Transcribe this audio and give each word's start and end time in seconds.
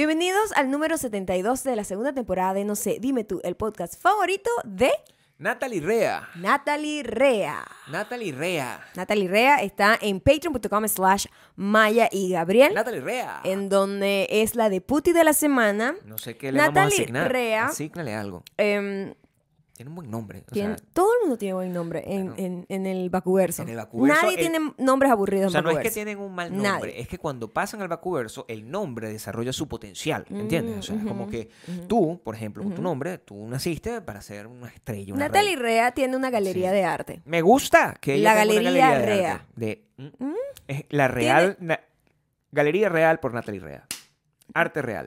Bienvenidos 0.00 0.52
al 0.56 0.70
número 0.70 0.96
72 0.96 1.62
de 1.62 1.76
la 1.76 1.84
segunda 1.84 2.14
temporada 2.14 2.54
de 2.54 2.64
No 2.64 2.74
sé, 2.74 2.96
dime 3.02 3.22
tú, 3.22 3.42
el 3.44 3.54
podcast 3.54 4.00
favorito 4.00 4.48
de 4.64 4.90
Natalie 5.36 5.82
Rea. 5.82 6.26
Natalie 6.36 7.02
Rea. 7.02 7.66
Natalie 7.86 8.32
Rea. 8.32 8.80
Natalie 8.94 9.28
Rea 9.28 9.56
está 9.56 9.98
en 10.00 10.20
patreon.com 10.20 10.88
slash 10.88 11.26
Maya 11.54 12.08
y 12.10 12.30
Gabriel, 12.30 12.72
Natalie 12.72 13.02
Rea. 13.02 13.42
en 13.44 13.68
donde 13.68 14.26
es 14.30 14.54
la 14.54 14.70
de 14.70 14.80
puti 14.80 15.12
de 15.12 15.22
la 15.22 15.34
semana. 15.34 15.94
No 16.06 16.16
sé 16.16 16.34
qué 16.38 16.50
le 16.50 16.60
vamos 16.60 16.76
a 16.78 16.80
Natalie 16.80 17.02
asignar. 17.02 17.30
Rea. 17.30 17.66
Asígnale 17.66 18.14
algo. 18.14 18.42
Em, 18.56 19.12
Tiene 19.80 19.88
un 19.88 19.94
buen 19.96 20.10
nombre. 20.10 20.44
o 20.46 20.52
tiene- 20.52 20.76
sea, 20.76 20.86
todo 20.92 21.08
el 21.14 21.20
mundo 21.22 21.38
tiene 21.38 21.54
buen 21.54 21.72
nombre 21.72 22.02
en, 22.06 22.26
Bueno. 22.26 22.34
en- 22.36 22.66
en 22.68 22.84
el 22.84 23.08
Bacuverso. 23.08 23.62
En 23.62 23.70
el 23.70 23.76
Bacuverso, 23.76 24.20
Nadie 24.22 24.34
el- 24.34 24.40
tiene 24.50 24.72
nombres 24.76 25.10
aburridos 25.10 25.46
o 25.46 25.50
sea, 25.52 25.60
en 25.60 25.64
no 25.64 25.70
es 25.70 25.76
que 25.76 25.78
Bacuverso. 25.88 25.94
tienen 25.94 26.18
un 26.18 26.34
mal 26.34 26.50
Nadie. 26.54 26.68
nombre, 26.70 27.00
es 27.00 27.08
que 27.08 27.16
cuando 27.16 27.48
pasan 27.48 27.80
al 27.80 27.88
vacuverso, 27.88 28.44
el 28.48 28.70
nombre 28.70 29.08
desarrolla 29.08 29.54
su 29.54 29.68
potencial, 29.68 30.26
¿entiendes? 30.28 30.80
O 30.80 30.82
sea, 30.82 30.96
es 30.96 31.04
como 31.06 31.30
que 31.30 31.48
tú, 31.88 32.20
por 32.22 32.34
ejemplo, 32.34 32.62
con 32.62 32.74
tu 32.74 32.82
nombre, 32.82 33.16
tú 33.16 33.46
naciste 33.48 34.02
para 34.02 34.20
ser 34.20 34.46
una 34.48 34.68
estrella, 34.68 35.14
una 35.14 35.28
Natalie. 35.28 35.56
Rea 35.56 35.92
tiene 35.92 36.14
una 36.14 36.28
galería 36.28 36.68
Sí. 36.68 36.74
de 36.76 36.84
arte. 36.84 37.22
Me 37.24 37.40
gusta 37.40 37.96
que 37.98 38.16
ella 38.16 38.34
La 38.34 38.40
tenga 38.42 38.52
una 38.52 38.62
Galería 38.62 38.98
de 38.98 39.06
Rea. 39.06 39.32
arte, 39.36 39.46
De, 39.56 39.84
¿Mm? 39.96 40.32
es 40.68 40.84
la 40.90 41.08
real, 41.08 41.56
na- 41.58 41.80
Galería 42.52 42.90
Real 42.90 43.18
por 43.18 43.32
Natalie 43.32 43.60
Rea. 43.60 43.86
Arte 44.52 44.82
real. 44.82 45.06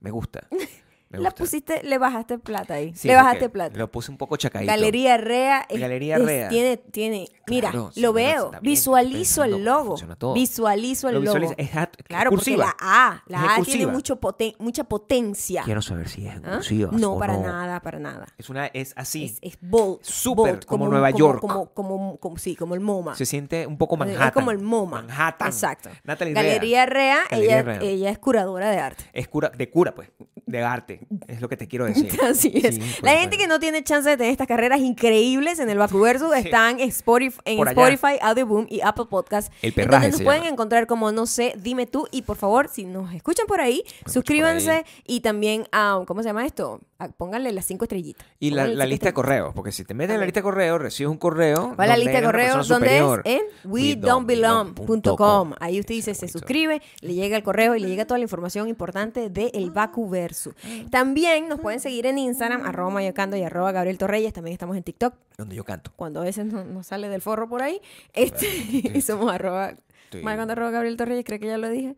Me 0.00 0.10
gusta. 0.10 0.46
Me 1.08 1.18
La 1.18 1.28
gusta. 1.30 1.44
pusiste, 1.44 1.82
le 1.84 1.98
bajaste 1.98 2.36
plata 2.38 2.74
ahí. 2.74 2.92
Sí, 2.94 3.06
le 3.06 3.14
porque 3.14 3.24
bajaste 3.24 3.48
plata. 3.48 3.78
Lo 3.78 3.90
puse 3.92 4.10
un 4.10 4.16
poco 4.18 4.36
chacadito. 4.36 4.68
Galería 4.72 5.16
Rea. 5.16 5.64
es- 5.68 5.80
Galería 5.80 6.16
es- 6.16 6.24
Rea. 6.24 6.48
Tiene, 6.48 6.76
tiene, 6.78 7.28
mira, 7.46 7.70
Claro, 7.70 7.90
lo 7.94 8.12
veo. 8.12 8.50
bien, 8.50 8.62
visualizo 8.62 9.44
el 9.44 9.64
logo. 9.64 9.94
Visualizo 10.34 11.08
el 11.08 11.14
Lo 11.14 11.20
logo. 11.20 11.38
visualiza- 11.38 11.54
es 11.58 11.76
at- 11.76 11.96
Claro, 12.04 12.30
porque 12.30 12.44
cursiva. 12.44 12.64
la 12.66 12.76
A, 12.80 13.22
la 13.26 13.38
Es 13.38 13.44
A 13.44 13.46
tiene 13.46 13.56
cursiva. 13.64 13.92
mucho 13.92 14.20
poten- 14.20 14.56
mucha 14.58 14.82
potencia. 14.84 15.62
Quiero 15.64 15.80
saber 15.80 16.08
si 16.08 16.26
es 16.26 16.34
en 16.36 16.44
¿Ah? 16.44 16.54
cursiva 16.56 16.90
No, 16.92 17.16
para 17.18 17.34
no. 17.34 17.42
nada, 17.42 17.80
para 17.80 17.98
nada. 18.00 18.26
Es 18.36 18.50
una 18.50 18.66
es 18.66 18.92
así. 18.96 19.24
Es, 19.26 19.38
es 19.42 19.58
bold. 19.60 20.00
Súper, 20.02 20.54
bold, 20.54 20.64
como 20.66 20.88
Nueva 20.88 21.12
como- 21.12 21.18
York. 21.18 21.40
Como, 21.40 21.66
como, 21.72 22.16
como- 22.18 22.36
sí, 22.38 22.56
como 22.56 22.74
el 22.74 22.80
MoMA. 22.80 23.14
Se 23.14 23.26
siente 23.26 23.64
un 23.66 23.78
poco 23.78 23.94
Es 23.94 24.00
Manhattan. 24.00 24.30
como 24.32 24.50
el 24.50 24.58
MoMA. 24.58 25.02
Manhattan. 25.02 25.48
Exacto. 25.48 25.88
Natalie 26.02 26.34
Rea. 26.34 26.42
Galería 26.42 26.86
Rea, 26.86 27.18
Galería 27.30 27.60
ella, 27.60 27.62
Rea. 27.78 27.80
ella 27.80 28.10
es 28.10 28.18
curadora 28.18 28.70
de 28.70 28.78
arte. 28.78 29.04
Es 29.12 29.28
cura, 29.28 29.50
de 29.56 29.70
cura, 29.70 29.94
pues. 29.94 30.10
De 30.46 30.62
arte. 30.62 30.95
Es 31.28 31.40
lo 31.40 31.48
que 31.48 31.56
te 31.56 31.68
quiero 31.68 31.84
decir. 31.86 32.10
Así 32.22 32.52
es. 32.54 32.76
Sí, 32.76 32.80
la 32.80 32.86
pues, 33.00 33.12
gente 33.20 33.36
bueno. 33.36 33.38
que 33.38 33.46
no 33.48 33.58
tiene 33.60 33.84
chance 33.84 34.08
de 34.08 34.16
tener 34.16 34.32
estas 34.32 34.46
carreras 34.46 34.80
increíbles 34.80 35.58
en 35.58 35.70
el 35.70 35.78
Bacuverso 35.78 36.32
están 36.34 36.80
en 36.80 36.88
Spotify, 36.88 37.38
en 37.44 37.56
Por. 37.58 37.68
Spotify, 37.68 38.18
Audioboom 38.20 38.66
y 38.68 38.80
Apple 38.80 39.06
Podcast. 39.08 39.52
El 39.62 39.72
perraje 39.72 39.92
donde 39.92 40.08
nos 40.08 40.18
se 40.18 40.24
pueden 40.24 40.42
llama. 40.42 40.52
encontrar 40.52 40.86
como 40.86 41.12
no 41.12 41.26
sé, 41.26 41.54
dime 41.56 41.86
tú. 41.86 42.06
Y 42.10 42.22
por 42.22 42.36
favor, 42.36 42.68
si 42.68 42.84
nos 42.84 43.12
escuchan 43.14 43.46
por 43.46 43.60
ahí, 43.60 43.82
suscríbanse 44.06 44.70
ahí. 44.70 44.84
y 45.06 45.20
también, 45.20 45.66
ah, 45.72 46.02
¿cómo 46.06 46.22
se 46.22 46.28
llama 46.28 46.46
esto? 46.46 46.80
Pónganle 47.18 47.52
las 47.52 47.66
cinco 47.66 47.84
estrellitas. 47.84 48.26
Y 48.38 48.50
la, 48.50 48.66
lista 48.86 49.06
de 49.06 49.12
correos, 49.12 49.52
porque 49.54 49.72
si 49.72 49.84
te 49.84 49.94
metes 49.94 50.14
en 50.14 50.20
la 50.20 50.26
lista 50.26 50.40
de 50.40 50.44
correos, 50.44 50.80
recibes 50.80 51.10
un 51.10 51.18
correo. 51.18 51.74
Va 51.78 51.84
a 51.84 51.86
la 51.88 51.96
lista 51.96 52.20
de 52.20 52.22
correos, 52.22 52.68
¿dónde 52.68 52.98
es? 52.98 53.04
En 53.24 53.42
wedon'tbelong.com. 53.64 55.52
Ahí 55.60 55.80
usted 55.80 55.94
dice, 55.94 56.14
se 56.14 56.28
suscribe, 56.28 56.80
le 57.00 57.14
llega 57.14 57.36
el 57.36 57.42
correo 57.42 57.74
y 57.74 57.80
le 57.80 57.88
llega 57.88 58.06
toda 58.06 58.18
la 58.18 58.24
información 58.24 58.68
importante 58.68 59.28
de 59.28 59.50
El 59.54 59.70
Bacuverso. 59.70 60.52
También 60.90 61.48
nos 61.48 61.60
pueden 61.60 61.80
seguir 61.80 62.06
en 62.06 62.18
Instagram, 62.18 62.64
arroba 62.64 62.90
mayocando 62.90 63.36
y 63.36 63.42
arroba 63.42 63.72
Gabriel 63.72 63.98
Torreyes. 63.98 64.32
También 64.32 64.52
estamos 64.52 64.76
en 64.76 64.82
TikTok, 64.82 65.14
Donde 65.36 65.56
yo 65.56 65.64
canto. 65.64 65.92
cuando 65.96 66.20
a 66.20 66.24
veces 66.24 66.46
no- 66.46 66.64
nos 66.64 66.86
sale 66.86 67.08
del 67.08 67.20
forro 67.22 67.48
por 67.48 67.62
ahí. 67.62 67.80
Este, 68.12 68.46
y 68.94 69.00
somos 69.02 69.32
arroba, 69.32 69.74
Estoy- 70.04 70.22
mayocando 70.22 70.52
arroba 70.52 70.70
Gabriel 70.70 70.96
Torreyes, 70.96 71.24
creo 71.24 71.38
que 71.40 71.46
ya 71.46 71.58
lo 71.58 71.68
dije. 71.68 71.96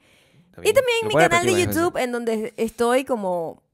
Y 0.62 0.72
también 0.72 0.98
Lo 1.02 1.08
mi 1.10 1.14
canal 1.14 1.46
de 1.46 1.64
YouTube, 1.64 1.96
en 1.98 2.10
donde 2.10 2.52
estoy 2.56 3.04
como 3.04 3.52
¿Cuál 3.52 3.56
es 3.56 3.60
tu 3.60 3.67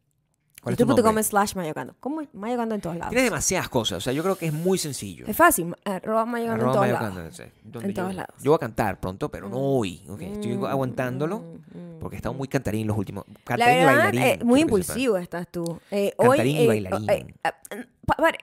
youtube.com 0.71 1.23
slash 1.23 1.55
mayocando. 1.55 1.95
Como 2.01 2.23
mayocando 2.33 2.75
en 2.75 2.81
todos 2.81 2.97
lados. 2.97 3.11
Tienes 3.11 3.31
demasiadas 3.31 3.69
cosas. 3.69 3.99
O 3.99 4.01
sea, 4.01 4.13
yo 4.13 4.23
creo 4.23 4.37
que 4.37 4.47
es 4.47 4.53
muy 4.53 4.79
sencillo. 4.79 5.27
Es 5.27 5.37
fácil, 5.37 5.75
arroba 5.85 6.25
mayocando 6.27 6.67
en 6.67 6.73
todos 6.73 6.89
lados. 6.89 7.41
En 7.41 7.53
yo, 7.71 7.95
todos 7.95 8.15
lados. 8.15 8.35
Yo 8.43 8.51
voy 8.51 8.57
a 8.57 8.59
cantar 8.61 9.01
pronto, 9.01 9.29
pero 9.31 9.49
no 9.49 9.59
hoy. 9.59 10.03
ok, 10.09 10.21
Estoy 10.23 10.57
Mm, 10.57 10.65
aguantándolo 10.67 11.39
mm, 11.41 11.99
porque 12.01 12.17
he 12.17 12.19
estado 12.19 12.35
muy 12.35 12.49
cantarín 12.49 12.87
los 12.87 12.97
últimos. 12.97 13.25
La 13.29 13.35
Cantarín 13.45 13.75
y 13.83 13.85
verdad, 13.85 14.05
bailarín. 14.05 14.23
eh, 14.23 14.45
muy 14.45 14.61
impulsivo 14.61 15.17
estás 15.19 15.49
tú. 15.49 15.81
Eh, 15.91 16.13
hoy, 16.17 16.29
Cantarín 16.29 16.57
y 16.57 16.63
eh, 16.63 16.67
bailarín. 16.67 17.35
eh, 17.71 17.87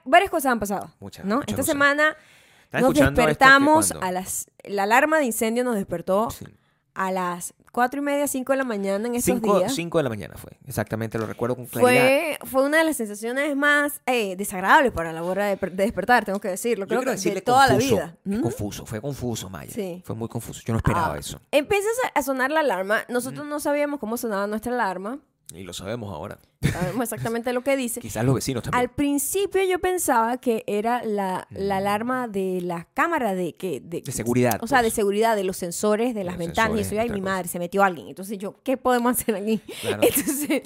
varias 0.04 0.30
cosas 0.30 0.52
han 0.52 0.60
pasado. 0.60 0.90
Muchas, 1.00 1.24
¿no? 1.24 1.36
muchas 1.36 1.48
Esta 1.50 1.56
cosas. 1.62 1.72
semana 1.72 2.16
¿Están 2.64 2.82
nos 2.82 2.94
despertamos 2.94 3.92
a 4.00 4.10
las... 4.12 4.46
La 4.64 4.84
alarma 4.84 5.18
de 5.18 5.24
incendio 5.26 5.62
nos 5.64 5.74
despertó 5.74 6.30
Sí. 6.30 6.46
a 6.94 7.10
las 7.12 7.52
cuatro 7.72 8.00
y 8.00 8.04
media, 8.04 8.26
cinco 8.28 8.52
de 8.52 8.58
la 8.58 8.64
mañana 8.64 9.08
en 9.08 9.14
esos 9.16 9.24
Cinco, 9.24 9.58
días. 9.58 9.74
cinco 9.74 9.98
de 9.98 10.04
la 10.04 10.10
mañana 10.10 10.36
fue. 10.36 10.52
Exactamente, 10.66 11.18
lo 11.18 11.26
recuerdo 11.26 11.56
con 11.56 11.66
claridad. 11.66 12.38
Fue, 12.38 12.38
fue 12.48 12.62
una 12.64 12.78
de 12.78 12.84
las 12.84 12.96
sensaciones 12.96 13.56
más 13.56 14.00
eh, 14.06 14.36
desagradables 14.36 14.92
para 14.92 15.12
la 15.12 15.22
hora 15.24 15.46
de, 15.46 15.56
de 15.56 15.70
despertar, 15.82 16.24
tengo 16.24 16.38
que 16.40 16.48
decirlo. 16.48 16.86
Creo 16.86 17.00
que 17.02 17.10
decirle 17.10 17.36
de 17.36 17.42
toda 17.42 17.66
confuso. 17.68 17.96
la 17.96 18.04
vida. 18.04 18.16
¿Mm? 18.24 18.42
confuso, 18.42 18.86
fue 18.86 19.00
confuso, 19.00 19.50
Maya. 19.50 19.72
Sí. 19.72 20.02
Fue 20.04 20.14
muy 20.14 20.28
confuso. 20.28 20.60
Yo 20.64 20.72
no 20.72 20.78
esperaba 20.78 21.14
Ah, 21.14 21.18
eso. 21.18 21.40
Empieza 21.50 21.88
a 22.14 22.18
a 22.18 22.22
sonar 22.22 22.50
la 22.50 22.60
alarma. 22.60 23.00
Nosotros 23.08 23.46
no 23.46 23.58
sabíamos 23.58 23.98
cómo 23.98 24.16
sonaba 24.18 24.46
nuestra 24.46 24.72
alarma. 24.74 25.18
Y 25.54 25.64
lo 25.64 25.72
sabemos 25.72 26.12
ahora. 26.12 26.38
Sabemos 26.72 27.02
exactamente 27.12 27.52
lo 27.52 27.62
que 27.62 27.76
dice. 27.76 28.00
Quizás 28.00 28.24
los 28.24 28.34
vecinos 28.34 28.62
también. 28.62 28.80
Al 28.80 28.90
principio 28.90 29.62
yo 29.64 29.78
pensaba 29.78 30.38
que 30.38 30.64
era 30.66 31.02
la, 31.04 31.46
la 31.50 31.74
Mm. 31.74 31.78
alarma 31.78 32.28
de 32.28 32.60
la 32.62 32.86
cámara 32.94 33.34
de 33.34 33.54
que 33.54 33.80
de, 33.80 34.00
De 34.02 34.12
seguridad, 34.12 34.58
O 34.62 34.66
sea, 34.66 34.78
de 34.78 34.84
pues. 34.84 34.94
seguridad 34.94 35.36
de 35.36 35.44
los 35.44 35.56
sensores 35.56 36.14
de 36.14 36.24
las 36.24 36.36
ventanas. 36.38 36.78
Y 36.78 36.80
eso, 36.82 36.94
ay, 37.00 37.10
mi 37.10 37.20
cosa. 37.20 37.32
madre, 37.32 37.48
se 37.48 37.58
metió 37.58 37.82
alguien. 37.82 38.08
Entonces 38.08 38.38
yo, 38.38 38.56
¿qué 38.62 38.76
podemos 38.76 39.12
hacer 39.20 39.34
aquí? 39.36 39.58
Claro. 39.80 40.02
Entonces, 40.06 40.62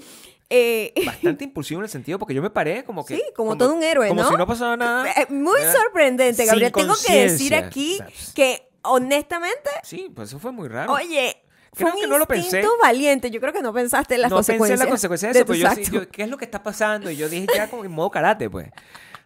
eh, 0.49 0.93
Bastante 1.05 1.45
impulsivo 1.47 1.81
en 1.81 1.85
el 1.85 1.91
sentido 1.91 2.19
porque 2.19 2.35
yo 2.35 2.41
me 2.43 2.51
paré 2.51 2.85
como 2.85 3.05
que. 3.05 3.17
Sí, 3.17 3.23
como 3.35 3.57
todo 3.57 3.75
un 3.75 3.83
héroe, 3.83 4.09
como 4.09 4.23
¿no? 4.23 4.31
si 4.31 4.37
no 4.37 4.47
pasaba 4.47 4.77
nada. 4.77 5.11
eh, 5.11 5.27
muy 5.31 5.59
¿verdad? 5.61 5.75
sorprendente, 5.83 6.45
Gabriel. 6.45 6.71
Tengo 6.73 6.95
que 7.07 7.23
decir 7.23 7.55
aquí 7.55 7.99
pues, 8.01 8.33
que 8.35 8.69
honestamente, 8.83 9.69
Sí, 9.83 10.11
pues 10.15 10.29
eso 10.29 10.39
fue 10.39 10.53
muy 10.53 10.69
raro. 10.69 10.93
oye, 10.93 11.37
fue 11.83 11.93
un 11.93 12.01
que 12.01 12.07
no 12.07 12.19
lo 12.19 12.27
pensé. 12.27 12.63
valiente. 12.83 13.31
Yo 13.31 13.41
creo 13.41 13.53
que 13.53 13.63
no 13.63 13.73
pensaste 13.73 14.15
en 14.17 14.23
las 14.23 14.31
no 14.31 14.37
pensé 14.39 14.53
consecuencias. 14.59 14.81
en 14.81 14.85
las 14.87 14.91
consecuencias 14.91 15.33
de 15.35 15.39
eso, 15.41 15.47
pero 15.47 15.59
yo, 15.59 15.85
sí- 15.85 15.91
yo, 15.93 16.09
¿qué 16.09 16.23
es 16.25 16.29
lo 16.29 16.37
que 16.39 16.45
está 16.45 16.63
pasando? 16.63 17.11
Y 17.11 17.17
yo 17.17 17.29
dije 17.29 17.47
ya 17.55 17.69
como 17.69 17.85
en 17.85 17.91
modo 17.93 18.11
karate, 18.11 18.49
pues. 18.51 18.69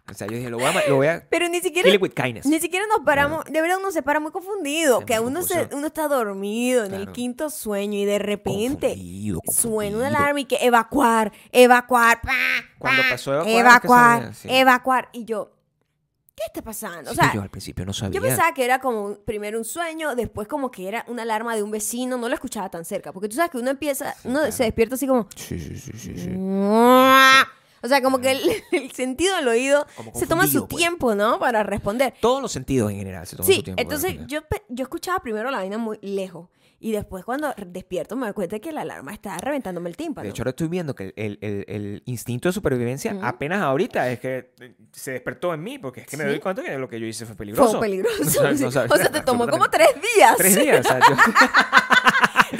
O 0.09 0.13
sea, 0.13 0.27
yo 0.27 0.35
dije, 0.35 0.49
lo 0.49 0.57
voy 0.57 0.65
a, 0.65 0.89
lo 0.89 0.95
voy 0.97 1.07
a 1.07 1.23
Pero 1.29 1.47
ni 1.47 1.61
siquiera 1.61 1.89
with 2.01 2.11
kindness. 2.13 2.45
Ni 2.45 2.59
siquiera 2.59 2.85
nos 2.87 3.05
paramos, 3.05 3.45
de 3.45 3.61
verdad 3.61 3.77
uno 3.79 3.91
se 3.91 4.01
para 4.01 4.19
muy 4.19 4.31
confundido, 4.31 4.99
Sí, 4.99 5.05
que 5.05 5.19
uno, 5.19 5.41
se, 5.43 5.69
uno 5.73 5.87
está 5.87 6.07
dormido 6.09 6.83
en 6.83 6.93
el 6.93 7.01
Claro. 7.03 7.13
quinto 7.13 7.49
sueño 7.49 7.97
y 7.97 8.03
de 8.05 8.19
repente 8.19 8.87
Confundido, 8.89 9.39
suena 9.49 9.97
una 9.97 10.05
confundido. 10.07 10.17
alarma 10.17 10.39
y 10.41 10.45
que 10.45 10.57
evacuar, 10.65 11.31
evacuar, 11.53 12.19
pa, 12.21 12.31
Cuando 12.77 13.03
pa, 13.03 13.09
pasó 13.11 13.33
evacuar, 13.47 13.53
evacuar, 14.23 14.31
evacuar. 14.45 15.09
Y 15.13 15.23
yo, 15.23 15.51
¿qué 16.41 16.47
está 16.47 16.61
pasando? 16.61 17.11
O 17.11 17.13
Sí, 17.13 17.19
sea, 17.19 17.33
yo 17.33 17.41
al 17.41 17.49
principio 17.49 17.85
no 17.85 17.93
sabía. 17.93 18.19
yo 18.19 18.21
pensaba 18.21 18.53
que 18.53 18.63
era 18.65 18.79
como 18.79 19.15
primero 19.25 19.57
un 19.57 19.65
sueño, 19.65 20.15
después 20.15 20.47
como 20.47 20.71
que 20.71 20.87
era 20.87 21.05
una 21.07 21.21
alarma 21.23 21.55
de 21.55 21.63
un 21.63 21.71
vecino, 21.71 22.17
no 22.17 22.27
lo 22.27 22.33
escuchaba 22.35 22.69
tan 22.69 22.85
cerca, 22.85 23.11
porque 23.13 23.29
tú 23.29 23.35
sabes 23.35 23.51
que 23.51 23.57
uno 23.57 23.69
empieza, 23.71 24.15
uno 24.23 24.39
claro. 24.39 24.51
se 24.51 24.63
despierta 24.63 24.95
así 24.95 25.07
como... 25.07 25.27
Sí, 25.35 25.59
sí, 25.59 25.77
sí, 25.77 25.91
sí. 25.97 26.17
sí. 26.17 26.29
O 27.83 27.87
sea, 27.87 28.01
como 28.03 28.19
que 28.19 28.31
el, 28.31 28.41
el 28.71 28.91
sentido 28.91 29.35
del 29.37 29.47
oído 29.47 29.87
Como 29.97 30.13
se 30.13 30.27
toma 30.27 30.45
su 30.47 30.67
pues. 30.67 30.77
tiempo, 30.79 31.15
¿no? 31.15 31.39
Para 31.39 31.63
responder. 31.63 32.13
Todos 32.21 32.41
los 32.41 32.51
sentidos 32.51 32.91
en 32.91 32.97
general 32.97 33.25
se 33.25 33.35
toman 33.35 33.47
su 33.47 33.53
Sí, 33.53 33.63
tiempo 33.63 33.77
para 33.77 33.83
entonces 33.83 34.11
responder. 34.19 34.45
yo, 34.51 34.57
yo 34.69 34.83
escuchaba 34.83 35.19
primero 35.19 35.49
la 35.49 35.57
vaina 35.57 35.77
muy 35.79 35.97
lejos 36.01 36.47
y 36.81 36.91
después 36.91 37.23
cuando 37.23 37.53
despierto 37.65 38.15
me 38.15 38.25
doy 38.25 38.33
cuenta 38.33 38.59
que 38.59 38.71
la 38.71 38.81
alarma 38.81 39.13
está 39.13 39.37
reventándome 39.37 39.89
el 39.89 39.95
tímpano. 39.95 40.23
De 40.23 40.31
hecho, 40.31 40.41
ahora 40.41 40.49
estoy 40.49 40.67
viendo 40.67 40.93
que 40.95 41.13
el, 41.15 41.37
el- 41.41 41.65
el 41.67 42.03
instinto 42.05 42.49
de 42.49 42.53
supervivencia 42.53 43.15
apenas 43.21 43.61
ahorita 43.61 44.09
es 44.11 44.19
que 44.19 44.53
eh, 44.59 44.75
se 44.91 45.11
despertó 45.11 45.53
en 45.53 45.63
mí, 45.63 45.77
porque 45.79 46.01
es 46.01 46.07
que 46.07 46.17
me 46.17 46.23
Sí. 46.23 46.29
doy 46.31 46.39
cuenta 46.39 46.63
que 46.63 46.77
lo 46.77 46.89
que 46.89 46.99
yo 46.99 47.05
hice 47.05 47.25
fue 47.25 47.35
peligroso. 47.35 47.71
fue 47.77 47.81
peligroso. 47.81 48.43
No 48.43 48.51
no 48.51 48.67
o 48.67 48.71
sea, 48.97 49.11
te 49.11 49.21
tomó 49.21 49.47
como 49.47 49.69
tres 49.69 49.89
días. 50.15 50.35
Tres 50.37 50.55
días, 50.55 50.85
o 50.85 50.89
sea, 50.89 50.99
yo- 50.99 51.15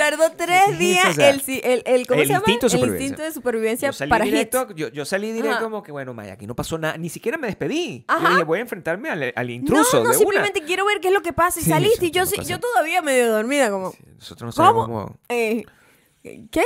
Tardó 0.01 0.31
tres 0.35 0.77
días 0.79 1.09
o 1.09 1.13
sea, 1.13 1.29
el, 1.29 1.41
si- 1.41 1.61
el, 1.63 1.83
el, 1.85 2.07
¿cómo 2.07 2.21
el 2.21 2.27
se 2.27 2.33
llama? 2.33 2.43
instinto 2.47 2.65
de 2.65 2.69
supervivencia. 2.71 3.05
instinto 3.05 3.23
de 3.23 3.31
supervivencia 3.31 3.87
yo 3.89 3.93
salí 3.93 4.09
para 4.09 4.25
directo, 4.25 4.71
yo, 4.75 4.87
yo 4.89 5.05
salí 5.05 5.31
directo 5.31 5.55
Ajá. 5.57 5.63
como 5.63 5.83
que, 5.83 5.91
bueno, 5.91 6.13
Maya, 6.13 6.33
aquí 6.33 6.47
no 6.47 6.55
pasó 6.55 6.77
nada, 6.77 6.97
ni 6.97 7.09
siquiera 7.09 7.37
me 7.37 7.47
despedí. 7.47 8.03
Ajá. 8.07 8.23
Yo 8.23 8.29
dije, 8.31 8.43
voy 8.43 8.59
a 8.59 8.61
enfrentarme 8.61 9.09
al, 9.09 9.33
al 9.35 9.49
intruso 9.49 9.97
No, 9.97 10.03
no, 10.05 10.09
de 10.11 10.17
simplemente 10.17 10.63
quiero 10.63 10.85
ver 10.85 10.99
qué 10.99 11.09
es 11.09 11.13
lo 11.13 11.21
que 11.21 11.33
pasa 11.33 11.59
y 11.59 11.63
Sí, 11.63 11.69
saliste 11.69 12.07
y 12.07 12.11
yo, 12.11 12.23
no 12.25 12.43
yo 12.43 12.59
todavía 12.59 13.01
medio 13.01 13.31
dormida 13.31 13.69
como. 13.69 13.93
Nosotros 14.17 14.55
no 14.57 14.63
¿cómo? 14.65 14.85
sabemos 14.85 15.07
cómo... 15.07 15.19
eh, 15.29 15.63
¿qué? 16.51 16.63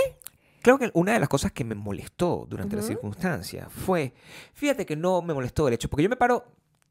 Creo 0.61 0.79
que 0.79 0.89
una 0.93 1.13
de 1.13 1.19
las 1.19 1.29
cosas 1.29 1.51
que 1.51 1.63
me 1.63 1.75
molestó 1.75 2.47
durante 2.49 2.75
la 2.75 2.81
Ujú. 2.81 2.87
circunstancia 2.87 3.67
fue, 3.69 4.13
fíjate 4.53 4.85
que 4.85 4.95
no 4.95 5.21
me 5.21 5.33
molestó 5.33 5.67
el 5.67 5.75
hecho, 5.75 5.89
porque 5.89 6.01
yo 6.03 6.09
me 6.09 6.15
paro 6.15 6.43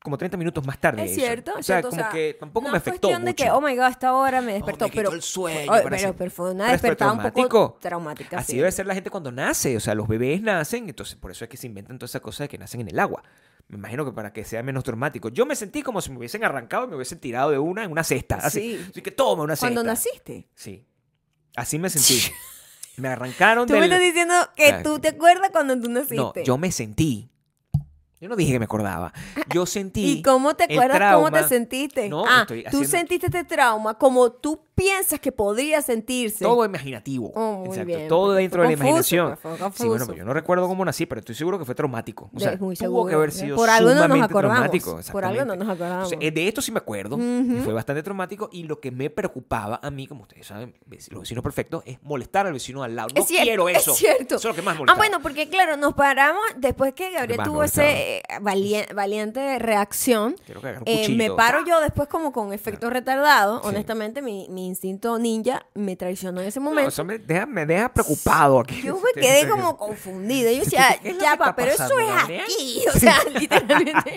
como 0.05 0.19
30 0.19 0.37
minutos 0.37 0.67
más 0.67 0.79
tarde. 0.79 1.03
Es 1.03 1.11
de 1.11 1.15
cierto, 1.17 1.55
O 1.55 1.59
es 1.59 1.65
sea, 1.67 1.79
o 1.79 1.83
como 1.83 1.95
sea, 1.97 2.11
que 2.11 2.37
tampoco 2.39 2.67
no 2.67 2.73
me 2.73 2.77
es 2.77 2.83
afectó 2.83 3.09
cuestión 3.09 3.23
mucho. 3.23 3.31
de 3.31 3.35
que, 3.35 3.51
oh 3.51 3.61
my 3.63 3.75
god, 3.75 3.89
esta 3.89 4.13
hora 4.13 4.43
me 4.43 4.53
Oh, 4.53 4.55
despertó, 4.57 4.85
me 4.85 4.91
pero, 4.95 5.13
el 5.13 5.23
sueño, 5.23 5.73
pero, 5.89 6.15
pero 6.15 6.31
fue 6.31 6.51
una 6.51 6.65
Pero 6.65 6.73
despertada 6.73 7.13
un 7.13 7.33
poco 7.33 7.79
traumática. 7.81 8.37
Así 8.39 8.53
sí. 8.53 8.59
debe 8.59 8.71
ser 8.71 8.87
la 8.87 8.93
gente 8.95 9.09
cuando 9.09 9.33
nace. 9.33 9.75
O 9.77 9.81
sea, 9.81 9.95
los 9.95 10.07
bebés 10.07 10.43
nacen, 10.43 10.89
entonces 10.91 11.17
por 11.17 11.31
eso 11.31 11.45
es 11.45 11.49
que 11.49 11.57
se 11.57 11.67
inventan 11.67 11.99
todas 11.99 12.11
esas 12.11 12.21
cosas 12.21 12.41
de 12.45 12.49
que 12.51 12.59
nacen 12.59 12.83
en 12.83 12.89
el 12.89 12.99
agua. 13.01 13.23
Me 13.69 13.79
imagino 13.79 14.05
que 14.05 14.13
para 14.13 14.31
que 14.31 14.45
sea 14.45 14.63
menos 14.63 14.85
traumático. 14.85 15.31
Yo 15.31 15.47
me 15.47 15.57
sentí 15.57 15.83
como 15.83 16.03
si 16.03 16.11
me 16.11 16.19
hubiesen 16.19 16.45
arrancado 16.45 16.85
y 16.85 16.89
me 16.89 16.97
hubiesen 16.97 17.19
tirado 17.19 17.51
de 17.51 17.59
una 17.59 17.83
en 17.85 17.91
una 17.91 18.05
cesta. 18.05 18.35
Así, 18.37 18.77
Sí. 18.77 18.87
así 18.91 19.01
que 19.01 19.11
toma 19.11 19.43
una 19.43 19.57
cesta. 19.57 19.69
Cuando 19.69 19.85
naciste. 19.85 20.49
Sí. 20.55 20.87
Así 21.57 21.79
me 21.79 21.89
sentí. 21.89 22.21
Me 22.97 23.09
arrancaron 23.09 23.67
Tú 23.67 23.73
me 23.73 23.87
estás 23.87 23.99
diciendo 24.01 24.35
que 24.55 24.69
Ah, 24.69 24.83
tú 24.85 25.01
te 25.01 25.09
acuerdas 25.09 25.51
cuando 25.51 25.77
tú 25.81 25.91
naciste. 25.91 26.15
No, 26.17 26.33
yo 26.45 26.57
me 26.59 26.71
sentí. 26.71 27.29
Yo 28.21 28.29
no 28.29 28.37
dije 28.37 28.53
que 28.53 28.59
me 28.59 28.65
acordaba. 28.65 29.13
Yo 29.53 29.67
sentí. 29.67 30.19
¿Y 30.19 30.23
cómo 30.23 30.55
te 30.55 30.65
acuerdas 30.65 31.15
cómo 31.15 31.31
te 31.31 31.43
sentiste? 31.47 32.09
No, 32.09 32.25
ah, 32.27 32.43
estoy 32.43 32.63
tú 32.63 32.69
haciendo- 32.69 32.89
sentiste 32.89 33.27
este 33.27 33.45
trauma 33.45 33.95
como 33.99 34.33
tú 34.33 34.61
piensas 34.75 35.21
que 35.21 35.31
podría 35.31 35.83
sentirse. 35.83 36.45
Todo 36.45 36.65
imaginativo. 36.65 37.31
Oh, 37.35 37.63
Exacto. 37.67 37.85
bien, 37.87 38.09
Todo 38.09 38.33
dentro 38.33 38.63
de 38.63 38.69
la 38.69 38.73
imaginación. 38.75 39.39
pues, 39.41 39.59
fue 39.59 39.71
Sí, 39.73 39.87
bueno, 39.89 40.07
pero 40.07 40.19
yo 40.19 40.25
no 40.25 40.33
recuerdo 40.35 40.67
cómo 40.67 40.85
nací, 40.85 41.07
pero 41.07 41.21
estoy 41.21 41.35
seguro 41.37 41.59
que 41.59 41.65
fue 41.65 41.75
traumático. 41.75 42.31
O 42.35 42.41
sea, 42.41 42.53
De- 42.53 42.57
muy 42.57 42.75
tuvo 42.77 42.85
seguro. 42.87 43.07
que 43.09 43.15
haber 43.15 43.31
sido 43.33 43.57
Por 43.57 43.71
algo 43.71 43.91
no 43.95 44.09
nos 44.09 44.23
acordamos. 44.23 44.71
Por 45.13 45.25
algo 45.25 45.45
no 45.45 45.55
nos 45.57 45.69
acordamos. 45.69 46.13
Entonces, 46.13 46.19
eh, 46.21 46.31
de 46.33 46.49
esto 46.49 46.61
sí 46.63 46.73
me 46.73 46.79
acuerdo. 46.79 47.19
fue 47.63 47.73
bastante 47.73 48.03
traumático. 48.03 48.49
Y 48.53 48.65
lo 48.65 48.81
que 48.81 48.91
me 48.91 49.11
preocupaba 49.11 49.79
a 49.83 49.91
mí, 49.91 50.07
como 50.07 50.23
ustedes 50.23 50.47
saben, 50.47 50.75
los 51.11 51.21
vecinos 51.21 51.43
perfectos, 51.45 51.83
es 51.87 52.03
molestar 52.03 52.47
al 52.47 52.53
vecino 52.53 52.83
al 52.83 52.97
lado. 52.97 53.11
No 53.15 53.21
es 53.23 53.29
cierto, 53.29 53.45
quiero 53.45 53.69
eso. 53.69 53.93
Es 53.93 53.99
cierto. 53.99 54.37
Eso 54.37 54.39
es 54.39 54.45
lo 54.45 54.55
que 54.55 54.63
más 54.63 54.77
Ah, 54.89 54.95
bueno, 54.97 55.21
porque 55.23 55.49
claro, 55.49 55.77
nos 55.77 55.95
paramos 55.95 56.43
después 56.57 56.95
que 56.95 57.11
Gabriel 57.13 57.41
tuvo 57.45 57.63
ese 57.63 58.04
eh, 58.05 58.23
valien- 58.41 58.93
valiente 58.95 59.59
reacción. 59.59 60.37
Eh, 60.87 61.09
me 61.17 61.31
paro 61.31 61.65
yo 61.67 61.81
después 61.81 62.09
como 62.09 62.33
con 62.33 62.53
efecto 62.53 62.91
retardado. 62.91 63.61
Sí. 63.63 63.69
Honestamente, 63.69 64.23
mi, 64.23 64.47
mi 64.51 64.67
instinto 64.67 65.19
ninja 65.19 65.67
me 65.75 65.97
traicionó 65.97 66.41
en 66.41 66.49
ese 66.49 66.61
No, 66.61 66.67
momento. 66.67 66.89
eso 66.91 67.05
me 67.05 67.19
deja, 67.19 67.47
me 67.47 67.67
deja 67.67 67.93
preocupado 67.93 68.61
aquí. 68.61 68.83
Yo 68.83 68.97
me 68.99 69.21
quedé 69.21 69.49
como 69.49 69.77
confundida. 69.77 70.53
Yo 70.53 70.61
decía, 70.61 70.99
¿Qué 71.03 71.09
es 71.11 71.15
lo 71.17 71.21
ya 71.23 71.33
que 71.33 71.39
va, 71.39 71.47
está 71.51 71.57
pero 71.57 71.71
eso 71.73 71.99
es 71.99 72.11
aquí. 72.43 72.83
O 72.95 72.99
sea, 72.99 73.17
literalmente. 73.39 74.17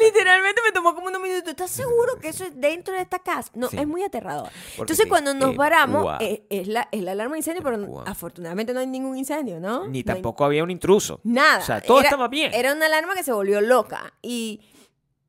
literalmente 0.00 0.60
me 0.64 0.72
tomó 0.72 0.94
como 0.94 1.08
unos 1.08 1.20
minutos. 1.20 1.48
¿Estás 1.50 1.70
seguro 1.70 2.18
que 2.20 2.28
eso 2.28 2.44
es 2.44 2.52
dentro 2.60 2.94
de 2.94 3.00
esta 3.02 3.18
casa? 3.18 3.50
No, 3.54 3.68
Sí. 3.68 3.76
es 3.78 3.86
muy 3.86 4.02
aterrador. 4.02 4.48
Porque 4.76 4.92
Entonces, 4.92 5.06
cuando 5.06 5.34
nos 5.34 5.54
paramos, 5.56 6.16
eh, 6.20 6.44
es, 6.50 6.68
la, 6.68 6.88
es 6.92 7.02
la 7.02 7.12
alarma 7.12 7.32
de 7.34 7.38
incendio, 7.40 7.62
pero 7.62 8.02
afortunadamente 8.06 8.72
no 8.72 8.80
hay 8.80 8.86
ningún 8.86 9.16
incendio, 9.18 9.60
¿no? 9.60 9.80
Ni 9.86 9.88
No 9.88 9.92
hay 9.94 10.02
tampoco 10.04 10.44
había 10.44 10.62
un 10.62 10.70
intruso. 10.70 11.20
Nada. 11.24 11.58
O 11.58 11.62
sea, 11.62 11.80
todo 11.80 11.98
Era- 12.00 12.08
estaba 12.08 12.28
bien. 12.28 12.47
Era 12.52 12.72
una 12.72 12.86
alarma 12.86 13.14
que 13.14 13.22
se 13.22 13.32
volvió 13.32 13.60
loca. 13.60 14.12
Y 14.22 14.60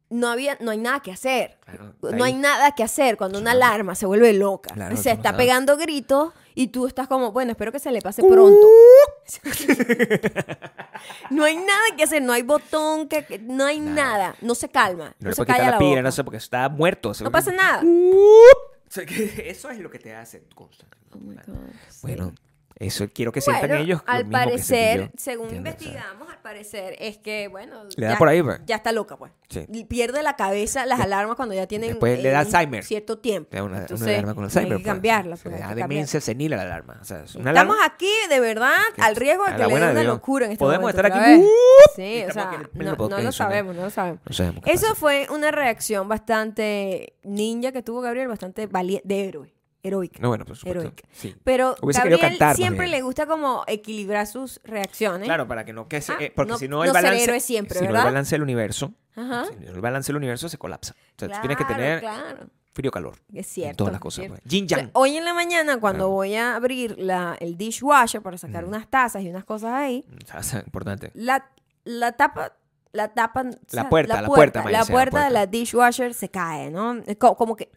no 0.09 0.27
había, 0.27 0.57
no 0.59 0.71
hay 0.71 0.77
nada 0.77 1.01
que 1.01 1.11
hacer. 1.11 1.57
Claro, 1.65 1.93
No 2.01 2.23
hay 2.23 2.33
nada 2.33 2.71
que 2.73 2.83
hacer 2.83 3.15
cuando 3.17 3.39
una 3.39 3.51
alarma 3.51 3.95
se 3.95 4.05
vuelve 4.05 4.33
loca. 4.33 4.73
Claro, 4.73 4.97
se 4.97 5.11
está 5.11 5.31
sabes. 5.31 5.37
pegando 5.37 5.77
gritos 5.77 6.33
y 6.55 6.67
tú 6.67 6.87
estás 6.87 7.07
como, 7.07 7.31
bueno, 7.31 7.51
espero 7.51 7.71
que 7.71 7.79
se 7.79 7.91
le 7.91 8.01
pase 8.01 8.23
pronto. 8.23 8.67
no 11.29 11.43
hay 11.43 11.55
nada 11.57 11.95
que 11.95 12.03
hacer, 12.03 12.21
no 12.21 12.33
hay 12.33 12.41
botón, 12.41 13.07
que, 13.07 13.39
no 13.43 13.65
hay 13.65 13.79
nada. 13.79 14.35
No 14.41 14.55
se 14.55 14.69
calma. 14.69 15.15
No 15.19 15.29
No, 15.29 15.35
se 15.35 15.45
calla 15.45 15.65
la 15.65 15.71
la 15.71 15.79
boca. 15.79 16.01
no 16.01 16.11
sé, 16.11 16.23
porque 16.23 16.37
está 16.37 16.67
muerto. 16.69 17.11
No 17.21 17.31
pasa 17.31 17.51
nada. 17.51 17.83
O 17.83 18.91
sea, 18.91 19.05
que 19.05 19.49
eso 19.49 19.69
es 19.69 19.79
lo 19.79 19.89
que 19.91 19.99
te 19.99 20.15
hace 20.15 20.43
constante. 20.55 20.97
Oh. 21.13 21.53
Bueno, 22.01 22.33
eso 22.79 23.07
quiero 23.13 23.31
que 23.33 23.41
sientan 23.41 23.69
Bueno, 23.69 23.83
ellos. 23.83 24.01
lo 24.07 24.11
al 24.13 24.25
parecer, 24.29 25.11
según 25.17 25.47
¿Entiendes? 25.47 25.73
Investigamos, 25.81 26.29
al 26.29 26.39
parecer 26.39 26.95
es 26.99 27.17
que, 27.17 27.47
bueno, 27.49 27.83
Le 27.97 28.05
da 28.05 28.13
ya, 28.13 28.17
por 28.17 28.29
ahí, 28.29 28.41
pues. 28.41 28.61
ya 28.65 28.77
está 28.77 28.91
loca, 28.93 29.17
pues. 29.17 29.31
Sí. 29.49 29.65
Pierde 29.89 30.23
la 30.23 30.35
cabeza 30.37 30.85
las 30.85 30.99
alarmas 30.99 31.35
cuando 31.35 31.53
ya 31.55 31.67
tienen 31.67 31.89
Después 31.89 32.21
le 32.23 32.29
da 32.29 32.39
Alzheimer. 32.39 32.83
cierto 32.85 33.17
tiempo. 33.17 33.49
te 33.49 33.57
da 33.57 33.63
una, 33.63 33.73
una 33.73 33.81
Entonces, 33.81 34.07
alarma 34.07 34.33
con 34.35 34.43
Alzheimer. 34.45 34.71
Hay 34.73 34.77
que 34.77 34.83
pues. 34.83 34.93
cambiarla. 34.93 35.35
Se 35.37 35.43
pues, 35.49 35.55
le 35.55 35.61
da 35.61 35.75
demencia 35.75 36.21
senil 36.21 36.53
a 36.53 36.57
la 36.57 36.61
alarma. 36.63 36.99
O 37.01 37.05
sea, 37.05 37.23
es 37.23 37.35
una 37.35 37.51
Estamos 37.51 37.75
alarma. 37.75 37.93
aquí, 37.95 38.11
de 38.29 38.39
verdad, 38.39 38.75
al 38.97 39.15
riesgo 39.17 39.43
de 39.45 39.51
que 39.53 39.57
la 39.57 39.67
le 39.67 39.73
dé 39.75 39.91
una 39.91 40.03
locura 40.03 40.45
en 40.45 40.51
este 40.53 40.59
Podemos 40.63 40.93
momento 40.93 41.07
estar 41.07 41.19
aquí. 41.21 41.41
Sí, 41.95 42.23
o 42.23 42.27
estamos 42.29 42.33
sea, 42.33 42.69
no, 42.73 43.09
no 43.09 43.19
lo 43.21 43.31
sabemos, 43.33 43.75
no 43.75 43.81
lo 43.83 43.89
sabemos. 43.89 44.21
No 44.25 44.33
sabemos 44.33 44.63
Eso 44.67 44.81
pasa. 44.87 44.95
fue 44.95 45.27
una 45.31 45.51
reacción 45.51 46.07
bastante 46.07 47.13
ninja 47.23 47.71
que 47.71 47.81
tuvo 47.81 48.01
Gabriel, 48.01 48.27
bastante 48.29 48.67
valiente, 48.67 49.05
de 49.07 49.25
héroe, 49.27 49.53
heroica. 49.83 50.19
No, 50.21 50.27
bueno, 50.29 50.45
por 50.45 50.55
supuesto. 50.57 50.79
Heroica. 50.81 51.03
Sí. 51.11 51.35
Pero 51.43 51.75
Hubiese 51.81 51.99
Gabriel 52.01 52.19
cantar, 52.19 52.55
siempre 52.55 52.87
le 52.87 53.01
gusta 53.01 53.25
como 53.27 53.63
equilibrar 53.67 54.27
sus 54.27 54.59
reacciones. 54.63 55.25
Claro, 55.25 55.47
para 55.47 55.63
que 55.65 55.73
no 55.73 55.87
que 55.87 56.01
se, 56.01 56.11
Ah, 56.13 56.17
eh, 56.19 56.33
porque 56.35 56.51
no- 56.51 56.57
si 56.57 56.67
no 56.67 56.83
el 56.83 56.91
balance, 56.91 57.23
héroe 57.23 57.39
siempre, 57.39 57.79
si 57.79 57.85
no 57.85 57.91
el 57.91 57.95
balance 58.03 58.35
del 58.35 58.43
universo, 58.43 58.93
Ajá. 59.15 59.45
si 59.45 59.55
no 59.65 59.71
el 59.71 59.81
balance 59.81 60.07
del 60.11 60.17
universo 60.17 60.49
se 60.49 60.57
colapsa. 60.57 60.93
O 61.15 61.19
sea, 61.19 61.29
tú 61.29 61.37
tienes 61.41 61.57
que 61.57 61.65
tener 61.65 61.99
Claro, 62.01 62.47
frío 62.73 62.91
calor. 62.91 63.15
es 63.33 63.37
en 63.37 63.43
cierto. 63.45 63.77
todas 63.77 63.93
las 63.93 64.01
cosas. 64.01 64.25
Pues. 64.27 64.41
Yin 64.45 64.65
O 64.65 64.67
sea, 64.69 64.77
yang. 64.79 64.89
hoy 64.93 65.17
en 65.17 65.25
la 65.25 65.33
mañana, 65.33 65.79
cuando 65.79 66.05
Claro. 66.05 66.09
voy 66.11 66.35
a 66.35 66.55
abrir 66.55 66.95
la, 66.99 67.35
el 67.39 67.57
dishwasher 67.57 68.21
para 68.21 68.37
sacar 68.37 68.65
unas 68.65 68.87
tazas 68.89 69.23
y 69.23 69.29
unas 69.29 69.45
cosas 69.45 69.71
ahí, 69.73 70.05
O 70.37 70.43
sea, 70.43 70.59
importante. 70.59 71.11
la, 71.13 71.45
la 71.85 72.11
tapa 72.13 72.53
la 72.91 73.09
tapa 73.09 73.43
La 73.71 73.87
puerta, 73.87 74.19
la 74.19 74.27
puerta, 74.27 74.63
la 74.63 74.69
sea 74.69 74.79
la 74.79 74.85
puerta 74.85 75.17
de 75.19 75.25
puerta. 75.25 75.29
la 75.29 75.45
dishwasher 75.45 76.11
se 76.15 76.29
cae 76.29 76.71
no 76.71 76.95
como 77.19 77.55
que 77.55 77.69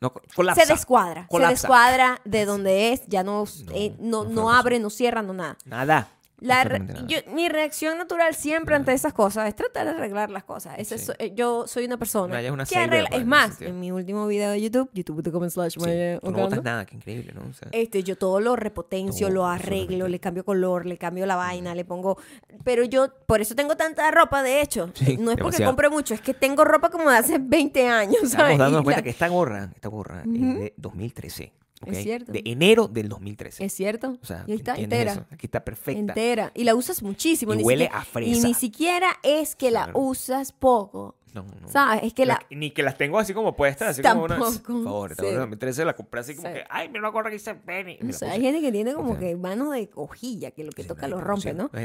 No, 0.00 0.12
colapsa. 0.34 0.64
se 0.64 0.72
descuadra 0.72 1.26
Colapsa. 1.28 1.56
se 1.56 1.62
descuadra 1.62 2.20
de 2.24 2.44
donde 2.44 2.92
es 2.92 3.06
ya 3.06 3.22
no 3.22 3.44
No, 3.44 3.72
eh, 3.74 3.94
no, 3.98 4.24
no 4.24 4.52
abre 4.52 4.78
no 4.78 4.90
cierra 4.90 5.22
no 5.22 5.32
nada 5.32 5.56
Nada. 5.64 6.08
La 6.40 6.64
re- 6.64 6.82
yo- 7.06 7.18
mi 7.32 7.48
reacción 7.48 7.96
natural 7.96 8.34
siempre 8.34 8.74
ante 8.74 8.92
esas 8.92 9.12
cosas 9.14 9.48
es 9.48 9.54
tratar 9.54 9.86
de 9.86 9.92
arreglar 9.92 10.30
las 10.30 10.44
cosas. 10.44 10.74
Ese 10.78 10.98
Sí. 10.98 11.06
so- 11.06 11.14
eh, 11.18 11.32
yo 11.34 11.66
soy 11.66 11.84
una 11.86 11.96
persona 11.96 12.38
una 12.52 12.66
que 12.66 12.76
arregla. 12.76 13.08
Es 13.12 13.24
más, 13.24 13.60
en 13.62 13.78
mi 13.80 13.92
último 13.92 14.26
video 14.26 14.50
de 14.50 14.60
YouTube, 14.60 14.90
youtube.com 14.92 15.48
slash 15.48 15.74
Sí, 15.74 16.18
tú 16.22 16.30
no 16.30 16.38
botas 16.38 16.62
nada, 16.62 16.84
qué 16.84 16.96
increíble, 16.96 17.32
¿no? 17.34 17.42
O 17.48 17.52
sea, 17.52 17.68
este, 17.72 18.02
yo 18.02 18.16
todo 18.16 18.40
lo 18.40 18.56
repotencio, 18.56 19.28
Todo, 19.28 19.34
lo 19.34 19.46
arreglo, 19.46 20.08
le 20.08 20.18
cambio 20.20 20.44
color, 20.44 20.86
le 20.86 20.98
cambio 20.98 21.24
la 21.24 21.36
vaina, 21.36 21.74
le 21.74 21.84
pongo... 21.84 22.18
Pero 22.64 22.84
yo, 22.84 23.08
por 23.26 23.40
eso 23.40 23.54
tengo 23.54 23.76
tanta 23.76 24.10
ropa, 24.10 24.42
de 24.42 24.60
hecho. 24.60 24.90
Sí, 24.94 25.16
no 25.16 25.30
es 25.30 25.36
porque 25.36 25.36
demasiado. 25.36 25.70
compre 25.70 25.88
mucho, 25.88 26.14
es 26.14 26.20
que 26.20 26.34
tengo 26.34 26.64
ropa 26.64 26.90
como 26.90 27.10
de 27.10 27.16
hace 27.16 27.38
20 27.38 27.88
años, 27.88 28.16
¿sabes? 28.22 28.32
Estamos 28.52 28.58
dándonos 28.58 28.80
Y 28.82 28.84
cuenta 28.84 29.00
la- 29.00 29.04
que 29.04 29.10
esta 29.10 29.28
gorra, 29.28 29.70
esta 29.74 29.88
gorra 29.88 30.22
Ujú. 30.26 30.34
es 30.34 30.54
de 30.58 30.74
2013. 30.76 31.52
¿Ok? 31.82 31.88
Es 31.92 32.02
cierto. 32.02 32.32
De 32.32 32.42
enero 32.44 32.88
del 32.88 33.08
2013. 33.08 33.64
Es 33.64 33.72
cierto. 33.72 34.18
o 34.22 34.24
sea, 34.26 34.44
y 34.46 34.52
ahí 34.52 34.56
está, 34.58 34.72
¿entiendes 34.72 34.98
entera. 35.00 35.12
eso? 35.12 35.26
Aquí 35.30 35.46
está 35.46 35.64
perfecta. 35.64 36.00
Entera. 36.00 36.52
Y 36.54 36.64
la 36.64 36.74
usas 36.74 37.02
muchísimo. 37.02 37.54
Y 37.54 37.58
ni 37.58 37.62
huele 37.62 37.84
siquiera- 37.84 38.00
a 38.00 38.04
fresa. 38.04 38.30
Y 38.30 38.40
ni 38.42 38.54
siquiera 38.54 39.08
es 39.22 39.56
que 39.56 39.70
la 39.70 39.84
Claro. 39.84 39.98
usas 40.00 40.52
poco. 40.52 41.16
No, 41.34 41.42
no. 41.60 41.68
¿Sabes? 41.68 42.04
Es 42.04 42.14
que 42.14 42.26
la... 42.26 42.38
Ni 42.48 42.70
que 42.70 42.84
las 42.84 42.96
tengo 42.96 43.18
así 43.18 43.34
como 43.34 43.56
puestas, 43.56 43.88
así 43.88 44.02
como 44.02 44.22
una. 44.24 44.38
Tampoco, 44.38 44.72
Por 44.72 44.84
favor, 44.84 45.14
sí. 45.16 45.26
de 45.26 45.34
2013 45.34 45.84
la 45.84 45.96
compré 45.96 46.20
así 46.20 46.36
como 46.36 46.46
Sí. 46.46 46.54
que, 46.54 46.64
ay, 46.70 46.86
mira 46.88 47.00
una 47.00 47.08
gorra 47.08 47.28
que 47.28 47.34
dice 47.34 47.56
Penny. 47.56 47.98
O 48.08 48.12
sea, 48.12 48.30
hay 48.30 48.40
gente 48.40 48.60
que 48.60 48.70
tiene 48.70 48.94
como 48.94 49.10
O 49.14 49.18
sea, 49.18 49.20
que 49.28 49.34
manos 49.36 49.72
de 49.72 49.90
hojilla, 49.96 50.52
que 50.52 50.62
lo 50.62 50.70
que 50.70 50.84
toca 50.84 51.08
lo 51.08 51.20
rompe, 51.20 51.52
¿no? 51.52 51.70
No 51.72 51.80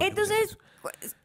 Entonces, 0.00 0.58
pues, 0.80 1.16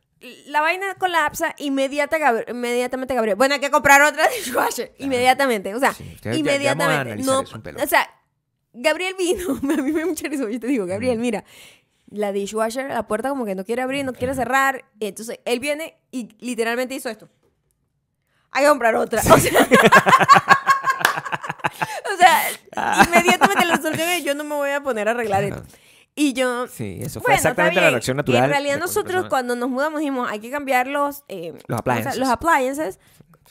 la 0.47 0.61
vaina 0.61 0.95
colapsa 0.95 1.55
inmediata, 1.59 2.17
Gabri- 2.17 2.45
inmediatamente 2.49 3.13
Gabriel. 3.13 3.35
Bueno, 3.37 3.53
hay 3.55 3.59
que 3.61 3.71
comprar 3.71 4.01
otra 4.01 4.27
dishwasher. 4.37 4.93
Inmediatamente. 4.99 5.73
O 5.75 5.79
sea, 5.79 5.93
Sí, 5.93 6.03
inmediatamente. 6.33 7.23
no, 7.23 7.39
o 7.41 7.87
sea, 7.87 8.09
Gabriel 8.73 9.15
vino. 9.17 9.51
A 9.73 9.81
mí 9.81 9.91
me 9.91 10.05
mucha 10.05 10.27
risa. 10.27 10.49
Yo 10.49 10.59
te 10.59 10.67
digo, 10.67 10.85
Gabriel, 10.85 11.19
mira. 11.19 11.43
La 12.11 12.31
dishwasher, 12.31 12.89
la 12.89 13.07
puerta 13.07 13.29
como 13.29 13.45
que 13.45 13.53
no 13.53 13.63
quiere 13.63 13.83
abrir, 13.83 14.03
no 14.03 14.13
quiere 14.13 14.33
cerrar. 14.33 14.83
Entonces 14.99 15.39
él 15.45 15.59
viene 15.59 15.95
y 16.11 16.29
literalmente 16.39 16.95
hizo 16.95 17.07
esto. 17.07 17.29
Hay 18.51 18.63
que 18.63 18.69
comprar 18.69 18.95
otra. 18.95 19.21
O 19.31 19.37
sea, 19.37 19.51
o 22.13 22.17
sea 22.17 23.03
inmediatamente 23.05 23.65
la 23.65 23.77
solución 23.77 24.09
es 24.09 24.23
yo 24.23 24.33
no 24.35 24.43
me 24.43 24.55
voy 24.55 24.71
a 24.71 24.81
poner 24.81 25.07
a 25.07 25.11
arreglar 25.11 25.43
esto. 25.43 25.63
Y 26.15 26.33
yo, 26.33 26.67
Sí, 26.67 26.99
eso 27.01 27.21
fue 27.21 27.29
bueno, 27.29 27.35
exactamente 27.37 27.79
la 27.79 27.91
reacción 27.91 28.17
natural. 28.17 28.43
En 28.45 28.49
realidad 28.49 28.77
nosotros 28.77 29.27
cuando 29.29 29.55
nos 29.55 29.69
mudamos 29.69 29.99
dijimos, 29.99 30.29
hay 30.29 30.39
que 30.39 30.51
cambiar 30.51 30.87
los, 30.87 31.23
eh, 31.29 31.53
Los 31.53 31.63
o 31.63 31.67
sea, 31.67 31.77
appliances. 31.77 32.17
los 32.17 32.29
appliances 32.29 32.99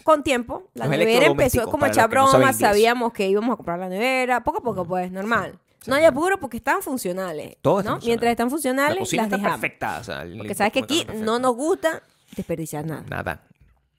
con 0.02 0.22
tiempo. 0.22 0.68
La 0.74 0.86
Los 0.86 0.96
nevera 0.98 1.26
empezó 1.26 1.70
como 1.70 1.86
a 1.86 1.88
echar 1.88 2.04
no 2.12 2.28
bromas, 2.30 2.58
sabíamos 2.58 3.12
que 3.12 3.28
íbamos 3.28 3.54
a 3.54 3.56
comprar 3.56 3.78
la 3.78 3.88
nevera, 3.88 4.44
poco 4.44 4.58
a 4.58 4.62
poco 4.62 4.84
pues, 4.84 5.10
normal. 5.10 5.58
No 5.86 5.94
hay 5.94 6.04
apuro 6.04 6.38
porque 6.38 6.58
están 6.58 6.82
funcionales. 6.82 7.56
Todo 7.62 7.78
está 7.80 7.92
¿no? 7.92 7.98
Mientras 8.04 8.30
están 8.30 8.46
La 8.46 8.50
funcionales, 8.50 8.98
cocina 8.98 9.22
las 9.22 9.32
está 9.32 9.50
perfecta. 9.50 9.98
O 10.00 10.04
sea, 10.04 10.26
Porque 10.36 10.54
sabes 10.54 10.72
que 10.72 10.80
aquí 10.80 11.06
no 11.14 11.38
nos 11.38 11.54
gusta 11.54 12.02
desperdiciar 12.36 12.84
nada. 12.84 13.04
Nada. 13.08 13.42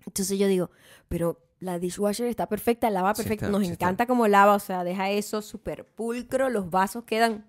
Entonces 0.05 0.37
yo 0.37 0.47
digo, 0.47 0.69
pero 1.07 1.39
la 1.59 1.79
dishwasher 1.79 2.27
está 2.27 2.47
perfecta, 2.47 2.89
lava 2.89 3.15
Sí 3.15 3.23
está, 3.27 3.49
Nos 3.49 3.61
sí 3.61 3.71
está. 3.71 3.85
encanta 3.85 4.05
como 4.05 4.27
lava, 4.27 4.53
o 4.53 4.59
sea, 4.59 4.83
deja 4.83 5.09
eso 5.09 5.41
súper 5.41 5.85
pulcro, 5.85 6.49
los 6.49 6.69
vasos 6.69 7.03
quedan 7.05 7.45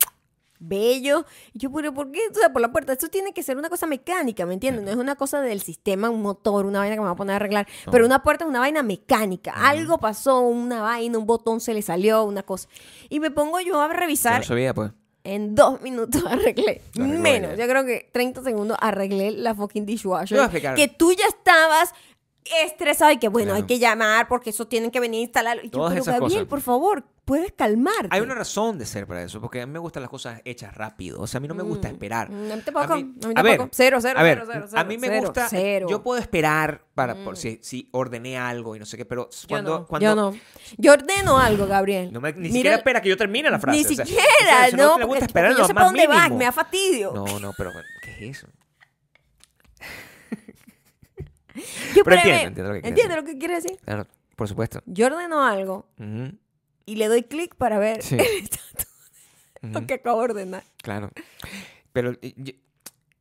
bellos. 0.61 1.25
Y 1.53 1.59
yo, 1.59 1.73
pero 1.73 1.93
¿por 1.93 2.13
qué? 2.13 2.21
O 2.31 2.35
sea, 2.35 2.53
por 2.53 2.63
la 2.63 2.71
puerta. 2.71 2.93
Esto 2.93 3.09
tiene 3.09 3.33
que 3.33 3.43
ser 3.43 3.57
una 3.57 3.69
cosa 3.69 3.87
mecánica, 3.87 4.47
¿me 4.47 4.55
entiendes? 4.55 4.85
No 4.85 4.91
es 4.91 4.97
una 4.97 5.17
cosa 5.17 5.41
del 5.41 5.61
sistema, 5.63 6.09
un 6.11 6.23
motor, 6.23 6.67
una 6.67 6.79
vaina 6.79 6.95
que 6.95 7.01
me 7.01 7.07
va 7.07 7.13
a 7.13 7.17
poner 7.17 7.33
a 7.33 7.37
arreglar. 7.37 7.67
No. 7.87 7.93
Pero 7.93 8.07
una 8.07 8.23
puerta 8.23 8.45
es 8.45 8.49
una 8.51 8.61
vaina 8.61 8.83
mecánica. 8.83 9.53
Algo 9.53 9.99
pasó, 9.99 10.41
una 10.41 10.83
vaina, 10.83 11.19
un 11.19 11.27
botón 11.27 11.61
se 11.61 11.75
le 11.75 11.83
salió, 11.83 12.23
una 12.25 12.43
cosa. 12.45 12.69
Y 13.09 13.19
me 13.19 13.31
pongo 13.33 13.59
yo 13.61 13.81
a 13.81 13.89
revisar. 13.89 14.41
no 14.41 14.47
sabía, 14.47 14.73
pues. 14.75 14.93
En 15.25 15.55
dos 15.55 15.81
minutos 15.83 16.23
arreglé. 16.31 16.81
Menos. 16.95 17.59
Yo 17.59 17.67
creo 17.67 17.85
que 17.85 18.09
30 18.13 18.43
segundos 18.43 18.77
arreglé 18.81 19.33
la 19.33 19.55
fucking 19.55 19.85
dishwasher. 19.85 20.29
Yo 20.29 20.37
voy 20.37 20.43
a 20.43 20.47
explicar. 20.47 20.75
Que 20.77 20.89
tú 20.89 21.13
ya 21.13 21.27
estabas 21.27 21.93
estresado 22.65 23.13
y 23.13 23.19
que 23.19 23.29
bueno, 23.29 23.49
Claro. 23.51 23.57
hay 23.63 23.67
que 23.67 23.79
llamar 23.79 24.27
porque 24.29 24.51
eso 24.51 24.67
tienen 24.67 24.91
que 24.91 24.99
venir 24.99 25.21
a 25.21 25.23
instalarlo. 25.25 25.63
Y 25.63 25.67
yo, 25.67 25.73
Todas 25.73 25.93
pero 25.93 26.05
Gabriel, 26.05 26.31
cosas. 26.33 26.47
por 26.49 26.61
favor, 26.63 27.05
puedes 27.31 27.53
calmarte. 27.53 28.09
Hay 28.11 28.21
una 28.23 28.35
razón 28.35 28.77
de 28.77 28.85
ser 28.87 29.07
para 29.07 29.23
eso, 29.23 29.41
porque 29.41 29.61
a 29.61 29.67
mí 29.67 29.73
me 29.73 29.79
gustan 29.79 30.03
las 30.03 30.11
cosas 30.11 30.41
hechas 30.45 30.75
rápido. 30.75 31.21
O 31.21 31.27
sea, 31.29 31.39
a 31.39 31.41
mí 31.41 31.47
no 31.47 31.55
me 31.55 31.63
gusta 31.63 31.89
esperar. 31.89 32.29
Mm, 32.31 32.51
a 32.53 32.57
mí 32.57 32.63
tampoco, 32.63 32.93
A 32.93 32.97
mí- 32.97 33.15
a 33.25 33.29
mí 33.29 33.35
a 33.37 33.43
ver. 33.43 33.61
Cero, 33.71 33.99
cero, 34.01 34.19
a 34.19 34.23
ver, 34.25 34.43
cero, 34.47 34.67
cero, 34.69 34.81
a 34.81 34.85
mí 34.85 34.99
me 34.99 35.07
cero, 35.07 35.21
gusta. 35.23 35.49
cero. 35.49 35.87
Mm. 35.87 35.91
Yo 35.91 36.03
puedo 36.03 36.21
esperar 36.21 36.85
para 36.95 37.15
por 37.25 37.37
si, 37.37 37.61
si 37.63 37.89
ordené 37.93 38.37
algo 38.37 38.75
y 38.75 38.79
no 38.81 38.85
sé 38.87 38.97
qué, 38.97 39.05
pero 39.05 39.31
Yo 39.31 39.49
cuando. 39.49 39.79
no, 39.81 39.87
cuando 39.87 40.05
yo 40.09 40.15
no. 40.17 40.35
Yo 40.77 40.93
ordeno 40.93 41.39
algo, 41.39 41.67
Gabriel. 41.67 42.13
no 42.13 42.21
me- 42.21 42.33
ni 42.33 42.41
Mira- 42.41 42.53
siquiera 42.55 42.77
espera 42.77 43.01
que 43.01 43.09
yo 43.09 43.17
termine 43.17 43.49
la 43.51 43.59
frase. 43.61 43.79
Ni 43.79 43.85
siquiera, 43.85 44.09
o 44.41 44.45
sea, 44.45 44.71
si 44.71 44.77
no, 44.77 44.97
te 44.97 45.05
gusta 45.05 45.25
esperar 45.27 45.57
yo 45.57 45.65
sé 45.67 45.73
para 45.73 45.87
dónde 45.87 46.07
vas, 46.09 46.31
me 46.33 46.45
da 46.45 46.53
fastidio. 46.53 47.13
No, 47.15 47.39
no, 47.39 47.53
pero 47.57 47.71
¿qué 48.03 48.29
es 48.31 48.39
eso? 48.39 48.49
Yo 51.95 52.05
Pero 52.05 52.17
entiendo, 52.17 52.47
entiendo 52.47 52.69
lo 52.71 52.75
que 52.75 52.81
quieres 52.83 52.89
¿Entiendes 52.91 53.17
lo 53.17 53.25
que 53.25 53.39
quiere 53.39 53.55
decir? 53.57 53.77
Claro, 53.85 54.07
por 54.37 54.49
supuesto. 54.49 54.81
Yo 54.87 55.07
ordeno 55.07 55.45
algo 55.45 55.87
y 56.87 56.97
le 56.97 57.09
doy 57.09 57.23
clic 57.23 57.55
para 57.57 57.79
ver 57.79 58.03
Sí. 58.03 58.15
el 58.19 58.45
estatus 58.45 58.87
de 59.63 59.69
lo 59.71 59.79
ujú, 59.79 59.87
que 59.87 59.95
acabo 59.95 60.19
de 60.21 60.25
ordenar. 60.25 60.65
Claro. 60.83 61.11
Pero 61.93 62.15
yo- 62.21 62.55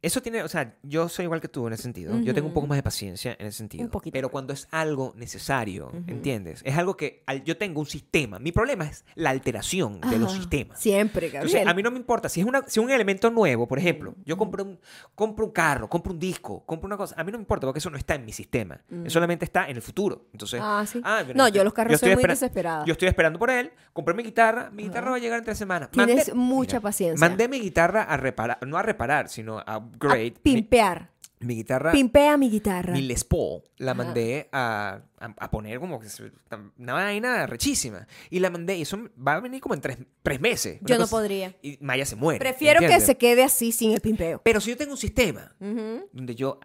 eso 0.01 0.21
tiene, 0.21 0.43
o 0.43 0.47
sea, 0.47 0.75
yo 0.83 1.09
soy 1.09 1.25
igual 1.25 1.41
que 1.41 1.47
tú 1.49 1.67
en 1.67 1.73
ese 1.73 1.83
sentido. 1.83 2.17
Yo 2.21 2.33
tengo 2.33 2.47
un 2.47 2.53
poco 2.53 2.67
más 2.67 2.77
de 2.77 2.83
paciencia 2.83 3.35
en 3.37 3.47
ese 3.47 3.57
sentido. 3.57 3.83
Un 3.83 3.89
poquito 3.89 4.13
Pero 4.13 4.29
cuando 4.29 4.53
es 4.53 4.67
algo 4.71 5.13
necesario. 5.17 5.91
¿entiendes? 6.07 6.61
Es 6.63 6.77
algo 6.77 6.95
que 6.95 7.23
al- 7.25 7.43
yo 7.43 7.57
tengo 7.57 7.79
un 7.81 7.85
sistema. 7.85 8.39
Mi 8.39 8.51
problema 8.51 8.85
es 8.85 9.03
la 9.15 9.29
alteración 9.31 9.99
de 10.01 10.17
los 10.17 10.31
sistemas. 10.33 10.79
Siempre, 10.79 11.27
Entonces, 11.27 11.51
Gabriel. 11.53 11.67
a 11.67 11.73
mí 11.73 11.83
no 11.83 11.91
me 11.91 11.97
importa. 11.97 12.29
Si 12.29 12.39
es, 12.39 12.45
una, 12.47 12.61
si 12.67 12.79
es 12.79 12.85
un 12.85 12.91
elemento 12.91 13.29
nuevo, 13.29 13.67
por 13.67 13.77
ejemplo, 13.79 14.15
yo 14.25 14.37
compro 14.37 14.63
un, 14.63 14.79
compro 15.15 15.45
un 15.45 15.51
carro, 15.51 15.89
compro 15.89 16.13
un 16.13 16.19
disco, 16.19 16.63
compro 16.65 16.87
una 16.87 16.95
cosa. 16.97 17.15
A 17.17 17.23
mí 17.23 17.31
no 17.31 17.37
me 17.37 17.41
importa 17.43 17.67
porque 17.67 17.79
eso 17.79 17.89
no 17.89 17.97
está 17.97 18.15
en 18.15 18.25
mi 18.25 18.31
sistema. 18.31 18.79
Eso 18.89 19.09
solamente 19.15 19.43
está 19.45 19.69
en 19.69 19.75
el 19.75 19.81
futuro. 19.81 20.27
Entonces, 20.31 20.61
Ah, 20.63 20.85
sí. 20.87 20.99
bueno, 21.01 21.33
no, 21.35 21.47
este- 21.47 21.57
yo 21.57 21.63
los 21.63 21.73
carros 21.73 21.93
estoy 21.95 22.07
soy 22.09 22.15
muy 22.15 22.21
espera- 22.23 22.33
desesperada. 22.33 22.85
Yo 22.85 22.93
estoy 22.93 23.07
esperando 23.09 23.37
por 23.37 23.49
él, 23.49 23.71
compré 23.93 24.13
mi 24.13 24.23
guitarra, 24.23 24.69
mi 24.71 24.83
guitarra 24.83 25.11
va 25.11 25.17
a 25.17 25.19
llegar 25.19 25.39
en 25.39 25.45
tres 25.45 25.57
semanas. 25.57 25.89
Tienes 25.91 26.29
Mandé- 26.29 26.33
mucha 26.35 26.79
paciencia. 26.79 27.19
Mandé 27.27 27.47
mi 27.49 27.59
guitarra 27.59 28.03
a 28.03 28.15
reparar, 28.17 28.59
no 28.65 28.77
a 28.77 28.81
reparar, 28.83 29.27
sino 29.29 29.59
a 29.59 29.88
upgrade. 29.93 30.34
A 30.38 30.41
pimpear. 30.41 31.12
mi, 31.39 31.48
mi 31.48 31.55
guitarra, 31.55 31.91
Pimpea 31.93 32.36
mi 32.38 32.50
guitarra. 32.50 32.91
mi 32.93 33.01
Les 33.01 33.24
Paul, 33.24 33.62
la 33.77 33.91
Ajá. 33.93 34.03
mandé 34.03 34.50
a, 34.51 35.01
a- 35.19 35.34
a 35.38 35.50
poner 35.51 35.79
como 35.79 36.00
que 36.00 36.10
se- 36.10 36.31
una 36.77 36.93
vaina 36.93 37.46
rechísima. 37.48 38.08
Y 38.29 38.39
la 38.39 38.50
mandé, 38.50 38.75
y 38.77 38.81
eso 38.81 39.00
va 39.25 39.36
a 39.36 39.39
venir 39.39 39.62
como 39.62 39.74
en 39.75 39.81
tres, 39.81 39.98
tres 40.22 40.41
meses. 40.41 40.79
Yo 40.81 40.98
no 40.98 41.08
podría. 41.08 41.55
Y 41.62 41.77
Maya 41.81 42.05
se 42.05 42.15
muere. 42.17 42.39
Prefiero 42.39 42.79
que 42.81 43.00
se 43.00 43.17
quede 43.17 43.43
así 43.43 43.72
sin 43.72 43.93
el 43.93 44.01
pimpeo. 44.01 44.41
Pero 44.43 44.60
si 44.60 44.69
yo 44.72 44.77
tengo 44.77 44.91
un 44.91 44.98
sistema 44.98 45.55
donde 45.60 46.36
yo 46.36 46.60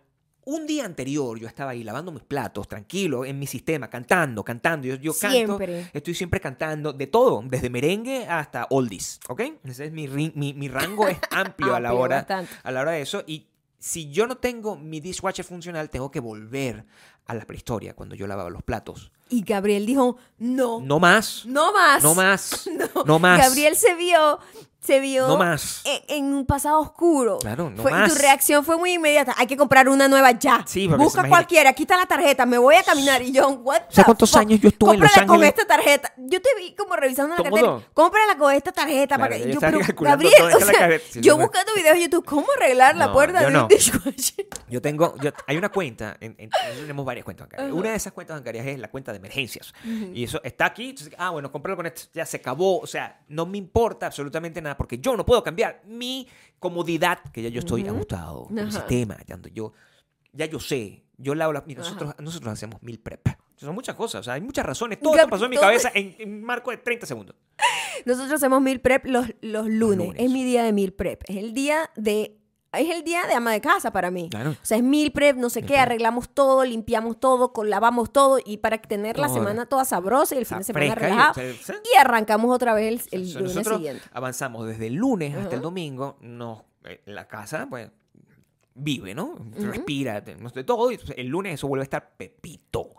un 0.46 0.66
día 0.66 0.84
anterior 0.84 1.38
yo 1.38 1.46
estaba 1.46 1.70
ahí 1.72 1.82
lavando 1.84 2.12
mis 2.12 2.22
platos, 2.22 2.68
tranquilo, 2.68 3.24
en 3.24 3.38
mi 3.38 3.46
sistema, 3.46 3.88
cantando, 3.88 4.44
cantando. 4.44 4.86
Yo, 4.86 4.96
yo 4.96 5.12
canto, 5.12 5.36
Siempre. 5.36 5.90
estoy 5.92 6.14
siempre 6.14 6.40
cantando 6.40 6.92
de 6.92 7.06
todo, 7.06 7.42
desde 7.46 7.70
merengue 7.70 8.26
hasta 8.26 8.66
oldies, 8.70 9.20
¿ok? 9.28 9.42
Ese 9.64 9.86
es 9.86 9.92
mi, 9.92 10.08
mi, 10.08 10.52
mi 10.54 10.68
rango 10.68 11.08
es 11.08 11.18
amplio, 11.30 11.74
a 11.74 11.80
la 11.80 11.94
hora 11.94 12.16
bastante. 12.16 12.52
a 12.62 12.70
la 12.72 12.80
hora 12.80 12.90
de 12.92 13.02
eso 13.02 13.22
y 13.26 13.46
si 13.78 14.10
yo 14.10 14.26
no 14.26 14.38
tengo 14.38 14.76
mi 14.76 15.00
dishwasher 15.00 15.44
funcional, 15.44 15.90
tengo 15.90 16.10
que 16.10 16.18
volver 16.18 16.86
a 17.26 17.34
la 17.34 17.44
prehistoria 17.44 17.94
cuando 17.94 18.14
yo 18.14 18.26
lavaba 18.26 18.50
los 18.50 18.62
platos. 18.62 19.10
Y 19.30 19.42
Gabriel 19.42 19.86
dijo, 19.86 20.16
no, 20.38 20.80
no, 20.80 20.86
No 20.86 21.00
más, 21.00 21.44
más. 21.46 22.02
no 22.02 22.14
más, 22.14 22.68
no 23.06 23.18
más. 23.18 23.38
Gabriel 23.40 23.74
se 23.74 23.94
vio, 23.94 24.38
se 24.78 25.00
vio 25.00 25.26
No 25.26 25.38
más. 25.38 25.80
En, 25.84 26.02
en 26.26 26.34
un 26.34 26.44
pasado 26.44 26.78
oscuro. 26.80 27.38
Claro, 27.38 27.70
no 27.70 27.80
Fue- 27.82 27.90
más. 27.90 28.12
Tu 28.12 28.18
reacción 28.20 28.62
fue 28.66 28.76
muy 28.76 28.92
inmediata. 28.92 29.34
Hay 29.38 29.46
que 29.46 29.56
comprar 29.56 29.88
una 29.88 30.08
nueva 30.08 30.32
ya. 30.32 30.62
Sí, 30.68 30.86
Busca 30.88 31.26
cualquiera, 31.26 31.72
quita 31.72 31.96
la 31.96 32.04
tarjeta, 32.04 32.44
me 32.44 32.58
voy 32.58 32.74
a 32.76 32.82
caminar. 32.82 33.22
Y 33.22 33.32
yo, 33.32 33.48
what 33.48 33.80
¿Sabes 33.88 34.04
cuántos 34.04 34.30
fuck? 34.30 34.40
años 34.40 34.60
yo 34.60 34.68
estuve 34.68 34.92
en 34.94 35.00
Los 35.00 35.08
Cómprala 35.08 35.26
con 35.26 35.36
Ángeles? 35.36 35.54
esta 35.58 35.66
tarjeta. 35.74 36.12
Yo 36.18 36.42
te 36.42 36.48
vi 36.58 36.74
como 36.74 36.94
revisando 36.94 37.34
la 37.34 37.42
cartera. 37.42 37.66
mundo. 37.70 37.86
Cómprala 37.94 38.36
con 38.36 38.52
esta 38.52 38.72
tarjeta. 38.72 39.16
Claro, 39.16 39.30
para 39.30 39.42
que, 39.42 39.52
yo 39.54 39.58
pero, 39.60 39.78
Gabriel, 40.00 40.34
o 40.54 40.60
sea. 40.60 40.98
Sí, 41.10 41.20
yo 41.22 41.38
me- 41.38 41.44
buscando 41.44 41.72
videos 41.74 41.94
de 41.96 42.02
YouTube, 42.02 42.24
¿cómo 42.26 42.46
arreglar 42.60 42.94
la 42.94 43.06
No, 43.06 43.12
puerta 43.14 43.40
de 43.40 43.50
no. 43.50 43.62
un 43.62 43.68
dishwasher? 43.68 44.46
Yo 44.68 44.82
tengo, 44.82 45.16
yo, 45.22 45.30
hay 45.46 45.56
una 45.56 45.70
cuenta, 45.70 46.18
en, 46.20 46.34
en- 46.38 46.50
tenemos 46.76 47.06
varias 47.06 47.13
cuentas 47.22 47.46
bancarias. 47.48 47.72
Una 47.72 47.90
de 47.90 47.96
esas 47.96 48.12
cuentas 48.12 48.36
bancarias 48.38 48.66
es 48.66 48.78
la 48.78 48.90
cuenta 48.90 49.12
de 49.12 49.18
emergencias. 49.18 49.72
Y 50.12 50.24
eso 50.24 50.40
está 50.42 50.66
aquí, 50.66 50.90
entonces, 50.90 51.14
ah, 51.18 51.30
bueno, 51.30 51.52
cómpralo 51.52 51.76
con 51.76 51.86
esto, 51.86 52.02
ya 52.12 52.24
se 52.26 52.38
acabó. 52.38 52.80
O 52.80 52.86
sea, 52.86 53.20
no 53.28 53.46
me 53.46 53.58
importa 53.58 54.06
absolutamente 54.06 54.60
nada 54.62 54.76
porque 54.76 54.98
yo 54.98 55.16
no 55.16 55.24
puedo 55.24 55.42
cambiar 55.44 55.82
mi 55.86 56.26
comodidad, 56.58 57.20
que 57.32 57.42
ya 57.42 57.50
yo 57.50 57.60
estoy 57.60 57.86
ajustado 57.86 58.46
con 58.46 58.58
el 58.58 58.72
sistema. 58.72 59.18
Ya, 59.26 59.36
ando- 59.36 59.52
yo, 59.52 59.72
ya 60.32 60.46
yo 60.46 60.58
sé, 60.58 61.04
yo 61.18 61.34
las, 61.34 61.48
mira, 61.66 61.80
nosotros, 61.82 62.14
nosotros 62.18 62.52
hacemos 62.52 62.82
mil 62.82 62.98
prep. 62.98 63.28
Son 63.56 63.72
muchas 63.74 63.94
cosas, 63.94 64.20
o 64.20 64.24
sea, 64.24 64.34
hay 64.34 64.40
muchas 64.40 64.66
razones. 64.66 64.98
Todo 64.98 65.14
esto 65.14 65.28
pasó 65.28 65.44
en 65.44 65.50
mi 65.50 65.56
cabeza 65.56 65.90
en, 65.94 66.16
en 66.18 66.32
un 66.34 66.42
marco 66.42 66.70
de 66.72 66.78
30 66.78 67.06
segundos. 67.06 67.36
Nosotros 68.04 68.32
hacemos 68.32 68.60
mil 68.60 68.80
prep 68.80 69.06
los, 69.06 69.26
los 69.40 69.66
lunes. 69.68 70.08
lunes. 70.08 70.22
Es 70.22 70.30
mi 70.30 70.42
día 70.44 70.64
de 70.64 70.72
mil 70.72 70.92
prep. 70.92 71.22
Es 71.28 71.36
el 71.36 71.52
día 71.54 71.88
de. 71.94 72.36
Es 72.78 72.90
el 72.90 73.04
día 73.04 73.26
de 73.26 73.34
ama 73.34 73.52
de 73.52 73.60
casa 73.60 73.92
para 73.92 74.10
mí. 74.10 74.28
Claro. 74.30 74.50
O 74.50 74.56
sea, 74.62 74.76
es 74.76 74.82
mil 74.82 75.12
prep, 75.12 75.36
no 75.36 75.50
sé 75.50 75.62
qué, 75.62 75.78
arreglamos 75.78 76.28
todo, 76.28 76.64
limpiamos 76.64 77.18
todo, 77.18 77.52
lavamos 77.64 78.12
todo 78.12 78.38
y 78.44 78.58
para 78.58 78.78
tener 78.78 79.18
la 79.18 79.28
semana 79.28 79.66
toda 79.66 79.84
sabrosa 79.84 80.34
y 80.34 80.38
el 80.38 80.46
fin 80.46 80.58
de 80.58 80.64
semana 80.64 80.94
relajado. 80.94 81.42
Y 81.42 81.98
arrancamos 81.98 82.54
otra 82.54 82.74
vez 82.74 83.08
el, 83.10 83.32
lunes 83.32 83.66
siguiente. 83.66 84.02
avanzamos 84.12 84.66
desde 84.66 84.86
el 84.88 84.94
lunes 84.94 85.36
hasta 85.36 85.56
el 85.56 85.62
domingo. 85.62 86.16
Nos, 86.20 86.62
eh, 86.84 87.00
la 87.06 87.26
casa, 87.26 87.66
pues, 87.68 87.90
vive, 88.74 89.14
¿no? 89.14 89.36
Respira, 89.56 90.22
tenemos 90.22 90.52
de 90.52 90.64
todo. 90.64 90.90
Y 90.90 90.98
el 91.16 91.28
lunes 91.28 91.54
eso 91.54 91.68
vuelve 91.68 91.82
a 91.82 91.84
estar 91.84 92.16
pepito. 92.16 92.90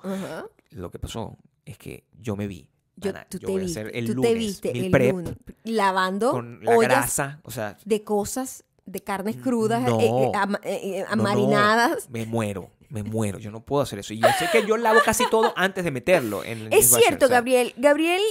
Lo 0.71 0.91
que 0.91 0.99
pasó 0.99 1.37
es 1.65 1.77
que 1.77 2.05
yo 2.13 2.35
me 2.35 2.47
vi. 2.47 2.69
Yo, 2.97 3.09
Ana, 3.09 3.27
tú 3.29 3.39
yo 3.39 3.47
te 3.47 3.51
voy 3.51 3.61
a 3.61 3.65
viste, 3.65 3.79
hacer 3.81 3.95
el 3.95 4.05
tú 4.05 4.13
lunes 4.13 4.31
te 4.31 4.37
viste 4.37 4.71
mil 4.71 4.85
el 4.85 4.91
prep 4.91 5.11
lunes 5.11 5.35
lavando 5.65 6.31
con 6.31 6.63
la 6.63 6.71
ollas 6.71 6.89
grasa. 6.89 7.41
O 7.43 7.51
sea, 7.51 7.77
de 7.83 8.03
cosas, 8.05 8.63
de 8.85 8.99
carnes 9.01 9.35
crudas, 9.37 9.81
No. 9.81 9.99
eh, 9.99 10.05
eh, 10.05 10.31
eh, 10.63 10.99
eh, 10.99 11.05
no, 11.09 11.15
no, 11.17 11.23
marinadas. 11.23 12.09
me 12.09 12.25
muero, 12.25 12.69
me 12.89 13.03
muero. 13.03 13.39
Yo 13.39 13.49
no 13.51 13.61
puedo 13.65 13.81
hacer 13.81 13.99
eso. 13.99 14.13
Y 14.13 14.19
yo 14.19 14.27
sé 14.37 14.47
que 14.51 14.65
yo 14.67 14.77
lavo 14.77 14.99
casi 15.03 15.27
todo 15.29 15.53
antes 15.55 15.83
de 15.83 15.91
meterlo 15.91 16.43
en 16.43 16.59
el 16.67 16.73
Es 16.73 16.91
cierto, 16.91 17.27
Gabriel. 17.27 17.73
Gabriel, 17.77 18.21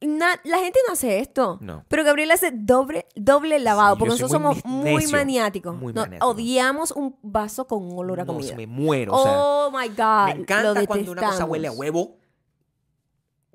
na- 0.00 0.40
la 0.44 0.58
gente 0.58 0.78
no 0.86 0.94
hace 0.94 1.18
esto. 1.18 1.58
No. 1.60 1.84
Pero 1.88 2.04
Gabriel 2.04 2.30
hace 2.30 2.50
doble, 2.52 3.06
doble 3.16 3.58
lavado. 3.58 3.96
Sí, 3.96 3.98
porque 3.98 4.10
nosotros 4.12 4.30
somos 4.30 4.64
muy 4.64 5.06
maniáticos. 5.08 5.76
muy 5.76 5.92
No, 5.92 6.00
maniático. 6.02 6.26
odiamos 6.26 6.90
un 6.92 7.16
vaso 7.22 7.66
con 7.66 7.82
un 7.84 7.98
olor 7.98 8.20
a 8.20 8.24
no, 8.24 8.32
comida. 8.32 8.56
me 8.56 8.66
muero. 8.66 9.12
o 9.12 9.22
sea, 9.22 9.32
oh 9.36 9.70
my 9.70 9.88
God. 9.88 10.26
Me 10.28 10.34
lo 10.36 10.40
encanta 10.40 10.86
cuando 10.86 11.12
una 11.12 11.22
cosa 11.22 11.44
huele 11.44 11.68
a 11.68 11.72
huevo. 11.72 12.16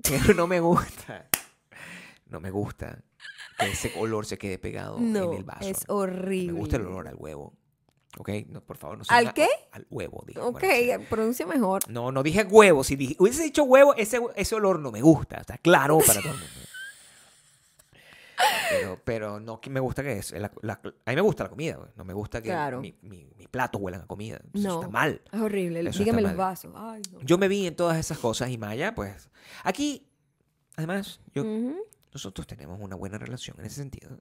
Pero 0.02 0.34
no 0.34 0.46
me 0.46 0.60
gusta. 0.60 1.26
No 2.26 2.38
me 2.40 2.50
gusta 2.50 2.98
que 3.58 3.66
ese 3.70 3.92
olor 3.98 4.26
se 4.26 4.36
quede 4.38 4.58
pegado 4.58 4.98
No, 5.00 5.32
en 5.32 5.38
el 5.38 5.44
vaso. 5.44 5.68
es 5.68 5.84
horrible. 5.88 6.52
Me 6.52 6.58
gusta 6.58 6.76
el 6.76 6.86
olor 6.86 7.08
al 7.08 7.16
huevo. 7.16 7.52
¿Ok? 8.16 8.28
No, 8.48 8.60
por 8.60 8.76
favor, 8.76 8.98
no 8.98 9.04
¿Al 9.08 9.34
qué? 9.34 9.48
Al 9.72 9.86
huevo, 9.90 10.22
dije. 10.26 10.38
Ok, 10.38 10.60
Bueno, 10.62 11.04
pronuncia 11.10 11.46
mejor. 11.46 11.82
No, 11.90 12.12
no 12.12 12.22
dije 12.22 12.44
huevo. 12.44 12.84
Si 12.84 12.94
dije, 12.94 13.16
hubiese 13.18 13.42
dicho 13.42 13.64
huevo, 13.64 13.92
ese, 13.96 14.20
ese 14.36 14.54
olor 14.54 14.78
no 14.78 14.92
me 14.92 15.02
gusta. 15.02 15.38
Está 15.38 15.58
claro 15.58 15.98
para 15.98 16.20
todo 16.20 16.32
el 16.32 16.38
mundo. 16.38 16.54
Pero, 18.70 19.00
pero 19.04 19.38
no 19.40 19.60
me 19.70 19.78
gusta 19.80 20.02
que 20.02 20.18
es. 20.18 20.32
la- 20.32 20.50
la- 20.62 20.80
a 21.04 21.10
mí 21.10 21.14
me 21.14 21.20
gusta 21.20 21.44
la 21.44 21.50
comida. 21.50 21.76
güey. 21.76 21.88
No 21.96 22.04
me 22.04 22.12
gusta 22.12 22.42
que 22.42 22.48
Claro. 22.48 22.80
mi- 22.80 22.94
mi- 23.02 23.30
mis 23.36 23.48
platos 23.48 23.80
huelan 23.80 24.02
a 24.02 24.06
comida. 24.06 24.40
Eso 24.52 24.68
No. 24.68 24.74
está 24.80 24.88
mal. 24.88 25.22
Es 25.32 25.40
horrible. 25.40 25.88
Eso 25.88 26.00
Dígame 26.00 26.20
los 26.22 26.36
vasos. 26.36 26.72
Ay, 26.74 27.00
no. 27.12 27.20
Yo 27.20 27.38
me 27.38 27.46
vi 27.46 27.66
en 27.66 27.76
todas 27.76 27.96
esas 27.96 28.18
cosas 28.18 28.50
y 28.50 28.58
Maya, 28.58 28.92
pues. 28.94 29.28
Aquí, 29.62 30.08
además, 30.76 31.20
yo. 31.32 31.44
Nosotros 32.14 32.46
tenemos 32.46 32.78
una 32.80 32.96
buena 32.96 33.18
relación 33.18 33.56
en 33.58 33.66
ese 33.66 33.76
sentido. 33.76 34.16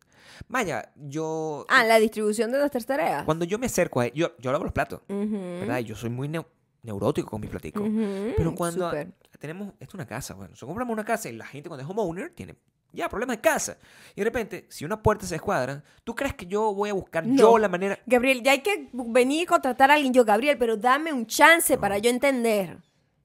Maya, 0.47 0.91
yo. 0.95 1.65
Ah, 1.69 1.85
la 1.85 1.99
distribución 1.99 2.51
de 2.51 2.57
nuestras 2.59 2.85
tareas. 2.85 3.23
Cuando 3.23 3.45
yo 3.45 3.57
me 3.59 3.67
acerco 3.67 4.01
a 4.01 4.07
yo, 4.07 4.35
yo 4.39 4.51
lavo 4.51 4.63
los 4.65 4.73
platos, 4.73 5.01
Ujú. 5.07 5.37
¿verdad? 5.61 5.79
Y 5.79 5.85
yo 5.85 5.95
soy 5.95 6.09
muy 6.09 6.27
neu- 6.27 6.45
neurótico 6.81 7.29
con 7.29 7.39
mis 7.41 7.49
platicos. 7.49 7.83
Ujú, 7.83 8.33
Pero 8.35 8.55
cuando 8.55 8.87
súper. 8.89 9.13
tenemos, 9.39 9.69
esto 9.79 9.85
es 9.91 9.93
una 9.93 10.07
casa, 10.07 10.33
bueno, 10.33 10.49
nosotros 10.49 10.67
compramos 10.69 10.93
una 10.93 11.05
casa 11.05 11.29
y 11.29 11.33
la 11.33 11.45
gente 11.45 11.69
cuando 11.69 11.83
es 11.83 11.89
homeowner 11.89 12.31
tiene 12.33 12.55
ya 12.91 13.09
problemas 13.09 13.37
de 13.37 13.41
casa. 13.41 13.77
Y 14.15 14.21
de 14.21 14.25
repente, 14.25 14.65
si 14.69 14.85
una 14.85 15.01
puerta 15.01 15.25
se 15.25 15.35
descuadra, 15.35 15.83
¿tú 16.03 16.13
crees 16.13 16.33
que 16.35 16.45
yo 16.45 16.73
voy 16.73 16.89
a 16.89 16.93
buscar 16.93 17.25
No. 17.25 17.35
yo 17.35 17.57
la 17.57 17.67
manera? 17.69 17.97
Gabriel, 18.05 18.43
ya 18.43 18.51
hay 18.51 18.61
que 18.61 18.89
venir 18.91 19.43
y 19.43 19.45
contratar 19.45 19.89
a 19.89 19.95
alguien. 19.95 20.13
Yo, 20.13 20.23
Gabriel, 20.25 20.57
pero 20.59 20.77
dame 20.77 21.11
un 21.13 21.25
chance 21.25 21.77
para 21.77 21.97
yo 21.99 22.09
entender 22.11 22.77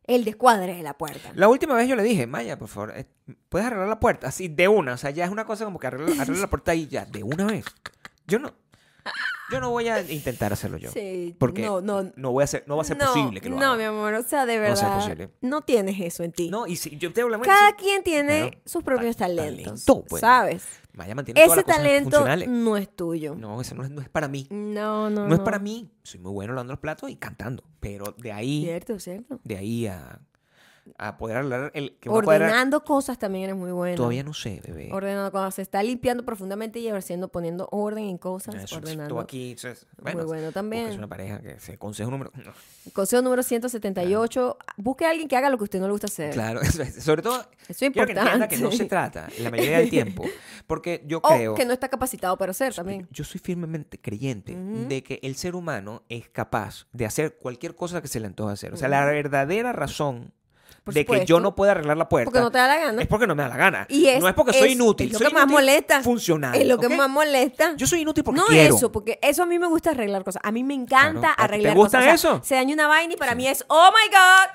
el 0.09 0.25
descuadre 0.25 0.75
de 0.75 0.83
la 0.83 0.95
puerta. 0.95 1.31
La 1.35 1.49
última 1.49 1.75
vez 1.75 1.89
yo 1.89 1.95
le 1.95 2.03
dije, 2.03 2.27
Maya, 2.27 2.59
por 2.59 2.69
favor, 2.69 2.95
eh, 2.97 3.07
¿puedes 3.49 3.67
arreglar 3.67 3.89
la 3.89 4.01
puerta? 4.01 4.27
Así, 4.27 4.49
de 4.49 4.67
una. 4.67 4.95
O 4.95 4.97
sea, 4.97 5.11
ya 5.11 5.25
es 5.25 5.31
una 5.31 5.45
cosa 5.45 5.65
como 5.65 5.79
que 5.79 5.87
arreglar, 5.87 6.29
la 6.29 6.47
puerta 6.49 6.73
ahí 6.73 6.89
ya, 6.89 7.05
de 7.05 7.23
una 7.23 7.45
vez. 7.45 7.67
Yo 8.27 8.39
no. 8.39 8.53
Yo 9.51 9.61
no 9.61 9.71
voy 9.71 9.89
a 9.89 10.01
intentar 10.11 10.53
hacerlo 10.53 10.77
yo. 10.79 10.91
Sí, 10.91 11.35
Porque 11.39 11.63
no, 11.63 11.81
no, 11.81 12.11
no. 12.17 12.33
voy 12.33 12.45
a 12.45 12.47
ser, 12.47 12.65
no 12.67 12.77
va 12.77 12.83
a 12.83 12.85
ser 12.85 12.99
no, 12.99 13.07
posible 13.07 13.41
que 13.41 13.49
lo 13.49 13.57
No, 13.57 13.67
haga. 13.67 13.77
mi 13.77 13.85
amor, 13.85 14.15
o 14.15 14.23
sea, 14.23 14.45
de 14.47 14.57
No 14.57 14.63
va 14.63 14.69
a 14.73 14.77
ser 14.77 14.85
verdad. 14.89 14.99
posible. 15.01 15.31
No 15.41 15.63
tienes 15.63 16.01
eso 16.01 16.23
en 16.23 16.33
ti. 16.33 16.51
No, 16.51 16.67
y 16.67 16.77
si 16.77 16.97
yo 16.99 17.13
te 17.13 17.23
hablo 17.23 17.41
Cada 17.41 17.73
quien 17.77 18.03
tiene 18.03 18.61
sus 18.67 18.83
propios 18.83 19.17
Ta- 19.17 19.27
talentos. 19.27 19.85
talento, 19.85 20.05
pues. 20.09 20.21
¿Sabes? 20.21 20.65
Maya 20.93 21.15
mantiene 21.15 21.45
Ese 21.45 21.63
talento 21.63 22.25
no 22.49 22.77
es 22.77 22.89
tuyo. 22.95 23.37
No, 23.37 23.61
eso 23.61 23.75
no 23.75 23.85
es, 23.85 23.91
no 23.91 24.03
es 24.03 24.09
para 24.09 24.27
mí. 24.29 24.47
No, 24.51 25.09
no. 25.09 25.29
No, 25.29 25.35
es 25.35 25.41
para 25.41 25.59
mí. 25.59 25.91
Soy 26.03 26.19
muy 26.21 26.33
bueno 26.33 26.53
lavando 26.55 26.73
los 26.73 26.81
platos 26.81 27.09
y 27.09 27.17
cantando. 27.17 27.63
Pero 27.81 28.15
de 28.19 28.33
ahí, 28.33 28.65
Cierto, 28.65 28.99
cierto. 28.99 29.39
de 29.45 29.57
ahí 29.57 29.87
a, 29.87 30.21
a 30.99 31.17
poder 31.19 31.37
hablar 31.39 31.71
el 31.75 31.97
que 31.99 32.09
Ordenando 32.09 32.85
cosas 32.85 33.19
también 33.19 33.45
eres 33.45 33.57
muy 33.57 33.73
bueno. 33.73 33.97
Todavía 33.97 34.23
no 34.23 34.33
sé, 34.35 34.61
bebé. 34.67 34.89
Ordenando 34.93 35.31
cuando 35.31 35.51
se 35.51 35.63
está 35.63 35.83
limpiando 35.83 36.25
profundamente 36.25 36.79
y 36.79 36.89
haciendo, 36.89 37.29
poniendo 37.29 37.69
orden 37.73 38.05
en 38.05 38.19
cosas, 38.19 38.55
Eso, 38.55 38.77
ordenando. 38.77 39.15
Tú 39.15 39.21
aquí, 39.21 39.51
entonces, 39.51 39.87
Muy 40.03 40.13
bueno, 40.13 40.27
bueno 40.27 40.53
también. 40.53 40.89
Es 40.89 40.97
una 40.99 41.09
pareja 41.09 41.41
que 41.41 41.59
se 41.61 41.77
consejo 41.79 42.11
número. 42.11 42.31
no, 42.35 42.53
Consejo 42.93 43.23
número 43.23 43.43
178. 43.43 44.59
Busque 44.77 45.05
a 45.07 45.11
alguien 45.11 45.29
que 45.29 45.37
haga 45.37 45.51
lo 45.51 45.59
que 45.59 45.63
a 45.63 45.65
usted 45.65 45.81
no 45.81 45.87
le 45.87 45.93
gusta 45.93 46.07
hacer. 46.07 46.33
Claro, 46.33 46.61
eso 46.63 46.83
es- 46.83 47.03
sobre 47.03 47.23
todo. 47.23 47.45
Eso 47.69 47.85
es 47.85 47.93
Quiero 47.93 48.07
que 48.07 48.15
no 48.15 48.21
se 48.23 48.85
importante. 48.85 48.87
trata 48.87 49.29
la 49.41 49.51
mayoría 49.51 49.79
del 49.79 49.91
tiempo. 49.91 50.25
Porque 50.67 51.03
yo 51.07 51.19
O 51.19 51.23
creo. 51.29 51.55
que 51.55 51.65
no 51.65 51.73
está 51.73 51.89
capacitado 51.89 52.37
para 52.39 52.51
hacer 52.53 52.75
también. 52.75 53.07
Yo 53.11 53.25
soy 53.25 53.41
firmemente 53.41 54.01
creyente 54.01 54.55
de 54.55 55.03
que 55.03 55.21
el 55.23 55.35
ser 55.37 55.55
humano 55.55 56.03
es 56.09 56.29
capaz 56.29 56.87
de 56.93 57.07
hacer 57.07 57.37
cualquier 57.39 57.75
cosa 57.75 58.01
que 58.03 58.09
se 58.09 58.21
le 58.21 58.27
antoje 58.27 58.53
hacer. 58.53 58.73
O 58.73 58.77
sea, 58.77 58.89
la 58.89 59.05
verdadera 59.05 59.73
razón 59.73 60.33
De 60.95 61.05
que 61.07 61.25
yo 61.25 61.41
no 61.41 61.55
pueda 61.55 61.73
arreglar 61.73 61.97
la 61.97 62.09
puerta 62.09 62.27
Porque 62.27 62.41
no 62.41 62.51
te 62.51 62.59
da 62.59 62.67
la 62.67 62.77
gana. 62.79 63.03
es 63.03 63.09
porque 63.09 63.27
no 63.27 63.35
me 63.35 63.43
da 63.43 63.49
la 63.49 63.57
gana. 63.57 63.87
Y 63.89 64.07
es, 64.07 64.21
no 64.21 64.29
es 64.29 64.35
porque 64.35 64.53
soy 64.53 64.73
inútil. 64.73 65.07
Es 65.09 65.13
lo 65.15 65.19
soy 65.19 65.29
que 65.29 65.35
más 65.35 65.47
molesta. 65.47 66.03
Funcional. 66.03 66.55
Es 66.55 66.67
lo 66.67 66.79
que 66.79 66.89
más 66.89 67.09
molesta. 67.09 67.75
Yo 67.77 67.87
soy 67.87 68.01
inútil 68.01 68.25
porque 68.25 68.41
no 68.41 68.47
quiero. 68.47 68.77
eso, 68.77 68.93
porque 68.93 69.19
eso 69.23 69.43
a 69.43 69.47
mí 69.47 69.59
me 69.59 69.67
gusta 69.67 69.91
arreglar 69.91 70.25
cosas. 70.25 70.43
A 70.45 70.53
mí 70.53 70.65
me 70.65 70.75
encanta 70.75 71.19
Claro. 71.21 71.27
¿A 71.29 71.35
ti 71.35 71.37
te 71.37 71.43
arreglar 71.45 71.75
gusta 71.75 71.99
cosas. 71.99 72.15
O 72.15 72.19
sea, 72.19 72.33
eso? 72.33 72.41
Se 72.45 72.55
daña 72.55 72.75
una 72.75 72.87
vaina 72.87 73.15
y 73.15 73.17
para 73.17 73.35
mí 73.35 73.47
es, 73.49 73.65
oh 73.69 73.91
my 73.93 74.09
God, 74.11 74.51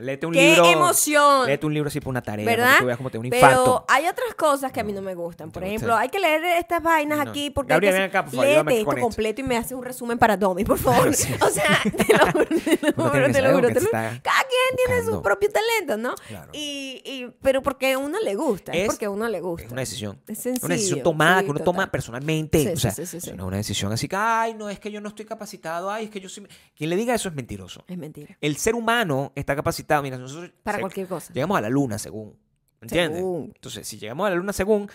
Léete 0.00 0.26
un 0.26 0.32
qué 0.34 0.48
libro. 0.54 0.66
emoción. 0.66 1.46
Léete 1.46 1.66
un 1.66 1.74
libro 1.74 1.88
así 1.88 2.00
por 2.00 2.10
una 2.10 2.22
tarea. 2.22 2.44
¿Verdad? 2.44 2.76
tú 2.78 2.86
veas 2.86 2.96
cómo 2.98 3.10
te 3.10 3.18
un 3.18 3.28
Pero 3.30 3.36
infarto. 3.36 3.84
hay 3.88 4.06
otras 4.06 4.34
cosas 4.34 4.70
que 4.72 4.80
a 4.80 4.84
mí 4.84 4.92
no 4.92 5.02
me 5.02 5.14
gustan. 5.14 5.48
¿No 5.48 5.52
te 5.52 5.60
Por 5.60 5.68
ejemplo, 5.68 5.96
hay 5.96 6.08
que 6.08 6.18
leer 6.18 6.44
estas 6.58 6.82
vainas 6.82 7.24
No. 7.24 7.30
aquí 7.30 7.50
porque 7.50 7.70
Gabriel, 7.72 7.94
hay 7.94 7.98
que 7.98 8.02
ven 8.02 8.10
acá, 8.10 8.24
por 8.24 8.34
favor, 8.34 8.46
léete 8.66 8.80
esto 8.80 9.00
completo 9.00 9.40
y 9.40 9.44
me 9.44 9.56
hace 9.56 9.74
un 9.74 9.82
resumen 9.84 10.18
para 10.18 10.36
Domi, 10.36 10.64
por 10.64 10.78
favor. 10.78 11.14
Sí. 11.14 11.32
O 11.40 11.48
sea, 11.48 11.80
te 11.96 12.12
lo 12.12 12.26
juro, 12.32 12.44
te 12.46 13.42
lo 13.42 13.60
te 13.72 13.80
lo 13.80 13.90
Cada 13.90 14.20
quien 14.20 14.76
tiene 14.86 15.02
su 15.04 15.22
propio 15.22 15.48
talento, 15.50 15.96
¿no? 15.96 16.14
Claro. 16.28 16.50
Y, 16.52 17.02
y- 17.04 17.26
pero 17.42 17.62
porque 17.62 17.92
a 17.92 17.98
uno 17.98 18.18
le 18.20 18.34
gusta, 18.34 18.72
es, 18.72 18.86
porque 18.86 19.06
a 19.06 19.10
uno 19.10 19.28
le 19.28 19.40
gusta. 19.40 19.66
Es 19.66 19.72
una 19.72 19.80
decisión. 19.80 20.20
Es 20.26 20.44
una 20.44 20.52
decisión 20.52 20.68
sencillo, 20.78 21.02
tomada 21.02 21.38
sí, 21.40 21.44
que 21.44 21.50
uno 21.50 21.60
total. 21.60 21.74
toma 21.74 21.90
personalmente. 21.90 22.58
Sí, 22.62 22.68
o 22.68 22.76
sea, 22.76 22.92
no 23.34 23.42
es 23.44 23.48
una 23.48 23.56
decisión 23.56 23.92
así 23.92 24.08
que, 24.08 24.16
ay, 24.16 24.54
no, 24.54 24.68
es 24.68 24.78
que 24.80 24.90
yo 24.90 25.00
no 25.00 25.08
estoy 25.08 25.24
capacitado, 25.24 25.90
ay, 25.90 26.04
es 26.06 26.10
que 26.10 26.20
yo 26.20 26.28
soy... 26.28 26.46
Quien 26.76 26.90
le 26.90 26.96
diga 26.96 27.14
eso 27.14 27.28
es 27.28 27.34
mentiroso. 27.34 27.84
Es 27.88 27.96
mentira. 27.98 28.36
El 28.40 28.56
ser 28.56 28.74
humano 28.74 29.32
está 29.34 29.54
capacitado, 29.54 29.61
mira, 30.02 30.18
nosotros... 30.18 30.50
Para 30.62 30.78
cualquier 30.80 31.06
cosa. 31.06 31.32
Llegamos 31.32 31.58
a 31.58 31.60
la 31.60 31.68
luna, 31.70 31.98
según. 31.98 32.36
¿Entiendes? 32.80 33.18
Según. 33.18 33.52
Entonces, 33.54 33.86
si 33.86 33.98
llegamos 33.98 34.26
a 34.26 34.30
la 34.30 34.36
luna, 34.36 34.52
según... 34.52 34.90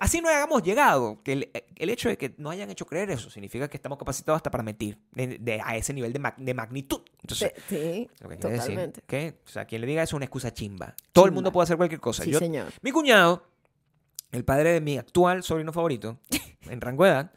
Así 0.00 0.22
no 0.22 0.30
hayamos 0.30 0.62
llegado. 0.62 1.22
Que 1.22 1.32
el, 1.34 1.50
el 1.76 1.90
hecho 1.90 2.08
de 2.08 2.16
que 2.16 2.34
no 2.38 2.48
hayan 2.48 2.70
hecho 2.70 2.86
creer 2.86 3.10
eso 3.10 3.28
significa 3.28 3.68
que 3.68 3.76
estamos 3.76 3.98
capacitados 3.98 4.38
hasta 4.38 4.50
para 4.50 4.62
mentir 4.64 4.98
de- 5.12 5.36
de- 5.38 5.60
a 5.62 5.76
ese 5.76 5.92
nivel 5.92 6.10
de, 6.12 6.32
de 6.38 6.54
magnitud. 6.54 7.02
Entonces, 7.20 7.52
Sí, 7.68 8.08
lo 8.20 8.30
que 8.30 8.36
quiere 8.38 8.56
decir 8.56 8.70
totalmente. 8.70 9.02
que, 9.06 9.40
o 9.44 9.48
sea, 9.48 9.66
quien 9.66 9.82
le 9.82 9.86
diga 9.86 10.02
eso 10.02 10.10
es 10.10 10.14
una 10.16 10.24
excusa 10.24 10.54
chimba. 10.54 10.94
Todo 11.12 11.26
el 11.26 11.32
mundo 11.32 11.52
puede 11.52 11.64
hacer 11.64 11.76
cualquier 11.76 12.00
cosa. 12.00 12.24
Sí, 12.24 12.30
Yo- 12.30 12.38
señor. 12.38 12.72
mi 12.80 12.92
cuñado, 12.92 13.46
el 14.32 14.44
padre 14.46 14.72
de 14.72 14.80
mi 14.80 14.96
actual 14.96 15.42
sobrino 15.42 15.70
favorito, 15.70 16.18
en 16.62 16.80
rango 16.80 17.04
de 17.04 17.10
edad, 17.10 17.32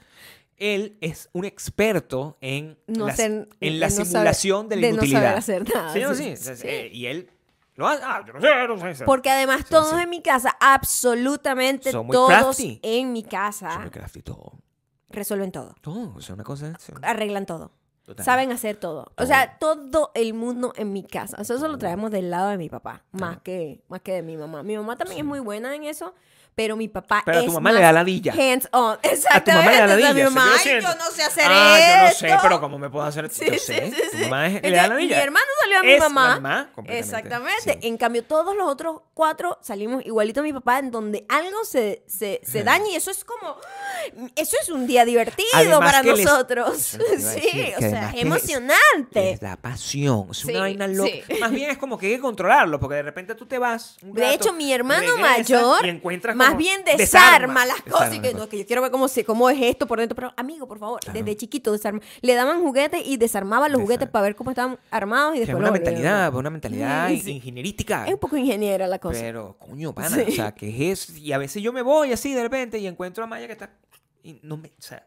él 0.57 0.97
es 1.01 1.29
un 1.33 1.45
experto 1.45 2.37
en, 2.41 2.77
No 2.87 3.07
la, 3.07 3.15
ser- 3.15 3.47
en 3.59 3.79
la 3.79 3.87
en 3.87 3.95
no 3.95 4.05
saber- 4.05 4.05
simulación 4.07 4.69
de 4.69 4.75
la 4.77 4.81
de 4.81 4.87
no 4.93 4.95
saber 4.97 5.09
inutilidad. 5.09 5.37
hacer 5.37 5.69
nada, 5.73 5.93
Sí, 5.93 5.99
no, 6.01 6.15
sí, 6.15 6.35
sí. 6.37 6.55
sí. 6.55 6.67
Eh, 6.67 6.89
Y 6.93 7.05
él 7.05 7.29
lo 7.75 7.87
hace. 7.87 8.01
Ah, 8.03 8.23
yo 8.25 8.33
no 8.33 8.41
sé, 8.41 8.67
no 8.67 8.95
sé. 8.95 9.05
Porque 9.05 9.29
además 9.29 9.59
Sí, 9.59 9.65
todos 9.69 10.01
en 10.01 10.09
mi 10.09 10.21
casa, 10.21 10.57
absolutamente 10.59 11.91
Son 11.91 12.05
muy 12.07 12.13
todos 12.13 12.29
crafty. 12.29 12.79
en 12.81 13.11
mi 13.13 13.21
Son 13.21 13.29
casa 13.29 13.79
muy 13.79 13.89
crafty 13.91 14.21
todo. 14.23 14.53
resuelven 15.09 15.51
todo, 15.51 15.75
Todo, 15.81 16.13
o 16.15 16.21
sea, 16.21 16.35
una 16.35 16.43
cosa. 16.43 16.73
arreglan 17.03 17.45
todo. 17.45 17.71
Total. 18.07 18.25
Saben 18.25 18.51
hacer 18.51 18.77
todo. 18.77 19.11
O 19.17 19.25
sea, 19.27 19.57
todo 19.59 20.11
el 20.15 20.33
mundo 20.33 20.73
en 20.75 20.91
mi 20.93 21.03
casa. 21.03 21.37
O 21.39 21.43
sea, 21.43 21.55
eso 21.57 21.67
lo 21.67 21.77
traemos 21.77 22.09
del 22.09 22.31
lado 22.31 22.49
de 22.49 22.57
mi 22.57 22.69
papá, 22.69 23.03
más 23.11 23.37
que, 23.43 23.81
más 23.89 24.01
que 24.01 24.13
de 24.13 24.21
mi 24.23 24.35
mamá. 24.37 24.63
Mi 24.63 24.75
mamá 24.75 24.97
también 24.97 25.19
es 25.19 25.25
muy 25.25 25.39
buena 25.39 25.75
en 25.75 25.83
eso, 25.83 26.15
pero 26.55 26.75
mi 26.75 26.87
papá 26.87 27.21
Pero 27.23 27.37
es 27.41 27.45
tu 27.45 27.51
mamá 27.51 27.69
más 27.69 27.73
le 27.75 27.81
da 27.81 27.91
ladilla. 27.91 28.33
hands 28.33 28.67
on. 28.71 28.93
A 28.93 28.97
tu 29.01 29.09
Exactamente. 29.09 29.53
mamá 29.53 29.71
le 29.71 29.77
da 29.77 29.83
O 29.83 29.87
sea, 29.87 29.95
ladilla. 29.97 30.13
mi 30.13 30.23
mamá, 30.23 30.45
lo 30.47 30.51
"Ay, 30.53 30.59
siento. 30.63 30.87
yo 30.89 30.95
no 30.95 31.11
sé 31.11 31.23
hacer 31.23 31.43
ah, 31.47 31.77
esto. 31.77 32.25
yo 32.25 32.33
no 32.33 32.33
sé, 32.33 32.39
pero 32.41 32.59
¿cómo 32.61 32.79
me 32.79 32.89
puedo 32.89 33.05
hacer? 33.05 33.29
Sí, 33.29 33.45
yo 33.45 33.53
sí, 33.53 33.59
sé. 33.59 33.91
sí, 33.91 34.01
Tu 34.11 34.17
mamá 34.23 34.47
es- 34.47 34.63
le 34.63 34.71
da 34.71 34.87
ladilla. 34.87 35.17
Mi 35.17 35.21
hermano 35.21 35.45
salió 35.61 35.77
a 35.79 35.83
mi 35.83 35.91
Es 35.91 35.99
mamá. 35.99 36.69
Exactamente. 36.87 37.77
En 37.87 37.97
cambio, 37.97 38.23
todos 38.23 38.55
los 38.55 38.67
otros 38.67 39.01
cuatro 39.13 39.59
salimos 39.61 40.03
igualito 40.05 40.39
a 40.39 40.43
mi 40.43 40.51
papá, 40.53 40.79
en 40.79 40.89
donde 40.89 41.25
algo 41.29 41.63
se, 41.63 42.03
se, 42.07 42.41
se 42.43 42.63
daña 42.63 42.87
y 42.89 42.95
eso 42.95 43.11
es 43.11 43.23
como. 43.23 43.57
Eso 44.35 44.57
es 44.59 44.69
un 44.69 44.87
día 44.87 45.05
divertido 45.05 45.47
Además 45.53 45.79
para 45.79 46.01
les- 46.03 46.23
nosotros. 46.25 46.75
Sí, 47.17 47.73
o 47.75 47.79
que 47.79 47.89
sea, 47.99 48.11
que 48.11 48.21
emocionante. 48.21 49.31
Es 49.31 49.41
la 49.41 49.57
pasión. 49.57 50.27
Es 50.31 50.37
Sí, 50.37 50.49
una 50.51 50.59
vaina 50.61 50.87
loca. 50.87 51.09
sí. 51.27 51.33
Más 51.39 51.51
bien 51.51 51.69
es 51.71 51.77
como 51.77 51.97
que 51.97 52.07
hay 52.07 52.15
que 52.15 52.19
controlarlo, 52.21 52.79
porque 52.79 52.95
de 52.95 53.03
repente 53.03 53.35
tú 53.35 53.45
te 53.45 53.57
vas. 53.59 53.97
un 54.01 54.13
De 54.13 54.33
hecho, 54.33 54.53
mi 54.53 54.71
hermano 54.73 55.17
mayor 55.17 55.85
y 55.85 55.89
encuentras 55.89 56.35
más 56.35 56.49
como- 56.49 56.59
bien 56.59 56.83
desarma, 56.85 57.65
las 57.65 57.81
cosas. 57.81 58.13
Y 58.15 58.19
desarma 58.19 58.21
que 58.21 58.27
no, 58.29 58.33
cosas. 58.39 58.49
que 58.49 58.57
yo 58.59 58.65
quiero 58.65 58.81
ver 58.81 58.91
cómo, 58.91 59.07
se, 59.07 59.23
cómo 59.23 59.49
es 59.49 59.57
esto 59.61 59.87
por 59.87 59.99
dentro. 59.99 60.15
Pero, 60.15 60.33
amigo, 60.37 60.67
por 60.67 60.79
favor, 60.79 60.99
Claro. 61.01 61.17
desde 61.19 61.35
chiquito 61.37 61.71
desarma. 61.71 61.99
Le 62.21 62.33
daban 62.33 62.61
juguetes 62.61 63.01
y 63.05 63.17
desarmaba 63.17 63.69
los 63.69 63.81
juguetes 63.81 64.09
para 64.09 64.23
ver 64.23 64.35
cómo 64.35 64.51
estaban 64.51 64.77
armados 64.91 65.35
y 65.35 65.37
Que 65.37 65.41
es 65.43 65.47
después 65.47 65.59
una 65.61 65.69
a 65.69 65.71
mentalidad, 65.71 66.33
una 66.35 66.49
mentalidad 66.49 67.09
Sí, 67.23 67.31
ingenierística. 67.31 68.05
Es 68.07 68.13
un 68.13 68.19
poco 68.19 68.37
ingeniera 68.37 68.87
la 68.87 68.99
cosa. 68.99 69.19
Pero, 69.19 69.57
coño, 69.59 69.93
pana, 69.93 70.17
o 70.27 70.31
sea, 70.31 70.53
¿qué 70.53 70.91
es? 70.91 71.09
Y 71.17 71.31
a 71.33 71.37
veces 71.37 71.61
yo 71.63 71.73
me 71.73 71.81
voy 71.81 72.11
así 72.11 72.33
de 72.33 72.41
repente 72.43 72.77
y 72.79 72.87
encuentro 72.87 73.23
a 73.23 73.27
Maya 73.27 73.47
que 73.47 73.53
está. 73.53 73.69
Y 74.23 74.39
no 74.43 74.57
me. 74.57 74.69
O 74.69 74.81
sea, 74.81 75.05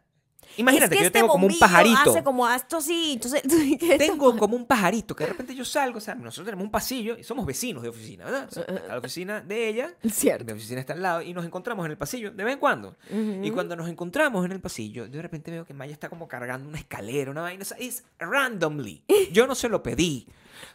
imagínate 0.56 0.94
Es 0.94 0.98
que, 0.98 1.04
yo 1.04 1.06
este 1.08 1.18
tengo 1.18 1.32
como 1.32 1.46
un 1.46 1.58
pajarito. 1.58 2.10
Hace 2.10 2.22
como 2.24 2.48
esto 2.48 2.76
así. 2.78 3.12
Entonces, 3.14 3.42
¿qué 3.80 3.96
Tengo 3.98 4.36
como 4.36 4.56
un 4.56 4.66
pajarito 4.66 5.14
que 5.16 5.24
de 5.24 5.30
repente 5.30 5.54
yo 5.54 5.64
salgo, 5.64 5.98
o 5.98 6.00
sea, 6.00 6.14
nosotros 6.14 6.44
tenemos 6.46 6.64
un 6.64 6.70
pasillo 6.70 7.16
y 7.18 7.24
somos 7.24 7.46
vecinos 7.46 7.82
de 7.82 7.88
oficina, 7.88 8.24
¿verdad? 8.24 8.48
O 8.48 8.52
sea, 8.52 8.62
está 8.64 8.86
la 8.88 8.98
oficina 8.98 9.40
de 9.40 9.68
ella, 9.68 9.94
Cierto. 10.10 10.44
mi 10.44 10.52
oficina 10.52 10.80
está 10.80 10.92
al 10.94 11.02
lado 11.02 11.22
y 11.22 11.32
nos 11.32 11.44
encontramos 11.44 11.84
en 11.86 11.92
el 11.92 11.98
pasillo 11.98 12.30
de 12.30 12.44
vez 12.44 12.54
en 12.54 12.60
cuando. 12.60 12.96
Ujú. 13.10 13.40
Y 13.44 13.50
cuando 13.50 13.76
nos 13.76 13.88
encontramos 13.88 14.44
en 14.44 14.52
el 14.52 14.60
pasillo, 14.60 15.08
de 15.08 15.22
repente 15.22 15.50
veo 15.50 15.64
que 15.64 15.74
Maya 15.74 15.92
está 15.92 16.08
como 16.08 16.28
cargando 16.28 16.68
una 16.68 16.78
escalera, 16.78 17.30
una 17.30 17.42
vaina, 17.42 17.62
o 17.62 17.66
sea, 17.66 17.76
es 17.78 18.04
randomly. 18.18 19.04
Yo 19.32 19.46
no 19.46 19.54
se 19.54 19.68
lo 19.68 19.82
pedí. 19.82 20.26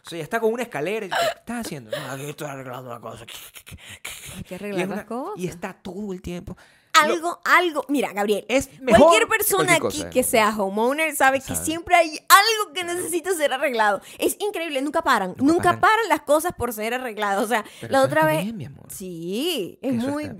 O 0.04 0.08
sea, 0.08 0.16
ella 0.16 0.24
está 0.24 0.40
con 0.40 0.52
una 0.52 0.64
escalera 0.64 1.06
y 1.06 1.08
yo, 1.10 1.14
¿qué 1.16 1.38
estás 1.38 1.64
haciendo? 1.66 1.90
No, 1.96 2.10
aquí 2.10 2.24
estoy 2.24 2.48
arreglando 2.48 2.90
una 2.90 3.00
cosa. 3.00 3.24
Hay 4.36 4.42
que 4.42 4.54
Y, 4.54 4.54
arreglar 4.56 4.88
las 4.88 4.96
una- 4.98 5.06
cosas. 5.06 5.38
y 5.44 5.46
está 5.46 5.72
todo 5.74 6.12
el 6.12 6.22
tiempo. 6.22 6.56
Algo, 7.02 7.40
algo. 7.44 7.84
Mira, 7.88 8.12
Gabriel. 8.12 8.44
Es 8.48 8.70
mejor 8.80 9.00
Cualquier 9.00 9.28
persona 9.28 9.78
cualquier 9.78 10.06
aquí 10.06 10.14
que 10.14 10.22
sea 10.22 10.50
homeowner 10.56 11.14
sabe 11.16 11.40
que 11.40 11.54
siempre 11.56 11.94
hay 11.94 12.08
algo 12.28 12.72
que 12.74 12.84
necesita 12.84 13.34
ser 13.34 13.52
arreglado. 13.52 14.00
Es 14.18 14.36
increíble, 14.40 14.80
nunca 14.82 15.02
paran. 15.02 15.30
Nunca 15.38 15.44
Nunca, 15.52 15.62
paran. 15.64 15.80
paran. 15.80 16.08
las 16.08 16.22
cosas 16.22 16.52
por 16.56 16.72
ser 16.72 16.94
arregladas. 16.94 17.42
O 17.44 17.46
sea, 17.46 17.64
Pero 17.80 17.92
la 17.92 17.98
eso 17.98 18.06
otra 18.06 18.20
está 18.22 18.32
vez. 18.32 18.44
bien, 18.44 18.56
mi 18.56 18.64
amor. 18.66 18.86
Sí, 18.92 19.78
es 19.82 19.94
eso 19.98 20.08
muy 20.08 20.28
bien. 20.28 20.36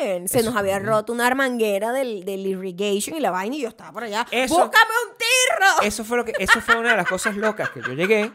bien. 0.00 0.28
Se 0.28 0.38
Eso 0.40 0.50
nos 0.50 0.58
había 0.58 0.78
bien. 0.78 0.86
roto 0.88 1.12
una 1.12 1.26
armanguera 1.26 1.92
del, 1.92 2.24
del 2.24 2.46
irrigation 2.46 3.16
y 3.16 3.20
la 3.20 3.30
vaina 3.30 3.56
y 3.56 3.60
yo 3.62 3.68
estaba 3.68 3.92
por 3.92 4.04
allá. 4.04 4.26
Eso- 4.30 4.54
¡Búscame 4.54 4.92
un 5.10 5.16
tirro! 5.16 5.82
Eso 5.82 6.04
fue, 6.04 6.16
lo 6.18 6.24
que, 6.24 6.32
eso 6.38 6.60
fue 6.60 6.76
una 6.76 6.90
de 6.92 6.96
las 6.96 7.08
cosas 7.08 7.36
locas 7.36 7.70
que 7.70 7.80
yo 7.80 7.92
llegué, 7.92 8.32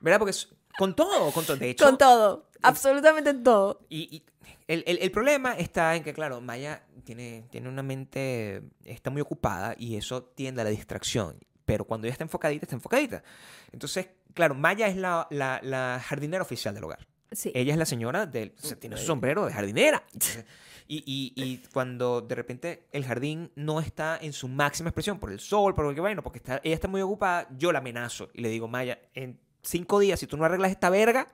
¿verdad? 0.00 0.18
Porque 0.18 0.34
con 0.78 0.94
todo, 0.94 1.30
con 1.32 1.44
todo. 1.44 1.56
De 1.56 1.70
hecho, 1.70 1.84
Con 1.84 1.96
todo. 1.98 2.46
Absolutamente 2.62 3.32
todo. 3.34 3.80
Y, 3.88 4.16
y 4.16 4.22
el, 4.68 4.82
el- 4.86 4.98
el 4.98 5.10
problema 5.10 5.52
está 5.54 5.94
en 5.96 6.02
que, 6.04 6.12
claro, 6.12 6.40
Maya 6.40 6.82
tiene, 7.06 7.46
tiene 7.50 7.70
una 7.70 7.82
mente, 7.82 8.62
está 8.84 9.08
muy 9.08 9.22
ocupada 9.22 9.74
y 9.78 9.96
eso 9.96 10.22
tiende 10.24 10.60
a 10.60 10.64
la 10.64 10.70
distracción. 10.70 11.38
Pero 11.64 11.86
cuando 11.86 12.06
ella 12.06 12.12
está 12.12 12.24
enfocadita, 12.24 12.66
está 12.66 12.76
enfocadita. 12.76 13.22
Entonces, 13.72 14.08
claro, 14.34 14.54
Maya 14.54 14.86
es 14.88 14.96
la, 14.96 15.26
la- 15.30 15.60
la 15.62 16.02
jardinera 16.04 16.42
oficial 16.42 16.74
del 16.74 16.84
hogar. 16.84 17.06
Sí. 17.32 17.50
Ella 17.54 17.72
es 17.72 17.78
la 17.78 17.86
señora 17.86 18.26
del. 18.26 18.52
o 18.62 18.66
sea, 18.66 18.76
tiene 18.78 18.96
su 18.96 19.04
sombrero 19.06 19.46
de 19.46 19.52
jardinera. 19.52 20.04
Y, 20.88 20.98
y- 20.98 21.32
y 21.42 21.56
cuando 21.72 22.20
de 22.20 22.36
repente 22.36 22.86
el 22.92 23.04
jardín 23.04 23.50
no 23.56 23.80
está 23.80 24.16
en 24.22 24.32
su 24.32 24.46
máxima 24.46 24.90
expresión 24.90 25.18
por 25.18 25.32
el 25.32 25.40
sol, 25.40 25.74
por 25.74 25.84
cualquier 25.84 26.04
vaina, 26.04 26.22
porque 26.22 26.38
está, 26.38 26.60
ella 26.62 26.76
está 26.76 26.86
muy 26.86 27.00
ocupada, 27.00 27.48
yo 27.58 27.72
la 27.72 27.80
amenazo 27.80 28.28
y 28.34 28.40
le 28.42 28.50
digo, 28.50 28.68
Maya, 28.68 29.00
en 29.12 29.40
cinco 29.62 29.98
días, 29.98 30.20
si 30.20 30.28
tú 30.28 30.36
no 30.36 30.44
arreglas 30.44 30.70
esta 30.70 30.88
verga, 30.88 31.26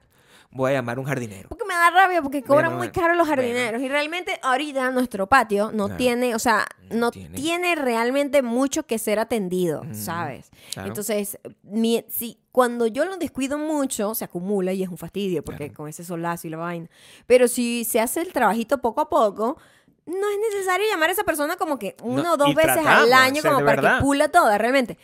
voy 0.53 0.71
a 0.71 0.75
llamar 0.75 0.99
un 0.99 1.05
jardinero. 1.05 1.49
Porque 1.49 1.65
me 1.65 1.75
da 1.75 1.91
rabia 1.91 2.23
porque 2.23 2.43
cobran 2.43 2.67
Bueno, 2.67 2.79
muy 2.79 2.89
bueno. 2.89 2.93
caro 3.03 3.15
los 3.15 3.27
Bueno. 3.27 3.43
jardineros. 3.43 3.83
Y 3.83 3.89
realmente 3.89 4.39
ahorita 4.43 4.91
nuestro 4.91 5.27
patio 5.27 5.71
no 5.73 5.97
tiene, 5.97 6.35
o 6.35 6.39
sea, 6.39 6.67
No 6.91 7.11
tiene. 7.11 7.37
tiene. 7.37 7.75
realmente 7.75 8.43
mucho 8.43 8.85
que 8.87 8.99
ser 8.99 9.19
atendido, 9.19 9.81
Ujú, 9.83 9.95
¿sabes? 9.95 10.51
claro. 10.73 10.89
Entonces, 10.89 11.39
mi- 11.63 12.05
si, 12.09 12.39
cuando 12.53 12.87
yo 12.87 13.05
lo 13.05 13.17
descuido 13.17 13.57
mucho, 13.59 14.15
se 14.15 14.25
acumula 14.25 14.73
y 14.73 14.83
es 14.83 14.89
un 14.89 14.99
fastidio 14.99 15.43
porque 15.43 15.65
Claro. 15.67 15.75
con 15.75 15.89
ese 15.89 16.05
solazo 16.05 16.47
y 16.47 16.51
la 16.51 16.59
vaina. 16.59 16.89
Pero 17.27 17.49
si 17.49 17.85
se 17.85 18.01
hace 18.01 18.21
el 18.21 18.33
trabajito 18.33 18.79
poco 18.79 19.01
a 19.01 19.09
poco, 19.09 19.57
no 20.05 20.15
es 20.29 20.53
necesario 20.53 20.87
llamar 20.91 21.09
a 21.09 21.13
esa 21.13 21.25
persona 21.25 21.57
como 21.57 21.79
que 21.79 21.97
una 22.03 22.23
No, 22.25 22.33
o 22.35 22.37
dos 22.37 22.55
veces 22.55 22.73
tratamos, 22.75 23.05
al 23.05 23.13
año 23.13 23.39
o 23.39 23.43
sea, 23.43 23.53
como 23.53 23.65
para 23.65 23.77
verdad. 23.81 23.99
que 23.99 24.05
pula 24.05 24.29
toda 24.29 24.59
realmente. 24.59 24.99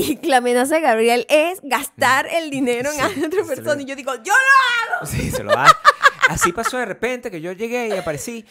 Y 0.00 0.24
la 0.28 0.36
amenaza 0.36 0.76
de 0.76 0.80
Gabriel 0.80 1.26
es 1.28 1.58
gastar 1.62 2.26
el 2.32 2.50
dinero 2.50 2.90
en 2.92 2.96
Sí, 3.14 3.24
otra 3.24 3.42
persona. 3.44 3.82
Y 3.82 3.84
yo 3.84 3.96
digo, 3.96 4.14
yo 4.22 4.32
no. 5.00 5.06
Sí, 5.06 5.30
se 5.32 5.42
lo. 5.42 5.52
Así 6.28 6.52
pasó 6.52 6.78
de 6.78 6.84
repente 6.84 7.30
que 7.32 7.40
yo 7.40 7.50
llegué 7.52 7.88
y 7.88 7.92
aparecí. 7.92 8.44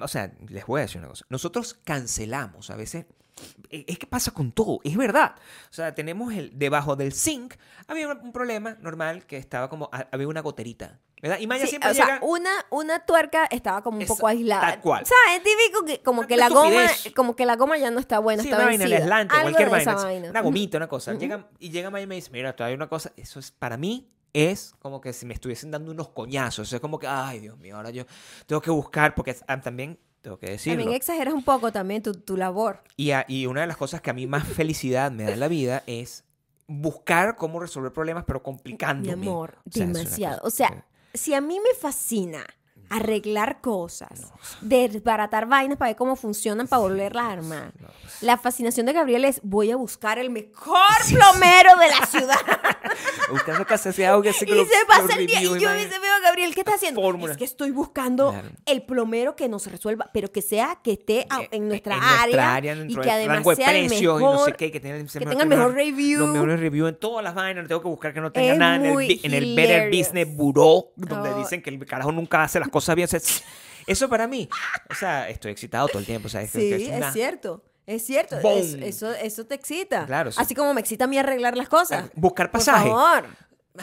O 0.00 0.08
sea, 0.08 0.32
les 0.48 0.64
voy 0.64 0.78
a 0.78 0.82
decir 0.82 0.98
una 1.00 1.08
cosa. 1.08 1.26
Nosotros 1.28 1.78
cancelamos 1.84 2.70
a 2.70 2.76
veces. 2.76 3.04
e- 3.68 3.84
Es 3.88 3.98
que 3.98 4.06
pasa 4.06 4.30
con 4.30 4.52
todo, 4.52 4.80
es 4.84 4.96
verdad. 4.96 5.34
O 5.70 5.72
sea, 5.72 5.94
tenemos 5.94 6.32
el 6.32 6.58
debajo 6.58 6.96
del 6.96 7.12
zinc, 7.12 7.54
había 7.86 8.08
un 8.08 8.32
problema 8.32 8.76
normal 8.80 9.26
que 9.26 9.36
estaba 9.36 9.68
como, 9.68 9.90
ha- 9.92 10.08
había 10.12 10.28
una 10.28 10.40
goterita, 10.40 10.98
¿verdad? 11.22 11.38
Y 11.38 11.46
Maya 11.46 11.64
Sí, 11.64 11.70
siempre 11.70 11.90
o 11.90 11.94
sea, 11.94 12.06
llega... 12.06 12.18
una, 12.22 12.50
una 12.70 13.04
tuerca 13.06 13.46
estaba 13.50 13.82
como 13.82 13.96
un 13.98 14.02
Esa- 14.02 14.14
poco 14.14 14.26
aislada. 14.26 14.60
tal 14.72 14.80
cual. 14.80 15.02
O 15.02 15.06
sea, 15.06 15.16
es 15.36 15.42
típico 15.42 15.84
que 15.84 16.02
como 16.02 16.20
Una 16.20 16.28
que 16.28 16.36
la 16.36 16.48
goma, 16.48 16.86
como 17.14 17.36
que 17.36 17.46
la 17.46 17.56
goma 17.56 17.76
ya 17.78 17.90
no 17.90 18.00
está 18.00 18.18
buena, 18.18 18.42
Sí, 18.42 18.48
está 18.48 18.56
una 18.58 18.66
vaina, 18.66 18.84
vencida. 18.84 18.98
aislante, 19.04 19.34
Algo 19.34 19.42
cualquier 19.44 19.68
de 19.68 19.72
vaina, 19.72 19.92
esa 19.92 20.00
es 20.00 20.04
vaina. 20.04 20.30
una 20.30 20.40
gomita, 20.40 20.76
una 20.78 20.88
cosa. 20.88 21.12
Llega, 21.14 21.48
y 21.58 21.70
llega 21.70 21.90
Maya 21.90 22.04
y 22.04 22.06
me 22.06 22.14
dice, 22.16 22.30
mira, 22.32 22.54
todavía 22.54 22.72
hay 22.72 22.76
una 22.76 22.88
cosa, 22.88 23.12
eso 23.16 23.38
es 23.40 23.50
para 23.50 23.76
mí 23.76 24.10
es 24.32 24.74
como 24.78 25.00
que 25.00 25.12
si 25.12 25.26
me 25.26 25.34
estuviesen 25.34 25.70
dando 25.72 25.90
unos 25.90 26.08
coñazos. 26.10 26.72
Es 26.72 26.80
como 26.80 26.98
que, 27.00 27.06
ay, 27.08 27.40
Dios 27.40 27.58
mío, 27.58 27.76
ahora 27.76 27.90
yo 27.90 28.04
tengo 28.46 28.62
que 28.62 28.70
buscar, 28.70 29.14
porque 29.16 29.34
también 29.62 29.98
tengo 30.22 30.38
que 30.38 30.50
decirlo. 30.50 30.78
También 30.78 30.96
exageras 30.96 31.34
un 31.34 31.42
poco 31.42 31.72
también 31.72 32.00
tu, 32.02 32.12
tu 32.14 32.36
labor. 32.36 32.82
Y, 32.96 33.10
a- 33.10 33.24
y 33.26 33.46
una 33.46 33.62
de 33.62 33.66
las 33.66 33.76
cosas 33.76 34.00
que 34.00 34.08
a 34.10 34.12
mí 34.12 34.26
más 34.28 34.44
felicidad 34.46 35.10
me 35.10 35.24
da 35.24 35.32
en 35.32 35.40
la 35.40 35.48
vida 35.48 35.82
es 35.86 36.24
buscar 36.68 37.34
cómo 37.34 37.58
resolver 37.58 37.92
problemas, 37.92 38.22
pero 38.24 38.38
Mi 38.38 38.44
complicándome. 38.44 39.26
amor, 39.26 39.58
O 39.66 39.70
sea, 39.72 39.84
es 39.86 39.92
demasiado. 39.92 40.40
O 40.44 40.50
sea, 40.50 40.84
si 41.14 41.34
a 41.34 41.40
mí 41.40 41.58
me 41.60 41.74
fascina 41.74 42.46
arreglar 42.90 43.60
cosas, 43.60 44.32
desbaratar 44.60 45.46
vainas 45.46 45.78
para 45.78 45.90
ver 45.90 45.96
cómo 45.96 46.16
funcionan, 46.16 46.66
para 46.68 46.80
volverlas 46.82 47.24
a 47.24 47.32
armar. 47.32 47.72
no, 47.80 47.88
pues, 48.02 48.22
La 48.22 48.36
fascinación 48.36 48.86
de 48.86 48.92
Gabriel 48.92 49.24
es 49.24 49.40
voy 49.42 49.70
a 49.70 49.76
buscar 49.76 50.18
el 50.18 50.30
mejor 50.30 50.76
plomero 51.08 51.76
de 51.78 51.88
la 51.88 52.06
ciudad. 52.06 52.36
buscando 53.30 53.64
de 53.96 54.06
agua, 54.06 54.30
así 54.30 54.44
y 54.44 54.48
que 54.48 54.64
se 54.64 54.86
pasa 54.86 55.14
el 55.16 55.26
día 55.26 55.40
y 55.40 55.44
yo 55.44 55.70
me 55.70 55.86
veo 55.86 56.14
a 56.14 56.20
Gabriel, 56.20 56.54
¿qué 56.54 56.60
estás 56.60 56.76
haciendo? 56.76 57.00
Fórmula. 57.00 57.32
Es 57.32 57.38
que 57.38 57.44
estoy 57.44 57.70
buscando 57.70 58.30
Claro. 58.32 58.48
el 58.66 58.82
plomero 58.82 59.36
que 59.36 59.48
nos 59.48 59.66
resuelva, 59.66 60.10
pero 60.12 60.30
que 60.32 60.42
sea, 60.42 60.78
que 60.82 60.92
esté 60.92 61.26
a- 61.30 61.42
Eh, 61.42 61.48
en 61.52 61.68
nuestra 61.68 61.96
en 61.96 62.02
área, 62.02 62.74
y 62.74 62.78
dentro 62.78 63.02
que 63.02 63.08
del 63.08 63.16
además 63.18 63.36
rango 63.36 63.50
de 63.50 63.56
sea 63.56 63.70
el 63.76 63.88
mejor, 63.88 64.20
y 64.20 64.24
no 64.24 64.44
sé 64.44 64.52
qué, 64.54 64.70
que 64.72 64.80
tenga, 64.80 64.98
que 64.98 65.20
tenga 65.26 65.42
el 65.42 65.48
mejor 65.48 65.74
review. 65.74 66.20
Los 66.20 66.28
mejores 66.30 66.60
reviews 66.60 66.88
en 66.90 66.96
todas 66.98 67.22
las 67.24 67.34
vainas, 67.34 67.66
tengo 67.68 67.80
que 67.82 67.88
buscar 67.88 68.12
que 68.12 68.20
no 68.20 68.32
tenga 68.32 68.52
Es 68.52 68.58
nada 68.58 68.76
en 68.76 68.84
el, 68.86 69.20
en 69.22 69.34
el 69.34 69.54
Better. 69.54 69.90
Business 69.90 70.36
Bureau, 70.36 70.90
donde 70.96 71.30
Oh. 71.30 71.38
dicen 71.38 71.62
que 71.62 71.70
el 71.70 71.86
carajo 71.86 72.10
nunca 72.12 72.42
hace 72.42 72.58
las 72.58 72.68
cosas 72.68 72.79
bien. 72.94 73.06
O 73.06 73.08
sea, 73.08 73.20
eso 73.86 74.08
para 74.08 74.26
mí, 74.26 74.48
o 74.90 74.94
sea, 74.94 75.28
estoy 75.28 75.52
excitado 75.52 75.88
todo 75.88 75.98
el 75.98 76.06
tiempo. 76.06 76.26
O 76.26 76.30
sea, 76.30 76.42
es, 76.42 76.50
Sí, 76.50 76.72
es, 76.72 76.88
una- 76.88 77.12
cierto. 77.12 77.64
Es 77.86 78.04
cierto, 78.06 78.38
es- 78.38 78.74
eso, 78.74 79.10
eso 79.12 79.46
te 79.46 79.54
excita. 79.56 80.06
Claro, 80.06 80.30
sí. 80.30 80.38
Así 80.40 80.54
como 80.54 80.72
me 80.74 80.80
excita 80.80 81.04
a 81.04 81.08
mí 81.08 81.18
arreglar 81.18 81.56
las 81.56 81.68
cosas. 81.68 82.10
Buscar 82.14 82.50
Por 82.50 82.60
pasaje. 82.60 82.88
favor. 82.88 83.26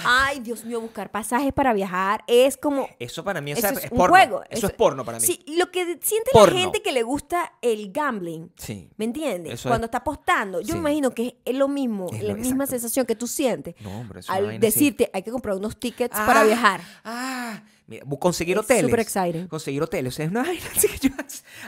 Ay, 0.03 0.41
Dios 0.41 0.63
mío, 0.65 0.79
buscar 0.81 1.09
pasajes 1.09 1.51
para 1.53 1.73
viajar 1.73 2.23
es 2.27 2.55
como... 2.57 2.87
Eso 2.99 3.23
para 3.23 3.41
mí 3.41 3.51
o 3.51 3.53
Eso 3.53 3.61
sea, 3.61 3.71
es 3.71 3.85
es 3.85 3.91
un 3.91 3.97
porno. 3.97 4.15
juego. 4.15 4.43
Eso, 4.49 4.67
es 4.67 4.73
porno 4.73 5.03
para 5.03 5.17
mí. 5.17 5.25
Sí, 5.25 5.43
lo 5.57 5.71
que 5.71 5.85
siente 6.03 6.29
Porno. 6.33 6.53
la 6.53 6.59
gente 6.61 6.81
que 6.81 6.91
le 6.91 7.03
gusta 7.03 7.53
el 7.61 7.91
gambling. 7.91 8.51
Sí. 8.57 8.89
¿Me 8.97 9.05
entiendes? 9.05 9.53
Eso 9.53 9.69
Cuando 9.69 9.85
es- 9.85 9.87
está 9.87 9.99
apostando. 9.99 10.59
Yo 10.59 10.67
Sí. 10.67 10.73
me 10.73 10.79
imagino 10.79 11.11
que 11.11 11.37
es 11.43 11.55
lo 11.55 11.67
mismo, 11.67 12.07
Es 12.13 12.21
la 12.21 12.33
lo- 12.33 12.35
misma 12.35 12.65
exacto. 12.65 12.71
sensación 12.81 13.05
que 13.05 13.15
tú 13.15 13.27
sientes 13.27 13.75
No, 13.79 13.99
hombre, 14.01 14.19
es 14.19 14.29
una 14.29 14.37
al 14.37 14.59
decirte 14.59 15.09
hay 15.13 15.23
que 15.23 15.31
comprar 15.31 15.55
unos 15.55 15.79
tickets 15.79 16.15
Ah, 16.17 16.25
para 16.27 16.43
viajar. 16.43 16.81
Ah, 17.03 17.63
mira, 17.87 18.05
conseguir 18.19 18.57
Es 18.57 18.63
hoteles. 18.63 18.83
súper 18.83 18.99
exciting. 18.99 19.47
Conseguir 19.47 19.81
hoteles. 19.81 20.13
O 20.13 20.15
sea, 20.15 20.25
es 20.25 20.31
una 20.31 20.43
vaina 20.43 20.61
así 20.75 20.87
que 20.87 21.09
yo 21.09 21.15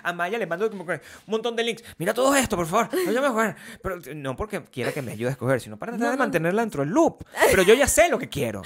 a 0.03 0.13
Maya 0.13 0.37
le 0.37 0.45
mando 0.45 0.69
como 0.69 0.85
que 0.85 0.93
un 0.93 0.99
montón 1.27 1.55
de 1.55 1.63
links. 1.63 1.83
Mira 1.97 2.13
todo 2.13 2.35
esto, 2.35 2.55
por 2.55 2.67
favor. 2.67 2.89
Ayúdame 2.93 3.27
a 3.27 3.31
jugar. 3.31 3.55
Pero 3.81 3.99
no 4.15 4.35
porque 4.35 4.63
quiera 4.65 4.91
que 4.91 5.01
me 5.01 5.13
ayude 5.13 5.29
a 5.29 5.31
escoger, 5.31 5.59
sino 5.61 5.77
para 5.77 5.91
tratar 5.93 5.99
No, 6.05 6.11
de 6.11 6.17
no, 6.17 6.17
no. 6.17 6.25
mantenerla 6.25 6.61
dentro 6.61 6.83
del 6.83 6.91
loop. 6.93 7.23
Pero 7.49 7.63
yo 7.63 7.73
ya 7.73 7.87
sé 7.87 8.09
lo 8.09 8.19
que 8.19 8.29
quiero. 8.29 8.61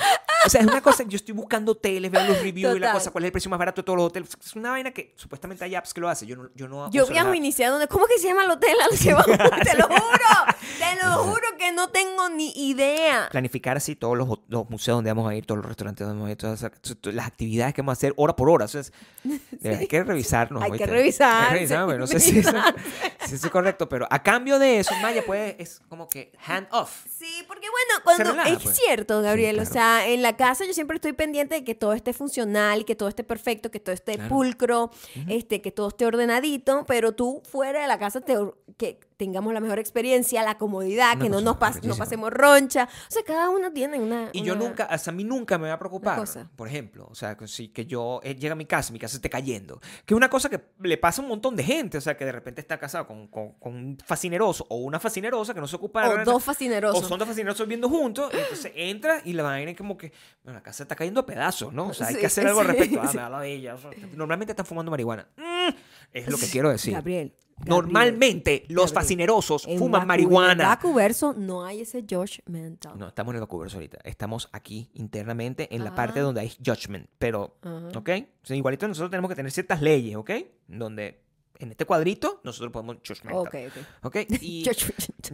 O 0.45 0.49
sea, 0.49 0.59
es 0.59 0.67
una 0.67 0.81
cosa, 0.81 1.03
yo 1.07 1.15
estoy 1.15 1.33
buscando 1.33 1.71
hoteles, 1.71 2.11
veo 2.11 2.25
los 2.27 2.41
reviews 2.41 2.75
y 2.75 2.79
la 2.79 2.91
cosa, 2.91 3.11
cuál 3.11 3.23
es 3.23 3.27
el 3.27 3.31
precio 3.31 3.49
más 3.49 3.57
barato 3.59 3.81
de 3.81 3.85
todos 3.85 3.95
los 3.97 4.07
hoteles. 4.07 4.29
Es 4.43 4.55
una 4.57 4.71
vaina 4.71 4.91
que 4.91 5.13
supuestamente 5.15 5.63
hay 5.63 5.73
apps 5.75 5.93
que 5.93 6.01
lo 6.01 6.09
hacen. 6.09 6.27
Yo 6.27 6.35
no, 6.35 6.49
yo 6.53 6.67
no 6.67 6.91
Yo 6.91 7.05
viajo 7.07 7.27
nada. 7.27 7.37
iniciando. 7.37 7.87
¿Cómo 7.87 8.05
que 8.07 8.17
se 8.19 8.27
llama 8.27 8.43
el 8.43 8.51
hotel 8.51 8.75
al 8.91 8.97
que 8.99 9.13
vamos? 9.13 9.25
te 9.63 9.77
lo 9.77 9.87
juro. 9.87 10.55
Te 10.79 11.05
lo 11.05 11.11
juro 11.23 11.47
que 11.57 11.71
no 11.71 11.89
tengo 11.91 12.27
ni 12.29 12.51
idea. 12.69 13.29
planificar 13.31 13.77
así 13.77 13.95
todos 13.95 14.17
los, 14.17 14.27
los 14.49 14.69
museos 14.69 14.97
donde 14.97 15.11
vamos 15.11 15.31
a 15.31 15.35
ir, 15.35 15.45
todos 15.45 15.59
los 15.59 15.65
restaurantes 15.67 16.05
donde 16.05 16.19
vamos 16.19 16.27
a 16.29 16.31
ir, 16.31 16.37
todas 16.37 16.61
las 17.05 17.27
actividades 17.27 17.42
que 17.51 17.82
vamos 17.82 17.91
a 17.91 17.93
hacer 17.93 18.13
hora 18.17 18.36
por 18.36 18.49
hora. 18.49 18.65
Entonces, 18.65 18.93
hay 19.63 19.88
que 19.88 20.03
revisarnos. 20.03 20.62
Hay 20.63 20.71
que 20.71 20.86
revisar, 20.86 21.86
bueno, 21.86 21.99
no 21.99 22.08
sé 22.08 22.19
si 22.19 22.39
eso, 22.39 22.51
revisarse. 22.51 22.82
si 23.27 23.36
eso 23.36 23.47
es 23.47 23.51
correcto, 23.51 23.88
pero 23.89 24.08
a 24.10 24.21
cambio 24.21 24.60
de 24.60 24.79
eso, 24.79 24.93
Maya 25.01 25.23
puede, 25.25 25.56
es 25.62 25.82
como 25.89 26.08
que 26.08 26.32
hand 26.45 26.67
off. 26.71 27.06
Sí, 27.17 27.43
porque 27.47 27.67
bueno, 27.69 28.03
cuando 28.03 28.23
relaja, 28.32 28.49
es 28.49 28.63
pues. 28.63 28.77
cierto, 28.77 29.21
Gabriel, 29.21 29.56
Sí, 29.58 29.62
o 29.62 29.65
sea, 29.65 30.08
en 30.08 30.21
la 30.21 30.36
casa 30.36 30.65
yo 30.65 30.73
siempre 30.73 30.95
estoy 30.95 31.13
pendiente 31.13 31.56
de 31.56 31.63
que 31.63 31.75
todo 31.75 31.93
esté 31.93 32.13
funcional, 32.13 32.86
que 32.86 32.95
todo 32.95 33.10
esté 33.10 33.23
perfecto, 33.23 33.71
que 33.71 33.79
todo 33.79 33.93
esté 33.93 34.15
Claro. 34.15 34.29
pulcro, 34.29 34.91
este, 35.27 35.62
que 35.62 35.71
todo 35.71 35.89
esté 35.89 36.06
ordenadito, 36.06 36.86
pero 36.88 37.13
tú 37.13 37.41
fuera 37.49 37.82
de 37.82 37.88
la 37.88 37.97
casa 37.99 38.21
te 38.21 38.36
que 38.77 38.99
tengamos 39.17 39.54
la 39.54 39.60
mejor 39.60 39.80
experiencia, 39.80 40.43
la 40.43 40.58
comodidad, 40.58 41.13
Una 41.15 41.23
que 41.23 41.30
no 41.30 41.41
nos 41.41 41.56
pas- 41.58 41.82
no 41.84 41.95
pasemos 41.95 42.32
roncha. 42.32 42.88
O 43.08 43.12
sea, 43.12 43.23
cada 43.23 43.49
uno 43.49 43.71
tiene 43.71 43.99
una 43.99 44.30
Y 44.34 44.41
yo 44.43 44.54
una- 44.54 44.65
nunca, 44.65 44.84
hasta 44.86 45.12
a 45.12 45.13
mí 45.13 45.23
nunca 45.23 45.58
me 45.58 45.67
va 45.67 45.76
a 45.76 45.80
preocupar, 45.80 46.17
cosa. 46.17 46.49
por 46.56 46.67
ejemplo, 46.67 47.08
o 47.10 47.15
sea, 47.15 47.36
que, 47.38 47.47
si, 47.47 47.69
que 47.69 47.86
yo 47.86 48.19
eh, 48.23 48.36
llega 48.36 48.54
a 48.54 48.56
mi 48.56 48.65
casa, 48.65 48.91
mi 48.93 48.99
casa 48.99 49.15
esté 49.17 49.30
cayendo, 49.30 49.80
que 50.06 50.13
es 50.13 50.17
una 50.17 50.30
cosa 50.30 50.49
que 50.49 50.60
le 50.82 50.97
pasa 50.97 51.21
a 51.21 51.23
un 51.23 51.30
montón 51.30 51.56
de 51.56 51.63
gente, 51.63 51.97
o 51.97 52.02
sea, 52.02 52.17
que 52.17 52.26
de 52.26 52.32
repente 52.32 52.62
está 52.62 52.78
casado 52.80 53.06
con, 53.08 53.28
con, 53.28 53.54
con 53.54 53.73
un 53.76 53.97
fascineroso 54.06 54.65
o 54.69 54.78
una 54.78 54.99
fascinerosa 54.99 55.54
que 55.54 55.60
no 55.62 55.67
se 55.67 55.76
ocupa 55.76 56.08
de 56.08 56.21
o 56.21 56.26
dos 56.26 56.36
O 56.36 56.39
fascinerosos. 56.39 57.08
son 57.08 57.19
dos 57.19 57.28
fascinerosos 57.28 57.65
viviendo 57.67 57.89
juntos, 57.89 58.32
y 58.34 58.38
entonces 58.38 58.71
entra 58.76 59.21
y 59.23 59.34
la 59.34 59.43
vaina 59.43 59.71
es 59.71 59.78
como 59.78 59.97
que, 59.97 60.12
bueno, 60.43 60.60
la 60.60 60.63
casa 60.63 60.84
está 60.84 60.95
cayendo 60.95 61.21
a 61.21 61.26
pedazos, 61.26 61.73
¿no? 61.73 61.88
O 61.88 61.93
sea, 61.93 62.08
hay 62.08 62.15
Sí, 62.15 62.19
que 62.19 62.26
hacer 62.28 62.47
algo 62.47 62.60
al 62.62 62.67
sí, 62.67 62.71
respecto. 62.73 62.99
Ah, 63.02 63.08
sí. 63.12 63.17
me 63.17 63.23
da 63.23 63.30
la 63.30 63.39
bella. 63.39 63.76
o 63.76 63.78
sea, 63.78 63.89
Normalmente 64.15 64.52
están 64.52 64.65
fumando 64.65 64.89
marihuana. 64.91 65.28
Mm, 65.38 65.73
es 66.13 66.28
lo 66.30 66.38
que 66.38 66.47
quiero 66.47 66.69
decir. 66.69 66.93
Gabriel. 66.93 67.34
Gabriel, 67.65 67.69
Normalmente 67.93 68.63
los 68.69 68.86
Gabriel, 68.91 68.93
fascinerosos 68.93 69.67
en 69.67 69.80
fuman 69.80 70.02
En 70.04 70.08
marihuana. 70.08 70.67
Vacuverso 70.67 71.34
no 71.34 71.65
hay 71.65 71.82
ese 71.82 72.02
judgmental. 72.10 72.97
No, 72.97 73.08
estamos 73.08 73.32
en 73.32 73.36
el 73.36 73.41
vacuverso 73.41 73.78
ahorita. 73.78 73.99
Estamos 74.04 74.49
aquí 74.52 74.89
internamente 74.93 75.73
en 75.76 75.84
la 75.84 75.91
Ah. 75.91 75.95
parte 75.95 76.19
donde 76.19 76.41
hay 76.41 76.52
judgment. 76.63 77.08
Pero, 77.17 77.58
Ajá. 77.62 77.88
¿ok? 77.97 78.10
O 78.43 78.45
sea, 78.45 78.56
igualito 78.56 78.88
nosotros 78.88 79.12
tenemos 79.12 79.30
que 79.30 79.36
tener 79.36 79.52
ciertas 79.52 79.82
leyes, 79.82 80.15
¿ok? 80.15 80.32
Donde 80.67 81.21
en 81.60 81.71
este 81.71 81.86
cuadrito 81.86 82.41
nosotros 82.43 82.71
podemos 82.73 82.97
judgmental. 83.08 83.36
Ok, 83.36 83.56
ok. 83.67 84.06
¿Ok? 84.06 84.15
Y 84.41 84.65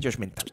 Judgmental. 0.02 0.46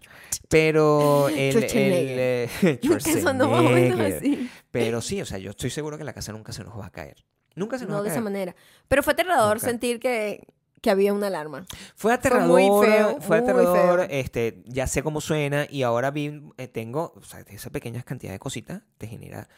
Pero 0.49 1.29
el... 1.29 1.37
el 1.37 1.53
Schwarzenegger. 1.53 2.49
eh, 2.63 3.21
sonó 3.23 3.49
más 3.51 3.61
o 3.61 3.69
menos 3.71 4.01
así. 4.01 4.51
Pero 4.71 5.01
sí, 5.03 5.21
o 5.21 5.27
sea, 5.27 5.39
yo 5.39 5.51
estoy 5.51 5.71
seguro 5.71 5.99
que 5.99 6.05
la 6.05 6.13
casa 6.13 6.33
nunca 6.33 6.53
se 6.53 6.65
nos 6.65 6.79
va 6.79 6.87
a 6.87 6.91
caer. 6.91 7.25
Nunca 7.55 7.79
se 7.79 7.85
nos 7.85 7.91
No 7.91 7.95
va 7.97 8.01
a 8.01 8.03
de 8.05 8.09
caer. 8.09 8.19
esa 8.19 8.25
manera. 8.25 8.55
Pero 8.89 9.03
fue 9.03 9.13
aterrador 9.15 9.57
Nunca. 9.57 9.67
sentir 9.67 9.99
que, 9.99 10.47
que 10.81 10.91
había 10.91 11.13
una 11.13 11.27
alarma. 11.29 11.67
Fue 11.95 12.13
aterrador, 12.13 12.49
muy 12.49 12.69
fue, 12.69 12.87
feo, 12.87 13.19
muy 13.19 13.39
aterrador, 13.39 14.01
feo. 14.01 14.09
este, 14.11 14.63
ya 14.67 14.87
sé 14.87 15.03
cómo 15.03 15.21
suena 15.21 15.67
y 15.69 15.83
ahora 15.83 16.11
vi, 16.11 16.43
eh, 16.57 16.69
tengo, 16.69 17.13
o 17.17 17.23
sea, 17.23 17.41
esa 17.49 17.71
pequeña 17.71 18.03
cantidad 18.03 18.33
de 18.33 18.39
cositas 18.39 18.83
te 18.99 19.07
genera 19.07 19.49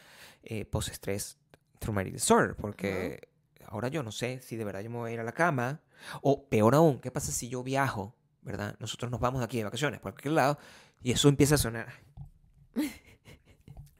eh, 0.43 0.65
post-estrés 0.65 1.37
traumatic 1.79 2.13
disorder, 2.13 2.55
porque 2.55 3.29
ahora 3.67 3.87
yo 3.89 4.03
no 4.03 4.11
sé 4.11 4.41
si 4.41 4.55
de 4.55 4.65
verdad 4.65 4.81
yo 4.81 4.89
me 4.89 4.97
voy 4.97 5.11
a 5.11 5.13
ir 5.13 5.19
a 5.19 5.23
la 5.23 5.33
cama, 5.33 5.81
o 6.21 6.45
peor 6.47 6.75
aún, 6.75 6.99
¿qué 6.99 7.11
pasa 7.11 7.31
si 7.31 7.49
yo 7.49 7.63
viajo, 7.63 8.15
verdad? 8.41 8.75
Nosotros 8.79 9.11
nos 9.11 9.19
vamos 9.19 9.39
de 9.39 9.45
aquí 9.45 9.57
de 9.57 9.65
vacaciones, 9.65 9.99
por 9.99 10.13
cualquier 10.13 10.33
lado, 10.33 10.57
y 11.01 11.11
eso 11.11 11.29
empieza 11.29 11.55
a 11.55 11.57
sonar. 11.57 11.93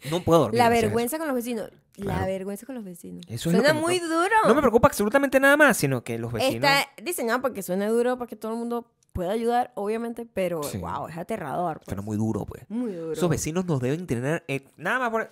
No 0.10 0.22
puedo 0.22 0.42
dormir. 0.42 0.58
La 0.58 0.70
vergüenza 0.70 1.18
con 1.18 1.28
los 1.28 1.36
vecinos. 1.36 1.70
La 1.98 2.26
vergüenza 2.26 2.66
con 2.66 2.76
los 2.76 2.84
vecinos. 2.86 3.26
Eso 3.28 3.50
es 3.50 3.56
lo 3.56 3.62
suena 3.62 3.74
que 3.74 3.80
muy 3.80 4.00
duro. 4.00 4.36
No 4.48 4.56
me 4.56 4.62
preocupa 4.62 4.88
absolutamente 4.88 5.40
nada 5.40 5.58
más, 5.58 5.76
sino 5.78 6.04
que 6.04 6.18
los 6.18 6.32
vecinos... 6.32 6.56
Está 6.70 6.88
diseñado 7.04 7.42
para 7.42 7.54
que 7.54 7.62
suene 7.62 7.88
duro, 7.88 8.18
para 8.18 8.28
que 8.30 8.36
todo 8.38 8.54
el 8.54 8.58
mundo 8.58 8.90
pueda 9.12 9.32
ayudar, 9.32 9.72
obviamente, 9.76 10.26
pero 10.26 10.64
Sí. 10.64 10.78
wow, 10.78 11.08
es 11.08 11.18
aterrador. 11.18 11.78
pues. 11.80 11.86
Suena 11.88 12.02
muy 12.02 12.16
duro, 12.16 12.46
pues. 12.46 12.64
Muy 12.70 12.94
duro. 12.94 13.12
Esos 13.14 13.30
vecinos 13.30 13.66
nos 13.66 13.82
deben 13.82 14.08
tener. 14.08 14.44
eh, 14.48 14.66
nada 14.78 15.00
más 15.00 15.10
por. 15.10 15.30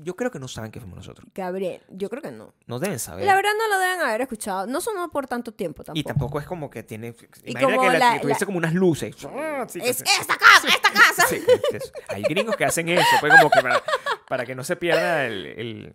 Yo 0.00 0.14
creo 0.14 0.30
que 0.30 0.38
no 0.38 0.46
saben 0.46 0.70
que 0.70 0.78
fuimos 0.78 0.96
nosotros. 0.98 1.28
Gabriel, 1.34 1.82
yo 1.88 2.08
creo 2.08 2.22
que 2.22 2.30
no. 2.30 2.54
Nos 2.66 2.80
deben 2.80 3.00
saber. 3.00 3.26
La 3.26 3.34
verdad 3.34 3.50
no 3.58 3.68
lo 3.74 3.80
deben 3.80 4.00
haber 4.00 4.20
escuchado. 4.20 4.64
No 4.68 4.80
sonó 4.80 5.10
por 5.10 5.26
tanto 5.26 5.52
tiempo 5.52 5.82
tampoco. 5.82 5.98
y 5.98 6.04
tampoco 6.04 6.38
es 6.38 6.46
como 6.46 6.70
que 6.70 6.84
tiene. 6.84 7.16
Y 7.42 7.50
Imagina 7.50 7.60
como 7.76 7.90
que, 7.90 7.98
la, 7.98 8.14
la- 8.14 8.20
tuviese 8.20 8.40
la- 8.42 8.46
como 8.46 8.58
unas 8.58 8.74
luces. 8.74 9.16
Ah, 9.26 9.66
sí, 9.68 9.80
que 9.80 9.88
Es 9.88 10.00
esta 10.20 10.36
casa, 10.36 10.68
esta 10.68 10.92
casa. 10.92 11.26
es- 11.72 11.92
hay 12.08 12.22
gringos 12.22 12.54
que 12.56 12.64
hacen 12.64 12.88
eso, 12.88 13.04
pues 13.20 13.32
como 13.34 13.50
que 13.50 13.60
para, 13.60 13.82
para 14.28 14.46
que 14.46 14.54
no 14.54 14.62
se 14.62 14.76
pierda 14.76 15.26
el, 15.26 15.46
el- 15.46 15.94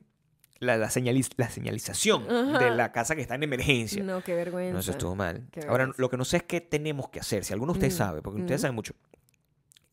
la, 0.60 0.76
la, 0.78 0.88
señaliz- 0.90 1.32
la 1.38 1.50
señalización 1.50 2.30
Ajá. 2.30 2.60
de 2.60 2.72
la 2.72 2.92
casa 2.92 3.16
que 3.16 3.22
está 3.22 3.36
en 3.36 3.44
emergencia. 3.44 4.04
No, 4.04 4.22
qué 4.22 4.36
vergüenza. 4.36 4.74
No, 4.74 4.80
eso 4.80 4.92
estuvo 4.92 5.16
mal. 5.16 5.48
Qué 5.52 5.62
Ahora, 5.62 5.86
vergüenza. 5.86 6.02
lo 6.02 6.10
que 6.10 6.18
no 6.18 6.26
sé 6.26 6.38
es 6.38 6.44
qué 6.44 6.60
tenemos 6.60 7.08
que 7.10 7.22
hacer. 7.22 7.46
Si 7.46 7.54
alguno 7.54 7.72
de 7.72 7.78
ustedes 7.80 7.94
Mm, 7.96 7.98
sabe, 7.98 8.22
porque 8.22 8.42
ustedes 8.42 8.60
mm. 8.60 8.64
saben 8.64 8.76
mucho, 8.76 8.94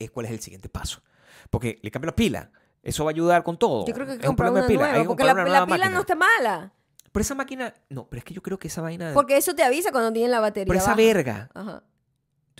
es 0.00 0.10
cuál 0.10 0.26
es 0.26 0.32
el 0.32 0.40
siguiente 0.40 0.68
paso. 0.68 1.00
Porque 1.48 1.78
le 1.82 1.90
cambio 1.92 2.06
la 2.10 2.16
pila. 2.16 2.50
Eso 2.82 3.04
va 3.04 3.10
a 3.10 3.12
ayudar 3.12 3.42
con 3.42 3.58
todo. 3.58 3.86
Yo 3.86 3.92
creo 3.94 4.06
que 4.06 4.12
hay 4.12 4.18
que 4.18 4.26
comprar 4.26 4.50
una 4.52 4.62
de 4.62 4.66
pila. 4.68 4.80
nueva, 4.80 4.94
Hay 4.94 5.02
que 5.02 5.08
porque 5.08 5.24
la, 5.24 5.32
una 5.32 5.42
la 5.44 5.48
nueva 5.50 5.66
pila 5.66 5.88
no 5.90 6.00
está 6.00 6.14
mala. 6.14 6.72
Pero 7.12 7.20
esa 7.22 7.34
máquina, 7.34 7.74
no, 7.88 8.06
pero 8.08 8.18
es 8.18 8.24
que 8.24 8.32
yo 8.34 8.42
creo 8.42 8.58
que 8.58 8.68
esa 8.68 8.80
vaina, 8.80 9.12
Porque 9.14 9.36
eso 9.36 9.54
te 9.54 9.62
avisa 9.64 9.90
cuando 9.92 10.12
tienen 10.12 10.30
la 10.30 10.40
batería. 10.40 10.66
pero 10.68 10.78
esa 10.78 10.90
baja. 10.92 10.96
verga, 11.02 11.50
Ajá. 11.54 11.82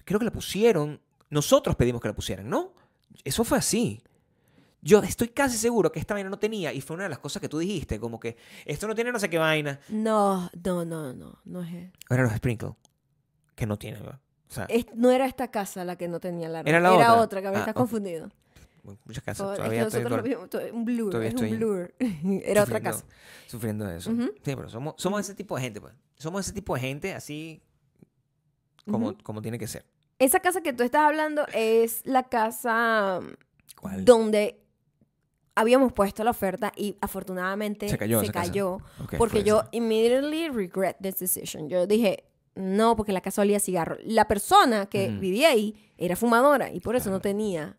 creo 0.04 0.18
que 0.18 0.24
la 0.24 0.32
pusieron, 0.32 1.00
nosotros 1.30 1.76
pedimos 1.76 2.00
que 2.02 2.08
la 2.08 2.14
pusieran, 2.14 2.48
¿no? 2.50 2.72
Eso 3.24 3.44
fue 3.44 3.58
así. 3.58 4.02
Yo 4.82 4.98
estoy 5.02 5.28
casi 5.28 5.56
seguro 5.58 5.92
que 5.92 6.00
esta 6.00 6.14
vaina 6.14 6.28
no 6.30 6.38
tenía, 6.38 6.72
y 6.72 6.80
fue 6.80 6.94
una 6.94 7.04
de 7.04 7.10
las 7.10 7.18
cosas 7.18 7.40
que 7.40 7.48
tú 7.48 7.58
dijiste, 7.58 8.00
como 8.00 8.18
que 8.18 8.36
esto 8.64 8.88
no 8.88 8.94
tiene 8.94 9.12
no 9.12 9.18
sé 9.20 9.28
qué 9.30 9.38
vaina. 9.38 9.78
No, 9.88 10.50
no, 10.64 10.84
no, 10.84 11.12
no. 11.12 11.38
No, 11.44 11.62
es, 11.62 11.90
Eran 12.08 12.24
los 12.24 12.32
sprinkles, 12.34 12.72
que 13.54 13.66
no 13.66 13.78
tiene, 13.78 14.00
¿verdad? 14.00 14.18
O 14.48 14.52
sea, 14.52 14.64
es- 14.64 14.86
no 14.94 15.10
era 15.12 15.26
esta 15.26 15.48
casa 15.50 15.84
la 15.84 15.96
que 15.96 16.08
no 16.08 16.18
tenía 16.18 16.48
alarma. 16.48 16.68
¿Era 16.68 16.80
la 16.80 17.14
otra? 17.20 17.40
que 17.40 17.50
me 17.50 17.56
Ah, 17.56 17.60
estás 17.60 17.72
ok. 17.74 17.78
confundido. 17.78 18.30
Muchas 18.82 19.22
casas 19.24 19.46
Por- 19.46 19.52
es 19.52 19.58
que 19.58 19.62
todavía 19.62 19.82
estoy 19.82 20.02
lo 20.04 20.22
vimos, 20.22 20.48
un 20.72 20.84
blur. 20.84 21.10
todavía 21.10 21.30
Es 21.30 21.34
un 21.40 21.50
blur. 21.56 21.94
Era 22.44 22.62
otra 22.64 22.80
casa. 22.80 23.04
Sufriendo 23.46 23.84
de 23.84 23.98
eso. 23.98 24.10
Ujú. 24.10 24.26
Sí, 24.42 24.56
pero 24.56 24.68
somos, 24.68 24.94
somos 24.98 25.20
ese 25.20 25.34
tipo 25.34 25.56
de 25.56 25.62
gente, 25.62 25.80
pues. 25.80 25.94
Somos 26.16 26.42
ese 26.46 26.52
tipo 26.54 26.74
de 26.74 26.80
gente 26.80 27.14
así 27.14 27.62
como, 28.90 29.08
Ujú. 29.10 29.18
como 29.22 29.42
tiene 29.42 29.58
que 29.58 29.66
ser. 29.66 29.84
Esa 30.18 30.40
casa 30.40 30.60
que 30.60 30.72
tú 30.72 30.82
estás 30.82 31.02
hablando 31.02 31.46
es 31.54 32.02
la 32.04 32.24
casa 32.24 33.20
¿Cuál? 33.80 34.04
donde 34.04 34.60
habíamos 35.54 35.92
puesto 35.92 36.24
la 36.24 36.30
oferta 36.30 36.72
y 36.76 36.96
afortunadamente 37.00 37.88
Se 37.88 37.98
cayó 37.98 38.20
casa. 38.20 38.32
cayó 38.32 38.74
Ok, 39.02 39.14
porque 39.18 39.38
fue 39.40 39.44
yo 39.44 39.60
eso. 39.60 39.68
immediately 39.72 40.48
regret 40.48 40.96
this 41.02 41.18
decision. 41.18 41.68
Yo 41.68 41.86
dije, 41.86 42.24
no, 42.54 42.96
porque 42.96 43.12
la 43.12 43.20
casa 43.20 43.42
olía 43.42 43.60
cigarro. 43.60 43.96
La 44.04 44.26
persona 44.28 44.86
que 44.86 45.08
vivía 45.08 45.50
ahí 45.50 45.74
era 45.98 46.16
fumadora 46.16 46.70
y 46.72 46.80
por 46.80 46.96
eso 46.96 47.10
no 47.10 47.16
Claro. 47.20 47.22
tenía... 47.22 47.76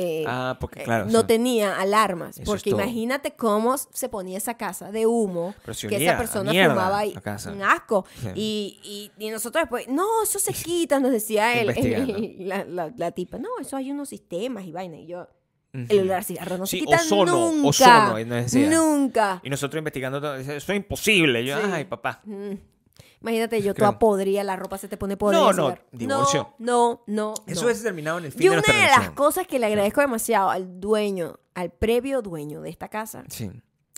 eh, 0.00 0.24
Ah, 0.26 0.56
porque 0.60 0.80
eh, 0.80 0.84
claro. 0.84 1.04
o 1.04 1.06
no 1.06 1.18
sea, 1.20 1.26
tenía 1.26 1.76
alarmas. 1.78 2.40
Porque 2.44 2.70
imagínate 2.70 3.32
cómo 3.34 3.76
se 3.78 4.08
ponía 4.08 4.38
esa 4.38 4.54
casa 4.56 4.90
de 4.92 5.06
humo, 5.06 5.54
si 5.72 5.88
que 5.88 5.96
esa 5.96 6.16
persona 6.16 6.50
fumaba 6.52 6.98
ahí. 6.98 7.14
Un 7.52 7.62
asco. 7.62 8.04
Sí. 8.20 8.28
Y, 8.34 9.10
y, 9.18 9.26
y 9.26 9.30
nosotros 9.30 9.62
después, 9.62 9.88
no, 9.88 10.22
eso 10.22 10.38
se 10.38 10.52
quita, 10.52 11.00
nos 11.00 11.10
decía 11.12 11.52
él, 11.60 12.36
la, 12.48 12.64
la, 12.64 12.92
la 12.96 13.10
tipa. 13.12 13.38
No, 13.38 13.48
eso 13.60 13.76
hay 13.76 13.90
unos 13.90 14.08
sistemas 14.08 14.64
y 14.64 14.72
vaina. 14.72 14.96
Y 14.98 15.06
yo, 15.06 15.26
el 15.72 16.00
olor 16.00 16.16
a 16.16 16.22
cigarro 16.22 16.58
no 16.58 16.66
Sí, 16.66 16.78
se 16.80 16.84
quita 16.86 16.96
ozono, 16.96 17.52
nunca. 17.52 17.68
ozono, 17.68 18.14
decía. 18.16 18.70
Nunca. 18.70 19.40
Y 19.42 19.50
nosotros 19.50 19.78
investigando. 19.78 20.34
Eso 20.36 20.52
es 20.52 20.68
imposible. 20.76 21.44
Yo, 21.44 21.56
Sí. 21.58 21.64
ay, 21.72 21.84
papá. 21.84 22.20
Mm. 22.24 22.52
Imagínate, 23.20 23.60
yo 23.62 23.74
toda 23.74 23.98
podría, 23.98 24.44
la 24.44 24.56
ropa 24.56 24.78
se 24.78 24.88
te 24.88 24.96
pone 24.96 25.16
podrida. 25.16 25.40
No, 25.40 25.52
no, 25.52 25.78
divorcio. 25.90 26.54
No, 26.58 27.02
no, 27.06 27.32
no. 27.32 27.34
Eso 27.46 27.64
no. 27.64 27.70
es 27.70 27.78
determinado 27.82 28.18
en 28.18 28.26
el 28.26 28.32
fin 28.32 28.42
Y 28.42 28.44
de 28.44 28.50
una 28.50 28.56
nuestra 28.58 28.76
de 28.76 28.86
las 28.86 29.10
cosas 29.10 29.46
que 29.46 29.58
le 29.58 29.66
agradezco 29.66 30.00
demasiado 30.00 30.50
al 30.50 30.80
dueño, 30.80 31.38
al 31.54 31.70
previo 31.70 32.22
dueño 32.22 32.60
de 32.60 32.70
esta 32.70 32.88
casa, 32.88 33.24
Sí. 33.28 33.50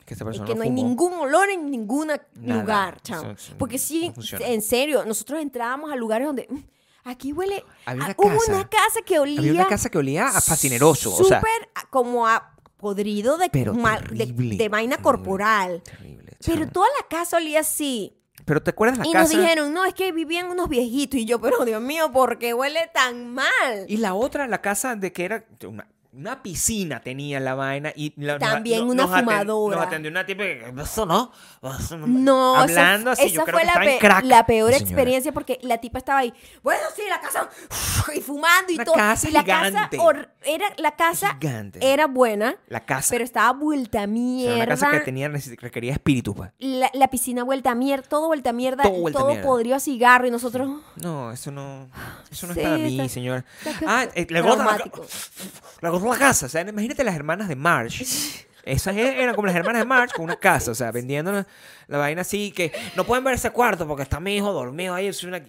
Que 0.07 0.15
esta 0.15 0.25
es 0.25 0.27
persona 0.27 0.47
que 0.47 0.55
no 0.57 0.63
hay 0.63 0.71
ningún 0.71 1.13
olor 1.13 1.51
en 1.51 1.71
ningún 1.71 2.11
lugar, 2.43 3.01
chao. 3.03 3.35
Porque 3.59 3.79
sí, 3.79 4.13
en 4.41 4.63
serio, 4.63 5.05
nosotros 5.05 5.41
entrábamos 5.41 5.93
a 5.93 5.95
lugares 5.95 6.27
donde 6.27 6.49
mm, 6.51 6.59
aquí 7.05 7.33
huele. 7.33 7.65
Había 7.85 8.05
una 8.07 8.13
ah, 8.13 8.17
hubo 8.19 8.39
casa. 8.39 8.53
una 8.53 8.69
casa 8.69 9.03
que 9.07 9.19
olía. 9.21 9.39
Había 9.39 9.53
una 9.53 9.69
casa 9.69 9.89
que 9.89 9.99
olía 9.99 10.27
a 10.27 10.41
fascineroso. 10.41 11.15
O 11.15 11.23
sea, 11.23 11.39
Súper 11.39 11.69
como 11.91 12.27
a 12.27 12.57
podrido 12.77 13.37
de, 13.39 13.51
mal- 13.73 14.03
de, 14.09 14.27
terrible, 14.27 14.57
de 14.57 14.69
vaina 14.69 14.97
terrible. 14.97 15.03
corporal. 15.19 15.83
terrible. 15.83 16.33
Pero 16.45 16.69
toda 16.69 16.89
la 17.01 17.07
casa 17.07 17.37
olía 17.37 17.61
así. 17.61 18.17
Pero 18.51 18.65
¿te 18.65 18.71
acuerdas 18.71 18.99
la 18.99 19.07
y 19.07 19.13
casa? 19.13 19.33
nos 19.33 19.43
dijeron, 19.45 19.73
no, 19.73 19.85
es 19.85 19.95
que 19.95 20.11
vivían 20.11 20.51
unos 20.51 20.69
viejitos. 20.69 21.21
Y 21.21 21.25
yo, 21.25 21.41
pero 21.41 21.65
Dios 21.65 21.81
mío, 21.81 22.11
¿por 22.11 22.37
qué 22.37 22.53
huele 22.53 22.91
tan 22.93 23.33
mal? 23.33 23.85
Y 23.87 23.99
la 23.99 24.15
otra, 24.15 24.49
la 24.49 24.61
casa 24.61 24.97
de 24.97 25.13
que 25.13 25.25
era 25.25 25.45
una, 25.69 25.87
una 26.13 26.43
piscina 26.43 27.01
tenía 27.01 27.39
la 27.41 27.55
vaina 27.55 27.93
y 27.95 28.13
la- 28.17 28.39
También 28.39 28.81
nos- 28.81 28.91
una 28.95 29.07
nos 29.07 29.19
fumadora. 29.21 29.77
Nos 29.77 29.87
atendió 29.87 30.11
una 30.11 30.27
tipa 30.27 30.43
que 30.43 30.73
eso 30.83 31.07
no, 31.07 31.31
eso 31.79 31.97
no. 31.99 32.07
No, 32.09 32.65
esa- 32.65 32.81
hablando 32.83 33.11
así, 33.13 33.27
esa, 33.27 33.35
yo 33.37 33.45
creo 33.45 33.59
fue 33.59 33.61
que 33.61 33.67
la, 33.67 33.81
pe- 33.85 33.99
crack. 34.01 34.25
la 34.25 34.47
peor 34.47 34.73
Señora. 34.73 34.85
experiencia 34.91 35.33
porque 35.33 35.59
la 35.63 35.79
tipa 35.79 35.99
estaba 35.99 36.19
ahí, 36.21 36.33
bueno, 36.63 36.81
sí, 36.97 37.03
la 37.09 37.21
casa, 37.21 37.49
y 38.15 38.21
fumando 38.21 38.73
y 38.73 38.75
Una 38.77 38.85
todo. 38.85 38.95
casa 38.95 39.29
y 39.29 39.33
la 39.33 39.43
gigante. 39.43 39.97
casa, 39.97 40.29
era, 40.43 40.67
la 40.79 40.97
casa 40.97 41.37
Gigante. 41.41 41.79
era 41.93 42.07
buena, 42.07 42.57
La 42.69 42.81
casa. 42.85 43.09
pero 43.11 43.23
estaba 43.25 43.53
vuelta 43.53 43.99
a 43.99 44.03
O 44.03 44.05
sea, 44.05 44.07
mierda. 44.09 44.55
una 44.57 44.67
casa 44.67 44.91
que 44.91 45.01
tenía, 45.01 45.29
requería 45.29 45.93
espíritu, 45.93 46.35
pues. 46.35 46.51
la, 46.59 46.91
la 46.93 47.09
piscina 47.09 47.45
vuelta 47.45 47.71
a 47.73 47.75
mierda, 47.75 48.09
todo 48.09 48.27
vuelta 48.27 48.51
a 48.51 48.53
mierda, 48.53 48.83
Todo 48.83 48.93
todo, 48.93 49.01
vuelta 49.03 49.21
a 49.21 49.27
mierda. 49.27 49.43
podrido 49.45 49.77
a 49.77 49.81
cigarro 49.81 50.27
y 50.27 50.31
nosotros... 50.31 50.69
No, 50.97 51.31
eso 51.31 51.51
no, 51.51 51.89
eso 52.31 52.47
no 52.47 52.55
Sí, 52.55 52.61
es 52.61 52.67
para 52.67 52.79
mí, 52.79 53.09
señora. 53.09 53.45
Ah, 53.87 54.07
eh, 54.15 54.27
la, 54.31 54.43
traumático. 54.43 55.07
la 56.09 56.19
casa. 56.19 56.47
O 56.47 56.49
sea, 56.49 56.63
imagínate 56.63 57.05
las 57.05 57.15
hermanas 57.15 57.49
de 57.49 57.57
March. 57.57 58.03
Esas 58.63 58.95
e- 58.95 59.23
eran 59.23 59.35
como 59.35 59.47
las 59.47 59.57
hermanas 59.57 59.81
de 59.81 59.87
March 59.87 60.13
con 60.13 60.25
una 60.27 60.37
casa, 60.37 60.71
o 60.71 60.75
sea, 60.75 60.93
vendiendo 60.93 61.33
la, 61.33 61.47
la 61.89 61.97
vaina 61.99 62.21
así 62.21 62.53
que 62.53 62.71
no 62.95 63.05
pueden 63.07 63.25
ver 63.25 63.35
ese 63.35 63.51
cuarto 63.51 63.87
porque 63.89 64.03
está 64.03 64.21
mi 64.21 64.37
hijo 64.37 64.53
dormido 64.53 64.95
ahí. 64.95 65.07
Es 65.07 65.25
una... 65.25 65.43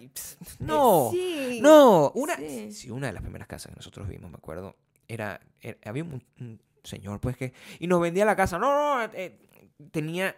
No, 0.58 1.10
Sí, 1.12 1.58
no. 1.62 2.10
Una, 2.14 2.36
sí. 2.36 2.72
sí, 2.72 2.90
una 2.90 3.08
de 3.08 3.12
las 3.12 3.22
primeras 3.22 3.46
casas 3.46 3.70
que 3.70 3.76
nosotros 3.76 4.08
vimos, 4.08 4.30
me 4.30 4.36
acuerdo, 4.38 4.76
era, 5.06 5.40
era- 5.60 5.76
había 5.84 6.04
un, 6.04 6.24
un 6.40 6.60
señor 6.82 7.20
pues 7.20 7.36
que 7.36 7.52
y 7.78 7.86
nos 7.86 8.00
vendía 8.00 8.24
la 8.24 8.34
casa. 8.34 8.58
No, 8.58 8.96
no, 9.06 9.10
eh, 9.12 9.38
tenía 9.90 10.34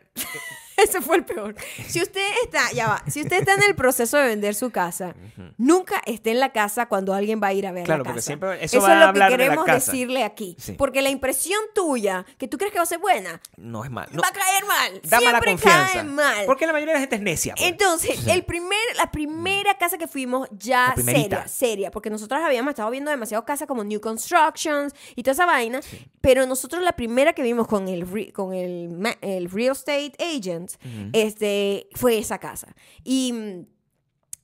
Ese 0.83 1.01
fue 1.01 1.17
el 1.17 1.25
peor. 1.25 1.55
Si 1.89 2.01
usted 2.03 2.27
está, 2.43 2.73
ya 2.73 2.89
va, 2.89 3.05
si 3.09 3.23
usted 3.23 3.39
está 3.41 3.55
en 3.55 3.63
el 3.63 3.75
proceso 3.75 4.17
de 4.19 4.27
vender 4.29 4.55
su 4.55 4.71
casa, 4.71 5.15
nunca 5.59 6.03
esté 6.07 6.31
en 6.33 6.41
la 6.41 6.53
casa 6.53 6.87
cuando 6.87 7.15
alguien 7.15 7.41
va 7.43 7.49
a 7.49 7.53
ir 7.53 7.67
a 7.67 7.73
ver 7.73 7.85
Claro, 7.85 7.99
la 7.99 8.05
porque 8.05 8.19
casa. 8.19 8.27
siempre 8.27 8.65
eso 8.65 8.79
Eso 8.79 8.87
va 8.87 8.89
es 8.89 8.93
a 8.93 8.95
lo 8.95 9.01
que 9.01 9.09
hablar 9.09 9.31
de 9.31 9.37
la 9.39 9.45
queremos 9.45 9.65
casa. 9.67 9.93
decirle 9.93 10.25
aquí. 10.25 10.57
Sí. 10.59 10.73
Porque 10.73 11.03
la 11.03 11.11
impresión 11.11 11.61
tuya, 11.75 12.25
que 12.39 12.49
tú 12.49 12.59
crees 12.59 12.73
que 12.73 12.79
va 12.79 12.83
a 12.85 12.87
ser 12.87 12.99
buena, 12.99 13.41
no 13.57 13.85
es 13.85 13.91
mal. 13.91 14.09
No, 14.13 14.23
va 14.23 14.29
a 14.29 14.33
caer 14.33 14.65
mal. 14.65 15.01
da 15.05 15.19
mala 15.21 15.31
Siempre 15.31 15.51
confianza. 15.53 15.93
cae 15.95 16.05
mal. 16.05 16.47
Porque 16.47 16.67
la 16.67 16.73
mayoría 16.73 16.95
de 16.95 16.99
la 16.99 17.01
gente 17.01 17.17
es 17.17 17.23
necia. 17.23 17.55
pues. 17.57 17.69
Entonces, 17.69 18.27
el 18.27 18.45
primer, 18.45 18.79
la 18.97 19.11
primera 19.11 19.75
casa 19.79 19.99
que 19.99 20.09
fuimos 20.09 20.49
ya 20.53 20.95
seria, 21.03 21.47
seria, 21.49 21.91
porque 21.91 22.11
nosotros 22.11 22.41
habíamos 22.43 22.71
estado 22.71 22.91
viendo 22.91 23.11
demasiado 23.11 23.45
casas 23.45 23.69
como 23.69 23.85
New 23.85 24.01
Constructions 24.01 24.95
y 25.15 25.23
toda 25.23 25.33
esa 25.33 25.47
vaina, 25.47 25.81
pero 26.21 26.47
nosotros 26.47 26.83
la 26.83 26.93
primera 26.93 27.33
que 27.33 27.43
vimos 27.43 27.67
con 27.67 27.89
el, 27.89 28.33
con 28.33 28.53
el, 28.55 29.17
el 29.21 29.51
real 29.51 29.73
estate 29.73 30.13
agent, 30.19 30.64
este, 31.13 31.89
fue 31.95 32.19
esa 32.19 32.39
casa. 32.39 32.75
Y 33.03 33.33
mm, 33.33 33.67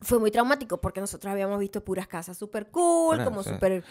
fue 0.02 0.18
muy 0.18 0.30
traumático 0.30 0.80
porque 0.80 0.98
nosotros 0.98 1.30
habíamos 1.30 1.58
visto 1.60 1.84
puras 1.84 2.06
casas 2.08 2.38
súper 2.38 2.68
cool, 2.68 3.16
Bueno, 3.16 3.24
como 3.26 3.42
súper, 3.42 3.84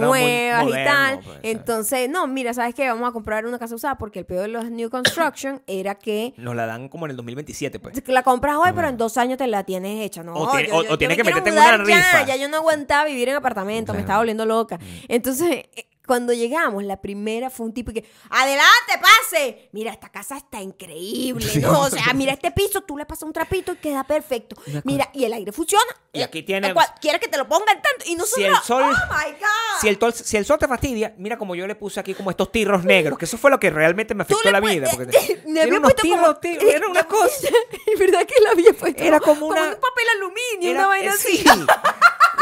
Nuevas 0.00 0.66
y 0.66 0.72
tal. 0.72 1.20
pues. 1.24 1.38
Entonces, 1.44 2.10
no, 2.10 2.26
mira, 2.26 2.52
¿sabes 2.54 2.74
qué? 2.74 2.88
Vamos 2.88 3.08
a 3.08 3.12
comprar 3.12 3.46
una 3.46 3.56
casa 3.58 3.76
usada 3.76 3.96
porque 3.96 4.18
el 4.18 4.26
peor 4.26 4.42
de 4.42 4.48
los 4.48 4.68
New 4.68 4.90
Construction 4.90 5.62
era 5.68 5.94
que 5.94 6.34
Nos 6.38 6.56
la 6.56 6.66
dan 6.66 6.88
como 6.88 7.06
en 7.06 7.10
el 7.12 7.16
2027, 7.16 7.78
pues. 7.78 8.02
la 8.08 8.24
compras 8.24 8.56
hoy, 8.56 8.70
pero 8.74 8.88
en 8.88 8.96
dos 8.96 9.16
años 9.16 9.38
te 9.38 9.46
la 9.46 9.62
tienes 9.62 10.04
hecha, 10.04 10.24
¿no? 10.24 10.34
O 10.34 10.50
tiene- 10.50 10.68
yo- 10.68 10.74
o- 10.76 10.82
yo- 10.82 10.88
o 10.88 10.90
yo 10.92 10.98
tienes 10.98 11.16
me 11.18 11.22
que 11.22 11.28
meterte 11.30 11.50
en 11.50 11.54
una 11.56 11.70
ya, 11.70 11.76
rifa. 11.84 12.26
Ya 12.26 12.36
yo 12.36 12.48
no 12.48 12.56
aguantaba 12.56 13.04
vivir 13.04 13.28
en 13.28 13.36
apartamento, 13.36 13.92
me 13.94 14.00
estaba 14.00 14.18
volviendo 14.18 14.44
loca. 14.46 14.80
Entonces, 15.06 15.50
eh, 15.76 15.86
cuando 16.06 16.32
llegamos, 16.32 16.84
la 16.84 17.00
primera 17.00 17.50
fue 17.50 17.66
un 17.66 17.72
tipo 17.74 17.92
que, 17.92 18.04
adelante, 18.30 18.92
pase. 19.00 19.68
Mira, 19.72 19.90
esta 19.92 20.10
casa 20.10 20.36
está 20.36 20.60
increíble, 20.60 21.46
¿no? 21.60 21.80
O 21.80 21.90
sea, 21.90 22.12
mira 22.14 22.32
este 22.32 22.50
piso, 22.50 22.82
tú 22.82 22.96
le 22.98 23.06
pasas 23.06 23.22
un 23.24 23.32
trapito 23.32 23.72
y 23.72 23.76
queda 23.76 24.04
perfecto. 24.04 24.56
Mira, 24.84 25.08
y 25.14 25.24
el 25.24 25.32
aire 25.32 25.52
funciona. 25.52 25.84
Y 26.12 26.22
aquí 26.22 26.42
tiene- 26.42 26.68
El 26.68 26.74
cual- 26.74 26.88
¿Quieres 27.00 27.20
que 27.20 27.28
te 27.28 27.36
lo 27.38 27.48
pongan 27.48 27.80
tanto? 27.82 28.04
Y 28.06 28.14
nosotros, 28.14 28.46
el 28.46 28.54
sol- 28.64 28.82
oh 28.84 29.14
my 29.14 29.32
God. 29.32 29.80
Si 29.80 29.88
el, 29.88 29.98
tol- 29.98 30.12
si 30.12 30.36
el 30.36 30.44
sol 30.44 30.58
te 30.58 30.68
fastidia, 30.68 31.14
mira 31.18 31.36
como 31.38 31.54
yo 31.54 31.66
le 31.66 31.74
puse 31.74 31.98
aquí 32.00 32.14
como 32.14 32.30
estos 32.30 32.52
tirros 32.52 32.84
negros, 32.84 33.18
que 33.18 33.24
eso 33.24 33.36
fue 33.38 33.50
lo 33.50 33.58
que 33.58 33.70
realmente 33.70 34.14
me 34.14 34.22
afectó 34.22 34.50
la 34.50 34.60
vida. 34.60 34.88
Porque 34.94 35.16
eh, 35.16 35.42
me 35.48 35.62
había 35.62 35.78
unos 35.78 35.92
puesto 35.92 36.02
tirros, 36.02 36.20
como- 36.20 36.36
tirros, 36.36 36.64
era 36.72 36.86
una 36.88 37.04
cosa. 37.08 37.48
Es 37.94 37.98
verdad 37.98 38.26
que 38.26 38.34
la 38.42 38.50
había 38.50 38.72
puesto 38.72 39.02
Era 39.02 39.20
como 39.20 39.46
una- 39.46 39.62
un 39.68 39.74
papel 39.74 40.04
aluminio, 40.16 40.70
Era- 40.70 40.80
una 40.80 40.88
vaina 40.88 41.10
eh, 41.12 41.14
así. 41.14 41.36
sí. 41.38 41.44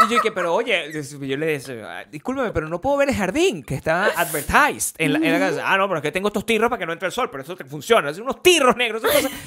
Y 0.05 0.09
yo 0.09 0.15
dije, 0.15 0.31
pero 0.31 0.53
oye, 0.53 0.91
yo 0.91 1.37
le 1.37 1.45
decía, 1.45 1.99
"Ah, 1.99 2.05
discúlpeme, 2.05 2.51
pero 2.51 2.67
no 2.67 2.81
puedo 2.81 2.97
ver 2.97 3.09
el 3.09 3.15
jardín 3.15 3.52
que 3.61 3.75
está 3.75 4.05
advertised 4.19 4.95
en 4.97 5.13
la, 5.13 5.19
en 5.19 5.31
la 5.33 5.39
casa. 5.39 5.61
Ah, 5.65 5.77
no, 5.77 5.87
pero 5.87 5.97
es 5.99 6.01
que 6.01 6.11
tengo 6.11 6.29
estos 6.29 6.45
tirros 6.45 6.69
para 6.69 6.79
que 6.79 6.85
no 6.87 6.93
entre 6.93 7.07
el 7.07 7.11
sol, 7.11 7.29
pero 7.29 7.43
eso 7.43 7.55
te 7.55 7.65
funciona. 7.65 8.09
Es 8.09 8.17
unos 8.17 8.41
tirros 8.41 8.75
negros. 8.75 9.03
esas 9.03 9.15
cosas. 9.23 9.31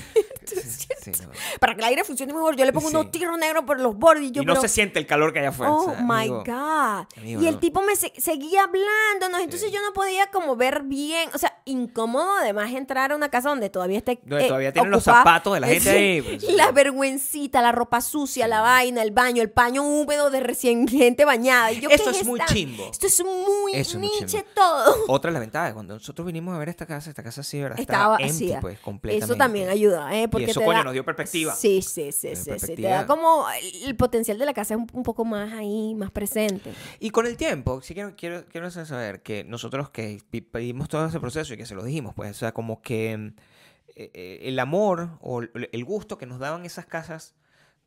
Sí, 0.46 1.12
sí, 1.12 1.22
no. 1.24 1.30
Para 1.60 1.74
que 1.74 1.80
el 1.80 1.86
aire 1.86 2.04
funcione 2.04 2.32
mejor, 2.32 2.54
yo 2.56 2.64
le 2.64 2.72
pongo 2.72 2.88
Sí. 2.88 2.94
unos 2.96 3.10
tiros 3.10 3.36
negros 3.36 3.64
por 3.64 3.80
los 3.80 3.96
bordes 3.96 4.24
y 4.24 4.30
yo 4.30 4.42
y 4.42 4.44
no 4.44 4.52
pero- 4.54 4.60
se 4.62 4.68
siente 4.68 4.98
el 5.00 5.06
calor 5.06 5.32
que 5.32 5.40
hay 5.40 5.46
afuera. 5.46 5.72
Oh 5.72 5.86
o 5.90 5.90
sea, 5.94 6.00
my 6.02 6.14
amigo. 6.14 6.44
God. 6.46 7.06
amigo, 7.16 7.42
y 7.42 7.46
el 7.48 7.54
no. 7.54 7.58
tipo 7.60 7.82
me 7.82 7.96
se- 7.96 8.12
seguía 8.16 8.62
hablándonos, 8.62 9.40
entonces 9.42 9.72
yo 9.72 9.80
no 9.82 9.92
podía 9.92 10.26
como 10.30 10.54
ver 10.56 10.82
bien, 10.84 11.28
o 11.34 11.38
sea, 11.38 11.60
incómodo 11.64 12.32
además 12.40 12.70
entrar 12.72 13.10
a 13.12 13.16
una 13.16 13.28
casa 13.28 13.48
donde 13.48 13.70
todavía 13.70 13.98
esté 13.98 14.20
Donde 14.24 14.44
eh, 14.44 14.48
todavía 14.48 14.72
tienen 14.72 14.90
los 14.92 15.02
zapatos 15.04 15.52
de 15.54 15.60
la 15.60 15.66
gente 15.68 15.90
ahí, 15.90 16.22
pues, 16.22 16.42
la 16.44 16.70
vergüencita, 16.70 17.60
la 17.60 17.72
ropa 17.72 18.00
sucia, 18.00 18.46
la 18.46 18.60
vaina, 18.60 19.02
el 19.02 19.10
baño, 19.10 19.42
el 19.42 19.50
paño 19.50 19.82
húmedo 19.82 20.30
de 20.30 20.40
recién 20.40 20.86
gente 20.86 21.24
bañada. 21.24 21.72
Y 21.72 21.80
yo, 21.80 21.88
Eso 21.90 22.04
¿qué 22.12 22.18
es 22.20 22.24
muy 22.26 22.38
esta? 22.40 22.52
chimbo. 22.52 22.88
Esto 22.90 23.06
es 23.08 23.24
muy 23.24 23.74
Eso 23.74 23.95
es 24.04 24.10
muy 24.10 24.20
niche 24.20 24.26
chimbo. 24.26 24.46
todo. 24.54 24.94
Otra 25.08 25.30
de 25.30 25.32
las 25.34 25.40
ventajas, 25.40 25.72
cuando 25.74 25.94
nosotros 25.94 26.26
vinimos 26.26 26.54
a 26.54 26.58
ver 26.58 26.68
esta 26.68 26.86
casa, 26.86 27.10
esta 27.10 27.22
casa 27.22 27.42
sí, 27.42 27.60
¿verdad? 27.60 27.78
Estaba 27.80 28.16
empty, 28.18 28.26
vacía. 28.44 28.60
pues, 28.60 28.78
completamente. 28.80 29.24
Eso 29.24 29.36
también 29.36 29.68
ayuda, 29.68 30.16
¿eh? 30.16 30.28
Porque 30.28 30.46
y 30.46 30.50
eso, 30.50 30.60
te 30.60 30.66
coño, 30.66 30.78
da- 30.78 30.84
nos 30.84 30.92
dio 30.92 31.04
perspectiva. 31.04 31.54
Sí, 31.54 31.82
sí, 31.82 32.12
sí, 32.12 32.34
sí, 32.36 32.58
sí. 32.58 32.74
Te 32.76 32.82
da 32.82 33.06
como 33.06 33.46
el 33.84 33.96
potencial 33.96 34.38
de 34.38 34.46
la 34.46 34.54
casa 34.54 34.74
es 34.74 34.80
un, 34.80 34.86
un 34.92 35.02
poco 35.02 35.24
más 35.24 35.52
ahí, 35.52 35.94
más 35.94 36.10
presente. 36.10 36.72
Y 37.00 37.10
con 37.10 37.26
el 37.26 37.36
tiempo, 37.36 37.80
sí 37.82 37.94
quiero, 37.94 38.14
quiero, 38.16 38.44
quiero 38.46 38.66
hacer 38.66 38.86
saber 38.86 39.22
que 39.22 39.44
nosotros 39.44 39.90
que 39.90 40.20
pedimos 40.52 40.88
todo 40.88 41.06
ese 41.06 41.20
proceso 41.20 41.54
y 41.54 41.56
que 41.56 41.66
se 41.66 41.74
lo 41.74 41.82
dijimos, 41.84 42.14
pues, 42.14 42.30
o 42.30 42.34
sea, 42.34 42.52
como 42.52 42.82
que 42.82 43.12
eh, 43.14 44.10
eh, 44.14 44.38
el 44.42 44.58
amor 44.58 45.18
o 45.20 45.40
el 45.42 45.84
gusto 45.84 46.18
que 46.18 46.26
nos 46.26 46.38
daban 46.38 46.64
esas 46.66 46.86
casas 46.86 47.34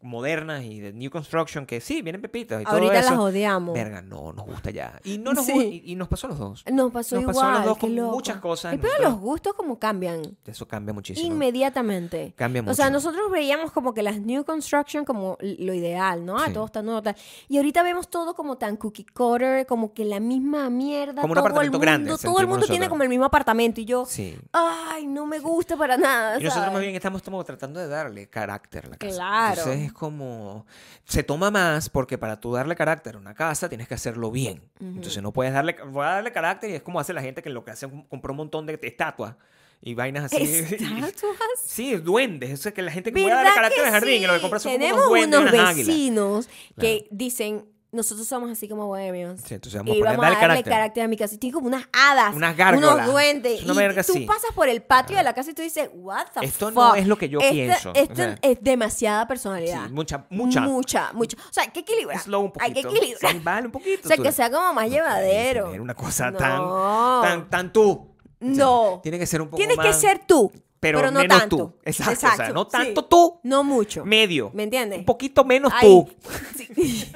modernas 0.01 0.63
y 0.63 0.79
de 0.79 0.93
new 0.93 1.09
construction 1.12 1.65
que 1.65 1.81
sí, 1.81 2.01
vienen 2.01 2.21
pepitas 2.21 2.62
y 2.62 2.65
todo 2.65 2.75
Ahorita 2.75 2.99
eso. 2.99 3.09
las 3.12 3.19
odiamos. 3.19 3.73
Verga, 3.73 4.01
no, 4.01 4.31
nos 4.31 4.45
gusta 4.45 4.71
ya. 4.71 4.99
Y 5.03 5.17
no 5.17 5.33
nos 5.33 5.45
Sí. 5.45 5.81
y, 5.85 5.91
y 5.91 5.95
nos 5.95 6.07
pasó 6.07 6.27
a 6.27 6.29
los 6.29 6.39
dos. 6.39 6.63
Nos 6.71 6.91
pasó 6.91 7.15
Nos 7.15 7.21
igual. 7.23 7.35
pasó 7.35 7.45
a 7.47 7.55
los 7.57 7.65
dos 7.65 7.77
con 7.77 7.95
loco. 7.95 8.12
muchas 8.15 8.38
cosas. 8.38 8.73
El 8.73 8.81
Nosotros- 8.81 9.03
los 9.12 9.19
gustos 9.19 9.53
como 9.53 9.77
cambian. 9.77 10.38
Eso 10.45 10.67
cambia 10.67 10.93
muchísimo. 10.93 11.27
Inmediatamente. 11.27 12.33
Cambia 12.35 12.62
mucho. 12.62 12.71
O 12.71 12.75
sea, 12.75 12.89
nosotros 12.89 13.29
veíamos 13.31 13.71
como 13.71 13.93
que 13.93 14.01
las 14.03 14.19
new 14.19 14.43
construction 14.45 15.03
como 15.05 15.38
lo 15.41 15.73
ideal, 15.73 16.25
¿no? 16.25 16.38
Ah, 16.38 16.45
Sí. 16.47 16.53
todo 16.53 16.65
está 16.65 16.81
nuevo, 16.81 17.01
tal. 17.01 17.15
Y 17.47 17.57
ahorita 17.57 17.83
vemos 17.83 18.09
todo 18.09 18.33
como 18.35 18.57
tan 18.57 18.77
cookie 18.77 19.05
cutter, 19.05 19.65
como 19.65 19.93
que 19.93 20.05
la 20.05 20.19
misma 20.19 20.69
mierda. 20.69 21.21
Como 21.21 21.33
un 21.33 21.38
todo 21.38 21.45
el 21.47 21.51
apartamento 21.51 21.77
mundo, 21.77 21.79
grande, 21.79 22.17
Todo 22.21 22.39
el 22.39 22.47
mundo 22.47 22.65
tiene 22.67 22.88
como 22.89 23.03
el 23.03 23.09
mismo 23.09 23.25
apartamento 23.25 23.81
y 23.81 23.85
yo, 23.85 24.05
Sí. 24.05 24.38
ay, 24.53 25.05
no 25.07 25.25
me 25.25 25.39
gusta 25.39 25.75
para 25.75 25.97
nada. 25.97 26.39
Y 26.39 26.43
nosotros 26.43 26.71
más 26.71 26.81
bien 26.81 26.95
estamos, 26.95 27.19
estamos 27.19 27.45
tratando 27.45 27.79
de 27.79 27.88
darle 27.88 28.27
carácter 28.29 28.85
a 28.85 28.89
la 28.89 28.97
casa. 28.97 29.13
Claro. 29.15 29.62
Entonces 29.62 29.88
es 29.89 29.93
como... 29.93 30.65
Se 31.06 31.23
toma 31.23 31.52
más 31.52 31.89
porque 31.89 32.17
para 32.17 32.39
tú 32.39 32.54
darle 32.54 32.75
carácter 32.75 33.15
a 33.15 33.17
una 33.19 33.34
casa 33.34 33.69
tienes 33.69 33.88
que 33.88 33.93
hacerlo 33.93 34.32
bien. 34.32 34.62
Entonces 34.80 35.21
no 35.21 35.32
puedes 35.34 35.54
darle... 35.54 35.75
Voy 35.86 36.04
a 36.06 36.10
darle 36.10 36.32
carácter 36.32 36.69
y 36.69 36.73
es 36.75 36.82
como 36.82 36.99
hace 36.99 37.13
la 37.13 37.21
gente 37.21 37.41
que 37.41 37.49
lo 37.49 37.63
que 37.63 37.71
hace 37.71 37.86
es 37.86 37.91
comprar 38.10 38.32
un 38.32 38.38
montón 38.38 38.65
de 38.65 38.80
estatuas 38.82 39.36
y 39.82 39.93
vainas 39.93 40.25
así. 40.25 40.43
¿Estatuas? 40.43 41.38
Sí, 41.65 41.95
duendes. 41.95 42.49
Eso 42.52 42.69
es 42.69 42.75
que 42.75 42.82
la 42.82 42.91
gente 42.91 43.12
que 43.12 43.21
voy 43.21 43.30
a 43.32 43.36
darle 43.36 43.49
¿Verdad 43.49 43.56
carácter 43.56 43.86
al 43.86 43.91
jardín 43.91 44.23
y 44.23 44.28
lo 44.28 44.34
que 44.34 44.41
compra 44.41 44.60
son 44.60 44.71
Tenemos 44.73 44.99
unos 44.99 45.10
duendes 45.10 45.39
unos 45.39 45.54
águilas. 45.54 45.88
vecinos 45.88 46.49
que 46.80 47.08
dicen, 47.12 47.65
nosotros 47.91 48.28
somos 48.28 48.52
así 48.52 48.67
como 48.69 48.86
bohemios. 48.88 49.39
Sí, 49.43 49.56
entonces 49.56 49.80
vamos 49.80 49.93
a 49.93 49.97
y 49.97 49.99
poner- 49.99 50.12
vamos 50.17 50.25
a 50.25 50.30
darle 50.30 50.39
carácter. 50.47 50.73
carácter. 50.73 51.04
a 51.04 51.08
mi 51.08 51.17
casa. 51.17 51.36
Y 51.36 51.38
tiene 51.39 51.54
como 51.54 51.67
unas 51.67 51.86
hadas. 51.91 52.36
Unas 52.36 52.56
gárgolas. 52.56 52.93
Unos 52.95 53.06
duendes. 53.12 53.62
Es 53.62 53.65
una 53.69 53.86
y 53.86 53.93
tú 53.93 53.99
así. 53.99 54.25
pasas 54.25 54.52
por 54.54 54.69
el 54.69 54.82
patio 54.84 55.17
de 55.17 55.23
la 55.23 55.34
casa 55.34 55.52
y 55.52 55.54
tú 55.54 55.62
dices, 55.62 55.89
what 55.93 56.28
the 56.39 56.45
Esto 56.45 56.67
fuck? 56.67 56.75
no 56.75 56.95
es 56.95 57.08
lo 57.08 57.17
que 57.17 57.30
yo 57.30 57.39
Esta- 57.39 57.52
pienso. 57.52 57.91
Esto 57.95 58.13
O 58.13 58.15
sea, 58.15 58.38
es 58.41 58.58
demasiada 58.62 59.28
personalidad. 59.28 59.88
Sí, 59.88 59.93
mucha, 59.93 60.25
mucha. 60.30 60.62
Mucha, 60.62 61.13
mucha. 61.13 61.38
O 61.38 61.54
sea, 61.54 61.63
hay 61.63 61.69
que 61.71 61.80
equilibrar. 61.80 62.19
Slow 62.19 62.41
un 62.45 62.54
Hay 62.60 62.73
que 62.73 62.82
poquito. 62.84 63.02
equilibrar. 63.04 63.32
Sí, 63.32 63.39
vale, 63.43 63.65
un 63.65 63.71
poquito. 63.71 64.02
O 64.04 64.08
sea, 64.08 64.17
tú- 64.17 64.23
que 64.23 64.32
sea 64.32 64.52
como 64.52 64.73
más 64.73 64.86
no 64.86 64.91
llevadero. 64.91 65.71
una 65.82 65.93
cosa 65.95 66.30
No. 66.32 66.38
tan, 66.38 67.21
tan, 67.23 67.49
tan 67.49 67.73
tú. 67.73 67.89
O 67.91 68.06
sea, 68.39 68.49
No. 68.65 68.99
tiene 69.02 69.17
que 69.19 69.25
ser 69.25 69.41
un 69.41 69.47
poco 69.47 69.58
Tienes 69.58 69.78
que 69.78 69.93
ser 69.93 70.19
tú. 70.28 70.52
pero, 70.80 70.99
Pero, 70.99 71.12
no 71.12 71.19
menos 71.19 71.39
tanto. 71.39 71.58
tú. 71.58 71.73
Exacto. 71.84 72.28
O 72.28 72.36
sea, 72.38 72.49
no 72.52 72.67
tanto 72.67 73.02
sí. 73.02 73.08
tú, 73.10 73.39
No 73.43 73.63
mucho. 73.65 74.06
medio. 74.06 74.49
¿Me 74.54 74.63
entiendes? 74.63 74.99
Un 74.99 75.06
poquito 75.06 75.43
menos 75.43 75.73
Ay, 75.75 75.88
tú. 75.89 76.10
sí. 76.56 77.12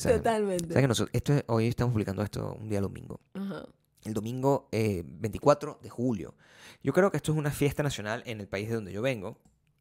O 0.00 0.02
sea, 0.02 0.16
Totalmente. 0.16 0.68
¿sabes 0.68 0.82
que 0.82 0.88
nosotros, 0.88 1.10
esto 1.12 1.34
es- 1.34 1.44
hoy 1.48 1.66
estamos 1.68 1.92
publicando 1.92 2.22
esto 2.22 2.56
un 2.58 2.70
día 2.70 2.80
domingo. 2.80 3.20
Ajá. 3.34 3.66
El 4.04 4.14
domingo 4.14 4.66
eh, 4.72 5.02
24 5.06 5.78
de 5.82 5.90
julio. 5.90 6.34
Yo 6.82 6.94
creo 6.94 7.10
que 7.10 7.18
esto 7.18 7.32
es 7.32 7.38
una 7.38 7.50
fiesta 7.50 7.82
nacional 7.82 8.22
en 8.24 8.40
el 8.40 8.48
país 8.48 8.68
de 8.70 8.76
donde 8.76 8.92
yo 8.92 9.02
vengo. 9.02 9.36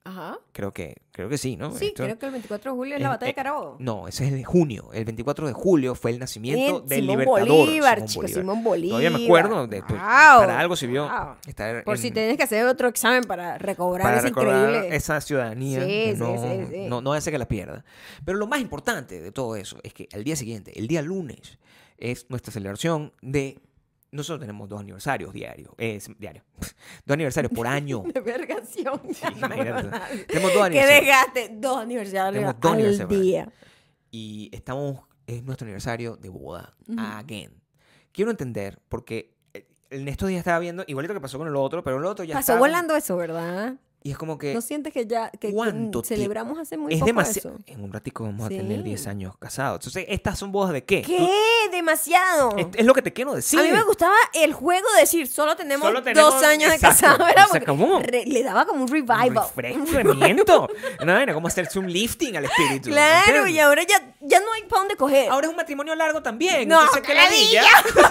Ajá. 0.06 0.40
Creo 0.54 0.74
que, 0.74 0.96
creo 1.12 1.30
que 1.30 1.38
sí, 1.38 1.56
¿no? 1.58 1.72
Sí, 1.76 1.88
Esto- 1.88 2.04
creo 2.04 2.18
que 2.18 2.26
el 2.26 2.32
24 2.32 2.72
de 2.72 2.78
julio 2.78 2.94
es 2.96 3.00
es- 3.00 3.04
la 3.04 3.10
batalla 3.10 3.28
eh, 3.30 3.32
de 3.32 3.36
Carabobo. 3.36 3.76
No, 3.80 4.08
ese 4.08 4.26
es 4.28 4.32
de 4.34 4.44
junio. 4.44 4.90
El 4.94 5.06
24 5.06 5.46
de 5.48 5.54
julio 5.54 5.94
fue 5.94 6.12
el 6.12 6.20
nacimiento 6.20 6.78
Eh, 6.80 6.84
del 6.88 7.00
Simón 7.02 7.20
Libertador. 7.20 7.48
Bolívar, 7.48 7.98
Simón 8.08 8.14
Bolívar. 8.16 8.30
Simón 8.42 8.64
Bolívar. 8.64 8.90
Todavía 9.02 9.18
me 9.18 9.26
acuerdo 9.26 9.68
de 9.68 9.82
pues, 9.84 9.92
Wow, 10.00 10.00
para 10.40 10.60
algo 10.60 10.76
sirvió 10.76 11.04
wow. 11.10 11.36
estar 11.48 11.84
Por 11.84 11.96
en- 11.98 12.02
si 12.02 12.12
tienes 12.12 12.38
que 12.38 12.44
hacer 12.44 12.66
otro 12.66 12.88
examen 12.88 13.24
para 13.26 13.58
recobrar 13.58 14.04
para 14.08 14.20
ese 14.20 14.30
increíble. 14.30 14.96
esa 14.96 15.20
ciudadanía 15.22 15.86
sí, 15.86 16.14
no, 16.18 16.38
sí, 16.38 16.66
sí. 16.72 16.86
no, 16.88 17.02
no 17.02 17.14
hace 17.14 17.30
que 17.32 17.38
la 17.38 17.48
pierda. 17.48 17.84
Pero 18.26 18.38
lo 18.38 18.48
más 18.48 18.62
importante 18.62 19.22
de 19.22 19.32
todo 19.32 19.56
eso 19.58 19.78
es 19.84 19.94
que 19.94 20.08
al 20.14 20.24
día 20.24 20.36
siguiente, 20.36 20.80
el 20.80 20.88
día 20.88 21.02
lunes, 21.02 21.60
es 21.98 22.26
nuestra 22.30 22.54
celebración 22.54 23.12
de... 23.22 23.60
Nosotros 24.12 24.39
tenemos 24.41 24.67
dos 24.67 24.80
aniversarios 24.80 25.32
diarios. 25.34 25.72
Es 25.78 26.10
diario. 26.17 26.43
dos 27.06 27.13
aniversarios 27.13 27.52
por 27.54 27.67
año. 27.67 28.04
De 28.13 28.19
vergación. 28.22 29.00
imagínate. 29.38 30.26
Tenemos 30.26 30.54
dos 30.54 30.69
Que 30.69 30.80
aniversarios. 30.80 31.02
desgaste. 31.06 31.50
Dos 31.60 31.78
aniversarios 31.78 32.34
Tenemos 32.34 32.60
dos 32.60 32.72
al 32.72 32.78
aniversarios. 32.80 33.22
día. 33.22 33.52
y 34.12 34.50
estamos, 34.52 35.02
es 35.28 35.43
nuestro 35.43 35.65
aniversario 35.65 36.15
de 36.15 36.30
boda. 36.30 36.76
Again. 36.98 37.54
Quiero 38.12 38.32
entender, 38.32 38.82
porque 38.89 39.36
eh, 39.54 39.67
en 39.91 40.08
estos 40.08 40.28
días 40.28 40.39
estaba 40.39 40.58
viendo, 40.58 40.84
igualito 40.88 41.13
que 41.13 41.22
pasó 41.22 41.38
con 41.38 41.48
el 41.48 41.56
otro, 41.56 41.84
pero 41.84 41.98
el 42.00 42.06
otro 42.06 42.26
ya 42.26 42.34
Pasó 42.34 42.54
está- 42.54 42.60
volando 42.60 42.95
eso, 42.95 43.15
¿verdad? 43.15 43.76
Y 44.02 44.12
es 44.12 44.18
como 44.18 44.38
que 44.38 44.54
¿No 44.54 44.62
sientes 44.62 44.94
que 44.94 45.06
ya 45.06 45.30
que, 45.30 45.52
¿Cuánto 45.52 46.04
celebramos 46.04 46.58
hace 46.58 46.78
muy 46.78 46.94
es 46.94 47.00
poco 47.00 47.08
demasiado. 47.08 47.50
eso? 47.50 47.60
En 47.66 47.84
un 47.84 47.92
ratico 47.92 48.24
vamos 48.24 48.46
a 48.46 48.50
tener 48.50 48.78
Sí. 48.78 48.84
10 48.84 49.08
años 49.08 49.36
casados. 49.38 49.80
Entonces, 49.82 50.06
¿estas 50.08 50.40
son 50.40 50.54
bodas 50.54 50.72
de 50.72 50.86
qué? 50.86 51.02
¿Qué? 51.02 51.18
Tú- 51.18 51.30
Demasiado. 51.72 52.56
es, 52.58 52.68
es 52.76 52.86
lo 52.86 52.94
que 52.94 53.02
te 53.02 53.12
quiero 53.12 53.34
decir. 53.34 53.60
A 53.60 53.64
mí 53.64 53.72
me 53.72 53.84
gustaba 53.84 54.16
el 54.34 54.54
juego 54.54 54.88
de 54.96 55.02
decir, 55.02 55.28
solo 55.28 55.56
tenemos, 55.58 55.86
Solo 55.88 56.02
tenemos- 56.02 56.34
dos 56.34 56.44
años 56.44 56.70
de 56.70 56.76
exacto, 56.76 57.02
casado. 57.08 57.28
Era 57.30 57.44
se 57.44 57.50
porque 57.50 57.64
acabó. 57.64 58.00
re- 58.00 58.26
le 58.26 58.42
daba 58.44 58.66
como 58.66 58.84
un 58.86 58.90
Un 58.90 58.94
revival. 58.94 59.48
refrescamiento. 59.56 60.70
Una 61.02 61.14
vaina, 61.16 61.34
como 61.34 61.48
hacerse 61.48 61.78
un 61.78 61.92
lifting 61.92 62.38
al 62.38 62.46
espíritu. 62.46 62.90
Claro, 62.90 63.26
¿entiendes? 63.28 63.54
y 63.54 63.60
ahora 63.60 63.84
ya, 63.84 64.14
ya 64.22 64.40
no 64.40 64.52
hay 64.54 64.64
para 64.64 64.80
dónde 64.82 64.96
coger. 64.96 65.30
Ahora 65.30 65.48
es 65.48 65.52
un 65.52 65.58
matrimonio 65.58 65.94
largo 65.96 66.24
también. 66.24 66.68
No, 66.70 66.80
entonces, 66.80 67.04
¿qué 67.04 67.12
un 67.12 67.18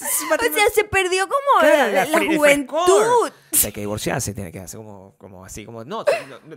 o 0.00 0.52
sea, 0.54 0.70
se 0.74 0.84
perdió 0.84 1.26
como 1.28 1.60
Claro, 1.60 1.92
la, 1.92 2.06
juventud. 2.36 2.76
frescor. 2.76 3.32
O 3.52 3.56
sea, 3.56 3.68
hay 3.68 3.72
que 3.72 3.80
divorciarse, 3.80 4.34
tiene 4.34 4.52
que 4.52 4.60
hacer 4.60 4.78
como, 4.78 5.14
como 5.18 5.44
así, 5.44 5.64
como... 5.64 5.84
No, 5.84 6.04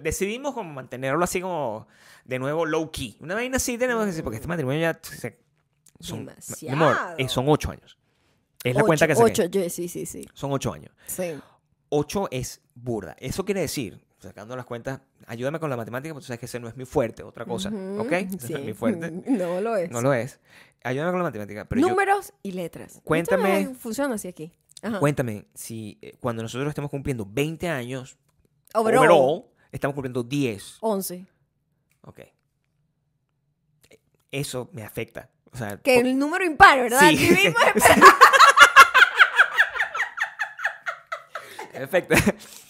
decidimos 0.01 0.53
como 0.53 0.71
mantenerlo 0.73 1.23
así 1.23 1.41
como, 1.41 1.87
de 2.25 2.39
nuevo, 2.39 2.65
low 2.65 2.91
key. 2.91 3.17
Una 3.19 3.35
vaina 3.35 3.57
así 3.57 3.77
tenemos 3.77 4.03
que 4.03 4.07
decir, 4.07 4.23
porque 4.23 4.37
este 4.37 4.47
matrimonio 4.47 4.79
ya... 4.81 4.99
se- 5.01 5.39
son, 5.99 6.29
amor, 6.71 6.97
eh, 7.17 7.27
son 7.29 7.45
ocho 7.47 7.71
años. 7.71 7.97
Es 8.63 8.73
la 8.75 8.81
Ocho, 8.81 8.87
cuenta 8.87 9.07
que 9.07 9.15
saqué. 9.15 9.31
Ocho, 9.31 9.45
yo- 9.45 9.69
sí, 9.69 9.87
sí, 9.87 10.05
sí. 10.05 10.27
Son 10.33 10.51
ocho 10.51 10.73
años. 10.73 10.91
sí. 11.07 11.39
Ocho 11.93 12.29
es 12.31 12.61
burda. 12.73 13.17
Eso 13.19 13.43
quiere 13.43 13.59
decir, 13.59 14.01
sacando 14.17 14.55
las 14.55 14.65
cuentas, 14.65 15.01
ayúdame 15.27 15.59
con 15.59 15.69
la 15.69 15.75
matemática, 15.75 16.13
porque 16.13 16.23
tú 16.23 16.27
sabes 16.27 16.39
que 16.39 16.45
ese 16.45 16.57
no 16.57 16.69
es 16.69 16.77
mi 16.77 16.85
fuerte, 16.85 17.21
otra 17.21 17.43
cosa, 17.43 17.67
Ujú, 17.67 18.03
¿ok? 18.03 18.11
Ese 18.13 18.47
sí. 18.47 18.53
no 18.53 18.59
es 18.59 18.65
mi 18.65 18.73
fuerte. 18.73 19.11
No 19.27 19.59
lo 19.59 19.75
es. 19.75 19.91
No 19.91 20.01
lo 20.01 20.13
es. 20.13 20.39
Ayúdame 20.83 21.11
con 21.11 21.19
la 21.19 21.25
matemática. 21.25 21.65
Pero 21.65 21.81
yo, 21.81 21.89
Números 21.89 22.33
y 22.43 22.53
letras. 22.53 23.01
Cuéntame- 23.03 23.75
funciona 23.75 24.15
así 24.15 24.27
aquí. 24.27 24.51
Ajá. 24.83 24.99
cuéntame, 24.99 25.45
si 25.53 25.99
eh, 26.01 26.15
cuando 26.19 26.41
nosotros 26.41 26.69
estemos 26.69 26.89
cumpliendo 26.89 27.23
20 27.29 27.69
años, 27.69 28.17
Overall, 28.73 29.11
overall, 29.11 29.45
estamos 29.71 29.93
cumpliendo 29.93 30.23
10. 30.23 30.77
11. 30.79 31.27
Ok. 32.01 32.21
Eso 34.31 34.69
me 34.71 34.83
afecta. 34.83 35.29
O 35.53 35.57
sea, 35.57 35.77
Que 35.77 35.99
el 35.99 36.17
número 36.17 36.45
impar, 36.45 36.79
¿verdad? 36.79 36.99
Sí. 37.01 37.05
Aquí 37.15 37.29
mismo 37.29 37.59
es- 37.75 37.83
me 41.73 41.83
afecta. 41.83 42.15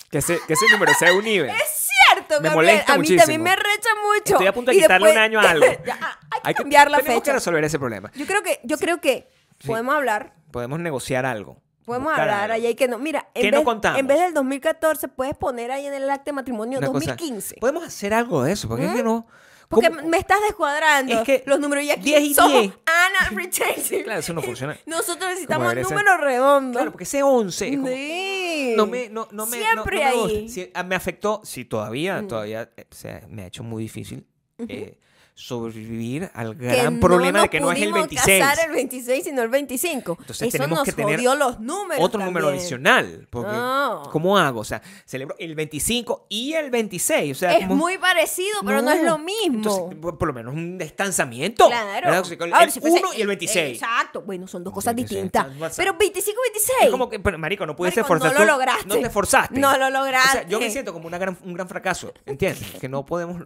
que, 0.09 0.17
ese, 0.17 0.39
que 0.47 0.53
ese 0.53 0.65
número 0.71 0.93
sea 0.93 1.13
un 1.13 1.23
nivel. 1.23 1.49
Es 1.49 1.89
cierto, 2.09 2.41
Me 2.41 2.49
Gabriel. 2.49 2.53
molesta 2.75 2.93
a 2.93 2.95
mí 2.95 2.99
muchísimo. 3.01 3.21
también 3.21 3.43
me 3.43 3.55
recha 3.55 3.89
mucho. 4.03 4.33
Estoy 4.33 4.47
a 4.47 4.53
punto 4.53 4.71
de 4.71 4.77
Y 4.77 4.81
quitarle 4.81 5.07
después- 5.07 5.15
un 5.17 5.21
año 5.21 5.39
a 5.39 5.43
algo. 5.51 5.65
Ya, 5.85 5.97
ah, 6.01 6.19
hay 6.43 6.53
que 6.53 6.57
que- 6.57 6.63
cambiar 6.63 6.91
la 6.91 6.97
tenemos 6.97 7.21
que 7.21 7.25
fecha. 7.25 7.33
resolver 7.33 7.63
ese 7.63 7.79
problema. 7.79 8.11
Yo 8.15 8.25
creo 8.25 8.41
que, 8.43 8.59
yo 8.63 8.77
creo 8.77 8.99
que 9.01 9.27
Sí. 9.59 9.67
podemos 9.67 9.95
hablar, 9.95 10.33
Podemos 10.51 10.79
negociar 10.79 11.25
algo. 11.25 11.61
podemos 11.85 12.07
buscar 12.09 12.21
hablar 12.29 12.43
algo. 12.43 12.53
ahí 12.55 12.65
hay 12.67 12.75
que 12.75 12.87
no. 12.87 12.97
Mira, 12.99 13.29
en 13.33 13.41
¿Qué 13.43 13.51
no 13.51 13.57
vez, 13.57 13.65
contamos? 13.65 13.99
en 13.99 14.07
vez 14.07 14.19
del 14.19 14.33
2014 14.33 15.07
puedes 15.07 15.35
poner 15.37 15.71
ahí 15.71 15.85
en 15.85 15.93
el 15.93 16.09
acta 16.09 16.25
de 16.25 16.33
matrimonio 16.33 16.77
Una 16.79 16.87
cosa- 16.87 17.11
2015. 17.11 17.55
Podemos 17.59 17.83
hacer 17.83 18.13
algo 18.13 18.43
de 18.43 18.51
eso, 18.53 18.67
porque 18.67 18.85
es 18.85 18.93
que 18.93 19.03
no. 19.03 19.27
Porque 19.69 19.87
¿cómo- 19.87 20.05
me 20.09 20.17
estás 20.17 20.39
descuadrando 20.45 21.13
Es 21.19 21.23
que 21.23 21.43
los 21.45 21.57
números 21.57 21.85
y 21.85 21.91
aquí 21.91 22.01
10 22.01 22.21
y 22.23 22.33
somos 22.33 22.59
10. 22.61 22.73
Anna 22.85 23.29
Retention. 23.33 24.03
Claro, 24.03 24.19
eso 24.19 24.33
no 24.33 24.41
funciona. 24.41 24.77
Nosotros 24.85 25.29
necesitamos 25.29 25.73
números 25.75 26.19
redondos. 26.19 26.73
Claro, 26.75 26.91
porque 26.91 27.05
ese 27.05 27.23
11 27.23 27.69
es 27.69 27.75
como- 27.77 27.87
Sí. 27.87 28.73
no 28.75 28.85
me, 28.87 29.07
no, 29.07 29.29
no 29.31 29.45
me, 29.45 29.57
no- 29.57 29.63
Siempre 29.63 30.03
no 30.03 30.09
me 30.09 30.13
gusta. 30.23 30.37
ahí. 30.39 30.49
Sí, 30.49 30.71
ah, 30.73 30.83
me 30.83 30.95
afectó, 30.95 31.39
sí, 31.45 31.63
todavía, 31.63 32.21
todavía, 32.27 32.69
eh, 32.75 32.85
o 32.91 32.93
sea, 32.95 33.21
me 33.29 33.43
ha 33.43 33.45
hecho 33.47 33.63
muy 33.63 33.83
difícil 33.83 34.27
eh, 34.67 34.99
sobrevivir 35.33 36.29
al 36.33 36.55
gran 36.55 36.95
no 36.95 36.99
problema 36.99 37.41
de 37.43 37.49
que 37.49 37.59
no 37.59 37.71
es 37.71 37.77
el 37.81 37.89
pudimos 37.89 38.09
26. 38.09 38.39
casar 38.45 38.67
el 38.69 38.73
26, 38.75 39.23
sino 39.23 39.41
el 39.41 39.49
25. 39.49 40.17
Entonces 40.19 40.47
Eso 40.47 40.57
tenemos 40.57 40.77
nos 40.79 40.85
que 40.85 40.91
tener 40.93 41.15
jodió 41.15 41.35
los 41.35 41.59
números 41.59 42.03
Otro 42.03 42.19
número 42.23 42.47
también. 42.47 42.61
adicional. 42.61 43.27
Porque, 43.29 43.51
No. 43.51 44.09
¿Cómo 44.11 44.37
hago? 44.37 44.59
O 44.59 44.63
sea, 44.63 44.81
celebro 45.05 45.35
el 45.39 45.55
25 45.55 46.27
y 46.29 46.53
el 46.53 46.69
26. 46.69 47.35
O 47.35 47.39
sea, 47.39 47.53
Es 47.53 47.61
como- 47.67 47.75
muy 47.75 47.97
parecido, 47.97 48.59
pero 48.65 48.81
no, 48.81 48.91
es 48.91 49.03
lo 49.03 49.17
mismo. 49.17 49.57
Entonces, 49.57 49.97
por, 49.99 50.17
por 50.17 50.27
lo 50.27 50.33
menos 50.33 50.53
un 50.53 50.77
distanciamiento. 50.77 51.67
Claro. 51.67 52.07
El, 52.07 52.53
Ahora, 52.53 52.69
si 52.69 52.79
fuese- 52.79 52.99
1 52.99 53.13
y 53.17 53.21
el 53.21 53.27
26. 53.27 53.81
Exacto. 53.81 54.21
Bueno, 54.21 54.47
son 54.47 54.63
dos 54.63 54.73
cosas 54.73 54.95
distintas. 54.95 55.47
Pero 55.75 55.95
25 55.97 56.39
y 56.39 56.49
26. 56.51 56.77
Es 56.83 56.89
como 56.91 57.09
que, 57.09 57.19
pero, 57.19 57.37
marico, 57.37 57.65
no 57.65 57.75
pudiste 57.75 58.01
Marico, 58.01 58.19
no 58.19 58.33
lo 58.33 58.45
lograste. 58.45 58.87
No 58.87 58.95
te 58.95 59.07
esforzaste. 59.07 59.59
No 59.59 59.69
lo 59.69 59.75
O 59.75 59.79
sea, 59.79 59.89
yo 59.89 59.99
lograste. 59.99 60.55
me 60.59 60.69
siento 60.69 60.93
como 60.93 61.07
una 61.07 61.17
gran, 61.17 61.37
un 61.43 61.53
gran 61.53 61.67
fracaso. 61.67 62.13
¿Entiendes? 62.25 62.61
que 62.79 62.89
no 62.89 63.05
podemos. 63.05 63.43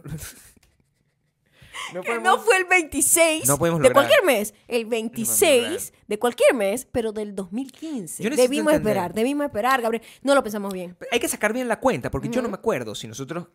No 1.94 2.02
Que 2.02 2.18
no 2.20 2.38
fue 2.38 2.56
el 2.58 2.64
26 2.64 3.46
No 3.46 3.58
podemos 3.58 3.80
de 3.80 3.92
cualquier 3.92 4.24
mes, 4.24 4.54
el 4.68 4.86
26 4.86 5.92
de 6.06 6.18
cualquier 6.18 6.54
mes, 6.54 6.86
pero 6.90 7.12
del 7.12 7.34
2015. 7.34 8.22
Yo 8.22 8.30
necesito 8.30 8.50
Debimos 8.50 8.72
entender. 8.72 8.92
esperar, 8.96 9.14
debimos 9.14 9.44
esperar, 9.46 9.82
Gabriel. 9.82 10.02
No 10.22 10.34
lo 10.34 10.42
pensamos 10.42 10.72
bien. 10.72 10.96
Hay 11.12 11.18
que 11.20 11.28
sacar 11.28 11.52
bien 11.52 11.68
la 11.68 11.80
cuenta, 11.80 12.10
porque 12.10 12.28
yo 12.28 12.42
no 12.42 12.48
me 12.48 12.54
acuerdo 12.54 12.94
si 12.94 13.06
nosotros. 13.08 13.46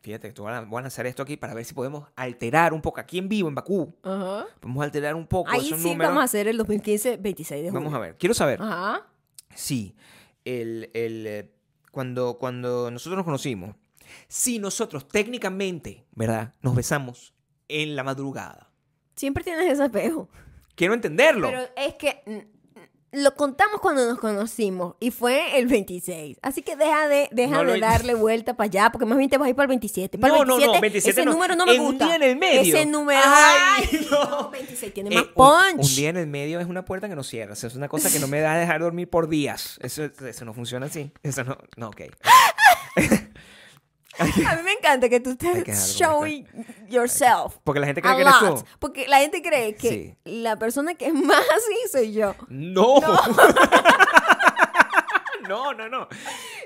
Fíjate, 0.00 0.32
tú 0.32 0.44
van 0.44 0.54
a, 0.54 0.60
van 0.62 0.84
a 0.84 0.86
hacer 0.88 1.06
esto 1.06 1.22
aquí 1.22 1.36
para 1.36 1.52
ver 1.54 1.64
si 1.64 1.74
podemos 1.74 2.08
alterar 2.16 2.72
un 2.72 2.80
poco. 2.80 3.00
Aquí 3.00 3.18
en 3.18 3.28
vivo, 3.28 3.48
en 3.48 3.54
Bakú, 3.54 3.94
Ajá. 4.02 4.46
podemos 4.60 4.84
alterar 4.84 5.14
un 5.14 5.26
poco 5.26 5.50
Ahí 5.50 5.66
esos 5.66 5.80
sí 5.80 5.88
números. 5.88 6.08
vamos 6.10 6.20
a 6.22 6.24
hacer 6.24 6.46
el 6.48 6.56
2015 6.56 7.16
26 7.18 7.62
de 7.64 7.68
julio. 7.70 7.84
Vamos 7.84 7.94
a 7.96 8.00
ver. 8.00 8.16
Quiero 8.16 8.32
saber, 8.34 8.62
Ajá. 8.62 9.06
Sí. 9.54 9.94
El, 10.44 10.88
el, 10.94 11.26
eh, 11.26 11.50
cuando, 11.90 12.38
cuando 12.38 12.90
nosotros 12.90 13.16
nos 13.16 13.24
conocimos, 13.24 13.74
si 14.28 14.58
nosotros 14.58 15.06
técnicamente, 15.08 16.06
¿verdad? 16.14 16.54
Nos 16.62 16.74
besamos 16.74 17.34
en 17.68 17.96
la 17.96 18.02
madrugada. 18.04 18.70
Siempre 19.16 19.44
tienes 19.44 19.70
ese 19.72 19.84
espejo. 19.84 20.28
Quiero 20.74 20.94
entenderlo. 20.94 21.48
Pero 21.48 21.62
es 21.76 21.94
que 21.94 22.22
mm, 22.26 22.38
lo 23.10 23.34
contamos 23.34 23.80
cuando 23.80 24.06
nos 24.06 24.18
conocimos 24.18 24.94
y 25.00 25.10
fue 25.10 25.58
el 25.58 25.66
26. 25.66 26.38
Así 26.42 26.62
que 26.62 26.76
deja 26.76 27.08
de, 27.08 27.28
deja 27.32 27.56
No 27.56 27.64
lo 27.64 27.72
de 27.72 27.78
hi- 27.78 27.80
darle 27.80 28.14
vuelta 28.14 28.54
para 28.56 28.66
allá, 28.66 28.90
porque 28.92 29.06
más 29.06 29.16
bien 29.18 29.28
te 29.30 29.38
vas 29.38 29.46
a 29.46 29.48
ir 29.48 29.56
para 29.56 29.64
el 29.64 29.68
27. 29.70 30.18
Para 30.18 30.34
No, 30.34 30.42
el 30.42 30.46
no, 30.48 30.54
27, 30.56 30.76
no, 30.76 30.80
27 30.82 31.10
ese 31.20 31.24
no. 31.24 31.32
número 31.32 31.56
no 31.56 31.66
me 31.66 31.74
En 31.74 31.80
un 31.80 31.86
gusta. 31.88 32.04
día 32.06 32.16
en 32.16 32.22
el 32.22 32.36
medio. 32.36 32.60
Ese 32.60 32.86
número. 32.86 33.20
Ay, 33.24 33.88
Ay, 33.92 34.06
no. 34.10 34.30
no, 34.42 34.50
26 34.50 34.94
tiene 34.94 35.10
Eh, 35.10 35.14
más 35.14 35.24
un- 35.24 35.32
punch. 35.34 35.84
Un, 35.88 35.96
día 35.96 36.10
en 36.10 36.16
el 36.18 36.26
medio 36.28 36.60
es 36.60 36.66
una 36.66 36.84
puerta 36.84 37.08
que 37.08 37.16
no 37.16 37.24
cierra. 37.24 37.54
O 37.54 37.56
sea, 37.56 37.66
es 37.68 37.74
una 37.74 37.88
cosa 37.88 38.12
que 38.12 38.20
no 38.20 38.28
me 38.28 38.40
da 38.40 38.52
a 38.54 38.58
dejar 38.58 38.80
dormir 38.82 39.08
por 39.10 39.28
días. 39.28 39.78
Eso, 39.82 40.04
eso 40.04 40.44
no 40.44 40.52
funciona 40.54 40.86
así. 40.86 41.10
Eso 41.22 41.42
no. 41.44 41.56
No, 41.76 41.88
ok. 41.88 42.02
A 44.18 44.56
mí 44.56 44.62
me 44.64 44.72
encanta 44.72 45.08
que 45.08 45.20
tú 45.20 45.30
estés 45.30 45.96
showing 45.96 46.46
yourself. 46.88 47.56
Porque 47.64 47.80
la 47.80 47.86
gente 47.86 48.02
cree 48.02 48.16
que 48.16 48.22
eres 48.22 48.34
tú. 48.40 48.64
Porque 48.78 49.06
la 49.08 49.18
gente 49.18 49.42
cree 49.42 49.74
que 49.76 49.88
Sí. 49.90 50.14
la 50.24 50.56
persona 50.58 50.94
que 50.94 51.06
es 51.06 51.14
más 51.14 51.40
así 51.56 51.74
soy 51.92 52.12
yo. 52.12 52.34
No. 52.48 53.00
No, 55.48 55.72
no, 55.72 55.88
no. 55.88 56.08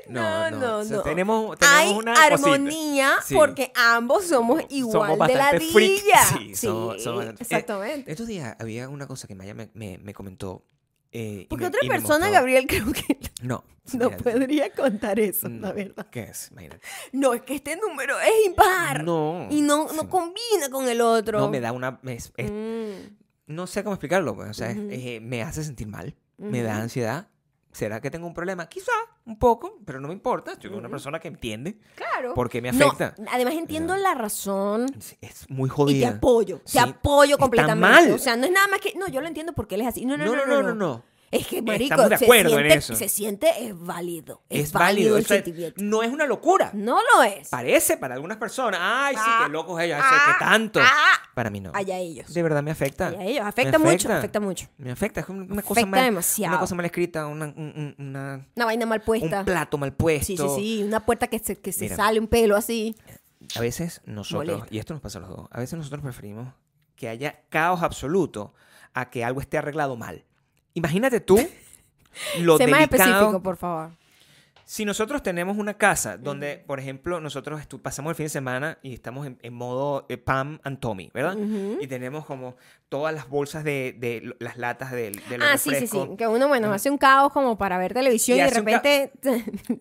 No, 0.09 0.51
no, 0.51 0.79
O 0.79 0.85
sea, 0.85 0.97
no. 0.97 1.03
Tenemos, 1.05 1.57
tenemos 1.59 1.79
Hay 1.79 1.93
una 1.93 2.15
armonía 2.15 3.19
Sí. 3.25 3.35
porque 3.35 3.71
ambos 3.77 4.25
somos 4.27 4.63
igual 4.71 5.11
Somos 5.13 5.29
de 5.29 5.35
freak. 5.35 5.53
ladilla. 5.53 6.23
Sí, 6.27 6.55
somos- 6.57 6.97
Sí, 6.97 7.05
somos 7.05 7.19
bastante- 7.19 7.43
eh, 7.43 7.47
exactamente. 7.49 8.11
estos 8.11 8.27
días 8.27 8.57
había 8.59 8.89
una 8.89 9.07
cosa 9.07 9.29
que 9.29 9.35
Maya 9.37 9.55
me, 9.55 9.71
me, 9.75 9.99
me 9.99 10.13
comentó. 10.15 10.65
Eh, 11.13 11.47
porque 11.49 11.67
otra 11.67 11.81
persona. 11.87 12.31
Gabriel, 12.31 12.67
creo 12.67 12.93
que 12.93 13.19
No. 13.43 13.65
no 13.95 14.07
mira, 14.11 14.17
podría 14.19 14.71
contar 14.73 15.19
eso, 15.21 15.49
no. 15.49 15.69
la 15.69 15.73
verdad. 15.73 16.07
¿Qué 16.11 16.23
es? 16.23 16.49
Imagínate. 16.53 16.81
No, 17.13 17.35
es 17.35 17.43
que 17.43 17.55
este 17.57 17.77
número 17.77 18.19
es 18.21 18.47
impar. 18.47 19.05
No. 19.05 19.49
Y 19.51 19.61
no, 19.63 19.85
no 19.93 20.03
Sí. 20.03 20.07
combina 20.09 20.69
con 20.71 20.89
el 20.89 21.01
otro. 21.01 21.41
No, 21.41 21.51
me 21.51 21.61
da 21.61 21.73
una... 21.73 21.99
me- 22.03 22.15
es- 22.15 22.33
es- 22.37 22.51
Mm. 22.51 23.17
no 23.49 23.67
sé 23.67 23.83
cómo 23.83 23.95
explicarlo. 23.95 24.35
pues, 24.35 24.51
O 24.51 24.55
sea, 24.55 24.71
es- 24.71 24.79
eh, 24.79 25.19
me 25.21 25.43
hace 25.43 25.65
sentir 25.65 25.87
mal. 25.89 26.15
Me 26.39 26.63
da 26.63 26.77
ansiedad. 26.79 27.29
¿Será 27.73 28.01
que 28.03 28.11
tengo 28.11 28.27
un 28.27 28.35
problema? 28.35 28.67
Quizá, 28.69 28.93
un 29.25 29.39
poco, 29.39 29.79
pero 29.87 29.99
no 29.99 30.09
me 30.09 30.15
importa. 30.15 30.53
Soy 30.61 30.71
una 30.73 30.91
persona 30.91 31.19
que 31.19 31.29
entiende 31.29 31.79
Claro. 31.95 32.35
por 32.35 32.51
qué 32.51 32.61
me 32.61 32.71
No, 32.71 32.87
afecta. 32.87 33.15
además 33.31 33.55
entiendo 33.55 33.97
la 33.97 34.15
razón. 34.15 34.87
Es- 34.97 35.17
Es 35.23 35.51
muy 35.51 35.67
Y 35.69 35.71
te 35.71 35.75
jodida. 35.75 36.09
apoyo, 36.11 36.61
Sí, 36.67 36.75
te 36.75 36.81
apoyo 36.81 37.33
está 37.37 37.43
completamente. 37.43 37.89
mal. 38.09 38.11
O 38.13 38.19
sea, 38.19 38.37
no 38.37 38.45
es 38.45 38.53
nada 38.53 38.69
más 38.69 38.81
que, 38.81 38.93
no, 38.95 39.09
yo 39.09 39.21
lo 39.23 39.27
entiendo 39.27 39.55
porque 39.55 39.77
él 39.77 39.81
es 39.81 39.87
así. 39.89 40.05
No, 40.05 40.17
no, 40.19 40.25
No, 40.27 40.37
no, 40.37 40.47
no, 40.47 40.63
no, 40.63 40.75
no. 40.75 41.03
Es 41.33 41.47
que, 41.47 41.63
marico, 41.63 41.95
Estamos 41.95 42.11
de 42.11 42.19
se 42.19 42.25
en 42.27 42.47
siente- 42.49 42.75
eso. 42.75 42.95
Se 42.95 43.09
siente, 43.09 43.49
es 43.67 43.77
válido. 43.79 44.43
Es, 44.51 44.65
Es 44.67 44.73
válido, 44.73 45.15
válido. 45.15 45.17
el 45.17 45.25
o 45.25 45.27
sea, 45.27 45.37
sentimiento. 45.39 45.83
no 45.83 46.03
es 46.03 46.11
una 46.13 46.27
locura. 46.27 46.71
No 46.75 46.99
lo 47.01 47.23
es. 47.23 47.49
Parece 47.49 47.97
para 47.97 48.15
algunas 48.15 48.37
personas. 48.37 48.79
Ay, 48.83 49.17
sí, 49.17 49.23
Ah, 49.25 49.45
qué 49.47 49.53
locos 49.53 49.81
ellos. 49.81 49.99
ah, 50.01 50.11
sé 50.11 50.33
que 50.33 50.45
tanto. 50.45 50.81
ah. 50.83 51.31
Para 51.35 51.49
mí 51.49 51.61
no. 51.61 51.73
Allá 51.75 51.97
ellos. 51.99 52.33
De 52.35 52.43
verdad 52.43 52.63
me 52.63 52.71
afecta. 52.71 53.09
Allá 53.09 53.25
ellos. 53.25 53.43
Me 53.43 53.49
Afecta 53.49 53.79
mucho, 53.79 54.13
afecta 54.13 54.41
mucho. 54.41 54.67
Me 54.77 54.91
afecta. 54.93 55.21
Es 55.21 55.29
una 55.31 55.47
cosa 55.63 55.73
Afecta 55.81 55.87
mal, 55.87 56.05
demasiado. 56.05 56.53
Una 56.53 56.61
cosa 56.61 56.75
mal 56.75 56.85
escrita, 56.85 57.27
una, 57.27 57.47
un, 57.47 57.55
un- 57.57 58.07
una- 58.07 58.47
Una 58.55 58.65
vaina 58.67 58.85
mal 58.85 59.01
puesta. 59.01 59.39
un 59.41 59.45
plato 59.47 59.79
mal 59.79 59.95
puesto. 59.95 60.27
Sí, 60.27 60.37
sí, 60.37 60.45
sí. 60.57 60.83
Una 60.85 61.01
puerta 61.07 61.29
que 61.29 61.39
se, 61.39 61.57
que 61.59 61.73
se 61.73 61.85
Mira. 61.85 61.97
sale 61.97 62.21
un 62.21 62.27
pelo 62.29 62.57
así. 62.57 62.95
A 63.57 63.61
veces 63.61 64.03
nosotros, 64.05 64.65
y 64.71 64.79
esto 64.79 64.93
nos 64.93 65.01
pasa 65.03 65.19
a 65.19 65.23
los 65.23 65.31
dos, 65.31 65.49
a 65.51 65.59
veces 65.59 65.79
nosotros 65.79 66.03
preferimos 66.03 66.53
que 66.95 67.09
haya 67.09 67.41
caos 67.49 67.83
absoluto 67.83 68.53
a 68.93 69.09
que 69.09 69.25
algo 69.25 69.41
esté 69.41 69.57
arreglado 69.57 69.97
mal. 69.97 70.25
Imagínate 70.75 71.21
tú 71.21 71.37
lo 72.41 72.59
sé 72.59 72.67
más 72.67 72.81
delicado. 72.81 73.11
específico, 73.11 73.43
por 73.43 73.57
favor. 73.57 73.91
Si 74.65 74.85
nosotros 74.85 75.23
tenemos 75.23 75.59
una 75.59 75.75
casa 75.75 76.17
donde, 76.17 76.63
por 76.67 76.79
ejemplo, 76.81 77.21
nosotros 77.21 77.61
pasamos 77.83 78.11
el 78.11 78.15
fin 78.17 78.27
de 78.27 78.31
semana 78.31 78.79
y 78.83 78.95
estamos 78.95 79.27
en, 79.27 79.39
en 79.43 79.53
modo 79.55 80.07
eh, 80.09 80.17
Pam 80.17 80.61
and 80.63 80.79
Tommy, 80.79 81.11
¿verdad? 81.13 81.37
Y 81.81 81.87
tenemos 81.87 82.25
como 82.25 82.57
todas 82.89 83.15
las 83.15 83.29
bolsas 83.29 83.65
de, 83.65 83.95
de 83.99 84.35
las 84.39 84.57
latas 84.57 84.93
de, 84.93 85.11
de 85.29 85.39
los 85.39 85.49
Ah, 85.49 85.59
sí, 85.59 85.75
sí, 85.75 85.87
sí. 85.87 85.99
Que 86.17 86.27
uno, 86.29 86.49
bueno, 86.49 86.73
hace 86.73 86.91
un 86.91 86.99
caos 86.99 87.33
como 87.33 87.57
para 87.59 87.77
ver 87.79 87.93
televisión 87.95 88.39
Y 88.39 88.41
y, 88.41 88.45
de 88.45 88.51
repente. 88.51 89.13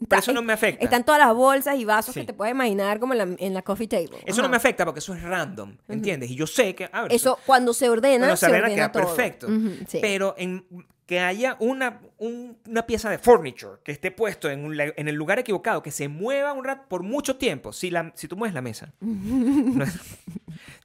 Pero 0.09 0.19
eso 0.19 0.33
no 0.33 0.41
me 0.41 0.53
afecta. 0.53 0.83
Están 0.83 1.03
todas 1.05 1.19
las 1.19 1.33
bolsas 1.33 1.77
y 1.77 1.85
vasos 1.85 2.13
Sí. 2.13 2.21
que 2.21 2.25
te 2.27 2.33
puedes 2.33 2.53
imaginar 2.53 2.99
como 2.99 3.13
en 3.13 3.17
la, 3.17 3.35
en 3.37 3.53
la 3.53 3.61
coffee 3.61 3.87
table. 3.87 4.17
Eso 4.25 4.33
Ajá. 4.39 4.41
no 4.43 4.49
me 4.49 4.57
afecta 4.57 4.83
porque 4.85 4.99
eso 4.99 5.13
es 5.13 5.21
random, 5.21 5.77
¿entiendes? 5.87 6.29
Y 6.31 6.35
yo 6.35 6.47
sé 6.47 6.73
que... 6.75 6.89
Eso, 7.09 7.37
cuando 7.45 7.73
se 7.73 7.89
ordena, 7.89 8.25
Cuando 8.27 8.37
se, 8.37 8.45
se 8.45 8.51
ordena 8.51 8.65
ordena 8.67 8.75
queda 8.75 8.91
todo. 8.91 9.15
perfecto. 9.15 9.47
Sí. 9.87 9.99
Pero 10.01 10.33
en, 10.37 10.65
que 11.11 11.19
haya 11.19 11.57
una, 11.59 11.99
un- 12.19 12.57
una 12.69 12.85
pieza 12.87 13.09
de 13.09 13.17
furniture 13.17 13.81
que 13.83 13.91
esté 13.91 14.11
puesto 14.11 14.49
en, 14.49 14.63
un 14.63 14.77
la- 14.77 14.93
en 14.95 15.09
el 15.09 15.15
lugar 15.15 15.39
equivocado, 15.39 15.83
que 15.83 15.91
se 15.91 16.07
mueva 16.07 16.53
un 16.53 16.63
rato 16.63 16.87
por 16.87 17.03
mucho 17.03 17.35
tiempo. 17.35 17.73
Si, 17.73 17.89
la, 17.89 18.13
si 18.15 18.29
tú 18.29 18.37
mueves 18.37 18.53
la 18.55 18.61
mesa, 18.61 18.93
no 19.01 19.83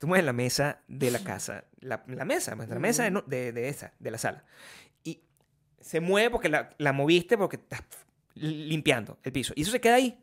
tú 0.00 0.08
mueves 0.08 0.24
la 0.26 0.32
mesa 0.32 0.80
de 0.88 1.12
la 1.12 1.20
casa, 1.20 1.62
la, 1.78 2.02
la 2.08 2.24
mesa, 2.24 2.56
nuestra 2.56 2.80
mesa 2.80 3.04
de, 3.04 3.12
no- 3.12 3.22
de, 3.22 3.52
de 3.52 3.68
esa, 3.68 3.92
de 4.00 4.10
la 4.10 4.18
sala, 4.18 4.42
y 5.04 5.20
se 5.80 6.00
mueve 6.00 6.30
porque 6.30 6.48
la, 6.48 6.70
la 6.78 6.92
moviste 6.92 7.38
porque 7.38 7.54
estás 7.54 7.82
limpiando 8.34 9.18
el 9.22 9.30
piso. 9.30 9.52
Y 9.54 9.62
eso 9.62 9.70
se 9.70 9.80
queda 9.80 9.94
ahí. 9.94 10.18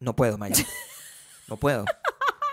No 0.00 0.16
puedo, 0.16 0.38
Maya. 0.38 0.64
No 1.46 1.58
puedo. 1.58 1.84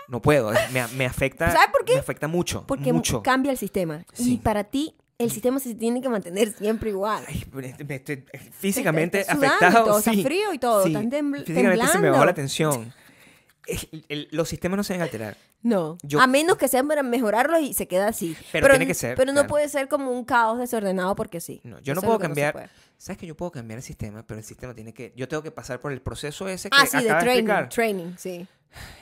No 0.08 0.20
puedo. 0.20 0.52
Me, 0.70 0.86
me 0.98 1.06
afecta. 1.06 1.50
¿Sabes 1.50 1.68
por 1.72 1.86
qué? 1.86 1.94
Me 1.94 2.00
afecta 2.00 2.28
mucho. 2.28 2.66
Porque 2.66 2.92
mucho. 2.92 3.22
cambia 3.22 3.50
el 3.52 3.56
sistema. 3.56 4.04
Y 4.18 4.36
para 4.36 4.64
ti, 4.64 4.94
el 5.18 5.30
sistema 5.30 5.58
se 5.60 5.74
tiene 5.74 6.00
que 6.00 6.08
mantener 6.08 6.52
siempre 6.52 6.90
igual. 6.90 7.24
Ay, 7.28 7.44
me 7.52 7.66
estoy- 7.68 8.24
estoy 8.32 8.50
físicamente 8.52 9.20
Estás 9.20 9.36
sudando 9.36 9.54
y 9.60 9.64
afectado. 9.64 9.84
todo, 9.86 9.98
está 9.98 10.12
sí. 10.12 10.22
frío 10.24 10.52
y 10.52 10.58
todo, 10.58 10.82
Sí, 10.84 10.88
están 10.90 11.10
tembl- 11.10 11.44
Físicamente 11.44 11.86
se 11.86 11.98
me 11.98 12.10
bajó 12.10 12.22
temblando. 12.22 12.24
la 12.26 12.34
tensión. 12.34 12.94
El- 13.66 14.04
el- 14.10 14.28
los 14.30 14.46
sistemas 14.48 14.76
no 14.76 14.84
se 14.84 14.92
deben 14.92 15.04
alterar. 15.04 15.36
No. 15.62 15.96
Yo- 16.02 16.20
a 16.20 16.26
menos 16.26 16.58
que 16.58 16.68
sean 16.68 16.86
para 16.86 17.02
mejorarlos 17.02 17.62
y 17.62 17.72
se 17.72 17.88
queda 17.88 18.08
así. 18.08 18.36
Pero 18.52 18.68
tiene 18.68 18.86
que 18.86 18.92
ser, 18.92 19.16
Pero 19.16 19.28
no 19.32 19.36
claro. 19.40 19.48
puede 19.48 19.68
ser 19.70 19.88
como 19.88 20.10
un 20.10 20.26
caos 20.26 20.58
desordenado 20.58 21.14
porque 21.16 21.40
sí. 21.40 21.62
No, 21.64 21.78
yo 21.80 21.94
no 21.94 22.00
Eso 22.00 22.00
es 22.00 22.04
puedo 22.06 22.18
cambiar. 22.18 22.52
puede. 22.52 22.68
¿Sabes 22.98 23.16
que 23.18 23.26
yo 23.26 23.34
puedo 23.34 23.50
cambiar 23.52 23.78
el 23.78 23.82
sistema? 23.82 24.22
Pero 24.26 24.38
el 24.38 24.44
sistema 24.44 24.74
tiene 24.74 24.92
que. 24.92 25.14
Yo 25.16 25.28
tengo 25.28 25.42
que 25.42 25.50
pasar 25.50 25.80
por 25.80 25.92
el 25.92 26.02
proceso 26.02 26.46
ese 26.48 26.68
que 26.68 26.76
Ah, 26.78 26.84
sí, 26.84 26.98
de 26.98 27.04
de 27.04 27.08
training. 27.08 27.30
explicar. 27.30 27.68
Training, 27.70 28.12
sí. 28.18 28.46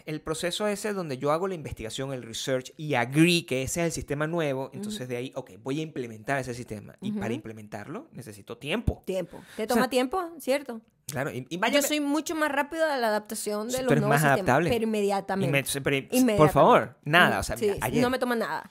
El 0.07 0.20
proceso 0.20 0.66
ese 0.66 0.93
donde 0.93 1.18
yo 1.18 1.33
hago 1.33 1.49
la 1.49 1.55
investigación, 1.55 2.12
el 2.12 2.23
research 2.23 2.73
y 2.77 2.95
agree 2.95 3.47
que 3.47 3.62
ese 3.62 3.81
es 3.81 3.87
el 3.87 3.93
sistema 3.93 4.27
nuevo. 4.27 4.70
Entonces 4.73 5.09
de 5.09 5.16
ahí, 5.16 5.33
ok, 5.35 5.53
voy 5.62 5.81
a 5.81 5.83
implementar 5.83 6.39
ese 6.39 6.55
sistema. 6.55 6.95
Y 7.01 7.12
para 7.12 7.35
implementarlo 7.35 8.09
necesito 8.12 8.59
tiempo. 8.59 9.03
Tiempo. 9.07 9.41
¿Te 9.57 9.64
O 9.64 9.66
toma 9.66 9.83
sea, 9.83 9.91
tiempo? 9.91 10.23
¿Cierto? 10.39 10.81
Claro. 11.07 11.31
Y, 11.31 11.47
y 11.51 11.57
vaya, 11.57 11.81
Yo 11.81 11.87
soy 11.87 12.01
mucho 12.01 12.35
más 12.35 12.51
rápido 12.51 12.87
a 12.87 12.97
la 12.97 13.09
adaptación 13.09 13.68
de 13.68 13.83
los 13.83 13.91
nuevos 13.91 14.09
más 14.09 14.20
sistemas. 14.20 14.39
adaptable. 14.39 14.70
Pero 14.70 14.85
inmediatamente. 14.85 15.51
pero- 15.83 15.97
Inmediatamente. 15.97 16.37
por 16.39 16.51
favor, 16.51 16.97
nada. 17.05 17.41
O 17.41 17.43
sea, 17.43 17.57
sí, 17.57 17.66
mira, 17.66 17.79
ayer, 17.83 18.03
no 18.03 18.09
me 18.11 18.18
toma 18.18 18.37
nada. 18.37 18.70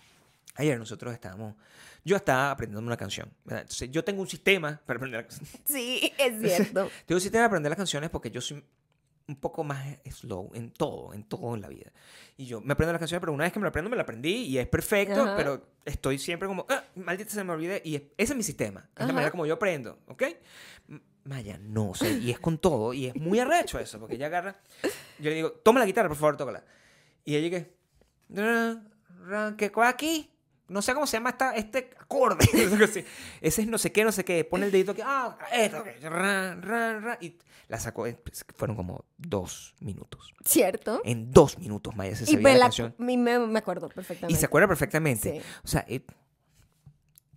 ayer 0.56 0.80
nosotros 0.80 1.14
estábamos. 1.14 1.56
Yo 2.04 2.16
estaba 2.16 2.49
aprendiendo 2.49 2.88
una 2.88 2.97
canción. 2.97 3.32
¿verdad? 3.45 3.62
Entonces, 3.62 3.91
yo 3.91 4.04
tengo 4.04 4.22
un 4.22 4.28
sistema 4.28 4.82
para 4.88 4.97
aprender 4.97 5.22
la 5.22 5.28
canción. 5.28 5.47
Sí, 5.66 6.12
es 6.18 6.41
cierto. 6.41 6.89
Tengo 7.06 7.18
un 7.18 7.22
sistema 7.22 7.41
para 7.43 7.47
aprender 7.47 7.70
las 7.70 7.78
canciones 7.78 8.10
porque 8.10 8.32
yo 8.32 8.41
soy 8.41 8.64
un 9.28 9.36
poco 9.36 9.63
más 9.63 9.86
slow 10.09 10.51
en 10.53 10.72
todo, 10.72 11.13
en 11.13 11.24
todo 11.24 11.55
en 11.55 11.61
la 11.61 11.67
vida. 11.69 11.91
Y 12.38 12.45
yo 12.45 12.59
me 12.61 12.74
aprendo 12.74 12.91
las 12.93 12.99
canciones, 12.99 13.22
pero 13.22 13.34
una 13.34 13.43
vez 13.45 13.53
que 13.53 13.59
me 13.59 13.63
la 13.63 13.69
aprendo, 13.69 13.89
me 13.89 13.95
la 13.95 14.03
aprendí 14.03 14.34
y 14.45 14.57
es 14.57 14.67
perfecto, 14.67 15.22
Ajá. 15.22 15.36
pero 15.38 15.65
estoy 15.86 16.17
siempre 16.17 16.47
como, 16.47 16.65
ah, 16.69 16.84
maldita 16.95 17.30
se 17.32 17.43
me 17.43 17.53
olvide. 17.53 17.82
Y 17.86 17.95
es- 17.95 18.01
ese 18.17 18.34
es 18.34 18.38
mi 18.38 18.43
sistema. 18.43 18.82
Es 18.93 18.99
la 18.99 19.05
Ajá. 19.05 19.13
manera 19.13 19.32
como 19.32 19.45
yo 19.45 19.53
aprendo, 19.53 19.99
¿ok? 20.07 20.24
Maya, 21.24 21.59
no, 21.61 21.91
o 21.91 21.95
sea, 21.95 22.09
y 22.09 22.32
es 22.32 22.39
con 22.39 22.57
todo, 22.57 22.93
y 22.93 23.05
es 23.05 23.15
muy 23.15 23.38
arrecho 23.39 23.78
eso, 23.78 23.99
porque 23.99 24.15
ella 24.15 24.26
agarra, 24.26 24.59
yo 25.19 25.30
le 25.30 25.36
digo, 25.36 25.51
toma 25.51 25.80
la 25.80 25.86
guitarra, 25.86 26.07
por 26.09 26.17
favor, 26.17 26.36
tócala. 26.36 26.63
Y 27.24 27.36
ella 27.36 27.49
que, 27.59 27.76
¿qué 29.57 29.72
aquí? 29.86 30.30
No 30.72 30.82
sé 30.82 30.93
cómo 30.93 31.05
se 31.05 31.17
llama 31.17 31.30
esta, 31.32 31.55
este 31.55 31.91
acorde. 31.99 32.45
Ese 33.41 33.61
es 33.61 33.67
no 33.67 33.78
sé 33.78 33.91
qué, 33.91 34.03
no 34.03 34.11
sé 34.11 34.24
qué. 34.26 34.43
Pone 34.45 34.65
el 34.65 34.72
dedito 34.72 34.95
que, 34.95 35.03
ah, 35.03 35.38
esto, 35.53 35.84
que, 35.84 35.99
ra, 36.09 36.55
ra, 36.55 36.99
ra, 36.99 37.17
y 37.22 37.38
la 37.67 37.80
sacó. 37.80 38.03
pues, 38.24 38.45
Fueron 38.55 38.76
como 38.76 39.05
dos 39.17 39.76
minutos. 39.80 40.34
¿Cierto? 40.45 41.01
En 41.05 41.32
dos 41.32 41.57
minutos 41.59 41.95
Maya 41.95 42.15
se 42.15 42.24
Y 42.24 42.28
sabía 42.28 42.41
me, 42.41 42.53
la 42.53 42.57
la- 42.59 42.65
canción. 42.65 42.95
mi- 42.97 43.17
me, 43.17 43.38
me 43.39 43.59
acuerdo 43.59 43.88
Y 43.91 43.93
perfectamente. 43.95 44.39
se 44.39 44.45
acuerda 44.45 44.67
perfectamente. 44.67 45.39
Sí. 45.41 45.47
O 45.63 45.67
sea, 45.67 45.86
eh, 45.88 46.01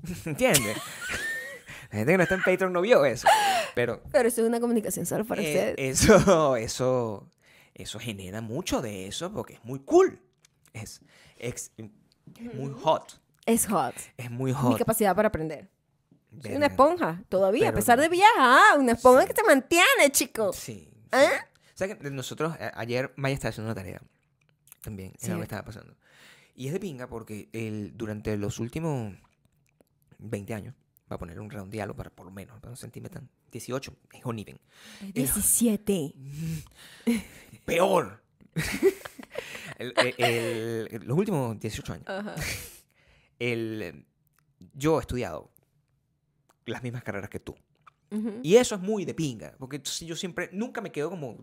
¿entiendes? 0.24 0.76
La 1.90 1.98
gente 1.98 2.12
que 2.12 2.16
no 2.16 2.22
está 2.24 2.34
en 2.34 2.42
Patreon 2.42 2.72
no 2.72 2.80
vio 2.80 3.04
eso. 3.04 3.28
Pero 3.76 4.02
Pero 4.10 4.28
eso 4.28 4.40
es 4.42 4.48
una 4.48 4.58
comunicación 4.60 5.06
solo 5.06 5.24
para 5.24 5.42
eh, 5.42 5.46
ustedes. 5.46 6.00
eso, 6.02 6.56
eso, 6.56 7.30
eso 7.74 7.98
genera 8.00 8.40
mucho 8.40 8.82
de 8.82 9.06
eso 9.06 9.32
porque 9.32 9.54
es 9.54 9.64
muy 9.64 9.78
cool. 9.80 10.20
Es, 10.72 11.00
es 11.38 11.70
muy 12.54 12.72
hot. 12.82 13.20
Es 13.46 13.66
hot. 13.66 13.94
Es 14.16 14.30
muy 14.30 14.52
Mi 14.52 14.56
hot. 14.58 14.78
capacidad 14.78 15.14
para 15.14 15.28
aprender. 15.28 15.70
Soy 16.42 16.52
una 16.56 16.66
esponja, 16.66 17.22
todavía, 17.28 17.68
a 17.68 17.70
Pero 17.72 17.76
pesar 17.76 17.96
no. 17.98 18.02
de 18.02 18.08
viajar. 18.08 18.78
Una 18.78 18.92
esponja 18.92 19.26
que 19.26 19.34
te 19.34 19.42
mantiene, 19.44 20.10
chicos. 20.10 20.56
Sí. 20.56 20.88
sí. 21.12 21.18
¿Eh? 21.18 21.28
O 21.74 21.76
sea 21.76 21.88
que 21.96 22.10
nosotros, 22.10 22.54
a- 22.58 22.72
ayer 22.80 23.12
Maya 23.16 23.34
estaba 23.34 23.50
haciendo 23.50 23.70
una 23.70 23.74
tarea. 23.80 24.00
También, 24.82 25.12
era 25.20 25.34
lo 25.34 25.40
que 25.40 25.42
Sí. 25.42 25.42
estaba 25.44 25.64
pasando. 25.64 25.96
Y 26.56 26.66
es 26.68 26.72
de 26.72 26.80
pinga 26.80 27.08
porque 27.08 27.48
el, 27.52 27.96
durante 27.96 28.36
los 28.36 28.58
últimos 28.60 29.14
20 30.18 30.54
años, 30.54 30.74
Va 31.12 31.16
a 31.16 31.18
poner 31.18 31.38
un 31.38 31.50
redondealo 31.50 31.94
para 31.94 32.08
por 32.08 32.24
lo 32.24 32.32
menos, 32.32 32.58
para 32.60 32.70
no 32.70 32.76
sentirme 32.76 33.10
tan... 33.10 33.28
18, 33.52 33.94
es 34.14 34.24
uneven. 34.24 34.58
Es 35.02 35.12
17. 35.12 36.14
Peor. 37.66 38.22
El- 39.78 39.92
el- 40.16 41.02
los 41.06 41.18
últimos 41.18 41.60
18 41.60 41.92
años. 41.92 42.06
Ajá. 42.08 42.34
El, 43.38 44.06
yo 44.74 44.98
he 44.98 45.00
estudiado 45.00 45.50
las 46.66 46.82
mismas 46.82 47.02
carreras 47.02 47.30
que 47.30 47.40
tú. 47.40 47.54
Y 48.44 48.56
eso 48.56 48.76
es 48.76 48.80
muy 48.80 49.04
de 49.04 49.12
pinga, 49.12 49.56
porque 49.58 49.74
entonces 49.76 50.06
yo 50.06 50.14
siempre, 50.14 50.48
nunca 50.52 50.80
me 50.80 50.92
quedo 50.92 51.10
como... 51.10 51.36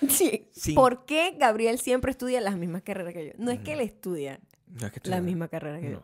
Sí. 0.08 0.48
Sí. 0.52 0.72
¿Por 0.72 1.04
qué 1.04 1.36
Gabriel 1.38 1.78
siempre 1.78 2.10
estudia 2.10 2.40
las 2.40 2.56
mismas 2.56 2.80
carreras 2.82 3.12
que 3.12 3.26
yo? 3.26 3.32
No 3.36 3.50
es 3.50 3.60
que 3.60 3.74
él 3.74 3.80
estudia 3.80 4.40
No 4.66 4.86
es 4.86 4.92
que 4.92 5.06
la 5.10 5.20
misma 5.20 5.48
carrera 5.48 5.78
que 5.80 5.90
no. 5.90 5.92
yo. 6.00 6.02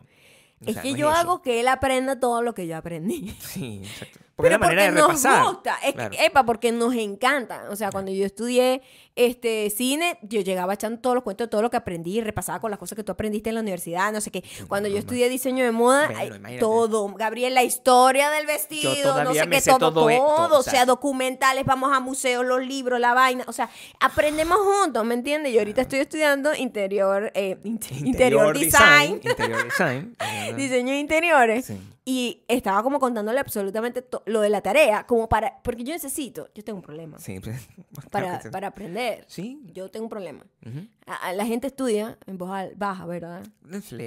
O 0.67 0.69
Es 0.69 0.77
que 0.77 0.91
yo 0.93 1.09
eso. 1.09 1.17
hago 1.19 1.41
que 1.41 1.59
él 1.59 1.67
aprenda 1.67 2.19
todo 2.19 2.43
lo 2.43 2.53
que 2.53 2.67
yo 2.67 2.77
aprendí. 2.77 3.31
Sí, 3.39 3.81
exacto. 3.83 4.19
Porque 4.41 4.53
es 4.55 4.59
Pero 4.59 4.61
la 4.61 4.67
manera 4.67 4.83
de 4.83 4.91
nos 4.91 5.11
gusta. 5.45 5.75
Es 5.83 5.87
que, 5.87 5.93
Claro. 5.93 6.15
epa, 6.19 6.43
porque 6.45 6.71
nos 6.71 6.93
encanta. 6.95 7.65
O 7.69 7.75
sea, 7.75 7.89
cuando 7.91 8.11
yo 8.11 8.25
estudié 8.25 8.81
este, 9.15 9.69
cine, 9.69 10.17
yo 10.21 10.39
llegaba 10.41 10.73
echando 10.73 10.99
todos 11.01 11.15
los 11.15 11.23
cuentos 11.23 11.47
de 11.47 11.49
todo 11.51 11.61
lo 11.61 11.69
que 11.69 11.75
aprendí 11.77 12.17
y 12.17 12.21
repasaba 12.21 12.59
con 12.61 12.71
las 12.71 12.79
cosas 12.79 12.95
que 12.95 13.03
tú 13.03 13.11
aprendiste 13.11 13.49
en 13.49 13.55
la 13.55 13.61
universidad, 13.61 14.11
no 14.13 14.21
sé 14.21 14.31
qué. 14.31 14.43
Cuando 14.69 14.87
yo 14.87 14.97
estudié 14.97 15.27
diseño 15.27 15.65
de 15.65 15.71
moda, 15.71 16.07
Bueno, 16.07 16.37
todo. 16.59 17.07
Gabriel, 17.15 17.53
la 17.53 17.63
historia 17.63 18.29
del 18.31 18.45
vestido, 18.45 19.21
no 19.23 19.33
sé 19.33 19.47
qué, 19.49 19.59
sé 19.61 19.71
todo, 19.71 19.91
todo 19.93 20.09
esto, 20.09 20.57
o 20.57 20.63
sea, 20.63 20.71
sea. 20.71 20.85
documentales, 20.85 21.65
vamos 21.65 21.91
a 21.93 21.99
museos, 21.99 22.45
los 22.45 22.65
libros, 22.65 22.99
la 23.01 23.13
vaina. 23.13 23.43
O 23.47 23.51
sea, 23.53 23.69
aprendemos 23.99 24.57
juntos, 24.59 25.03
¿me 25.05 25.13
entiendes? 25.13 25.53
Y 25.53 25.59
ahorita 25.59 25.81
estoy 25.81 25.99
estudiando 25.99 26.55
interior, 26.55 27.31
eh, 27.35 27.57
int- 27.65 27.91
interior, 28.05 28.57
design. 28.57 29.19
Interior 29.23 29.63
design. 29.65 30.15
eh, 30.19 30.53
diseño 30.55 30.93
de 30.93 30.99
interiores. 30.99 31.65
Sí. 31.65 31.77
Y 32.03 32.43
estaba 32.47 32.81
como 32.81 32.99
contándole 32.99 33.39
absolutamente 33.39 34.03
lo 34.25 34.41
de 34.41 34.49
la 34.49 34.61
tarea, 34.61 35.05
como 35.05 35.29
para, 35.29 35.61
porque 35.61 35.83
yo 35.83 35.93
necesito, 35.93 36.49
yo 36.55 36.63
tengo 36.63 36.77
un 36.77 36.81
problema 36.83 37.19
Sí, 37.19 37.39
pues, 37.39 37.67
para, 38.11 38.39
claro 38.39 38.51
para 38.51 38.67
aprender. 38.67 39.23
Sí. 39.27 39.61
Yo 39.71 39.89
tengo 39.91 40.05
un 40.05 40.09
problema. 40.09 40.43
Ujú. 40.65 40.87
A- 41.05 41.27
a 41.27 41.33
la 41.33 41.45
gente 41.45 41.67
estudia 41.67 42.17
en 42.25 42.37
voz 42.39 42.49
baja, 42.75 43.05
¿verdad? 43.05 43.45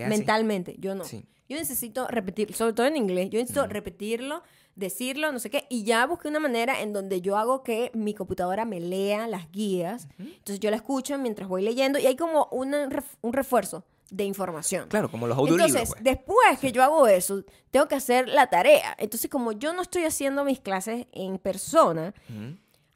Mentalmente, 0.09 0.75
yo 0.79 0.95
no. 0.97 1.05
Sí. 1.05 1.25
Yo 1.49 1.57
necesito 1.57 2.09
repetir, 2.09 2.53
sobre 2.55 2.73
todo 2.73 2.87
en 2.87 2.97
inglés, 2.97 3.29
yo 3.31 3.39
necesito 3.39 3.67
repetirlo, 3.67 4.43
decirlo, 4.77 5.31
no 5.31 5.39
sé 5.39 5.51
qué, 5.51 5.67
y 5.69 5.85
ya 5.85 6.05
busqué 6.07 6.27
una 6.29 6.41
manera 6.41 6.81
en 6.81 6.93
donde 6.93 7.21
yo 7.21 7.37
hago 7.37 7.63
que 7.63 7.91
mi 7.95 8.13
computadora 8.15 8.65
me 8.65 8.81
lea 8.81 9.29
las 9.29 9.53
guías, 9.53 10.09
entonces 10.19 10.59
yo 10.59 10.71
la 10.71 10.77
escucho 10.77 11.17
mientras 11.19 11.49
voy 11.49 11.63
leyendo 11.63 11.99
y 11.99 12.07
hay 12.07 12.17
como 12.17 12.49
una 12.51 12.89
un 13.21 13.33
refuerzo 13.35 13.85
de 14.11 14.25
información. 14.25 14.89
Claro, 14.89 15.11
como 15.11 15.27
los 15.27 15.37
audiolibros. 15.37 15.71
Entonces, 15.71 15.91
pues. 15.95 16.05
después 16.05 16.59
que 16.61 16.73
yo 16.73 16.83
hago 16.83 17.07
eso, 17.07 17.45
tengo 17.71 17.89
que 17.89 17.95
hacer 17.95 18.29
la 18.29 18.49
tarea. 18.49 18.95
Entonces, 18.99 19.31
como 19.31 19.53
yo 19.53 19.73
no 19.73 19.83
estoy 19.83 20.05
haciendo 20.05 20.45
mis 20.45 20.61
clases 20.61 21.07
en 21.13 21.39
persona, 21.39 22.15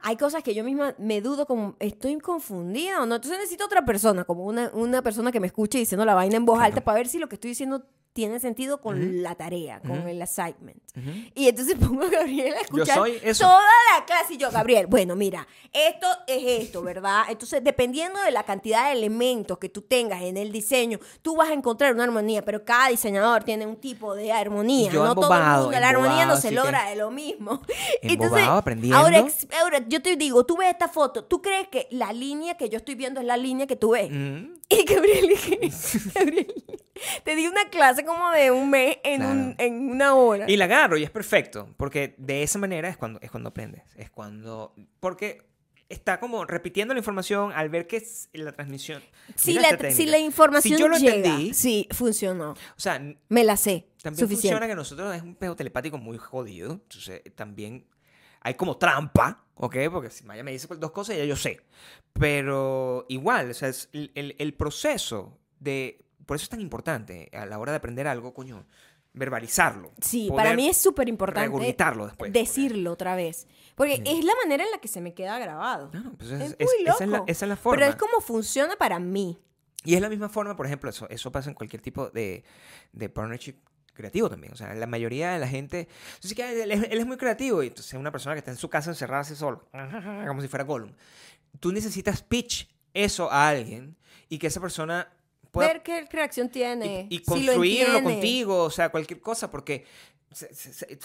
hay 0.01 0.17
cosas 0.17 0.43
que 0.43 0.55
yo 0.55 0.65
misma 0.65 0.95
me 0.99 1.21
dudo 1.21 1.47
como, 1.47 1.77
¿estoy 1.81 2.19
confundida 2.19 3.03
o 3.03 3.07
no? 3.07 3.17
Entonces 3.17 3.39
necesito 3.39 3.65
otra 3.65 3.85
persona, 3.85 4.25
como 4.25 4.45
una, 4.45 4.71
una 4.75 5.03
persona 5.03 5.33
que 5.33 5.41
me 5.41 5.49
escuche 5.49 5.79
diciendo 5.79 6.05
la 6.05 6.15
vaina 6.15 6.37
en 6.37 6.45
voz 6.45 6.61
alta 6.61 6.83
para 6.83 6.99
ver 6.99 7.09
si 7.09 7.19
lo 7.19 7.29
que 7.29 7.35
estoy 7.35 7.51
diciendo 7.51 7.85
tiene 8.19 8.41
sentido 8.41 8.81
con 8.81 9.23
la 9.23 9.37
tarea, 9.37 9.79
con 9.79 10.09
el 10.09 10.21
assignment. 10.21 10.83
Y 11.37 11.47
entonces 11.47 11.77
pongo 11.81 12.03
a 12.03 12.09
Gabriel 12.09 12.53
a 12.55 12.63
escuchar 12.63 12.97
soy 12.97 13.17
eso. 13.23 13.45
toda 13.45 13.63
la 13.97 14.05
clase 14.07 14.35
y 14.35 14.39
yo, 14.39 14.51
Gabriel, 14.51 14.89
bueno, 14.89 15.15
mira, 15.15 15.47
esto 15.73 16.09
es 16.27 16.65
esto, 16.65 16.83
¿verdad? 16.83 17.27
Entonces, 17.29 17.63
dependiendo 17.63 18.21
de 18.21 18.33
la 18.33 18.43
cantidad 18.43 18.87
de 18.87 18.99
elementos 18.99 19.59
que 19.59 19.69
tú 19.69 19.83
tengas 19.83 20.23
en 20.23 20.37
el 20.37 20.51
diseño, 20.51 20.99
tú 21.23 21.37
vas 21.37 21.51
a 21.51 21.53
encontrar 21.53 21.95
una 21.95 22.03
armonía, 22.03 22.45
pero 22.45 22.65
cada 22.65 22.89
diseñador 22.89 23.45
tiene 23.45 23.65
un 23.67 23.77
tipo 23.77 24.17
de 24.17 24.33
armonía. 24.33 24.91
Yo 24.91 25.05
no 25.05 25.15
todo 25.15 25.33
el 25.33 25.41
mundo, 25.41 25.71
la 25.71 25.89
armonía 25.89 26.27
no 26.27 26.37
se 26.39 26.51
logra 26.51 26.91
de 26.91 26.97
lo 26.97 27.13
mismo. 27.13 27.63
Embobado, 28.03 28.57
aprendiendo. 28.57 28.99
Ahora, 28.99 29.25
ahora, 29.63 29.85
yo 29.87 30.03
te 30.03 30.17
digo, 30.17 30.45
tú 30.45 30.57
ves 30.57 30.71
esta 30.71 30.89
foto, 30.89 31.23
¿tú 31.23 31.41
crees 31.41 31.69
que 31.69 31.87
la 31.93 32.13
línea 32.13 32.57
que 32.57 32.69
yo 32.69 32.79
estoy 32.79 32.97
viendo 32.97 33.21
es 33.21 33.27
la 33.27 33.37
línea 33.37 33.69
que 33.69 33.77
tú 33.77 33.91
ves? 33.91 34.11
Ujú. 34.11 34.58
Y 34.81 34.85
Gabriel, 34.85 35.29
dije, 35.29 35.59
Gabriel, 36.15 36.55
te 37.25 37.35
di 37.37 37.47
una 37.47 37.69
clase 37.71 38.05
como 38.05 38.31
de 38.33 38.51
un 38.51 38.69
mes 38.71 38.99
en, 39.03 39.17
Claro. 39.21 39.33
un- 39.33 39.55
en 39.59 39.91
una 39.91 40.15
hora. 40.15 40.45
Y 40.51 40.57
la 40.57 40.67
agarro 40.67 40.97
y 40.99 41.05
es 41.05 41.11
perfecto, 41.11 41.75
porque 41.79 42.15
de 42.19 42.43
esa 42.43 42.59
manera 42.59 42.89
es 42.89 42.97
cuando, 42.97 43.19
es 43.23 43.31
cuando 43.31 43.49
aprendes. 43.51 43.83
Es 43.97 44.11
cuando... 44.11 44.75
Porque 45.01 45.47
está 45.89 46.21
como 46.21 46.45
repitiendo 46.45 46.93
la 46.93 46.99
información 47.01 47.51
al 47.55 47.71
ver 47.71 47.87
que 47.87 47.97
es 47.97 48.29
la 48.35 48.53
transmisión. 48.53 49.03
si, 49.37 49.55
la, 49.55 49.91
si 49.91 50.05
la 50.05 50.19
información 50.19 50.77
Si 50.77 50.81
yo 50.83 50.87
lo 50.89 50.99
llega, 50.99 51.15
entendí, 51.17 51.55
sí, 51.55 51.89
funcionó. 51.93 52.51
o 52.51 52.57
sea, 52.77 53.01
Me 53.31 53.43
la 53.45 53.57
sé. 53.57 53.89
también 54.03 54.19
suficiente. 54.21 54.49
funciona 54.55 54.67
que 54.67 54.75
nosotros 54.75 55.17
es 55.17 55.23
un 55.23 55.35
pedo 55.35 55.57
telepático 55.57 55.97
muy 55.97 56.19
jodido. 56.19 56.73
Entonces, 56.73 57.23
también 57.35 57.87
hay 58.43 58.53
como 58.53 58.77
trampa, 58.77 59.47
¿ok? 59.59 59.77
Porque 59.93 60.11
si 60.11 60.25
Maya 60.25 60.43
me 60.43 60.53
dice 60.53 60.67
dos 60.77 60.91
cosas, 60.93 61.17
ya 61.17 61.25
yo 61.25 61.37
sé. 61.37 61.61
Pero 62.13 63.05
igual, 63.09 63.51
o 63.51 63.55
sea, 63.55 63.69
es 63.69 63.89
el, 63.93 64.11
el- 64.15 64.35
el 64.39 64.55
proceso 64.55 65.39
de... 65.61 66.05
Por 66.27 66.37
eso 66.37 66.45
es 66.45 66.49
tan 66.51 66.61
importante 66.61 67.31
a 67.33 67.47
la 67.47 67.59
hora 67.59 67.73
de 67.73 67.77
aprender 67.77 68.07
algo, 68.07 68.35
coño, 68.35 68.67
verbalizarlo. 69.15 69.93
Sí, 70.01 70.29
para 70.35 70.55
mí 70.55 70.69
es 70.69 70.77
súper 70.77 71.09
importante 71.09 71.49
después. 71.49 72.33
decirlo 72.33 72.93
otra 72.93 73.17
vez. 73.17 73.47
Porque 73.75 74.03
es 74.05 74.25
la 74.25 74.33
manera 74.43 74.65
en 74.65 74.71
la 74.71 74.79
que 74.79 74.89
se 74.89 75.01
me 75.01 75.15
queda 75.15 75.39
grabado. 75.39 75.91
Claro, 75.91 76.13
pues 76.19 76.31
Es 76.31 76.41
es- 76.41 76.57
muy 76.61 76.85
es- 76.85 76.95
esa, 76.95 77.05
es 77.05 77.11
la, 77.11 77.17
loco. 77.19 77.25
esa 77.31 77.45
es 77.45 77.49
la 77.49 77.57
forma. 77.57 77.79
Pero 77.79 77.91
es 77.91 77.97
como 77.97 78.21
funciona 78.21 78.77
para 78.77 78.99
mí. 78.99 79.39
Y 79.85 79.95
es 79.95 80.01
la 80.03 80.09
misma 80.11 80.29
forma, 80.29 80.55
por 80.57 80.67
ejemplo, 80.67 80.91
eso, 80.91 81.09
eso 81.09 81.33
pasa 81.33 81.49
en 81.49 81.55
cualquier 81.55 81.81
tipo 81.81 82.11
de, 82.11 82.45
de 82.93 83.09
partnership 83.09 83.55
creativo 83.99 84.31
también. 84.31 84.53
O 84.55 84.57
sea, 84.57 84.73
la 84.75 84.87
mayoría 84.87 85.33
de 85.33 85.39
la 85.39 85.47
gente... 85.49 85.89
Entonces, 86.15 86.35
que 86.35 86.63
él, 86.63 86.71
es- 86.73 86.85
él 86.91 86.99
es 86.99 87.07
muy 87.07 87.19
creativo 87.19 87.63
y 87.63 87.67
entonces 87.67 87.93
es 87.93 88.01
una 88.01 88.11
persona 88.11 88.35
que 88.35 88.39
está 88.39 88.51
en 88.51 88.57
su 88.57 88.71
casa 88.71 88.89
encerrada 88.91 89.21
así 89.21 89.37
solo, 89.37 89.69
como 90.27 90.41
si 90.41 90.49
fuera 90.49 90.65
Gollum. 90.65 90.93
Tú 91.61 91.71
necesitas 91.73 92.23
pitch 92.23 92.69
eso 92.95 93.31
a 93.31 93.49
alguien 93.49 93.97
y 94.31 94.39
que 94.39 94.47
esa 94.47 94.61
persona 94.61 95.13
pueda... 95.51 95.69
Ver 95.69 95.83
qué 95.83 96.07
reacción 96.11 96.49
tiene. 96.49 97.07
y, 97.11 97.17
y 97.17 97.19
si 97.19 97.25
lo 97.25 97.33
construirlo 97.53 97.87
entiende. 97.99 98.03
contigo, 98.13 98.63
o 98.65 98.71
sea, 98.71 98.89
cualquier 98.89 99.21
cosa, 99.21 99.51
porque... 99.51 99.85
se- 100.33 100.55
se- 100.55 100.73
se- 100.73 100.99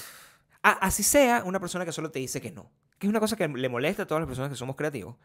a- 0.61 0.71
así 0.85 1.03
sea 1.03 1.43
una 1.43 1.59
persona 1.59 1.83
que 1.85 1.91
solo 1.91 2.09
te 2.11 2.19
dice 2.19 2.39
que 2.39 2.51
no. 2.51 2.69
Que 2.99 3.07
es 3.07 3.09
una 3.09 3.19
cosa 3.19 3.35
que 3.35 3.47
le 3.47 3.69
molesta 3.69 4.03
a 4.03 4.05
todas 4.07 4.21
las 4.21 4.27
personas 4.27 4.49
que 4.49 4.55
somos 4.55 4.75
creativos. 4.75 5.15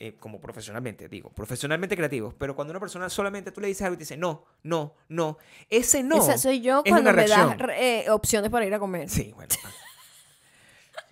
eh, 0.00 0.14
como 0.20 0.40
profesionalmente, 0.40 1.08
digo, 1.08 1.30
profesionalmente 1.30 1.96
creativos, 1.96 2.32
pero 2.38 2.54
cuando 2.54 2.70
una 2.70 2.78
persona 2.78 3.08
solamente 3.10 3.50
tú 3.50 3.60
le 3.60 3.66
dices 3.66 3.82
algo 3.82 3.94
y 3.94 3.96
te 3.96 4.02
dice 4.02 4.16
no, 4.16 4.44
no, 4.62 4.94
no, 5.08 5.38
ese 5.68 6.04
no. 6.04 6.16
Esa 6.18 6.38
soy 6.38 6.60
yo 6.60 6.82
es 6.84 6.92
cuando 6.92 7.12
me 7.12 7.26
das 7.26 7.56
eh, 7.76 8.06
opciones 8.08 8.48
para 8.50 8.64
ir 8.64 8.72
a 8.74 8.78
comer. 8.78 9.08
Sí, 9.08 9.32
bueno. 9.34 9.52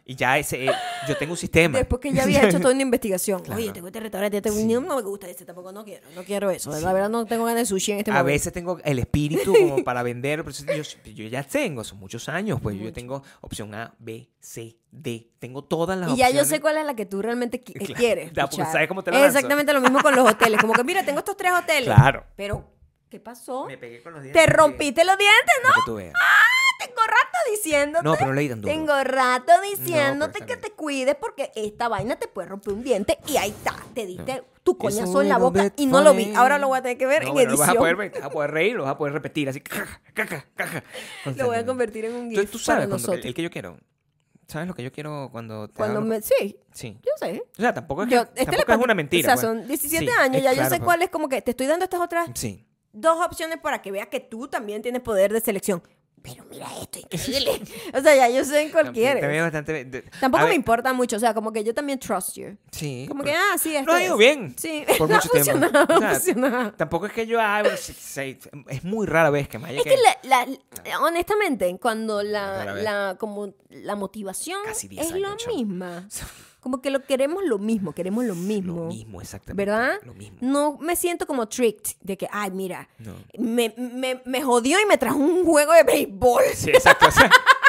Y 0.08 0.14
ya 0.14 0.38
ese, 0.38 0.66
eh, 0.66 0.70
yo 1.08 1.16
tengo 1.16 1.32
un 1.32 1.36
sistema. 1.36 1.76
Después 1.78 2.00
que 2.00 2.12
ya 2.12 2.22
había 2.22 2.44
hecho 2.48 2.60
toda 2.60 2.72
una 2.72 2.82
investigación. 2.90 3.42
Claro. 3.42 3.60
Oye, 3.60 3.72
tengo 3.72 3.88
este 3.88 3.98
restaurante, 3.98 4.36
este 4.36 4.50
no, 4.50 4.80
no 4.80 4.96
me 4.96 5.02
gusta 5.02 5.28
este, 5.28 5.44
tampoco 5.44 5.72
no 5.72 5.84
quiero, 5.84 6.06
no 6.14 6.22
quiero 6.22 6.48
eso. 6.50 6.70
La 6.78 6.92
verdad 6.92 7.08
no 7.08 7.26
tengo 7.26 7.44
ganas 7.44 7.62
de 7.62 7.66
sushi 7.66 7.92
en 7.92 7.98
este 7.98 8.10
a 8.12 8.14
momento. 8.14 8.26
veces 8.32 8.52
tengo 8.52 8.78
el 8.84 8.98
espíritu 9.00 9.52
como 9.52 9.76
para 9.84 10.02
vender, 10.04 10.44
pero 10.44 10.56
yo, 10.76 10.82
yo 11.12 11.26
ya 11.28 11.42
tengo, 11.42 11.82
son 11.82 11.98
muchos 11.98 12.28
años, 12.28 12.60
pues 12.62 12.78
yo 12.78 12.92
tengo 12.92 13.22
opción 13.40 13.74
A, 13.74 13.94
B, 13.98 14.30
C, 14.38 14.76
D, 14.92 15.32
tengo 15.40 15.64
todas 15.64 15.98
las 15.98 16.10
Y 16.12 16.16
ya 16.18 16.26
yo 16.26 16.42
opciones. 16.42 16.48
sé 16.48 16.60
cuál 16.60 16.76
es 16.76 16.86
la 16.86 16.94
que 16.94 17.04
tú 17.04 17.20
realmente 17.20 17.60
qui- 17.62 17.74
Claro. 17.74 17.94
quieres. 17.94 18.32
Ya, 18.32 18.46
porque 18.46 18.64
sabes 18.64 18.86
cómo 18.86 19.02
te 19.02 19.10
la 19.10 19.20
Es 19.20 19.26
exactamente 19.34 19.72
lo 19.72 19.80
mismo 19.80 20.00
con 20.02 20.14
los 20.14 20.30
hoteles. 20.30 20.60
Como 20.60 20.72
que, 20.72 20.84
mira, 20.84 21.04
tengo 21.04 21.18
estos 21.18 21.36
tres 21.36 21.52
hoteles. 21.52 21.92
Claro. 21.92 22.24
Pero, 22.36 22.64
¿qué 23.10 23.18
pasó? 23.18 23.66
Me 23.66 23.76
pegué 23.76 24.00
con 24.02 24.12
los 24.14 24.22
dientes. 24.22 24.40
Te 24.44 24.50
rompiste 24.52 25.04
los 25.04 25.18
dientes, 25.18 25.54
¿no? 25.64 25.68
Para 25.70 25.74
que 25.74 25.82
tú 25.84 25.94
veas. 25.96 26.12
Tengo 26.78 27.00
rato 27.06 27.38
diciéndote. 27.50 28.04
No, 28.04 28.14
pero 28.14 28.26
no 28.26 28.32
leí 28.34 28.48
tan 28.48 28.60
duro. 28.60 28.72
Tengo 28.74 28.94
rato 29.04 29.52
diciéndote 29.62 30.40
No, 30.40 30.46
que 30.46 30.56
te 30.56 30.70
cuides 30.72 31.14
porque 31.16 31.50
esta 31.54 31.88
vaina 31.88 32.16
te 32.16 32.28
puede 32.28 32.48
romper 32.48 32.74
un 32.74 32.82
diente 32.82 33.18
y 33.26 33.36
ahí 33.36 33.50
está. 33.50 33.74
Te 33.94 34.04
diste 34.06 34.36
No. 34.36 34.44
tu 34.62 34.76
coñazo 34.76 35.22
en 35.22 35.28
la 35.28 35.38
boca 35.38 35.72
y 35.76 35.86
no 35.86 36.02
lo 36.02 36.12
vi. 36.14 36.32
Ahora 36.34 36.58
lo 36.58 36.68
voy 36.68 36.78
a 36.78 36.82
tener 36.82 36.98
que 36.98 37.06
ver 37.06 37.22
en 37.22 37.32
bueno, 37.32 37.50
lo 37.50 37.56
edición. 37.56 37.66
vas 37.68 37.76
a 37.76 37.78
poder 37.78 37.96
ver, 37.96 38.12
te 38.12 38.18
vas 38.20 38.28
a 38.28 38.30
poder 38.30 38.50
reír, 38.50 38.76
lo 38.76 38.82
vas 38.84 38.92
a 38.92 38.98
poder 38.98 39.14
repetir 39.14 39.48
así. 39.48 39.60
caja, 39.60 40.00
caja, 40.14 40.46
caja, 40.54 40.84
Lo 41.36 41.46
voy 41.46 41.56
a 41.56 41.64
convertir 41.66 42.04
en 42.06 42.14
un 42.14 42.30
GIF 42.30 42.50
tú 42.50 42.58
para 42.58 42.64
sabes 42.64 42.88
cuando, 42.88 42.96
el, 42.96 43.02
nosotros. 43.02 43.24
el 43.24 43.34
que 43.34 43.42
yo 43.42 43.50
quiero. 43.50 43.78
¿Sabes 44.48 44.68
lo 44.68 44.74
que 44.74 44.82
yo 44.84 44.92
quiero 44.92 45.28
cuando 45.32 45.66
te 45.66 45.74
Cuando 45.74 45.98
hablo? 45.98 46.08
me... 46.08 46.22
Sí, 46.22 46.56
Sí. 46.72 46.96
yo 47.02 47.10
sé. 47.18 47.42
O 47.58 47.60
sea, 47.60 47.74
tampoco 47.74 48.04
es, 48.04 48.10
Yo, 48.10 48.32
que- 48.32 48.42
es 48.42 48.46
tampoco 48.46 48.72
es 48.72 48.78
una 48.78 48.94
mentira. 48.94 49.34
O 49.34 49.36
sea, 49.36 49.48
pues. 49.50 49.58
son 49.60 49.66
17 49.68 50.04
Sí, 50.06 50.10
años, 50.20 50.40
ya 50.42 50.52
yo 50.52 50.62
sé 50.64 50.68
pues. 50.68 50.80
cuál 50.82 51.02
es 51.02 51.10
como 51.10 51.28
que 51.28 51.42
te 51.42 51.50
estoy 51.50 51.66
dando 51.66 51.84
estas 51.84 52.00
otras 52.00 52.30
Sí. 52.34 52.64
dos 52.92 53.24
opciones 53.26 53.58
para 53.60 53.82
que 53.82 53.90
veas 53.90 54.06
que 54.06 54.20
tú 54.20 54.46
también 54.46 54.82
tienes 54.82 55.02
poder 55.02 55.32
de 55.32 55.40
selección. 55.40 55.82
Pero 56.28 56.44
mira 56.50 56.66
esto, 56.80 56.98
increíble. 56.98 57.60
o 57.94 58.00
sea, 58.00 58.16
ya 58.16 58.28
yo 58.28 58.44
sé 58.44 58.62
en 58.62 58.70
cuál 58.70 58.86
También- 58.86 59.20
bastante... 59.42 59.84
Tampoco 60.20 60.42
me 60.42 60.48
ver, 60.48 60.56
importa 60.56 60.92
mucho, 60.92 61.16
o 61.16 61.20
sea, 61.20 61.32
como 61.34 61.52
que 61.52 61.62
yo 61.62 61.72
también 61.72 61.98
trust 62.00 62.34
you. 62.36 62.56
Sí. 62.72 63.04
Como 63.08 63.22
pero- 63.22 63.34
que, 63.36 63.38
ah, 63.38 63.58
sí, 63.58 63.76
esto 63.76 63.90
No 63.92 63.96
ha 63.96 64.02
ido 64.02 64.14
es. 64.14 64.18
bien. 64.18 64.54
Sí, 64.58 64.84
Por 64.98 65.08
no 65.08 65.14
ha 65.14 65.18
mucho 65.18 65.28
tiempo. 65.30 65.52
funcionado, 65.52 65.84
O 65.84 65.92
no 65.94 65.98
sea, 66.00 66.10
ha 66.10 66.14
funcionado. 66.14 66.72
Tampoco 66.72 67.06
es 67.06 67.12
que 67.12 67.26
yo 67.26 67.40
sí, 67.76 68.38
Es 68.68 68.82
muy 68.84 69.06
rara 69.06 69.30
vez 69.30 69.48
que 69.48 69.58
me 69.58 69.68
haya 69.68 69.78
Es 69.78 69.84
que 69.84 69.96
la, 70.28 70.44
la- 70.46 71.00
honestamente, 71.00 71.76
cuando 71.80 72.22
la, 72.22 72.64
la, 72.74 73.16
como 73.18 73.54
la 73.70 73.94
motivación 73.94 74.58
Casi 74.64 74.88
10 74.88 75.06
es 75.06 75.12
la 75.20 75.28
años, 75.28 75.44
chamo. 75.44 75.56
misma. 75.56 76.08
Como 76.66 76.82
que 76.82 76.90
lo 76.90 77.04
queremos 77.04 77.44
lo 77.44 77.58
mismo, 77.58 77.92
queremos 77.92 78.24
lo 78.24 78.34
mismo. 78.34 78.74
Lo 78.74 78.86
mismo, 78.86 79.20
exactamente. 79.20 79.64
¿Verdad? 79.64 80.00
Lo 80.04 80.14
mismo. 80.14 80.36
No 80.40 80.76
me 80.78 80.96
siento 80.96 81.24
como 81.24 81.46
tricked 81.46 81.92
de 82.00 82.16
que, 82.16 82.26
ay, 82.32 82.50
mira, 82.50 82.88
No. 82.98 83.14
me, 83.38 83.72
me, 83.76 84.20
me 84.24 84.42
jodió 84.42 84.80
y 84.80 84.84
me 84.84 84.98
trajo 84.98 85.16
un 85.16 85.44
juego 85.44 85.72
de 85.74 85.84
béisbol. 85.84 86.42
Sí, 86.56 86.70
exacto. 86.70 87.06
o 87.06 87.10
sea, 87.12 87.30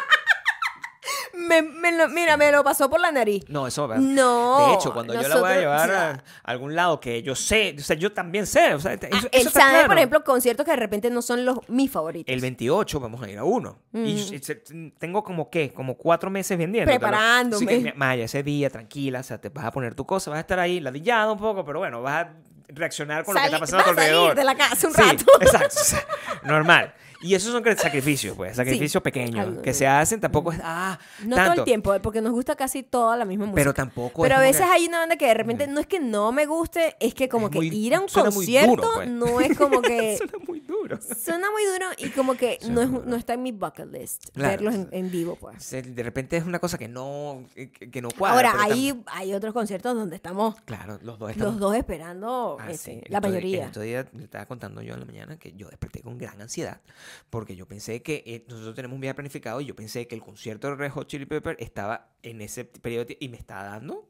Me- 1.38 1.62
me 1.62 1.92
lo- 1.96 2.10
mira, 2.10 2.36
me 2.36 2.52
lo 2.52 2.64
pasó 2.64 2.90
por 2.90 3.00
la 3.00 3.12
nariz. 3.12 3.44
No, 3.48 3.68
eso. 3.68 3.88
No, 3.98 4.68
De 4.70 4.74
hecho, 4.74 4.92
cuando 4.94 5.14
yo 5.14 5.28
la 5.28 5.38
voy 5.38 5.52
a 5.52 5.60
llevar 5.60 5.90
o 5.90 5.94
sea, 5.94 6.24
a 6.44 6.52
algún 6.52 6.76
lado 6.76 7.00
que 7.00 7.22
yo 7.22 7.36
sé, 7.36 7.76
o 7.78 7.82
sea, 7.82 7.96
yo 7.96 8.12
también 8.12 8.48
sé, 8.48 8.74
o 8.74 8.80
sea, 8.80 8.94
eso, 8.94 9.08
Ah, 9.12 9.18
eso 9.18 9.30
él 9.32 9.48
está 9.48 9.60
sabe, 9.62 9.72
claro. 9.74 9.88
por 9.88 9.98
ejemplo, 9.98 10.24
conciertos 10.24 10.66
que 10.66 10.72
de 10.72 10.78
repente 10.78 11.10
no 11.10 11.22
son 11.22 11.46
los 11.46 11.60
mis 11.70 11.92
favoritos. 11.92 12.34
El 12.34 12.42
28 12.42 13.00
vamos 13.00 13.22
a 13.22 13.30
ir 13.30 13.38
a 13.38 13.44
uno. 13.44 13.78
Y 13.94 14.40
Mm. 14.74 14.88
tengo 14.98 15.24
como, 15.24 15.50
¿qué? 15.50 15.72
Como 15.72 15.96
cuatro 15.96 16.30
meses 16.30 16.58
vendiendo. 16.58 16.90
Preparándome. 16.92 17.66
Así 17.74 17.84
que, 17.84 17.94
Maya, 17.94 18.26
ese 18.26 18.42
día, 18.44 18.70
tranquila, 18.70 19.20
o 19.20 19.24
sea, 19.24 19.38
te 19.40 19.50
vas 19.50 19.66
a 19.66 19.72
poner 19.72 19.94
tu 19.96 20.06
cosa, 20.06 20.32
vas 20.32 20.38
a 20.38 20.42
estar 20.42 20.60
ahí 20.60 20.80
ladillado 20.80 21.34
un 21.34 21.40
poco, 21.40 21.64
pero 21.64 21.80
bueno, 21.80 22.02
vas 22.02 22.26
a 22.26 22.30
reaccionar 22.70 23.24
con 23.24 23.34
lo 23.36 23.40
que 23.42 23.46
está 23.46 23.60
pasando 23.60 23.84
a 23.84 23.86
tu 23.86 23.90
vas 23.92 23.98
a 23.98 24.02
salir 24.02 24.14
alrededor. 24.18 24.36
de 24.36 24.44
la 24.44 24.56
casa 24.56 24.88
un 24.88 24.94
Sí, 24.94 25.02
rato. 25.02 25.26
exacto. 25.40 25.80
normal. 26.44 26.94
Y 27.22 27.34
esos 27.34 27.51
son 27.51 27.63
sacrificios, 27.78 28.36
pues, 28.38 28.55
sacrificios 28.55 29.01
pequeños 29.01 29.47
Algo- 29.47 29.61
que 29.63 29.74
se 29.74 29.88
hacen, 29.88 30.20
tampoco 30.22 30.51
es, 30.51 30.59
ah, 30.63 30.99
No 31.26 31.36
tanto. 31.36 31.51
todo 31.53 31.61
el 31.61 31.65
tiempo, 31.65 31.93
eh, 31.93 31.99
porque 31.99 32.22
nos 32.22 32.32
gusta 32.32 32.55
casi 32.55 32.84
toda 32.84 33.18
la 33.18 33.26
misma 33.26 33.45
música. 33.45 33.55
Pero 33.61 33.74
tampoco 33.74 34.24
es 34.24 34.30
Pero 34.30 34.39
a 34.39 34.43
veces 34.43 34.65
que- 34.65 34.72
hay 34.72 34.86
una 34.86 34.99
banda 34.99 35.15
que 35.15 35.26
de 35.26 35.34
repente 35.34 35.65
no 35.68 35.80
es 35.80 35.88
que 35.88 35.99
no 35.99 36.32
me 36.32 36.45
guste, 36.45 36.95
es 36.99 37.13
que 37.15 37.28
como 37.28 37.47
Es 37.47 37.51
que 37.53 37.57
muy- 37.57 37.68
ir 37.70 37.95
a 37.95 38.01
un 38.01 38.07
concierto 38.07 38.70
duro, 38.70 38.89
pues. 38.95 39.09
no 39.09 39.39
es 39.39 39.57
como 39.57 39.82
que 39.82 40.18
Suena 40.18 40.34
muy 40.47 40.59
duro. 40.59 40.76
suena 41.24 41.52
muy 41.52 41.64
duro 41.66 41.86
y 41.98 42.10
como 42.12 42.36
que 42.36 42.58
no, 42.70 42.82
es, 42.82 42.90
no 42.90 43.16
está 43.16 43.34
en 43.34 43.44
mi 43.44 43.52
bucket 43.52 43.92
list 43.92 44.30
Claro. 44.34 44.50
verlos 44.50 44.76
en, 44.76 44.90
en 44.92 45.12
vivo, 45.12 45.36
pues. 45.36 45.70
De 45.72 46.04
repente 46.04 46.38
es 46.38 46.46
una 46.46 46.60
cosa 46.60 46.78
que 46.78 46.88
no, 46.88 47.44
que, 47.92 48.02
no 48.02 48.10
cuadra. 48.12 48.52
Ahora, 48.52 48.64
pero 48.64 48.76
tam- 48.76 48.78
hay, 48.78 49.04
hay 49.08 49.34
otros 49.34 49.54
conciertos 49.54 49.96
donde 49.96 50.16
estamos 50.16 50.60
Claro, 50.62 51.00
los 51.02 51.20
dos 51.20 51.32
estamos 51.32 51.54
los 51.56 51.60
dos 51.62 51.76
esperando 51.76 52.58
Ah, 52.60 52.72
este, 52.72 52.92
sí. 52.96 53.02
la 53.10 53.18
Estos- 53.18 53.32
mayoría. 53.32 53.66
Estos 53.66 53.84
días 53.84 54.06
le 54.14 54.24
estaba 54.24 54.46
contando 54.46 54.82
yo 54.82 54.94
en 54.94 55.00
la 55.02 55.06
mañana 55.06 55.38
que 55.40 55.54
yo 55.54 55.68
desperté 55.70 56.02
con 56.02 56.18
gran 56.18 56.40
ansiedad 56.42 56.82
porque 57.30 57.56
yo 57.56 57.68
pensé 57.68 58.02
que 58.02 58.24
eh, 58.26 58.46
nosotros 58.48 58.76
tenemos 58.76 58.96
un 58.96 59.02
viaje 59.02 59.16
planificado 59.16 59.62
y 59.62 59.66
yo 59.66 59.76
pensé 59.76 60.08
que 60.08 60.16
el 60.16 60.22
concierto 60.22 60.68
de 60.70 60.76
Red 60.76 60.92
Hot 60.92 61.08
Chili 61.08 61.26
Pepper 61.26 61.58
estaba 61.60 62.10
en 62.24 62.42
ese 62.42 62.66
periodo 62.66 63.08
y 63.20 63.30
me 63.30 63.38
estaba 63.38 63.64
dando 63.64 64.08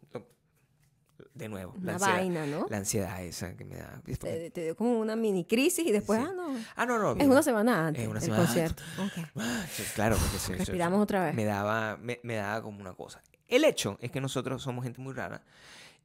de 1.38 1.50
nuevo 1.50 1.74
la 1.76 1.82
Una 1.82 1.94
ansiedad, 1.94 2.16
vaina, 2.16 2.46
¿no? 2.48 2.68
la 2.70 2.78
ansiedad 2.78 3.24
esa 3.24 3.56
que 3.56 3.64
me 3.66 3.76
da. 3.78 4.02
Te, 4.20 4.50
te 4.52 4.64
dio 4.64 4.76
como 4.76 5.00
una 5.00 5.16
mini 5.16 5.46
crisis 5.46 5.86
y 5.86 5.92
después, 5.92 6.20
Sí. 6.20 6.28
ah, 6.30 6.34
no. 6.36 6.56
Ah, 6.76 6.86
no, 6.86 7.00
no. 7.00 7.12
Es 7.12 7.18
mira. 7.18 7.30
una 7.30 7.44
semana 7.44 7.88
antes 7.88 8.04
Es 8.04 8.10
una 8.10 8.22
semana 8.22 8.44
concierto. 8.44 8.84
Ok. 9.00 9.42
Sí, 9.72 9.84
claro, 9.96 10.18
porque 10.18 10.38
sí, 10.40 10.54
Respiramos 10.54 11.02
otra 11.02 11.26
vez. 11.26 11.36
Me 11.36 11.46
daba, 11.46 11.98
me, 11.98 12.20
me 12.24 12.36
daba 12.36 12.62
como 12.62 12.80
una 12.82 12.94
cosa. 12.94 13.22
El 13.48 13.64
hecho 13.64 13.98
es 14.02 14.12
que 14.12 14.20
nosotros 14.22 14.62
somos 14.62 14.84
gente 14.84 15.00
muy 15.02 15.14
rara. 15.14 15.44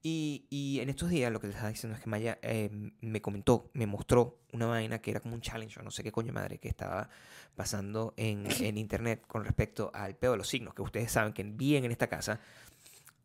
Y, 0.04 0.46
y 0.50 0.80
en 0.80 0.88
estos 0.90 1.10
días 1.10 1.30
lo 1.30 1.40
que 1.40 1.46
les 1.46 1.54
estaba 1.54 1.70
diciendo 1.70 1.96
es 1.96 2.02
que 2.02 2.10
Maya 2.10 2.36
eh, 2.42 2.70
me 3.00 3.22
comentó, 3.22 3.70
me 3.72 3.86
mostró 3.86 4.40
una 4.52 4.66
vaina 4.66 4.98
que 5.00 5.12
era 5.12 5.20
como 5.20 5.34
un 5.36 5.40
challenge, 5.40 5.78
o 5.78 5.82
no 5.84 5.92
sé 5.92 6.02
qué 6.02 6.10
coño 6.10 6.32
madre, 6.32 6.58
que 6.58 6.66
estaba 6.68 7.08
pasando 7.54 8.12
en, 8.16 8.48
en 8.60 8.76
internet 8.78 9.22
con 9.28 9.44
respecto 9.44 9.92
al 9.94 10.16
peo 10.16 10.32
de 10.32 10.38
los 10.38 10.48
signos, 10.48 10.74
que 10.74 10.82
ustedes 10.82 11.12
saben 11.12 11.32
que 11.32 11.44
bien 11.44 11.84
en 11.84 11.92
esta 11.92 12.08
casa. 12.08 12.40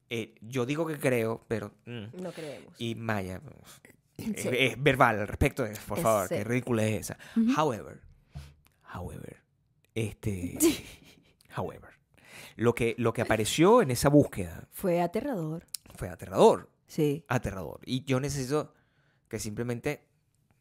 Eh, 0.09 0.35
yo 0.41 0.65
digo 0.65 0.85
que 0.85 0.97
creo, 0.97 1.43
pero... 1.47 1.73
mm, 1.85 2.21
No 2.21 2.31
creemos. 2.31 2.73
y 2.79 2.95
Maya 2.95 3.41
es, 4.17 4.25
Sí. 4.41 4.49
es 4.51 4.81
verbal 4.81 5.19
al 5.19 5.27
respecto, 5.27 5.63
de, 5.63 5.75
por 5.87 5.97
Es 5.97 6.03
favor, 6.03 6.27
sí. 6.27 6.35
qué 6.35 6.43
ridícula 6.43 6.83
es 6.85 7.01
esa. 7.11 7.17
However, 7.59 8.01
however, 8.93 9.41
este, 9.95 10.57
however, 11.57 11.91
lo 12.55 12.73
que, 12.73 12.95
lo 12.97 13.13
que 13.13 13.21
apareció 13.21 13.81
en 13.81 13.91
esa 13.91 14.09
búsqueda 14.09 14.67
Fue 14.71 15.01
aterrador. 15.01 15.65
fue 15.95 16.09
aterrador, 16.09 16.69
Sí. 16.87 17.25
aterrador. 17.27 17.81
Y 17.85 18.03
yo 18.05 18.19
necesito 18.19 18.73
que 19.27 19.39
simplemente 19.39 20.07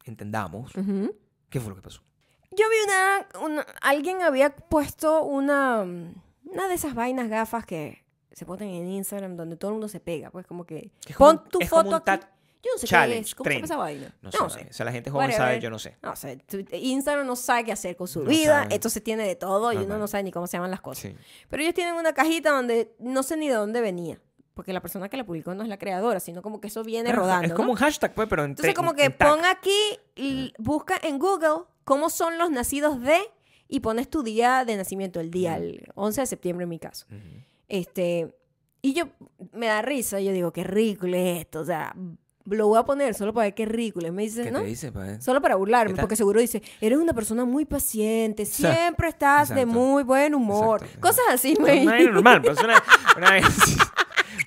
entendamos 0.05 0.71
qué 1.49 1.59
fue 1.59 1.69
lo 1.69 1.75
que 1.75 1.81
pasó. 1.81 2.01
Yo 2.51 2.65
vi 2.69 2.75
una, 2.85 3.27
una- 3.45 3.65
Alguien 3.81 4.21
había 4.21 4.55
puesto 4.55 5.23
una. 5.23 5.81
Una 5.81 6.67
de 6.69 6.73
esas 6.75 6.95
vainas 6.95 7.29
gafas 7.29 7.65
que 7.65 8.03
se 8.37 8.45
ponen 8.45 8.69
en 8.69 8.87
Instagram 8.87 9.35
donde 9.35 9.55
todo 9.57 9.71
el 9.71 9.73
mundo 9.73 9.87
se 9.87 9.99
pega. 9.99 10.29
Pues 10.29 10.45
como 10.45 10.63
que. 10.65 10.91
Es 11.07 11.15
como 11.15 11.29
Pon 11.31 11.41
un- 11.43 11.49
tu 11.49 11.57
como 11.59 11.69
foto 11.69 11.89
un 11.89 12.03
aquí. 12.05 12.25
Yo 12.63 12.71
no 12.73 12.77
sé 12.79 12.87
qué 12.87 13.17
es. 13.19 13.35
¿Cómo 13.35 13.49
se 13.49 13.57
esa 13.59 13.77
vaina? 13.77 14.15
No, 14.21 14.31
sé, 14.31 14.67
o 14.69 14.73
sea, 14.73 14.85
la 14.85 14.91
gente 14.91 15.09
joven 15.09 15.27
Whatever. 15.29 15.47
sabe, 15.47 15.59
yo 15.59 15.69
no 15.69 15.79
sé. 15.79 15.95
No 16.03 16.15
sé. 16.15 16.37
tu- 16.37 16.57
Instagram 16.75 17.25
no 17.25 17.35
sabe 17.35 17.63
qué 17.65 17.71
hacer 17.71 17.95
con 17.95 18.07
su 18.07 18.23
No 18.23 18.29
vida. 18.29 18.63
sabe. 18.63 18.75
Entonces 18.75 19.03
tiene 19.03 19.25
de 19.27 19.35
todo 19.35 19.71
y 19.73 19.77
uno 19.77 19.97
no 19.97 20.07
sabe 20.07 20.23
ni 20.23 20.31
cómo 20.31 20.47
se 20.47 20.57
llaman 20.57 20.71
las 20.71 20.81
cosas. 20.81 21.03
Sí. 21.03 21.15
Pero 21.49 21.61
ellos 21.63 21.73
tienen 21.75 21.95
una 21.95 22.13
cajita 22.13 22.51
donde 22.51 22.93
no 22.99 23.23
sé 23.23 23.37
ni 23.37 23.47
de 23.47 23.55
dónde 23.55 23.81
venía. 23.81 24.19
Porque 24.53 24.73
la 24.73 24.81
persona 24.81 25.07
que 25.07 25.17
la 25.17 25.23
publicó 25.25 25.53
no 25.53 25.61
es 25.63 25.69
la 25.69 25.77
creadora, 25.77 26.19
sino 26.19 26.41
como 26.41 26.59
que 26.59 26.67
eso 26.67 26.83
viene 26.83 27.09
Claro, 27.09 27.21
rodando. 27.23 27.47
es 27.47 27.53
como 27.53 27.67
¿no? 27.67 27.71
un 27.73 27.77
hashtag, 27.77 28.13
pues, 28.15 28.27
pero 28.27 28.43
en 28.43 28.51
Entonces, 28.51 28.73
como 28.73 28.93
que 28.95 29.05
en 29.05 29.17
tag. 29.17 29.29
pon 29.29 29.45
aquí, 29.45 29.99
y 30.15 30.51
busca 30.57 30.95
en 31.03 31.19
Google 31.19 31.65
cómo 31.83 32.09
son 32.09 32.37
los 32.39 32.49
nacidos 32.49 32.99
de 33.01 33.19
y 33.67 33.81
pones 33.81 34.09
tu 34.09 34.23
día 34.23 34.65
de 34.65 34.75
nacimiento, 34.75 35.19
el 35.19 35.29
día, 35.29 35.53
Ujú. 35.53 35.61
el 35.63 35.87
11 35.93 36.21
de 36.21 36.27
septiembre 36.27 36.63
en 36.63 36.69
mi 36.69 36.79
caso. 36.79 37.05
Este, 37.67 38.33
y 38.81 38.93
yo 38.93 39.05
me 39.53 39.67
da 39.67 39.81
risa, 39.81 40.19
yo 40.19 40.31
digo, 40.31 40.51
qué 40.53 40.63
ridículo 40.63 41.15
es 41.17 41.39
esto, 41.41 41.59
o 41.59 41.65
sea, 41.65 41.93
lo 42.45 42.67
voy 42.67 42.79
a 42.79 42.83
poner 42.83 43.13
solo 43.13 43.33
para 43.33 43.47
ver 43.47 43.55
qué 43.55 43.65
ridículo. 43.65 44.07
Y 44.07 44.11
me 44.11 44.21
dice, 44.23 44.43
¿Qué 44.43 44.51
¿no? 44.51 44.59
te 44.61 44.67
dice, 44.67 44.91
pues? 44.93 45.21
Solo 45.23 45.41
para 45.41 45.55
burlarme, 45.55 45.95
porque 45.99 46.15
seguro 46.15 46.39
dice, 46.39 46.61
eres 46.79 46.97
una 46.97 47.13
persona 47.13 47.43
muy 47.43 47.65
paciente, 47.65 48.45
siempre 48.45 49.09
estás 49.09 49.49
de 49.53 49.65
muy 49.65 50.03
buen 50.03 50.33
humor. 50.33 50.81
Exacto. 50.83 51.01
Cosas 51.01 51.25
así, 51.29 51.57
me 51.59 51.83
no 51.83 51.93
es 51.93 52.09
normal, 52.11 52.41
pero 52.41 52.53
es 52.53 52.63
una, 52.63 52.81
una, 53.17 53.41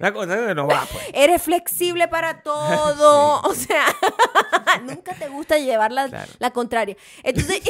una 0.01 0.13
cosa 0.15 0.47
que 0.47 0.55
no 0.55 0.67
va, 0.67 0.87
pues. 0.91 1.05
Eres 1.13 1.43
flexible 1.43 2.09
para 2.09 2.41
todo. 2.43 3.43
O 3.43 3.55
sea, 3.55 3.85
nunca 4.85 5.13
te 5.13 5.29
gusta 5.29 5.59
llevar 5.59 5.93
la, 5.93 6.09
Claro. 6.09 6.33
la 6.39 6.51
contraria. 6.53 6.97
Entonces, 7.23 7.61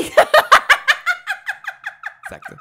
Exacto. 2.24 2.54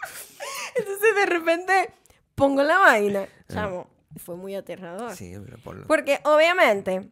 entonces, 0.76 1.16
de 1.16 1.26
repente, 1.28 1.94
pongo 2.40 2.64
la 2.64 2.78
vaina. 2.80 3.28
Chamo, 3.52 3.88
fue 4.18 4.36
muy 4.36 4.56
aterrador. 4.56 5.16
Sí, 5.16 5.34
pero 5.46 5.58
por 5.60 5.76
lo- 5.76 5.88
Porque 5.88 6.20
obviamente, 6.24 7.10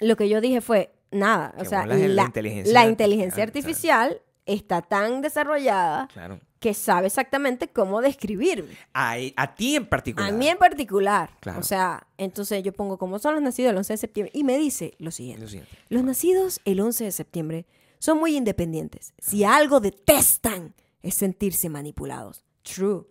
lo 0.00 0.16
que 0.16 0.28
yo 0.28 0.40
dije 0.40 0.60
fue, 0.60 0.92
nada. 1.10 1.54
O 1.58 1.64
sea, 1.64 1.86
la, 1.86 1.94
en 1.94 2.14
la 2.16 2.22
la 2.22 2.26
inteligencia 2.26 2.84
inteligencia, 2.86 3.42
artificial, 3.42 4.20
está 4.44 4.82
tan 4.82 5.20
desarrollada 5.22 6.08
Claro. 6.12 6.40
que 6.58 6.74
sabe 6.74 7.06
exactamente 7.06 7.68
cómo 7.68 8.00
describirme. 8.00 8.74
A, 8.94 9.16
a 9.36 9.54
ti 9.54 9.76
en 9.76 9.86
particular. 9.86 10.30
A 10.30 10.32
mí 10.36 10.48
en 10.48 10.58
particular. 10.58 11.30
Claro. 11.40 11.60
O 11.60 11.62
sea, 11.62 12.06
entonces 12.16 12.62
yo 12.62 12.72
pongo 12.72 12.98
cómo 12.98 13.18
son 13.18 13.34
los 13.34 13.42
nacidos 13.42 13.70
el 13.72 13.76
11 13.78 13.92
de 13.92 13.96
septiembre 13.98 14.32
y 14.34 14.44
me 14.44 14.56
dice 14.58 14.94
lo 14.98 15.10
siguiente. 15.10 15.42
Lo 15.42 15.48
siguiente. 15.48 15.76
Los 15.88 16.02
nacidos 16.02 16.60
el 16.64 16.80
11 16.80 17.04
de 17.04 17.12
septiembre 17.12 17.66
son 17.98 18.18
muy 18.18 18.36
independientes. 18.36 19.12
Si 19.18 19.44
algo 19.44 19.80
detestan 19.80 20.74
es 21.02 21.14
sentirse 21.14 21.68
manipulados. 21.68 22.44
True. 22.62 23.04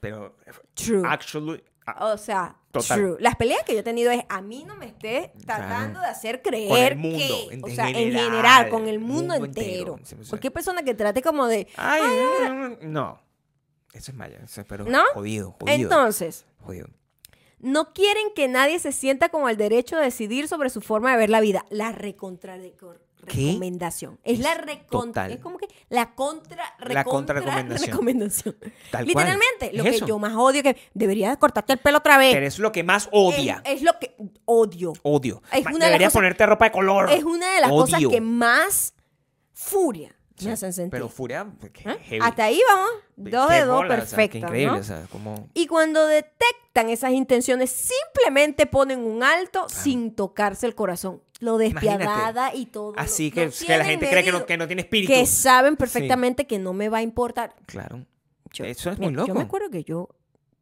Pero, 0.00 0.36
True. 0.74 1.02
actually, 1.06 1.62
ah, 1.86 2.12
O 2.12 2.16
sea, 2.18 2.56
Total. 2.70 2.98
true. 2.98 3.16
Las 3.20 3.36
peleas 3.36 3.62
que 3.64 3.74
yo 3.74 3.80
he 3.80 3.82
tenido 3.82 4.10
es 4.10 4.22
a 4.28 4.40
mí 4.40 4.64
no 4.64 4.76
me 4.76 4.86
esté 4.86 5.32
tratando 5.44 6.00
de 6.00 6.06
hacer 6.06 6.40
creer 6.42 6.68
Con 6.68 6.78
el 6.78 6.96
mundo, 6.96 7.18
que, 7.48 7.54
en 7.54 7.64
o 7.64 7.68
sea, 7.68 7.88
en 7.88 7.94
general, 8.12 8.68
con 8.70 8.88
el 8.88 8.98
mundo, 8.98 9.34
mundo 9.34 9.46
entero. 9.46 9.96
entero. 9.98 10.22
Cualquier 10.28 10.52
persona 10.52 10.82
que 10.82 10.94
trate 10.94 11.22
como 11.22 11.46
de, 11.46 11.68
ay, 11.76 12.78
no. 12.82 13.20
Eso 13.92 14.10
es 14.10 14.16
maya. 14.16 14.38
Eso 14.42 14.62
es, 14.62 14.66
pero 14.66 14.84
¿No? 14.86 15.02
jodido, 15.12 15.52
jodido. 15.60 15.74
entonces, 15.74 16.46
jodido. 16.64 16.88
no 17.58 17.92
quieren 17.92 18.28
que 18.34 18.48
nadie 18.48 18.78
se 18.78 18.90
sienta 18.90 19.28
con 19.28 19.50
el 19.50 19.58
derecho 19.58 19.96
de 19.96 20.04
decidir 20.04 20.48
sobre 20.48 20.70
su 20.70 20.80
forma 20.80 21.10
de 21.12 21.18
ver 21.18 21.28
la 21.30 21.40
vida. 21.42 21.66
La 21.68 21.92
recontra 21.92 22.56
¿Qué? 23.26 23.46
recomendación. 23.48 24.18
Es, 24.24 24.38
la 24.40 24.52
Es 24.52 24.86
total. 24.88 25.30
Es 25.32 25.38
como 25.38 25.56
que 25.58 25.68
la 25.88 26.14
contra 26.14 26.56
La 26.56 26.84
recontra 26.86 27.04
contrarrecomendación. 27.04 27.90
recomendación. 27.90 28.56
Tal 28.60 28.70
cual. 28.90 29.06
Literalmente, 29.06 29.66
Es 29.66 29.74
lo 29.74 29.84
que 29.84 29.90
eso. 29.90 30.06
yo 30.06 30.18
más 30.18 30.34
odio 30.34 30.62
que 30.62 30.76
debería 30.94 31.36
cortarte 31.36 31.72
el 31.74 31.78
pelo 31.78 31.98
otra 31.98 32.18
vez. 32.18 32.34
Pero 32.34 32.46
es 32.46 32.58
lo 32.58 32.72
que 32.72 32.82
más 32.82 33.08
odia. 33.12 33.62
Es, 33.64 33.76
es 33.76 33.82
lo 33.82 33.92
que 34.00 34.16
odio. 34.44 34.92
Odio. 35.02 35.42
Es 35.52 35.64
una 35.66 35.72
de 35.72 35.78
Deberías 35.86 36.08
cosas- 36.10 36.12
ponerte 36.14 36.46
ropa 36.46 36.64
de 36.66 36.72
color. 36.72 37.10
Es 37.12 37.22
una 37.24 37.54
de 37.54 37.60
las 37.60 37.70
cosas 37.70 38.00
que 38.10 38.20
más 38.20 38.94
furia 39.52 40.14
me 40.42 40.50
hacen 40.52 40.72
sentir. 40.72 40.90
Pero 40.90 41.08
furia, 41.08 41.46
¿Ah? 41.84 41.96
heavy. 42.02 42.18
Hasta 42.20 42.44
ahí 42.44 42.60
vamos. 42.68 42.90
Dos 43.14 43.46
Qué 43.48 43.54
de 43.54 43.60
dos, 43.64 43.76
bola, 43.76 43.94
o 43.94 43.96
sea, 43.98 43.98
qué 43.98 44.16
perfecto. 44.16 44.38
increíble, 44.38 44.72
¿no? 44.72 44.78
o 44.80 44.82
sea, 44.82 45.06
como... 45.12 45.48
Y 45.54 45.68
cuando 45.68 46.04
detectan 46.08 46.88
esas 46.90 47.12
intenciones, 47.12 47.70
simplemente 47.70 48.66
ponen 48.66 49.00
un 49.04 49.22
alto 49.22 49.68
sin 49.68 50.12
tocarse 50.16 50.66
el 50.66 50.74
corazón. 50.74 51.22
Lo 51.42 51.58
despiadada 51.58 52.54
y 52.54 52.66
todo. 52.66 52.94
Así 52.96 53.30
lo- 53.30 53.34
que, 53.34 53.46
lo 53.46 53.52
que 53.66 53.78
la 53.78 53.84
gente 53.84 54.08
cree 54.08 54.22
que 54.22 54.30
no, 54.32 54.46
que 54.46 54.56
no 54.56 54.66
tiene 54.68 54.82
espíritu. 54.82 55.12
Que 55.12 55.26
saben 55.26 55.76
perfectamente 55.76 56.46
que 56.46 56.58
no 56.58 56.72
me 56.72 56.88
va 56.88 56.98
a 56.98 57.02
importar. 57.02 57.54
Claro. 57.66 58.06
Yo- 58.52 58.64
Eso 58.64 58.90
es 58.90 58.98
mira, 58.98 59.10
muy 59.10 59.16
loco. 59.16 59.28
Yo 59.28 59.34
me 59.34 59.40
acuerdo 59.42 59.68
que 59.70 59.82
yo, 59.82 60.08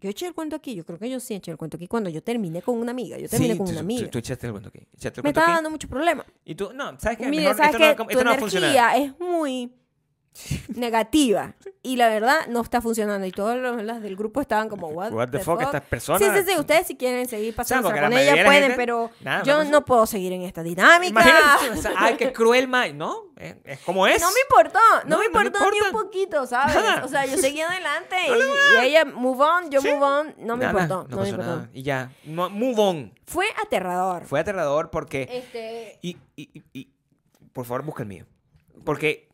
yo 0.00 0.08
eché 0.10 0.26
el 0.26 0.32
cuento 0.34 0.56
aquí. 0.56 0.74
Yo 0.74 0.84
creo 0.86 0.98
que 0.98 1.10
yo 1.10 1.20
sí 1.20 1.34
eché 1.34 1.50
el 1.50 1.58
cuento 1.58 1.76
aquí 1.76 1.86
cuando 1.86 2.08
yo 2.08 2.22
terminé 2.22 2.62
con 2.62 2.78
una 2.78 2.92
amiga. 2.92 3.18
Yo 3.18 3.28
terminé 3.28 3.52
Sí, 3.52 3.58
con 3.58 3.66
tú, 3.66 3.72
una 3.72 3.80
tú- 3.80 3.84
amiga. 3.84 4.10
Tú, 4.10 4.18
echaste 4.18 4.46
el 4.46 4.52
cuento 4.52 4.68
aquí. 4.70 4.86
Me 5.22 5.28
estaba 5.30 5.52
dando 5.54 5.70
mucho 5.70 5.86
problema. 5.88 6.24
Y 6.44 6.54
tú, 6.54 6.70
no, 6.72 6.98
¿sabes 6.98 7.18
qué? 7.18 7.26
Mire, 7.28 7.42
Mejor, 7.42 7.56
sabes 7.56 7.74
esto, 7.74 7.78
que 7.78 7.88
no, 7.88 8.04
tu 8.04 8.10
esto 8.10 8.24
no 8.24 8.30
va 8.30 8.36
a 8.36 8.40
funcionar. 8.40 8.70
energía 8.70 8.96
es 9.04 9.20
muy 9.20 9.72
negativa. 10.74 11.54
Y 11.82 11.96
la 11.96 12.08
verdad 12.08 12.46
no 12.48 12.60
está 12.60 12.80
funcionando. 12.80 13.26
Y 13.26 13.32
todas 13.32 13.56
los- 13.58 13.82
las 13.82 14.02
del 14.02 14.16
grupo 14.16 14.40
estaban 14.40 14.68
como, 14.68 14.88
what, 14.88 15.12
What 15.12 15.28
the 15.30 15.38
fuck, 15.38 15.60
estas 15.62 15.82
personas- 15.82 16.20
Sí, 16.22 16.28
sí, 16.44 16.52
sí. 16.52 16.58
Ustedes 16.58 16.86
si 16.86 16.96
quieren 16.96 17.26
seguir 17.28 17.54
pasando 17.54 17.88
porque 17.88 18.00
con 18.00 18.12
ella 18.12 18.32
de 18.32 18.36
la 18.38 18.44
pueden, 18.44 18.62
gente- 18.62 18.76
pero 18.76 19.10
Nada, 19.20 19.42
yo 19.44 19.64
no 19.64 19.84
puedo 19.84 20.06
seguir 20.06 20.32
en 20.32 20.42
esta 20.42 20.62
dinámica. 20.62 21.10
Imagínate, 21.10 21.70
o 21.78 21.82
sea, 21.82 21.92
ay, 21.96 22.16
qué 22.16 22.32
cruel, 22.32 22.68
May. 22.68 22.92
No, 22.92 23.32
es, 23.36 23.56
es 23.64 23.80
como 23.80 24.06
es. 24.06 24.20
No 24.20 24.28
me 24.28 24.40
importó, 24.48 24.78
no, 25.04 25.16
No, 25.16 25.18
me 25.18 25.28
no 25.28 25.40
me 25.40 25.46
importó 25.46 25.70
ni 25.70 25.80
un 25.80 25.92
poquito, 25.92 26.46
¿sabes? 26.46 26.74
Nada. 26.74 27.04
O 27.04 27.08
sea, 27.08 27.24
yo 27.26 27.36
seguí 27.38 27.60
adelante 27.60 28.16
y, 28.28 28.82
y 28.82 28.86
ella 28.86 29.04
move 29.06 29.42
on, 29.42 29.70
yo 29.70 29.80
Sí. 29.80 29.88
move 29.90 30.02
on, 30.04 30.34
no 30.38 30.56
me 30.56 30.64
Nada, 30.66 30.82
importó, 30.82 31.02
no, 31.04 31.08
no, 31.08 31.08
me 31.08 31.16
pasó 31.16 31.28
importó. 31.30 31.56
nada. 31.56 31.70
Y 31.72 31.82
ya, 31.82 32.12
no, 32.24 32.50
move 32.50 32.78
on. 32.80 33.14
Fue 33.26 33.46
aterrador. 33.62 34.24
Fue 34.26 34.40
aterrador 34.40 34.90
porque... 34.90 35.28
Este, 35.30 35.98
Y, 36.02 36.16
y, 36.36 36.50
y- 36.54 36.62
y- 36.72 36.88
por 37.52 37.64
favor, 37.64 37.82
busca 37.84 38.02
el 38.02 38.08
mío. 38.08 38.26
Porque, 38.84 39.28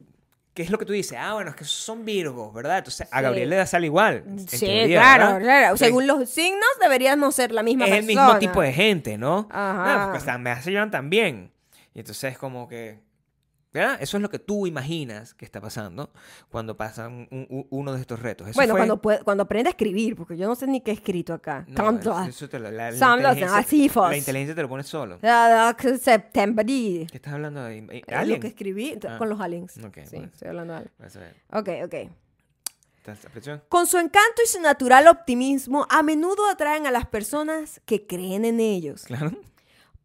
¿qué 0.56 0.62
es 0.62 0.70
lo 0.70 0.78
que 0.78 0.86
tú 0.86 0.94
dices? 0.94 1.18
Ah, 1.20 1.34
bueno, 1.34 1.50
es 1.50 1.56
que 1.56 1.64
son 1.64 2.04
virgos, 2.06 2.52
¿verdad? 2.52 2.78
Entonces, 2.78 3.06
a. 3.10 3.20
Gabriel 3.20 3.50
le 3.50 3.56
da 3.56 3.66
sal 3.66 3.84
igual. 3.84 4.24
sí, 4.48 4.66
teoría, 4.66 5.00
claro, 5.00 5.26
¿verdad? 5.34 5.40
claro. 5.40 5.76
Según 5.76 6.06
los 6.06 6.28
signos 6.30 6.66
deberíamos 6.80 7.34
ser 7.34 7.52
la 7.52 7.62
misma 7.62 7.84
es 7.84 7.90
persona. 7.90 8.10
el 8.12 8.16
mismo 8.16 8.38
tipo 8.38 8.62
de 8.62 8.72
gente, 8.72 9.18
¿no? 9.18 9.46
Ajá. 9.50 10.04
Ah, 10.04 10.10
pues, 10.10 10.38
me 10.40 10.62
se 10.62 10.70
llevan 10.70 10.90
también. 10.90 11.52
Y 11.94 12.00
entonces, 12.00 12.38
como 12.38 12.66
que. 12.68 12.98
Eso 14.00 14.16
es 14.16 14.22
lo 14.22 14.28
que 14.30 14.38
tú 14.38 14.66
imaginas 14.66 15.34
que 15.34 15.44
está 15.44 15.60
pasando 15.60 16.10
cuando 16.48 16.76
pasan 16.76 17.28
un- 17.30 17.46
un- 17.50 17.66
uno 17.70 17.92
de 17.94 18.00
estos 18.00 18.20
retos. 18.20 18.48
Eso 18.48 18.56
Bueno, 18.58 18.72
fue- 18.74 18.78
cuando, 18.80 19.00
puede- 19.02 19.22
cuando 19.22 19.42
aprende 19.44 19.68
a 19.68 19.70
escribir, 19.72 20.16
porque 20.16 20.36
yo 20.36 20.46
no 20.46 20.54
sé 20.54 20.66
ni 20.66 20.80
qué 20.80 20.90
he 20.90 20.94
escrito 20.94 21.32
acá. 21.34 21.64
No, 21.68 21.74
eso- 22.28 22.48
te 22.48 22.58
lo- 22.58 22.70
la, 22.70 22.90
la 22.90 22.96
inteligencia- 23.36 23.56
la 24.10 24.16
inteligencia 24.16 24.54
te 24.54 24.62
lo 24.62 24.68
pone 24.68 24.82
solo. 24.82 25.18
September. 26.00 26.66
¿Qué 26.66 27.06
estás 27.12 27.32
hablando 27.34 27.62
de 27.64 27.78
eh, 27.78 28.02
Es 28.06 28.12
lo 28.12 28.18
alien? 28.18 28.40
que 28.40 28.48
escribí 28.48 28.98
Ah. 29.08 29.16
con 29.18 29.28
los 29.28 29.40
aliens. 29.40 29.76
Ok, 29.84 29.98
sí, 30.04 30.16
bueno. 30.16 30.30
estoy 30.32 30.48
hablando 30.48 30.72
de 30.74 30.78
algo. 30.80 30.90
Vas 30.98 31.16
a 31.16 31.20
ver. 31.20 31.34
Ok, 31.52 31.68
ok. 31.84 32.10
Con 33.68 33.86
su 33.86 33.98
encanto 33.98 34.42
y 34.44 34.48
su 34.48 34.60
natural 34.60 35.06
optimismo, 35.06 35.86
a 35.90 36.02
menudo 36.02 36.44
atraen 36.50 36.86
a 36.86 36.90
las 36.90 37.06
personas 37.06 37.80
que 37.84 38.04
creen 38.06 38.44
en 38.44 38.58
ellos. 38.58 39.04
Claro. 39.04 39.30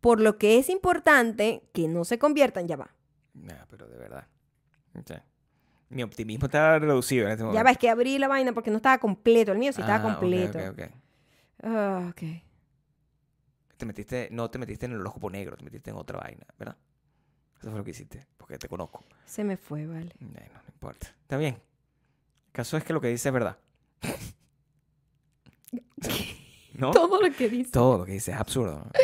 Por 0.02 0.20
lo 0.22 0.38
que 0.38 0.60
es 0.60 0.70
importante 0.70 1.64
que 1.74 1.88
no 1.88 2.06
se 2.06 2.20
conviertan, 2.20 2.68
ya 2.68 2.76
va. 2.76 2.92
Nah, 3.34 3.66
pero 3.70 3.88
de 3.88 3.98
verdad. 3.98 4.28
O 4.94 5.02
sea, 5.06 5.24
mi 5.90 6.04
optimismo 6.04 6.46
está 6.48 6.80
reducido 6.80 7.26
en 7.26 7.32
este 7.32 7.44
momento. 7.44 7.60
Ya 7.60 7.64
va, 7.64 7.72
es 7.72 7.78
que 7.78 7.90
abrí 7.90 8.18
la 8.18 8.28
vaina 8.28 8.54
porque 8.54 8.70
no 8.72 8.78
estaba 8.78 8.98
completo. 8.98 9.52
El 9.52 9.58
mío 9.58 9.72
sí 9.74 9.82
estaba 9.82 10.00
Ah, 10.12 10.18
completo. 10.18 10.58
ok, 10.60 10.66
ok. 10.72 10.82
Ah, 11.64 12.08
ok. 12.10 12.22
Te 13.78 13.86
metiste, 13.86 14.28
no 14.32 14.50
te 14.50 14.60
metiste 14.60 14.86
en 14.86 14.92
el 14.94 15.00
horóscopo 15.00 15.30
negro, 15.30 15.56
te 15.58 15.64
metiste 15.64 15.90
en 15.90 15.96
otra 15.98 16.20
vaina, 16.20 16.46
¿verdad? 16.58 16.78
Eso 17.60 17.70
fue 17.70 17.80
lo 17.80 17.84
que 17.84 17.92
hiciste, 17.92 18.26
porque 18.38 18.58
te 18.58 18.68
conozco. 18.68 19.04
Se 19.26 19.44
me 19.44 19.58
fue, 19.58 19.86
vale. 19.88 20.14
No 20.20 20.30
importa. 20.68 21.08
Está 21.22 21.38
bien. 21.38 21.56
El 21.56 22.52
caso 22.52 22.76
es 22.78 22.84
que 22.84 22.94
lo 22.94 23.02
que 23.02 23.08
dice 23.08 23.30
es 23.30 23.34
verdad. 23.34 23.58
¿No? 26.74 26.92
Todo 26.92 27.22
lo 27.22 27.32
que 27.36 27.50
dice. 27.50 27.72
Todo 27.72 28.00
lo 28.00 28.06
que 28.06 28.14
dice 28.14 28.32
es 28.32 28.38
absurdo. 28.38 28.78
¿no? 28.78 28.86
Lo 28.86 28.92
que 28.92 28.96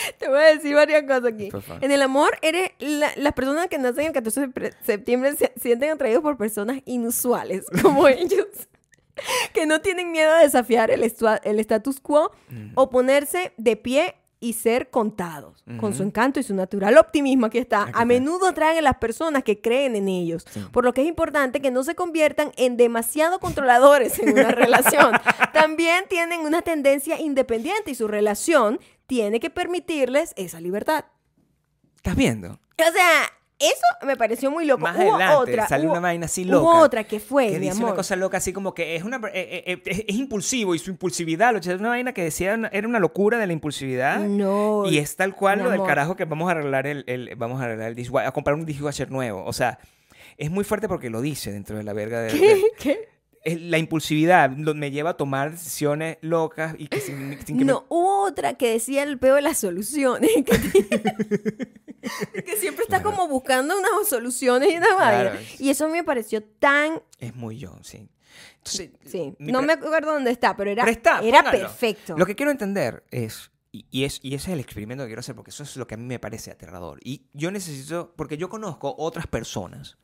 te 0.18 0.28
voy 0.28 0.38
a 0.38 0.54
decir 0.54 0.74
varias 0.74 1.02
cosas 1.02 1.24
aquí. 1.26 1.50
En 1.80 1.90
el 1.92 2.02
amor, 2.02 2.38
eres 2.42 2.70
la- 2.78 3.12
las 3.16 3.32
personas 3.32 3.68
que 3.68 3.78
nacen 3.78 4.06
el 4.06 4.12
14 4.12 4.46
de 4.48 4.72
septiembre 4.84 5.34
se 5.36 5.52
sienten 5.60 5.90
atraídos 5.90 6.22
por 6.22 6.36
personas 6.36 6.80
inusuales, 6.84 7.64
como 7.82 8.08
ellos, 8.08 8.46
que 9.52 9.66
no 9.66 9.80
tienen 9.80 10.10
miedo 10.12 10.32
a 10.32 10.38
desafiar 10.38 10.90
el, 10.90 11.02
el 11.44 11.60
status 11.60 12.00
quo 12.00 12.32
Mm. 12.50 12.72
o 12.74 12.90
ponerse 12.90 13.52
de 13.56 13.76
pie 13.76 14.14
y 14.40 14.54
ser 14.54 14.90
contados. 14.90 15.62
Con 15.78 15.94
su 15.94 16.02
encanto 16.02 16.40
y 16.40 16.42
su 16.42 16.52
natural 16.52 16.98
optimismo, 16.98 17.46
aquí 17.46 17.58
está, 17.58 17.82
Aquí 17.82 17.92
a 17.94 18.04
menudo 18.04 18.48
atraen 18.48 18.78
a 18.78 18.82
las 18.82 18.96
personas 18.96 19.44
que 19.44 19.60
creen 19.60 19.94
en 19.94 20.08
ellos. 20.08 20.44
Sí. 20.50 20.60
Por 20.72 20.84
lo 20.84 20.92
que 20.92 21.02
es 21.02 21.06
importante 21.06 21.60
que 21.60 21.70
no 21.70 21.84
se 21.84 21.94
conviertan 21.94 22.50
en 22.56 22.76
demasiado 22.76 23.38
controladores 23.38 24.18
en 24.18 24.32
una 24.32 24.50
relación. 24.50 25.12
También 25.52 26.06
tienen 26.08 26.40
una 26.40 26.60
tendencia 26.62 27.20
independiente 27.20 27.92
y 27.92 27.94
su 27.94 28.08
relación 28.08 28.80
tiene 29.12 29.40
que 29.40 29.50
permitirles 29.50 30.32
esa 30.36 30.58
libertad. 30.58 31.04
¿Estás 31.96 32.16
viendo? 32.16 32.52
O 32.52 32.92
sea, 32.92 33.24
eso 33.58 34.06
me 34.06 34.16
pareció 34.16 34.50
muy 34.50 34.64
loco. 34.64 34.80
Más 34.80 34.96
hubo 34.96 35.16
adelante 35.16 35.52
otra, 35.52 35.68
sale 35.68 35.84
hubo- 35.84 35.90
una 35.92 36.00
vaina 36.00 36.24
así 36.24 36.44
hubo 36.46 36.52
loca. 36.52 36.78
otra 36.80 37.04
que 37.04 37.20
fue, 37.20 37.48
que 37.48 37.58
mi 37.58 37.66
dice 37.66 37.72
amor. 37.76 37.88
una 37.90 37.96
cosa 37.96 38.16
loca 38.16 38.38
así 38.38 38.54
como 38.54 38.72
que 38.72 38.96
es 38.96 39.04
una 39.04 39.18
eh, 39.18 39.30
eh, 39.34 39.64
eh, 39.66 39.82
es, 39.84 39.98
es 40.08 40.14
impulsivo 40.16 40.74
y 40.74 40.78
su 40.78 40.88
impulsividad 40.90 41.52
lo 41.52 41.58
es 41.58 41.66
una 41.66 41.90
vaina 41.90 42.14
que 42.14 42.24
decía 42.24 42.54
una- 42.54 42.68
era 42.68 42.88
una 42.88 42.98
locura 43.00 43.36
de 43.36 43.46
la 43.46 43.52
impulsividad 43.52 44.18
No. 44.20 44.84
y 44.86 44.96
es 44.96 45.14
tal 45.14 45.36
cual 45.36 45.58
lo 45.58 45.64
del 45.66 45.74
amor. 45.74 45.86
carajo 45.88 46.16
que 46.16 46.24
vamos 46.24 46.48
a 46.48 46.52
arreglar 46.52 46.86
el, 46.86 47.04
el- 47.06 47.36
vamos 47.36 47.60
a 47.60 47.64
arreglar 47.66 47.88
el 47.90 47.94
dishwasher 47.94 48.28
a 48.28 48.32
comprar 48.32 48.54
un 48.56 48.64
dishwasher 48.64 49.10
nuevo 49.10 49.44
o 49.44 49.52
sea 49.52 49.78
es 50.38 50.50
muy 50.50 50.64
fuerte 50.64 50.88
porque 50.88 51.10
lo 51.10 51.20
dice 51.20 51.52
dentro 51.52 51.76
de 51.76 51.84
la 51.84 51.92
verga 51.92 52.20
de, 52.22 52.32
de- 52.32 52.62
¿Qué? 52.78 53.08
Es 53.44 53.60
la 53.60 53.78
impulsividad 53.78 54.50
me 54.50 54.90
lleva 54.90 55.10
a 55.10 55.16
tomar 55.16 55.50
decisiones 55.52 56.18
locas 56.20 56.74
y 56.78 56.86
que 56.88 57.00
sin, 57.00 57.38
sin 57.44 57.58
que 57.58 57.64
me- 57.64 57.72
No, 57.72 57.84
hubo 57.88 58.22
otra 58.24 58.54
que 58.54 58.70
decía 58.72 59.02
el 59.02 59.18
peo 59.18 59.34
de 59.36 59.42
las 59.42 59.58
soluciones. 59.58 60.30
Que, 62.32 62.42
que 62.42 62.56
siempre 62.56 62.82
está 62.82 63.00
como 63.02 63.28
buscando 63.28 63.78
unas 63.78 64.08
soluciones 64.08 64.72
y 64.72 64.76
una 64.76 64.86
Claro. 64.96 65.30
vaina. 65.30 65.40
Y 65.58 65.70
eso 65.70 65.88
me 65.88 66.02
pareció 66.02 66.42
tan. 66.42 67.00
es 67.20 67.34
muy 67.36 67.58
yo 67.58 67.78
sí 67.82 68.08
Entonces, 68.58 68.90
Sí, 69.04 69.34
no 69.38 69.58
pre- 69.60 69.66
me 69.68 69.72
acuerdo 69.74 70.12
dónde 70.12 70.30
está, 70.32 70.56
pero 70.56 70.70
era, 70.70 70.82
Pero 70.84 70.96
está, 70.96 71.20
era 71.20 71.42
póngalo. 71.44 71.58
perfecto. 71.60 72.16
Lo 72.18 72.26
que 72.26 72.34
quiero 72.34 72.50
entender 72.50 73.04
es, 73.12 73.50
y, 73.70 73.86
y 73.90 74.04
es, 74.04 74.18
y 74.22 74.34
ese 74.34 74.48
es 74.50 74.54
el 74.54 74.60
experimento 74.60 75.04
que 75.04 75.08
quiero 75.10 75.20
hacer, 75.20 75.36
porque 75.36 75.50
eso 75.50 75.62
es 75.62 75.76
lo 75.76 75.86
que 75.86 75.94
a 75.94 75.96
mí 75.96 76.04
me 76.04 76.18
parece 76.18 76.50
aterrador. 76.50 76.98
Y 77.04 77.26
yo 77.34 77.50
necesito, 77.52 78.12
porque 78.16 78.36
yo 78.36 78.48
conozco 78.48 78.94
otras 78.98 79.26
personas, 79.28 79.96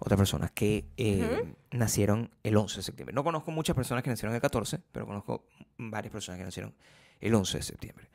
otras 0.00 0.18
personas 0.18 0.50
que 0.50 0.84
eh, 0.96 1.54
nacieron 1.70 2.30
el 2.42 2.56
11 2.56 2.76
de 2.78 2.82
septiembre. 2.82 3.14
No 3.14 3.22
conozco 3.22 3.50
muchas 3.52 3.76
personas 3.76 4.02
que 4.02 4.10
nacieron 4.10 4.34
el 4.34 4.40
14, 4.40 4.80
pero 4.92 5.06
conozco 5.06 5.44
varias 5.78 6.12
personas 6.12 6.38
que 6.38 6.44
nacieron 6.44 6.74
el 7.20 7.34
11 7.34 7.58
de 7.58 7.62
septiembre. 7.62 8.08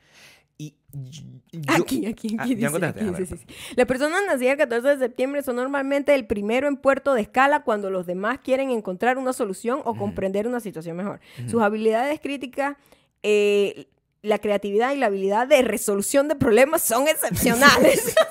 Y 0.58 0.74
yo- 0.92 1.22
Aquí, 1.68 2.06
aquí, 2.06 2.36
Ah, 2.38 2.44
aquí. 2.44 2.56
¿ya 2.56 2.70
dice, 2.70 2.86
aquí 2.86 3.04
ver, 3.04 3.14
dice, 3.16 3.36
sí, 3.36 3.44
sí. 3.46 3.74
Las 3.76 3.86
personas 3.86 4.20
nacidas 4.26 4.52
el 4.52 4.58
14 4.58 4.88
de 4.88 4.98
septiembre 4.98 5.42
son 5.42 5.56
normalmente 5.56 6.14
el 6.14 6.26
primero 6.26 6.66
en 6.66 6.76
puerto 6.76 7.12
de 7.14 7.20
escala 7.22 7.62
cuando 7.62 7.90
los 7.90 8.06
demás 8.06 8.38
quieren 8.42 8.70
encontrar 8.70 9.18
una 9.18 9.32
solución 9.34 9.80
o 9.84 9.94
comprender 9.96 10.46
una 10.48 10.60
situación 10.60 10.96
mejor. 10.96 11.20
Sus 11.48 11.60
habilidades 11.62 12.20
críticas, 12.20 12.76
eh, 13.22 13.86
la 14.22 14.38
creatividad 14.38 14.92
y 14.92 14.96
la 14.96 15.06
habilidad 15.06 15.46
de 15.46 15.60
resolución 15.62 16.26
de 16.26 16.36
problemas 16.36 16.80
son 16.82 17.06
excepcionales. 17.06 18.14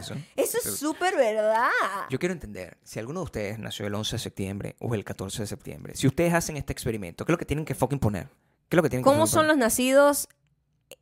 Eso. 0.00 0.14
Eso 0.36 0.58
es 0.58 0.76
súper 0.78 1.16
verdad. 1.16 1.68
Yo 2.10 2.18
quiero 2.18 2.32
entender, 2.32 2.76
si 2.82 2.98
alguno 2.98 3.20
de 3.20 3.24
ustedes 3.24 3.58
nació 3.58 3.86
el 3.86 3.94
11 3.94 4.16
de 4.16 4.18
septiembre 4.18 4.76
o 4.80 4.94
el 4.94 5.04
14 5.04 5.42
de 5.42 5.46
septiembre, 5.46 5.94
si 5.96 6.06
ustedes 6.06 6.34
hacen 6.34 6.56
este 6.56 6.72
experimento, 6.72 7.24
¿qué 7.24 7.32
es 7.32 7.34
lo 7.34 7.38
que 7.38 7.44
tienen 7.46 7.64
que 7.64 7.74
fucking 7.74 7.98
poner? 7.98 8.28
¿Qué 8.68 8.76
es 8.76 8.76
lo 8.76 8.82
que 8.82 8.90
tienen 8.90 9.04
¿Cómo 9.04 9.26
son 9.26 9.40
poner? 9.40 9.48
los 9.48 9.56
nacidos 9.58 10.28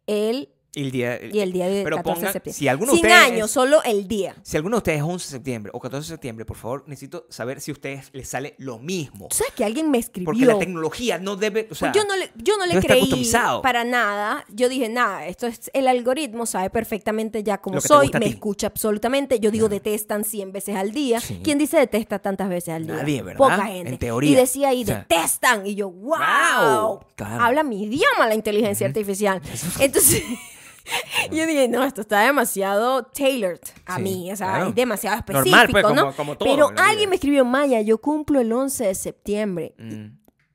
el 0.07 0.51
Y 0.75 0.83
el 0.83 0.91
día, 0.91 1.19
y 1.25 1.41
el 1.41 1.53
día 1.53 1.66
del 1.66 1.83
Pero 1.83 1.97
14 1.97 2.27
de 2.27 2.33
septiembre? 2.33 2.53
si 2.59 2.69
alguno 2.69 2.93
de 2.93 2.99
Sin 2.99 3.07
ustedes- 3.07 3.33
años, 3.33 3.51
solo 3.51 3.83
el 3.85 4.07
día. 4.07 4.37
Si 4.43 4.57
alguno 4.57 4.77
de 4.77 4.79
ustedes 4.79 4.99
es 4.99 5.05
11 5.05 5.27
de 5.27 5.31
septiembre 5.31 5.73
o 5.75 5.81
14 5.81 6.07
de 6.07 6.14
septiembre, 6.14 6.45
por 6.45 6.57
favor, 6.59 6.85
necesito 6.87 7.27
saber 7.31 7.61
si 7.62 7.71
a 7.71 7.75
ustedes 7.75 8.11
les 8.12 8.29
sale 8.29 8.55
lo 8.59 8.79
mismo. 8.79 9.29
¿Tú 9.29 9.37
sabes 9.37 9.55
que 9.55 9.64
alguien 9.64 9.91
me 9.91 9.97
escribió? 9.99 10.27
Porque 10.27 10.45
la 10.45 10.59
tecnología 10.59 11.19
no 11.19 11.37
debe, 11.37 11.69
o 11.71 11.75
sea, 11.75 11.91
yo 11.93 12.05
no 12.05 12.14
le, 12.16 12.31
yo 12.37 12.59
no 12.59 12.66
le 12.66 12.79
creí 12.81 13.31
para 13.62 13.85
nada. 13.85 14.45
Yo 14.51 14.69
dije, 14.69 14.91
nada, 14.91 15.27
esto 15.27 15.47
es 15.47 15.71
el 15.73 15.89
algoritmo, 15.89 16.45
sabe 16.45 16.69
perfectamente 16.69 17.43
ya 17.43 17.59
cómo 17.59 17.81
soy, 17.81 18.11
me 18.21 18.27
escucha 18.27 18.66
absolutamente. 18.66 19.41
Yo 19.41 19.51
digo, 19.51 19.71
detestan 19.71 20.23
100 20.23 20.53
veces 20.53 20.77
al 20.77 20.93
día. 20.93 21.21
Sí. 21.21 21.41
¿Quién 21.43 21.57
dice 21.59 21.79
detesta 21.79 22.19
tantas 22.19 22.51
veces 22.51 22.75
al 22.75 22.87
día? 22.87 22.97
Nadie, 22.97 23.23
¿verdad? 23.23 23.39
Poca 23.39 23.66
gente. 23.66 23.93
En 23.93 23.99
teoría. 23.99 24.31
Y 24.31 24.35
decía 24.35 24.69
ahí, 24.69 24.83
O 24.83 24.87
sea, 24.87 25.07
detestan. 25.09 25.66
Y 25.66 25.75
yo, 25.77 25.91
wow. 25.91 26.19
Wow, 26.19 27.01
claro. 27.16 27.43
Habla 27.43 27.62
mi 27.62 27.85
idioma 27.85 28.27
la 28.29 28.35
inteligencia 28.35 28.87
artificial. 28.87 29.41
Entonces... 29.81 30.23
Yo 31.30 31.47
dije, 31.47 31.68
no, 31.68 31.84
esto 31.84 32.01
está 32.03 32.20
demasiado 32.22 33.05
tailored 33.05 33.61
a 33.86 33.97
Sí, 33.97 34.03
mí, 34.03 34.32
o 34.32 34.36
sea, 34.36 34.49
claro. 34.49 34.68
es 34.68 34.74
demasiado 34.74 35.16
específico, 35.18 35.57
Normal, 35.57 35.68
pues, 35.70 35.84
¿no? 35.84 35.91
como- 36.03 36.16
como 36.16 36.36
todo 36.39 36.49
Pero 36.49 36.68
en 36.70 36.74
la 36.76 36.82
vida. 36.82 36.91
alguien 36.91 37.11
me 37.11 37.16
escribió, 37.16 37.45
Maya, 37.45 37.80
yo 37.82 37.99
cumplo 37.99 38.41
el 38.41 38.53
11 38.53 38.86
de 38.86 38.95
septiembre. 38.95 39.74
mm, 39.78 40.07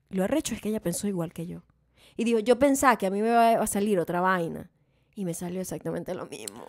Lo 0.09 0.23
arrecho 0.23 0.53
es 0.53 0.61
que 0.61 0.69
ella 0.69 0.79
pensó 0.79 1.07
igual 1.07 1.34
que 1.34 1.47
yo. 1.47 1.63
Y 2.15 2.23
digo, 2.23 2.38
yo 2.39 2.59
pensaba 2.59 2.95
que 2.97 3.07
a 3.07 3.09
mí 3.09 3.21
me 3.21 3.29
iba 3.29 3.53
a 3.53 3.67
salir 3.67 3.97
otra 3.99 4.21
vaina. 4.21 4.69
Y 5.15 5.25
me 5.25 5.34
salió 5.34 5.59
exactamente 5.61 6.13
lo 6.13 6.25
mismo. 6.27 6.67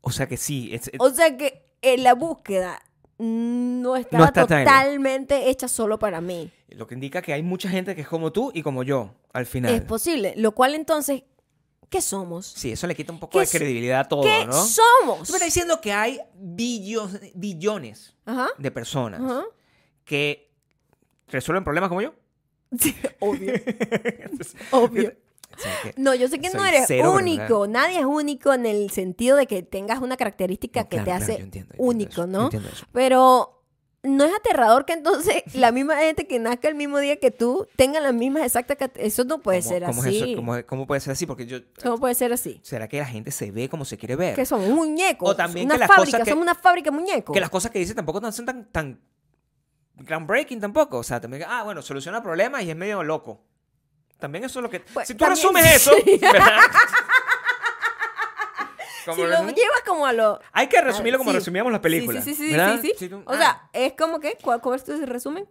o 0.00 0.10
sea 0.12 0.26
que 0.28 0.36
sí, 0.36 0.70
es- 0.72 0.90
O 1.00 1.10
sea 1.10 1.36
que 1.36 1.66
en 1.82 2.02
la 2.04 2.14
búsqueda 2.14 2.80
no 3.18 3.96
estaba 3.96 4.18
No 4.22 4.26
está 4.28 4.46
totalmente 4.46 5.50
hecha 5.50 5.66
solo 5.68 5.98
para 5.98 6.20
mí. 6.20 6.50
lo 6.68 6.86
que 6.86 6.94
indica 6.94 7.20
que 7.20 7.32
hay 7.32 7.42
mucha 7.42 7.68
gente 7.68 7.94
que 7.96 8.02
es 8.02 8.08
como 8.08 8.30
tú 8.32 8.50
y 8.54 8.62
como 8.62 8.82
yo 8.84 9.14
al 9.32 9.46
final. 9.46 9.74
Es 9.74 9.82
posible. 9.82 10.34
Lo 10.36 10.52
cual 10.52 10.74
entonces, 10.76 11.24
¿qué 11.88 12.00
somos? 12.00 12.46
sí, 12.46 12.72
eso 12.72 12.86
le 12.86 12.94
quita 12.94 13.12
un 13.12 13.18
poco 13.20 13.38
¿Qué 13.38 13.44
de 13.46 13.50
credibilidad 13.50 14.00
a 14.00 14.08
todo, 14.08 14.22
¿Qué 14.22 14.44
¿no? 14.46 14.52
somos? 14.52 15.26
Tú 15.26 15.32
me 15.32 15.36
estás 15.38 15.46
diciendo 15.46 15.80
que 15.80 15.92
hay 15.92 16.20
billones 16.34 18.14
Ajá. 18.26 18.48
de 18.58 18.70
personas 18.70 19.20
Ajá. 19.20 19.44
que 20.04 20.50
resuelven 21.28 21.64
problemas 21.64 21.88
como 21.88 22.02
yo. 22.02 22.14
Obvio. 23.20 23.52
Obvio. 24.72 25.14
O 25.56 25.60
sea, 25.60 25.72
que- 25.82 25.94
No, 25.96 26.14
yo 26.14 26.28
sé 26.28 26.38
que 26.38 26.50
no 26.50 26.64
eres 26.64 26.88
único. 27.04 27.66
Nadie 27.66 28.00
es 28.00 28.04
único 28.04 28.52
en 28.52 28.66
el 28.66 28.90
sentido 28.90 29.36
de 29.36 29.46
que 29.46 29.62
tengas 29.62 30.00
una 30.00 30.16
característica 30.16 30.82
No, 30.82 30.88
que 30.88 30.96
claro, 30.98 31.04
te 31.04 31.10
claro, 31.10 31.24
hace 31.24 31.38
yo 31.38 31.44
entiendo, 31.44 31.74
yo 31.74 31.74
entiendo 31.74 31.90
único, 31.90 32.10
eso, 32.12 32.20
yo 32.22 32.26
¿no? 32.26 32.44
entiendo 32.44 32.68
eso. 32.68 32.86
Pero 32.92 33.57
no 34.04 34.24
es 34.24 34.32
aterrador 34.34 34.84
que 34.84 34.92
entonces 34.92 35.42
la 35.54 35.72
misma 35.72 35.96
gente 35.96 36.26
que 36.26 36.38
nazca 36.38 36.68
el 36.68 36.74
mismo 36.76 36.98
día 36.98 37.16
que 37.18 37.30
tú 37.30 37.66
tenga 37.76 38.00
las 38.00 38.14
mismas 38.14 38.44
exactas 38.44 38.90
Eso 38.96 39.24
no 39.24 39.40
puede 39.40 39.58
¿Cómo- 39.60 39.68
ser 39.70 39.82
cómo 39.84 40.00
es 40.02 40.06
así. 40.06 40.18
eso? 40.32 40.36
¿Cómo, 40.36 40.66
cómo 40.66 40.86
puede 40.86 41.00
ser 41.00 41.12
así? 41.12 41.26
Porque 41.26 41.46
yo... 41.46 41.58
No 41.84 41.98
puede 41.98 42.14
ser 42.14 42.32
así. 42.32 42.60
¿Será 42.62 42.86
que 42.88 42.98
la 42.98 43.06
gente 43.06 43.30
se 43.30 43.50
ve 43.50 43.68
como 43.68 43.84
se 43.84 43.98
quiere 43.98 44.14
ver? 44.16 44.34
Que 44.36 44.46
somos 44.46 44.68
un 44.68 44.74
muñeco. 44.76 45.26
O 45.26 45.34
también 45.36 45.66
una 45.66 45.74
que 45.74 45.78
las 45.80 45.88
fábrica, 45.88 46.18
cosas 46.18 46.24
que- 46.24 46.30
somos 46.30 46.42
una 46.42 46.54
fábrica 46.54 46.90
de 46.90 46.96
muñecos. 46.96 47.34
Que 47.34 47.40
las 47.40 47.50
cosas 47.50 47.70
que 47.72 47.78
dice 47.80 47.94
tampoco 47.94 48.20
no 48.20 48.30
son 48.30 48.46
tan, 48.46 48.70
tan 48.70 49.00
groundbreaking 49.96 50.60
tampoco. 50.60 50.98
O 50.98 51.02
sea, 51.02 51.20
también, 51.20 51.44
ah, 51.48 51.64
bueno, 51.64 51.82
soluciona 51.82 52.22
problemas 52.22 52.62
y 52.62 52.70
es 52.70 52.76
medio 52.76 53.02
loco. 53.02 53.42
También 54.18 54.44
eso 54.44 54.58
es 54.58 54.62
lo 54.64 54.70
que... 54.70 54.80
Pues, 54.80 55.06
si 55.08 55.14
tú 55.14 55.24
también- 55.24 55.36
resumes 55.42 55.76
eso. 55.76 55.92
¿verdad? 56.20 56.60
Como 59.14 59.24
si 59.26 59.30
lo 59.30 59.38
llevas 59.48 59.82
como 59.86 60.06
a 60.06 60.12
lo... 60.12 60.40
Hay 60.52 60.66
que 60.68 60.80
resumirlo 60.80 61.18
como 61.18 61.30
Ah, 61.30 61.34
sí. 61.34 61.38
resumíamos 61.38 61.72
las 61.72 61.80
películas. 61.80 62.24
Sí, 62.24 62.34
sí, 62.34 62.48
sí, 62.52 62.56
sí, 62.82 62.92
sí, 63.08 63.14
O 63.14 63.22
ah, 63.26 63.36
sea, 63.36 63.62
es 63.72 63.92
como 63.94 64.20
que, 64.20 64.36
¿cuál, 64.42 64.60
cuál 64.60 64.76
es 64.76 64.84
tu 64.84 64.96
resumen? 65.06 65.46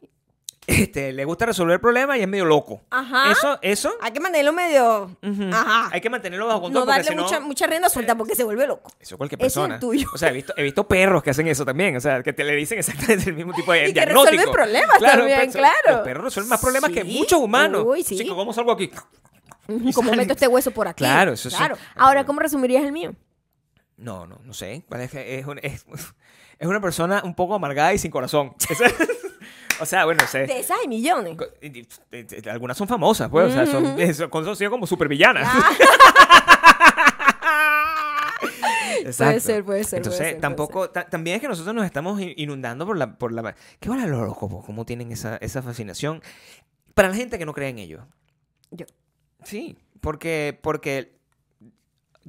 este, 0.70 1.14
le 1.14 1.24
gusta 1.24 1.46
resolver 1.46 1.80
problemas 1.80 2.18
y 2.18 2.22
es 2.24 2.28
medio 2.28 2.44
loco. 2.44 2.82
Ajá. 2.90 3.32
Eso, 3.32 3.58
eso... 3.62 3.94
Hay 4.02 4.12
que 4.12 4.20
mantenerlo 4.20 4.52
medio... 4.52 5.18
Ajá. 5.54 5.90
Hay 5.94 6.02
que 6.02 6.10
mantenerlo 6.10 6.46
bajo 6.46 6.64
control 6.64 6.82
No 6.82 6.86
porque 6.86 6.98
darle 7.04 7.10
si 7.12 7.16
no... 7.16 7.24
mucha, 7.24 7.40
mucha 7.40 7.68
rienda 7.68 7.90
suelta 7.90 8.16
porque 8.16 8.36
se 8.36 8.44
vuelve 8.44 8.68
loco. 8.68 8.92
Eso 9.00 9.18
cualquier 9.18 9.40
es 9.40 9.44
persona. 9.46 9.80
tuyo. 9.80 10.10
O 10.14 10.18
sea, 10.18 10.28
he 10.30 10.34
visto, 10.34 10.54
he 10.58 10.64
visto 10.64 10.86
perros 10.86 11.24
que 11.24 11.30
hacen 11.30 11.48
eso 11.48 11.64
también. 11.64 11.96
O 11.96 12.02
sea, 12.02 12.22
que 12.22 12.34
te 12.34 12.44
le 12.44 12.54
dicen 12.54 12.80
exactamente 12.80 13.30
el 13.30 13.36
mismo 13.38 13.54
tipo 13.54 13.72
de 13.72 13.80
Y 13.84 13.88
que 13.88 13.94
diagnóstico. 13.94 14.30
resuelven 14.30 14.52
problemas 14.54 15.00
también, 15.00 15.40
pero- 15.40 15.52
claro. 15.54 15.76
Los 15.88 16.00
perros 16.02 16.24
resuelven 16.26 16.50
más 16.50 16.60
problemas 16.62 16.92
que 16.92 17.04
muchos 17.06 17.40
humanos. 17.40 17.84
Uy, 17.88 18.04
sí. 18.04 18.18
Chico, 18.18 18.36
¿cómo 18.36 18.52
salgo 18.52 18.74
aquí? 18.74 18.92
Como 19.96 20.14
meto 20.14 20.34
este 20.34 20.48
hueso 20.48 20.72
por 20.72 20.88
aquí. 20.90 20.98
Claro, 20.98 21.32
eso 21.34 21.50
sí. 21.50 21.56
Claro. 21.56 21.78
Ahora, 21.96 22.26
¿cómo 22.26 22.40
resumirías 22.42 22.84
el 22.84 22.92
mío? 22.92 23.14
No, 23.98 24.26
no, 24.28 24.40
no 24.44 24.54
sé. 24.54 24.84
¿Cuál 24.88 25.02
es, 25.02 25.14
es, 25.14 25.46
es, 25.64 25.86
es 26.60 26.68
una 26.68 26.80
persona 26.80 27.22
un 27.24 27.36
poco 27.36 27.56
amargada 27.56 27.94
y 27.94 27.98
sin 27.98 28.12
corazón. 28.12 28.54
O 29.80 29.86
sea, 29.86 30.06
bueno, 30.06 30.26
sé. 30.26 30.48
De 30.48 30.58
esas 30.60 30.80
hay 30.80 30.88
millones. 30.88 31.38
Algunas 32.50 32.76
son 32.76 32.88
famosas, 32.88 33.30
pues. 33.30 33.52
O 33.52 33.54
sea, 33.54 33.68
son, 33.68 34.16
son 34.16 34.30
conocidas 34.32 34.72
como 34.72 34.88
supervillanas. 34.88 35.48
Puede 39.18 39.40
ser, 39.40 39.64
puede 39.64 39.84
ser, 39.84 39.98
Entonces, 39.98 40.20
puede 40.20 40.32
ser, 40.32 40.42
tampoco. 40.42 40.90
ta- 40.90 41.08
también 41.08 41.36
es 41.36 41.42
que 41.42 41.48
nosotros 41.48 41.74
nos 41.76 41.86
estamos 41.86 42.20
in- 42.20 42.34
inundando 42.38 42.86
por 42.86 42.98
la. 42.98 43.18
Por 43.18 43.32
la 43.32 43.56
¿Qué 43.80 43.90
van 43.90 44.10
los 44.10 44.20
horóscopos? 44.20 44.66
¿Cómo 44.66 44.86
tienen 44.86 45.12
esa, 45.12 45.38
esa 45.38 45.62
fascinación? 45.62 46.22
Para 46.94 47.10
la 47.10 47.16
gente 47.16 47.38
que 47.38 47.46
no 47.46 47.54
cree 47.54 47.70
en 47.70 47.78
ellos. 47.80 48.04
Yo. 48.72 48.86
Sí, 49.44 49.78
porque. 50.02 50.58
porque 50.62 51.17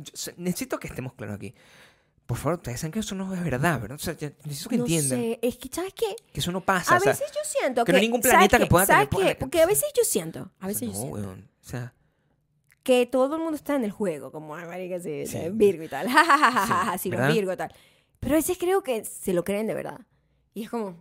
yo 0.03 0.32
necesito 0.36 0.78
que 0.78 0.88
estemos 0.88 1.12
claros 1.14 1.36
aquí. 1.36 1.55
Por 2.26 2.36
favor, 2.36 2.55
ustedes 2.59 2.80
saben 2.80 2.92
que 2.92 2.99
eso 2.99 3.14
no 3.14 3.32
es 3.34 3.42
verdad, 3.42 3.80
¿verdad? 3.80 3.96
O 3.96 3.99
sea, 3.99 4.12
necesito 4.44 4.68
que 4.70 4.76
No 4.76 4.84
entiendan 4.84 5.18
sé, 5.18 5.38
es 5.40 5.57
que, 5.57 5.68
¿sabes 5.72 5.94
qué? 5.94 6.14
que 6.32 6.40
eso 6.40 6.53
no 6.53 6.61
pasa. 6.61 6.94
A 6.94 6.99
o 6.99 7.01
sea, 7.01 7.12
veces 7.12 7.26
yo 7.30 7.40
siento 7.44 7.84
que 7.84 7.86
que... 7.86 7.92
no 7.92 7.99
hay 7.99 8.05
ningún 8.07 8.22
¿sabes 8.22 8.34
planeta 8.34 8.59
que 8.59 8.64
qué? 8.64 8.68
pueda 8.70 8.84
tener 8.86 8.96
¿Sabes 8.99 9.09
qué? 9.09 9.16
poder- 9.16 9.38
Porque 9.38 9.62
a 9.62 9.66
veces 9.66 9.90
yo 9.96 10.05
siento, 10.05 10.51
a 10.61 10.66
veces 10.66 10.82
no, 10.88 10.94
yo 10.94 10.99
siento 11.01 11.14
weón. 11.16 11.49
O 11.64 11.68
sea, 11.68 11.94
que 12.82 13.07
todo 13.07 13.36
el 13.36 13.40
mundo 13.42 13.57
está 13.57 13.76
en 13.76 13.84
el 13.84 13.90
juego, 13.92 14.30
como, 14.30 14.55
ay, 14.55 14.66
marica, 14.66 15.01
sí, 15.01 15.26
Sí. 15.26 15.38
Virgo 15.53 15.82
y 15.84 15.88
tal, 15.88 16.07
jajajaja, 16.11 16.99
Sí, 16.99 17.11
sí, 17.11 17.16
los. 17.16 17.32
Virgo 17.32 17.53
y 17.53 17.57
tal. 17.57 17.74
Pero 18.20 18.34
a 18.34 18.36
veces 18.36 18.59
creo 18.59 18.82
que 18.82 19.05
se 19.05 19.32
lo 19.32 19.42
creen 19.44 19.66
de 19.66 19.74
verdad. 19.74 20.01
Y 20.55 20.64
es 20.64 20.70
como, 20.70 20.96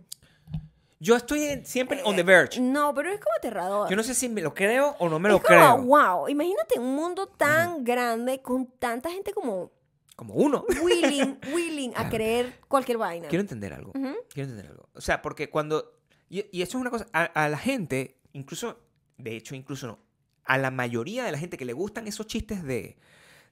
yo 1.00 1.16
estoy 1.16 1.44
en- 1.44 1.64
siempre 1.66 2.00
on 2.04 2.16
the 2.16 2.22
verge. 2.22 2.60
no, 2.60 2.92
pero 2.94 3.10
es 3.12 3.20
como 3.20 3.34
aterrador. 3.36 3.88
Yo 3.88 3.96
no 3.96 4.02
sé 4.02 4.14
si 4.14 4.28
me 4.28 4.40
lo 4.40 4.52
creo 4.54 4.96
o 4.98 5.08
no 5.08 5.18
me 5.18 5.28
es 5.28 5.32
lo 5.34 5.42
como, 5.42 5.48
creo. 5.58 5.78
wow, 5.82 6.28
imagínate 6.28 6.78
un 6.78 6.94
mundo 6.94 7.26
tan 7.28 7.84
grande 7.84 8.40
con 8.42 8.66
tanta 8.78 9.10
gente 9.10 9.32
como 9.32 9.70
Como 10.16 10.34
uno. 10.34 10.64
willing, 10.82 11.38
willing 11.54 11.92
a 11.96 12.08
creer 12.08 12.58
cualquier 12.68 12.98
vaina. 12.98 13.28
Quiero 13.28 13.40
entender 13.42 13.72
algo. 13.72 13.92
Quiero 13.92 14.48
entender 14.50 14.66
algo. 14.66 14.88
O 14.94 15.00
sea, 15.00 15.22
porque 15.22 15.48
cuando. 15.50 15.94
Y, 16.28 16.44
y 16.50 16.62
eso 16.62 16.76
es 16.78 16.80
una 16.82 16.90
cosa. 16.90 17.06
A, 17.12 17.24
a 17.24 17.48
la 17.48 17.58
gente, 17.58 18.18
incluso. 18.32 18.80
De 19.16 19.36
hecho, 19.36 19.54
incluso 19.54 19.86
no. 19.86 19.98
A 20.44 20.58
la 20.58 20.70
mayoría 20.70 21.24
de 21.24 21.32
la 21.32 21.38
gente 21.38 21.56
que 21.56 21.64
le 21.64 21.72
gustan 21.72 22.08
esos 22.08 22.26
chistes 22.26 22.62
de. 22.64 22.96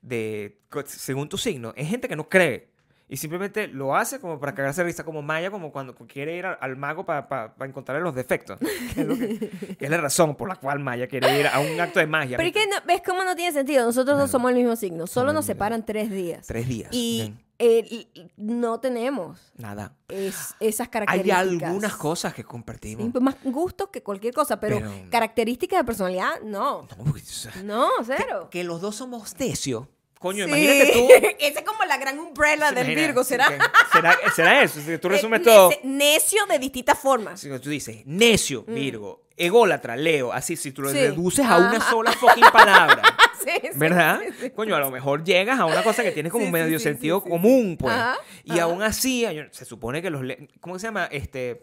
de 0.02 0.60
según 0.86 1.28
tu 1.28 1.38
signo, 1.38 1.72
es 1.76 1.88
gente 1.88 2.08
que 2.08 2.16
no 2.16 2.28
cree. 2.28 2.72
Y 3.08 3.18
simplemente 3.18 3.68
lo 3.68 3.94
hace 3.94 4.18
como 4.18 4.40
para 4.40 4.52
cagarse 4.54 4.80
de 4.80 4.86
risa, 4.88 5.04
como 5.04 5.22
Maya, 5.22 5.50
como 5.50 5.70
cuando 5.70 5.94
quiere 5.94 6.36
ir 6.36 6.44
al, 6.46 6.76
mago 6.76 7.06
para 7.06 7.54
encontrarle 7.60 8.02
los 8.02 8.14
defectos. 8.16 8.58
Que 8.58 9.00
es, 9.02 9.06
lo 9.06 9.16
que- 9.16 9.38
que 9.78 9.84
es 9.84 9.90
la 9.90 9.98
razón 9.98 10.34
por 10.34 10.48
la 10.48 10.56
cual 10.56 10.80
Maya 10.80 11.06
quiere 11.06 11.38
ir 11.38 11.46
a 11.46 11.60
un 11.60 11.80
acto 11.80 12.00
de 12.00 12.06
magia. 12.08 12.36
Pero 12.36 12.48
es 12.48 12.52
que 12.54 12.66
no- 12.66 12.84
ves 12.84 13.02
cómo 13.06 13.22
no 13.22 13.36
tiene 13.36 13.52
sentido. 13.52 13.84
Nosotros 13.84 14.16
dos 14.18 14.24
Claro. 14.28 14.32
somos 14.32 14.50
el 14.50 14.56
mismo 14.56 14.74
signo. 14.74 15.06
Solo 15.06 15.26
Somos 15.30 15.34
nos 15.34 15.44
separan 15.46 15.86
tres 15.86 16.10
días. 16.10 16.46
Tres 16.48 16.66
días. 16.66 16.88
Y 16.92 17.32
eh, 17.60 18.08
no 18.36 18.80
tenemos 18.80 19.52
Nada. 19.56 19.94
es- 20.08 20.54
esas 20.58 20.88
Hay 20.88 20.90
características. 20.90 21.38
algunas 21.38 21.96
cosas 21.96 22.34
que 22.34 22.42
Sí, 22.42 22.48
compartimos. 22.48 23.08
pues 23.12 23.22
más 23.22 23.36
gustos 23.44 23.88
que 23.90 24.02
cualquier 24.02 24.34
cosa, 24.34 24.58
pero, 24.58 24.78
Pero- 24.78 24.90
características 25.10 25.78
de 25.78 25.84
personalidad, 25.84 26.40
no. 26.42 26.88
No, 26.98 27.04
pues, 27.12 27.48
No, 27.64 27.88
cero. 28.04 28.48
que 28.50 28.64
los 28.64 28.80
dos 28.80 28.96
somos 28.96 29.38
necios. 29.38 29.86
Coño, 30.18 30.44
Sí. 30.46 30.50
imagínate 30.50 30.92
tú. 30.92 31.08
Esa 31.38 31.58
es 31.60 31.64
como 31.66 31.84
la 31.84 31.98
gran 31.98 32.18
umbrella 32.18 32.72
del 32.72 32.86
Imagina, 32.86 33.00
Virgo, 33.06 33.24
¿será? 33.24 33.46
¿Será, 33.92 34.16
será 34.34 34.62
eso? 34.62 34.80
Si 34.80 34.96
tú 34.98 35.08
resumes 35.08 35.40
Eh, 35.40 35.44
todo. 35.44 35.70
nece- 35.70 35.80
Necio 35.84 36.46
de 36.46 36.58
distintas 36.58 36.98
formas. 36.98 37.38
Si 37.40 37.48
tú 37.58 37.68
dices 37.68 38.04
necio, 38.06 38.62
Virgo, 38.64 39.26
ególatra, 39.36 39.94
Leo, 39.96 40.32
así, 40.32 40.56
si 40.56 40.72
tú 40.72 40.82
lo 40.82 40.88
Mm. 40.88 40.92
Sí. 40.92 40.98
reduces 41.00 41.44
a 41.46 41.58
una 41.58 41.80
sola 41.90 42.12
fucking 42.12 42.44
palabra, 42.52 43.02
Sí, 43.44 43.50
sí, 43.62 43.68
¿verdad? 43.78 44.20
Coño, 44.56 44.74
a 44.74 44.80
lo 44.80 44.90
mejor 44.90 45.22
llegas 45.22 45.60
a 45.60 45.66
una 45.66 45.82
cosa 45.84 46.02
que 46.02 46.10
tiene 46.12 46.30
como 46.30 46.46
sí, 46.46 46.50
medio 46.50 46.78
sentido 46.80 47.22
común, 47.22 47.76
pues. 47.78 47.94
Ajá, 47.94 48.18
y 48.42 48.52
ajá. 48.52 48.62
aún 48.62 48.82
así, 48.82 49.24
se 49.52 49.64
supone 49.64 50.02
que 50.02 50.10
los. 50.10 50.22
¿Cómo 50.60 50.78
se 50.78 50.86
llama? 50.88 51.08
Este. 51.12 51.60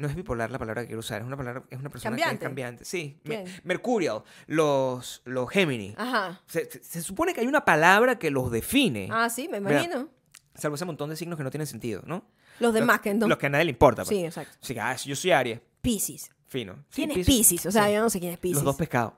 No 0.00 0.08
es 0.08 0.14
bipolar 0.14 0.50
la 0.50 0.58
palabra 0.58 0.82
que 0.82 0.88
quiero 0.88 1.00
usar, 1.00 1.20
es 1.20 1.26
una 1.26 1.36
palabra, 1.36 1.62
es 1.70 1.78
una 1.78 1.90
persona 1.90 2.16
que 2.16 2.22
Cambiante. 2.22 2.44
es 2.44 2.48
cambiante. 2.48 2.84
Sí. 2.84 3.20
Mercurial, 3.64 4.22
los, 4.46 5.22
los 5.24 5.48
Gemini. 5.50 5.94
Ajá. 5.96 6.40
Se, 6.46 6.70
se- 6.70 6.82
se 6.82 7.02
supone 7.02 7.32
que 7.34 7.40
hay 7.40 7.46
una 7.46 7.64
palabra 7.64 8.18
que 8.18 8.30
los 8.30 8.50
define, 8.50 9.08
Ah, 9.10 9.28
sí, 9.30 9.48
me 9.48 9.58
imagino. 9.58 10.08
salvo 10.54 10.74
ese 10.76 10.84
montón 10.84 11.10
de 11.10 11.16
signos 11.16 11.36
que 11.36 11.44
no 11.44 11.50
tienen 11.50 11.66
sentido, 11.66 12.02
¿no? 12.06 12.24
Los 12.58 12.74
demás 12.74 13.00
que 13.00 13.14
no. 13.14 13.26
Los 13.28 13.38
que 13.38 13.46
a 13.46 13.50
nadie 13.50 13.64
le 13.66 13.70
importa. 13.70 14.02
pues. 14.04 14.08
Sí, 14.08 14.24
exacto. 14.24 14.56
Que, 14.66 14.78
ah, 14.80 14.94
yo 14.96 15.16
soy 15.16 15.30
Aries, 15.30 15.60
Piscis. 15.80 16.30
fino. 16.46 16.74
Sí, 16.90 17.06
¿Quién 17.06 17.20
es. 17.20 17.26
Piscis? 17.26 17.64
O 17.66 17.70
sea, 17.70 17.86
Sí. 17.86 17.92
yo 17.94 18.00
no 18.00 18.10
sé 18.10 18.20
quién 18.20 18.32
es 18.32 18.38
Piscis. 18.38 18.56
Los 18.56 18.64
dos 18.64 18.76
pescados. 18.76 19.14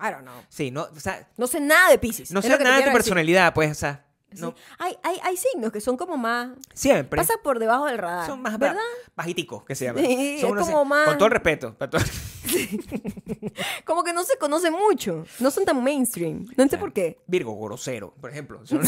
I 0.00 0.10
don't 0.12 0.22
know. 0.22 0.40
Sí, 0.48 0.70
no, 0.70 0.84
o 0.84 1.00
sea, 1.00 1.28
No 1.36 1.46
sé 1.46 1.60
nada 1.60 1.90
de 1.90 1.98
Piscis. 1.98 2.30
no 2.30 2.40
sé 2.40 2.48
que 2.56 2.62
nada 2.64 2.76
de 2.76 2.82
tu 2.82 2.86
decir. 2.86 2.92
personalidad, 2.92 3.52
pues, 3.52 3.70
o 3.72 3.74
sea, 3.74 4.06
Sí. 4.34 4.42
no, 4.42 4.54
Hay, 4.78 4.96
hay, 5.02 5.18
hay 5.22 5.36
signos 5.36 5.72
que 5.72 5.80
son 5.80 5.96
como 5.96 6.16
más... 6.18 6.50
siempre. 6.74 7.16
Pasa 7.16 7.34
por 7.42 7.58
debajo 7.58 7.86
del 7.86 7.98
radar. 7.98 8.26
son 8.26 8.42
más 8.42 8.58
¿Verdad? 8.58 8.80
bajiticos, 9.16 9.64
que 9.64 9.74
se 9.74 9.86
llaman. 9.86 10.04
Sí, 10.04 10.38
Son 10.40 10.58
es 10.58 10.66
como 10.66 10.84
más- 10.84 11.08
Con 11.08 11.18
todo 11.18 11.26
el 11.26 11.32
respeto. 11.32 11.76
Como 13.84 14.04
que 14.04 14.12
no 14.12 14.22
se 14.24 14.36
conoce 14.38 14.70
mucho. 14.70 15.24
No 15.40 15.50
son 15.50 15.64
tan 15.64 15.82
mainstream. 15.82 16.46
No 16.56 16.68
sé 16.68 16.78
por 16.78 16.92
qué. 16.92 17.18
Virgo, 17.26 17.58
grosero, 17.58 18.14
por 18.20 18.30
ejemplo. 18.30 18.60
Son- 18.66 18.82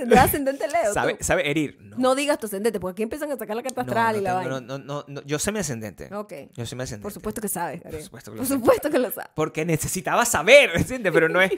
Tendrás 0.00 0.24
ascendente 0.26 0.66
Leo. 0.68 0.92
sabe, 0.94 1.14
tú. 1.14 1.24
sabe 1.24 1.50
herir. 1.50 1.78
No, 1.80 1.96
No 1.98 2.14
digas 2.14 2.38
tu 2.38 2.46
ascendente, 2.46 2.80
porque 2.80 2.92
aquí 2.94 3.02
empiezan 3.02 3.30
a 3.32 3.36
sacar 3.36 3.54
la 3.56 3.62
carta 3.62 3.82
no, 3.82 3.88
astral 3.88 4.14
no 4.16 4.20
y 4.20 4.24
la 4.24 4.34
vaina. 4.34 4.50
no, 4.50 4.60
no, 4.60 4.78
no, 4.78 5.04
no, 5.06 5.22
yo 5.22 5.38
sé 5.38 5.52
mi 5.52 5.58
ascendente. 5.58 6.14
Ok. 6.14 6.32
Yo 6.54 6.66
sé 6.66 6.76
mi 6.76 6.82
ascendente. 6.82 7.02
Por 7.02 7.12
supuesto 7.12 7.40
que 7.40 7.48
sabes, 7.48 7.82
Gabriel. 7.82 8.04
supuesto 8.04 8.30
que 8.32 8.36
lo 8.36 8.40
Por 8.42 8.46
sé. 8.48 8.54
supuesto 8.54 8.90
que 8.90 8.98
lo 8.98 9.10
sabes. 9.10 9.30
porque 9.34 9.64
necesitaba 9.64 10.24
saber, 10.24 10.70
¿entiendes? 10.74 11.12
Pero 11.12 11.28
no 11.28 11.40
es, 11.40 11.50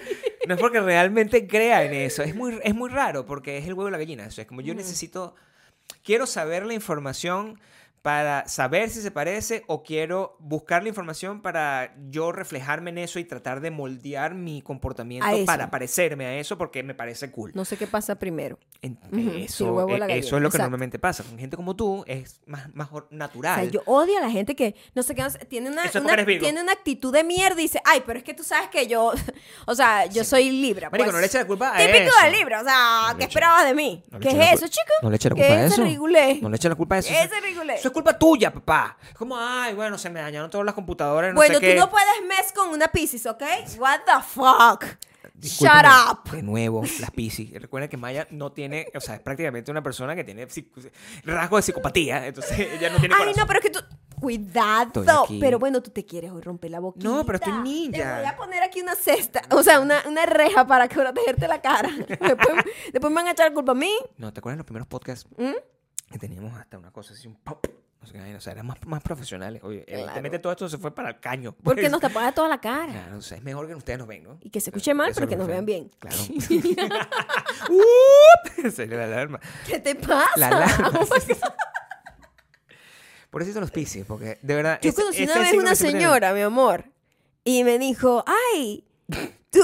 no 0.49 0.55
es 0.55 0.61
porque 0.61 0.80
realmente 0.80 1.47
crea 1.47 1.84
en 1.84 1.95
eso. 1.95 2.22
Es 2.22 2.34
muy, 2.34 2.59
es 2.62 2.74
muy 2.74 2.90
raro 2.90 3.24
porque 3.26 3.59
es 3.59 3.66
el 3.66 3.74
huevo 3.74 3.88
y 3.88 3.93
la 3.93 3.99
gallina. 3.99 4.26
O 4.26 4.30
sea, 4.30 4.43
es 4.43 4.49
como 4.49 4.61
yo 4.61 4.74
necesito, 4.74 5.34
quiero 6.05 6.26
saber 6.26 6.66
la 6.66 6.74
información 6.74 7.59
para 8.03 8.48
saber 8.48 8.90
si 8.90 9.00
se 9.00 9.12
parece 9.12 9.62
o 9.68 9.84
quiero 9.84 10.36
buscar 10.40 10.82
la 10.82 10.88
información 10.88 11.40
para 11.40 11.94
yo 12.11 12.32
reflejarme 12.32 12.90
en 12.90 12.98
eso 12.98 13.20
y 13.20 13.24
tratar 13.24 13.61
de 13.61 13.70
moldear 13.70 14.34
mi 14.34 14.61
comportamiento 14.61 15.26
para 15.46 15.70
parecerme 15.70 16.26
a 16.26 16.34
eso 16.36 16.59
porque 16.59 16.82
me 16.82 16.94
parece 16.94 17.30
cool. 17.30 17.53
No 17.55 17.64
sé 17.64 17.76
qué 17.76 17.86
pasa 17.86 18.16
primero. 18.16 18.59
En- 18.82 18.98
el 19.12 19.42
eso, 19.44 19.88
eh, 19.88 19.94
es 19.94 20.00
lo 20.00 20.07
que 20.09 20.16
exacto. 20.18 20.59
normalmente 20.59 20.98
pasa. 20.98 21.22
Con 21.22 21.38
gente 21.38 21.57
como 21.57 21.76
tú 21.76 22.03
es 22.09 22.40
más, 22.46 22.74
más 22.74 22.88
or- 22.90 23.07
O 23.12 23.14
natural. 23.14 23.61
sea, 23.61 23.70
yo 23.70 23.82
odio 23.86 24.18
a 24.18 24.20
la 24.20 24.30
gente 24.30 24.57
que, 24.57 24.74
no 24.96 25.05
sé 25.05 25.14
qué, 25.14 25.22
tiene 25.48 25.70
una, 25.70 25.84
es 25.84 25.92
tiene 25.92 26.61
una 26.61 26.72
actitud 26.72 27.12
de 27.12 27.22
mierda 27.22 27.61
y 27.61 27.64
dice, 27.64 27.80
ay, 27.84 28.03
pero 28.05 28.18
es 28.18 28.24
que 28.24 28.34
tú 28.34 28.42
sabes 28.42 28.68
que 28.68 28.88
yo, 28.88 29.12
o 29.66 29.74
sea, 29.76 30.07
yo 30.07 30.24
soy 30.24 30.50
Libra. 30.50 30.90
Marico, 30.90 31.05
pues. 31.05 31.14
no 31.14 31.20
le 31.20 31.26
eches 31.26 31.40
la 31.42 31.46
culpa 31.46 31.72
a 31.72 31.78
Típico 31.78 31.98
eso. 32.11 32.24
de 32.24 32.30
Libra, 32.36 32.61
o 32.62 32.64
sea, 32.64 33.14
¿qué 33.16 33.24
esperabas 33.24 33.64
de 33.64 33.74
mí? 33.74 34.03
no 34.11 34.18
¿Qué 34.18 34.30
es 34.30 34.55
eso, 34.55 34.66
chico? 34.66 34.92
No 35.03 35.11
le 35.11 35.16
eches 35.16 35.30
la 35.30 35.36
¿Qué 35.36 35.42
culpa 35.42 35.55
a 35.55 35.64
es 35.66 35.72
eso. 35.72 35.82
No 36.42 36.48
le 36.48 36.57
eches 36.57 36.68
la 36.68 36.74
culpa 36.74 36.94
a 36.96 36.98
eso. 36.98 37.12
Eso 37.12 37.34
es 37.88 37.91
culpa 37.93 38.18
tuya, 38.18 38.53
papá. 38.53 38.97
Es 39.09 39.14
como, 39.14 39.36
ay, 39.38 39.74
bueno, 39.74 39.97
se 39.99 40.11
me 40.11 40.20
dañaron 40.20 40.51
todas 40.51 40.64
las 40.64 40.74
computadoras. 40.74 41.30
No 41.30 41.36
Bueno, 41.36 41.55
sé 41.55 41.61
tú 41.61 41.66
qué. 41.66 41.74
no 41.76 41.90
puedes 41.90 42.09
mes 42.28 42.53
con 42.53 42.70
una 42.70 42.88
Pisces, 42.88 43.26
¿ok? 43.26 43.43
What 43.78 44.01
the 44.07 44.22
fuck? 44.26 44.84
Shut 45.40 45.68
up. 45.84 46.30
De 46.30 46.43
nuevo, 46.43 46.82
las 47.01 47.11
Pisces. 47.11 47.51
Recuerda 47.61 47.88
que 47.88 47.97
Maya 47.97 48.26
no 48.30 48.53
tiene, 48.53 48.88
o 48.95 49.01
sea, 49.01 49.16
es 49.16 49.20
prácticamente 49.20 49.70
una 49.70 49.82
persona 49.82 50.14
que 50.14 50.24
tiene 50.24 50.47
rasgos 51.24 51.59
de 51.59 51.62
psicopatía. 51.62 52.26
Entonces, 52.26 52.59
ella 52.59 52.90
no 52.90 52.99
tiene 52.99 53.14
Ay, 53.14 53.20
corazón. 53.20 53.40
no, 53.40 53.47
pero 53.47 53.59
es 53.59 53.64
que 53.64 53.70
tú... 53.70 53.80
Cuidado. 54.20 55.26
Pero 55.40 55.59
bueno, 55.59 55.82
tú 55.82 55.90
te 55.90 56.07
quieres 56.07 56.30
hoy 56.30 56.43
romper 56.43 56.70
la 56.70 56.78
boquita. 56.78 57.09
No, 57.09 57.24
pero 57.26 57.38
estoy 57.38 57.55
ninja. 57.55 57.99
Te 57.99 58.20
voy 58.20 58.24
a 58.30 58.36
poner 58.36 58.62
aquí 58.62 58.80
una 58.80 58.95
cesta, 58.95 59.43
o 59.51 59.64
sea, 59.64 59.80
una, 59.80 60.01
una 60.07 60.26
reja 60.26 60.64
para 60.64 60.86
que 60.86 60.95
protegerte 60.95 61.49
la 61.49 61.61
cara. 61.61 61.90
Después, 62.09 62.64
después 62.93 63.11
me 63.11 63.16
van 63.16 63.26
a 63.26 63.30
echar 63.32 63.49
la 63.49 63.55
culpa 63.55 63.72
a 63.72 63.74
mí. 63.74 63.93
No, 64.18 64.32
¿te 64.32 64.38
acuerdas 64.38 64.59
de 64.59 64.61
los 64.61 64.66
primeros 64.66 64.86
podcasts? 64.88 65.28
¿Mm? 65.36 65.53
que 66.12 66.18
teníamos 66.18 66.53
hasta 66.57 66.78
una 66.78 66.93
cosa 66.93 67.14
así, 67.14 67.26
un 67.26 67.34
pop. 67.36 67.66
No 68.03 68.07
sé 68.09 68.14
qué 68.14 68.18
vaina, 68.20 68.36
o 68.38 68.40
sea, 68.40 68.53
eran 68.53 68.66
más, 68.66 68.84
más 68.84 69.00
profesionales. 69.03 69.62
Oye, 69.62 69.84
Claro. 69.84 70.00
evidentemente 70.00 70.38
todo 70.40 70.53
esto 70.53 70.68
se 70.68 70.76
fue 70.76 70.92
para 70.92 71.11
el 71.11 71.20
caño. 71.20 71.53
Porque 71.62 71.82
Pues, 71.82 71.92
nos 71.92 72.00
tapaba 72.00 72.32
toda 72.32 72.48
la 72.48 72.61
cara. 72.61 72.92
Claro, 72.92 73.18
o 73.18 73.22
sea, 73.22 73.38
es 73.38 73.44
mejor 73.44 73.68
que 73.68 73.76
ustedes 73.76 73.98
nos 74.00 74.09
ven, 74.09 74.24
¿no? 74.24 74.38
Y 74.42 74.50
que 74.50 74.61
se 74.61 74.70
escuche 74.70 74.92
mal, 74.92 75.11
Eso 75.11 75.20
pero 75.20 75.28
que 75.30 75.36
nos 75.36 75.46
vean 75.46 75.64
bien. 75.64 75.88
Claro. 76.00 76.16
¡Up! 77.70 78.72
La 78.88 79.05
alarma. 79.05 79.40
¿Qué 79.66 79.78
te 79.78 79.94
pasa? 79.94 80.30
La 80.36 80.48
alarma. 80.48 80.90
Por 83.30 83.40
eso 83.40 83.50
hizo 83.53 83.61
los 83.61 83.70
piscis, 83.70 84.05
porque 84.05 84.38
de 84.42 84.55
verdad. 84.55 84.78
Yo 84.82 84.92
conocí 84.92 85.22
una 85.24 85.38
vez 85.38 85.55
una 85.55 85.74
señora, 85.74 86.34
mi 86.34 86.42
amor, 86.42 86.84
y 87.44 87.64
me 87.64 87.78
dijo, 87.78 88.22
ay, 88.26 88.84
¿tú 89.50 89.61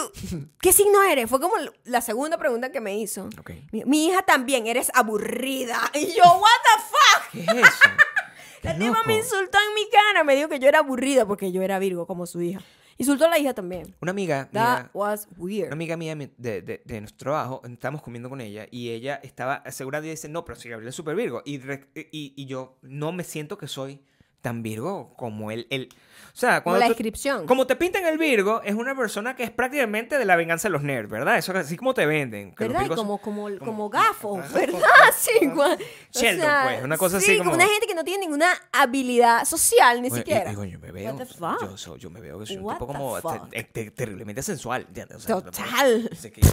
qué 0.63 0.73
signo 0.73 1.03
eres? 1.03 1.29
Fue 1.29 1.39
como 1.39 1.53
la 1.85 2.01
segunda 2.01 2.39
pregunta 2.39 2.73
que 2.73 2.81
me 2.81 2.97
hizo. 2.97 3.29
Ok. 3.39 3.51
Mi, 3.73 3.85
mi 3.85 4.07
hija 4.07 4.23
también, 4.23 4.67
eres 4.67 4.91
aburrida. 4.95 5.79
Y 5.93 6.07
yo, 6.15 6.23
what 6.23 6.63
the 6.65 6.83
fuck? 6.89 7.31
¿Qué 7.33 7.41
es 7.61 7.67
eso? 7.69 7.89
La 8.63 8.77
tipa 8.77 9.03
me 9.07 9.17
insultó 9.17 9.59
en 9.69 9.75
mi 9.75 9.89
cara, 9.91 10.25
me 10.25 10.35
dijo 10.37 10.49
que 10.49 10.59
yo 10.59 10.69
era 10.69 10.81
aburrida 10.81 11.27
porque 11.27 11.53
yo 11.53 11.63
era 11.63 11.79
Virgo 11.79 12.07
como 12.07 12.27
su 12.27 12.41
hija. 12.43 12.61
Insultó 13.01 13.27
a 13.27 13.29
la 13.29 13.39
hija 13.39 13.55
también. 13.55 13.95
Una 14.01 14.11
amiga. 14.11 14.49
That 14.53 14.81
mía- 14.83 14.91
was 14.93 15.29
Una 15.31 15.39
weird. 15.45 15.73
amiga 15.73 15.97
mía 15.97 16.17
de, 16.17 16.63
de, 16.63 16.83
de 16.85 17.01
nuestro 17.01 17.19
trabajo, 17.27 17.63
estábamos 17.65 18.03
comiendo 18.03 18.29
con 18.29 18.41
ella 18.41 18.67
y 18.73 18.91
ella 18.91 19.21
estaba 19.23 19.55
asegurada 19.55 20.05
y 20.07 20.11
dice, 20.11 20.29
no, 20.29 20.45
pero 20.45 20.59
si 20.59 20.69
Gabriel 20.69 20.89
es 20.89 20.97
súper 20.97 21.15
Virgo. 21.15 21.41
Y, 21.45 21.61
y 22.13 22.47
yo 22.47 22.77
no 22.83 23.13
me 23.13 23.23
siento 23.23 23.57
que 23.57 23.69
soy 23.69 24.01
tan 24.49 24.63
Virgo 24.63 25.13
como 25.17 25.51
él. 25.51 25.67
él. 25.71 25.89
O 26.35 26.41
sea, 26.41 26.63
Como 26.63 26.75
cuando 26.75 26.81
la 26.81 26.87
tú- 26.87 26.91
descripción. 26.93 27.47
como 27.49 27.67
te 27.67 27.75
pintan 27.75 28.07
el 28.07 28.17
Virgo, 28.17 28.63
es 28.63 28.75
una 28.77 28.95
persona 28.95 29.35
que 29.35 29.43
es 29.43 29.51
prácticamente 29.51 30.19
de 30.19 30.25
la 30.25 30.37
venganza 30.37 30.69
de 30.69 30.73
los 30.73 30.83
nerds, 30.83 31.11
¿verdad? 31.11 31.37
Eso 31.37 31.51
es 31.53 31.59
así 31.67 31.77
como 31.77 31.95
te 31.95 32.07
venden. 32.07 32.55
que 32.55 32.65
¿Verdad? 32.69 32.83
Virgos- 32.83 32.97
como, 32.97 33.19
como, 33.19 33.43
como, 33.49 33.59
como- 33.59 33.91
gafo, 33.91 34.39
Ajá, 34.39 34.49
¿verdad? 34.57 34.73
como- 34.79 34.85
Sí, 35.19 35.31
igual. 35.43 35.73
O 35.75 36.19
Sheldon, 36.21 36.41
sea, 36.47 36.63
pues, 36.65 36.85
una 36.85 36.97
cosa 36.97 37.21
sí, 37.21 37.33
así 37.33 37.39
como- 37.39 37.55
una 37.55 37.67
gente 37.67 37.87
que 37.89 37.95
no 37.95 38.05
tiene 38.05 38.21
ninguna 38.25 38.51
habilidad 38.73 39.45
social, 39.47 40.01
ni 40.01 40.11
Bueno, 40.11 40.23
y- 40.23 40.27
siquiera. 40.27 40.53
y 40.53 40.55
coño, 40.55 40.79
me 40.79 40.93
veo, 40.93 41.13
What 41.13 41.19
the 41.19 41.27
fuck? 41.27 41.77
yo, 41.77 41.97
yo 41.97 42.11
me 42.11 42.21
veo 42.21 42.39
que 42.39 42.47
soy 42.47 42.57
un 42.59 42.73
tipo 42.73 42.87
como 42.87 43.17
fuck? 43.17 43.51
te- 43.51 43.65
te- 43.65 43.91
terriblemente 43.91 44.41
sensual. 44.43 44.83
¿entiendes? 44.87 45.17
O 45.17 45.21
sea, 45.21 45.41
Total. 45.41 46.09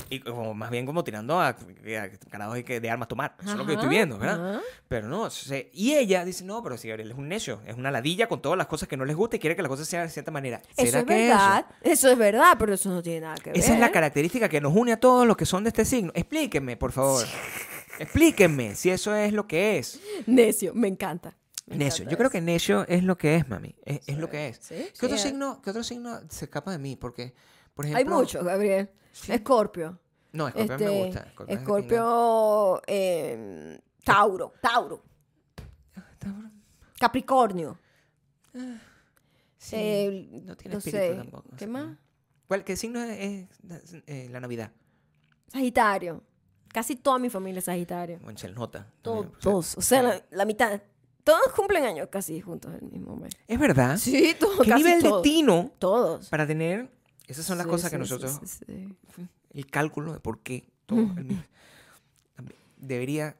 y 0.09 0.19
como 0.21 0.55
más 0.55 0.71
bien 0.71 0.87
como 0.87 1.03
tirando 1.03 1.39
a, 1.39 1.49
a 1.49 1.53
de, 1.53 2.89
armas 2.89 3.07
tomar. 3.07 3.35
Eso 3.39 3.51
es 3.51 3.55
lo 3.57 3.65
que 3.65 3.73
yo 3.73 3.79
estoy 3.79 3.89
viendo, 3.89 4.17
¿verdad? 4.17 4.61
Pero 4.87 5.07
no, 5.07 5.23
o 5.23 5.29
sea, 5.29 5.61
y 5.73 5.93
ella 5.93 6.25
dice, 6.25 6.43
no, 6.43 6.63
pero 6.63 6.77
si 6.77 6.87
Gabriel 6.87 7.11
es 7.11 7.17
un 7.17 7.27
necio, 7.27 7.61
es 7.67 7.75
una 7.85 7.91
ladilla 7.91 8.27
con 8.27 8.41
todas 8.41 8.57
las 8.57 8.67
cosas 8.67 8.89
que 8.89 8.97
no 8.97 9.05
les 9.05 9.15
gusta 9.15 9.35
y 9.35 9.39
quiere 9.39 9.55
que 9.55 9.61
las 9.61 9.69
cosas 9.69 9.87
sean 9.87 10.07
de 10.07 10.09
cierta 10.11 10.31
manera. 10.31 10.61
Eso 10.75 10.85
¿Será 10.87 10.99
es 10.99 11.05
que 11.05 11.13
verdad. 11.27 11.65
Eso? 11.81 12.09
es 12.09 12.17
verdad, 12.17 12.55
pero 12.57 12.73
eso 12.73 12.89
no 12.89 13.01
tiene 13.03 13.21
nada 13.21 13.35
que 13.35 13.51
ver. 13.51 13.59
Esa 13.59 13.73
es 13.73 13.79
la 13.79 13.91
característica 13.91 14.49
que 14.49 14.59
nos 14.61 14.75
une 14.75 14.93
a 14.93 14.99
todos 14.99 15.27
los 15.27 15.37
que 15.37 15.45
son 15.45 15.63
de 15.63 15.69
este 15.69 15.85
signo. 15.85 16.11
Explíquenme, 16.15 16.77
por 16.77 16.91
favor. 16.91 17.25
Explíquenme 17.99 18.75
si 18.75 18.89
eso 18.89 19.15
es 19.15 19.31
lo 19.33 19.47
que 19.47 19.77
es. 19.77 19.99
Necio, 20.25 20.73
me 20.73 20.87
encanta. 20.87 21.35
Me 21.67 21.77
Necio. 21.77 22.03
encanta 22.03 22.11
Yo 22.11 22.17
creo 22.17 22.27
eso. 22.27 22.31
que 22.33 22.41
necio 22.41 22.85
es 22.87 23.03
lo 23.03 23.17
que 23.17 23.35
es, 23.37 23.47
mami. 23.47 23.75
Es, 23.85 24.01
es 24.07 24.17
lo 24.17 24.29
que 24.29 24.49
es. 24.49 24.57
Sí, 24.61 24.87
¿Qué, 24.99 25.05
otro 25.05 25.17
signo, 25.17 25.61
¿Qué 25.61 25.69
otro 25.69 25.83
signo 25.83 26.19
se 26.29 26.45
escapa 26.45 26.71
de 26.71 26.77
mí? 26.77 26.95
Porque, 26.95 27.33
por 27.73 27.85
ejemplo... 27.85 28.15
Hay 28.15 28.19
muchos, 28.21 28.43
Gabriel. 28.43 28.89
Escorpio. 29.27 29.97
No, 30.33 30.47
Escorpio 30.49 30.73
Este, 30.75 30.85
me 30.85 31.05
gusta. 31.05 31.27
Escorpio, 31.47 32.81
eh, 32.85 33.79
Tauro, 34.03 34.53
Tauro. 34.61 35.01
Tauro. 36.19 36.49
Capricornio. 37.05 37.77
Sí, 39.57 39.75
Eh, 39.77 40.41
no 40.43 40.55
tiene 40.55 40.73
no 40.73 40.77
espíritu 40.79 40.97
sé, 41.03 41.15
tampoco. 41.15 41.49
¿qué 41.57 41.67
más? 41.67 41.97
¿Cuál, 42.47 42.63
¿Qué 42.63 42.75
signo 42.75 43.01
es, 43.03 43.47
es, 43.69 43.95
eh, 44.07 44.27
la 44.31 44.39
Navidad? 44.39 44.71
Sagitario. 45.47 46.23
Casi 46.69 46.95
toda 46.95 47.17
mi 47.19 47.29
familia 47.29 47.59
es 47.59 47.65
Sagitario. 47.65 48.19
O 48.23 48.29
en 48.29 48.35
Chelnota. 48.35 48.87
Todos. 49.01 49.77
O 49.77 49.81
sea, 49.81 50.01
la, 50.03 50.25
la 50.31 50.45
mitad. 50.45 50.81
Todos 51.23 51.47
cumplen 51.55 51.83
años 51.85 52.07
casi 52.11 52.39
juntos 52.41 52.71
el 52.79 52.87
mismo 52.89 53.15
mes. 53.15 53.33
Es 53.47 53.59
verdad. 53.59 53.97
Sí, 53.97 54.35
todos. 54.39 54.59
¿Qué 54.61 54.69
casi 54.69 54.83
nivel 54.83 55.01
todos. 55.01 55.23
de 55.23 55.29
tino 55.29 55.71
Todos. 55.79 56.29
para 56.29 56.45
tener... 56.45 56.91
Esas 57.27 57.45
son 57.45 57.57
las 57.57 57.65
Sí, 57.65 57.71
cosas 57.71 57.89
que 57.91 57.97
nosotros... 57.97 58.39
El 59.51 59.65
cálculo 59.71 60.13
de 60.13 60.19
por 60.19 60.41
qué 60.43 60.69
todo 60.85 60.99
el 60.99 61.25
mismo- 61.25 61.43
Debería... 62.77 63.35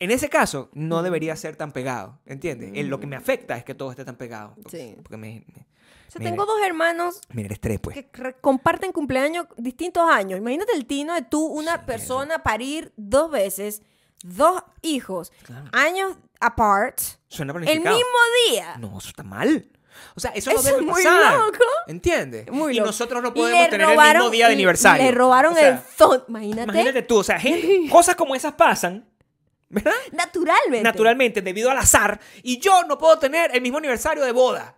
En 0.00 0.10
ese 0.10 0.28
caso, 0.28 0.70
no 0.72 1.02
debería 1.02 1.36
ser 1.36 1.56
tan 1.56 1.72
pegado, 1.72 2.18
¿entiendes? 2.26 2.84
Lo 2.86 2.98
que 2.98 3.06
me 3.06 3.16
afecta 3.16 3.56
es 3.56 3.64
que 3.64 3.74
todo 3.74 3.90
esté 3.90 4.04
tan 4.04 4.16
pegado. 4.16 4.54
Sí. 4.70 4.94
Porque 5.02 5.16
me... 5.16 5.44
me- 5.54 5.66
O 6.08 6.10
sea, 6.10 6.20
tengo 6.22 6.44
dos 6.46 6.58
hermanos 6.64 7.20
Mira, 7.28 7.46
el 7.48 7.52
estrés, 7.52 7.78
pues. 7.80 7.96
que 7.96 8.34
comparten 8.40 8.90
cumpleaños 8.92 9.46
distintos 9.58 10.10
años. 10.10 10.38
Imagínate 10.40 10.72
el 10.72 10.86
tino 10.86 11.14
de 11.14 11.22
tú, 11.22 11.44
una 11.46 11.76
Sí, 11.76 11.82
persona, 11.86 12.42
parir 12.42 12.92
dos 12.96 13.30
veces, 13.30 13.82
dos 14.24 14.62
hijos, 14.82 15.32
Claro. 15.44 15.66
años 15.72 16.16
apart, 16.40 16.98
Suena 17.28 17.52
el 17.52 17.80
mismo 17.80 18.18
día. 18.48 18.76
No, 18.78 18.98
eso 18.98 19.10
está 19.10 19.22
mal. 19.22 19.70
O 20.16 20.20
sea, 20.20 20.30
eso, 20.30 20.50
no 20.50 20.56
Eso 20.60 20.66
debe 20.68 20.78
es 20.80 20.84
muy 20.86 21.04
pasar. 21.04 21.34
loco. 21.38 21.58
¿Entiendes? 21.86 22.50
Muy 22.50 22.72
y 22.72 22.76
loco. 22.76 22.86
nosotros 22.86 23.22
no 23.22 23.34
podemos 23.34 23.60
le 23.60 23.68
tener 23.68 23.90
el 23.90 23.98
mismo 23.98 24.30
día 24.30 24.46
de 24.48 24.54
aniversario. 24.54 25.04
Le 25.04 25.12
robaron 25.12 25.52
O 25.52 25.56
sea, 25.56 25.68
el 25.68 25.78
phone. 25.78 26.22
Imagínate. 26.28 26.62
Imagínate 26.72 27.02
tú, 27.02 27.18
o 27.18 27.22
sea, 27.24 27.38
gente- 27.38 27.86
cosas 27.92 28.16
como 28.16 28.34
esas 28.34 28.54
pasan, 28.54 29.06
¿verdad? 29.70 29.92
Naturalmente. 30.12 30.82
Naturalmente, 30.82 31.42
debido 31.42 31.70
al 31.70 31.78
azar. 31.78 32.20
Y 32.42 32.58
yo 32.58 32.84
no 32.84 32.98
puedo 32.98 33.18
tener 33.18 33.54
el 33.54 33.62
mismo 33.62 33.78
aniversario 33.78 34.24
de 34.24 34.32
boda 34.32 34.76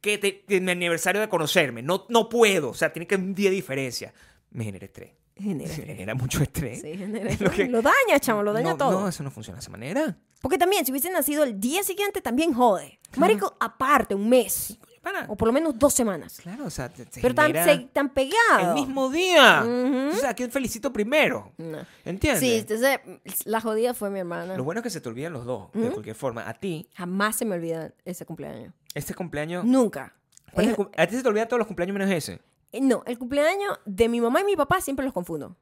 que, 0.00 0.18
te- 0.18 0.42
que 0.44 0.60
mi 0.60 0.70
aniversario 0.72 1.20
de 1.20 1.28
conocerme. 1.28 1.82
No, 1.82 2.04
no 2.10 2.28
puedo. 2.28 2.70
O 2.70 2.74
sea, 2.74 2.92
tiene 2.92 3.06
que 3.06 3.14
un 3.16 3.34
día 3.34 3.48
de 3.50 3.56
diferencia. 3.56 4.12
Me 4.50 4.64
genera 4.64 4.84
estrés. 4.86 5.12
Genera 5.36 5.68
estrés. 5.70 5.86
genera 5.86 6.14
mucho 6.14 6.42
estrés. 6.42 6.80
Sí, 6.82 6.96
genera 6.96 7.30
Es 7.30 7.40
lo 7.40 7.50
que- 7.50 7.66
Lo 7.66 7.80
daña, 7.82 8.20
chamo, 8.20 8.42
lo 8.42 8.52
daña 8.52 8.70
no, 8.72 8.76
todo. 8.76 9.00
No, 9.00 9.08
eso 9.08 9.22
no 9.22 9.30
funciona 9.30 9.56
de 9.56 9.62
esa 9.62 9.70
manera. 9.70 10.16
Porque 10.40 10.58
también, 10.58 10.84
si 10.84 10.92
hubiese 10.92 11.10
nacido 11.10 11.42
el 11.42 11.58
día 11.58 11.82
siguiente, 11.82 12.20
también 12.20 12.52
jode. 12.52 13.00
Marico, 13.16 13.56
aparte, 13.60 14.14
un 14.14 14.28
mes. 14.28 14.78
Para. 15.04 15.26
O 15.28 15.36
por 15.36 15.46
lo 15.46 15.52
menos 15.52 15.78
dos 15.78 15.94
semanas. 15.94 16.38
Claro, 16.42 16.64
o 16.64 16.70
sea, 16.70 16.88
te- 16.88 17.04
te 17.06 17.20
Pero 17.20 17.34
tan, 17.34 17.52
se- 17.52 17.88
tan 17.92 18.08
pegado. 18.08 18.68
el 18.70 18.74
mismo 18.74 19.10
día. 19.10 19.62
Ujú. 19.62 20.08
O 20.16 20.18
sea, 20.18 20.30
¿a 20.30 20.34
quién 20.34 20.50
felicito 20.50 20.92
primero? 20.92 21.52
No. 21.58 21.78
¿Entiendes? 22.04 22.40
Sí, 22.40 22.54
entonces 22.56 22.98
la 23.44 23.60
jodida 23.60 23.94
fue 23.94 24.10
mi 24.10 24.18
hermana. 24.20 24.56
Lo 24.56 24.64
bueno 24.64 24.80
es 24.80 24.82
que 24.82 24.90
se 24.90 25.00
te 25.00 25.08
olvidan 25.08 25.32
los 25.34 25.44
dos, 25.44 25.70
de 25.74 25.90
cualquier 25.90 26.16
forma. 26.16 26.48
A 26.48 26.54
ti, 26.54 26.88
Jamás 26.94 27.36
se 27.36 27.44
me 27.44 27.54
olvida 27.54 27.92
ese 28.04 28.24
cumpleaños. 28.26 28.72
este 28.94 29.14
cumpleaños... 29.14 29.64
Nunca. 29.64 30.14
¿cuál 30.52 30.66
es 30.66 30.70
el 30.70 30.76
cum- 30.76 30.88
a 30.96 31.06
ti 31.06 31.16
se 31.16 31.22
te 31.22 31.28
olvidan 31.28 31.48
todos 31.48 31.58
los 31.58 31.66
cumpleaños 31.66 31.94
menos 31.94 32.10
ese. 32.10 32.40
eh, 32.72 32.80
no, 32.80 33.02
el 33.06 33.18
cumpleaños 33.18 33.78
de 33.84 34.08
mi 34.08 34.20
mamá 34.20 34.40
y 34.40 34.44
mi 34.44 34.56
papá 34.56 34.80
siempre 34.80 35.04
los 35.04 35.12
confundo. 35.12 35.56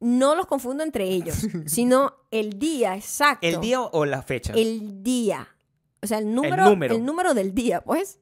No 0.00 0.34
los 0.34 0.46
confundo 0.46 0.82
entre 0.84 1.04
ellos, 1.04 1.36
sino 1.66 2.14
el 2.30 2.58
día 2.58 2.94
exacto. 2.96 3.46
¿El 3.46 3.60
día 3.60 3.80
o 3.80 4.04
la 4.04 4.22
fecha? 4.22 4.52
El 4.54 5.02
día. 5.02 5.48
O 6.04 6.06
sea, 6.06 6.18
el 6.18 6.32
número, 6.34 6.64
número. 6.68 6.94
el 6.94 7.04
número 7.04 7.34
del 7.34 7.54
día, 7.54 7.80
pues. 7.82 8.20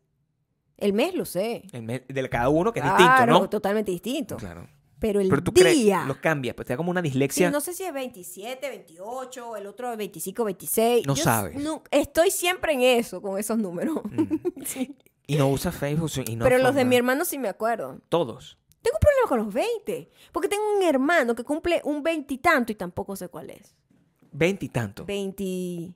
El 0.79 0.93
mes 0.95 1.15
lo 1.15 1.25
sé. 1.25 1.63
El 1.73 1.83
mes 1.83 2.03
de 2.09 2.29
cada 2.29 2.49
uno, 2.49 2.73
que 2.73 2.81
es 2.81 2.85
Claro, 2.85 2.99
distinto, 3.05 3.41
¿no? 3.41 3.49
totalmente 3.49 3.91
distinto. 3.93 4.37
Claro. 4.37 4.69
Pero 4.99 5.21
el 5.21 5.29
Pero 5.29 5.43
tú 5.43 5.51
día. 5.53 6.05
los 6.07 6.19
cambias, 6.19 6.55
pues 6.55 6.67
te 6.67 6.73
da 6.73 6.77
como 6.77 6.91
una 6.91 7.01
Sí, 7.03 7.09
dislexia. 7.09 7.51
no 7.51 7.61
sé 7.61 7.73
si 7.73 7.83
es 7.83 7.93
27, 7.93 8.69
28, 8.69 9.57
el 9.57 9.67
otro 9.67 9.91
es 9.93 9.99
25, 9.99 10.45
26. 10.45 11.07
No 11.07 11.15
Yo 11.17 11.23
sabes. 11.25 11.57
estoy 11.91 12.31
siempre 12.31 12.73
en 12.73 12.83
eso, 12.83 13.21
con 13.21 13.39
esos 13.39 13.59
números. 13.59 14.01
Mm. 14.05 14.35
Sí. 14.65 14.97
Y 15.27 15.37
no 15.37 15.49
usas 15.49 15.75
Facebook 15.75 16.11
y 16.27 16.37
no 16.37 16.45
Pero 16.45 16.59
los 16.59 16.75
de 16.75 16.85
mi 16.85 16.97
hermano 16.97 17.25
sí 17.25 17.39
me 17.39 17.49
acuerdo. 17.49 18.01
Todos. 18.09 18.59
Tengo 18.81 18.97
un 18.97 19.01
problema 19.01 19.29
con 19.29 19.39
los 19.45 19.55
20. 19.55 20.11
Porque 20.33 20.49
tengo 20.49 20.63
un 20.77 20.83
hermano 20.83 21.35
que 21.37 21.45
cumple 21.45 21.81
un 21.85 22.03
veintitanto 22.03 22.73
y, 22.73 22.75
tampoco 22.75 23.15
sé 23.17 23.29
cuál 23.29 23.51
es. 23.51 23.75
Veintitantos. 24.33 25.07
28, 25.07 25.95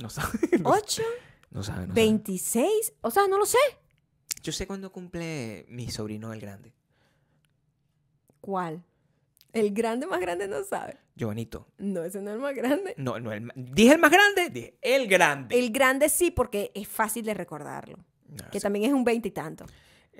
No 0.00 0.10
sabes. 0.10 0.40
No, 0.60 0.70
no 0.70 0.74
sabes. 0.80 1.02
no 1.50 1.62
sabes. 1.62 1.94
26. 1.94 2.94
O 3.02 3.10
sea, 3.10 3.26
no 3.28 3.38
lo 3.38 3.46
sé. 3.46 3.58
Yo 4.42 4.52
sé 4.52 4.66
cuándo 4.66 4.90
cumple 4.90 5.66
mi 5.68 5.90
sobrino 5.90 6.32
el 6.32 6.40
grande. 6.40 6.72
¿Cuál? 8.40 8.82
El 9.52 9.72
grande 9.72 10.06
más 10.06 10.20
grande 10.20 10.48
no 10.48 10.62
sabe. 10.64 10.96
Giovanito. 11.16 11.66
No, 11.78 12.04
ese 12.04 12.22
no 12.22 12.30
es 12.30 12.36
el 12.36 12.40
más 12.40 12.54
grande. 12.54 12.94
No, 12.96 13.18
no, 13.18 13.32
el, 13.32 13.50
dije 13.54 13.92
el 13.92 13.98
más 13.98 14.10
grande, 14.10 14.48
dije 14.48 14.78
el 14.80 15.08
grande. 15.08 15.58
El 15.58 15.70
grande 15.70 16.08
sí, 16.08 16.30
porque 16.30 16.70
es 16.74 16.88
fácil 16.88 17.24
de 17.24 17.34
recordarlo. 17.34 17.98
No, 18.28 18.48
Que 18.50 18.60
sí, 18.60 18.62
también 18.62 18.84
es 18.86 18.92
un 18.92 19.04
veintitanto. 19.04 19.66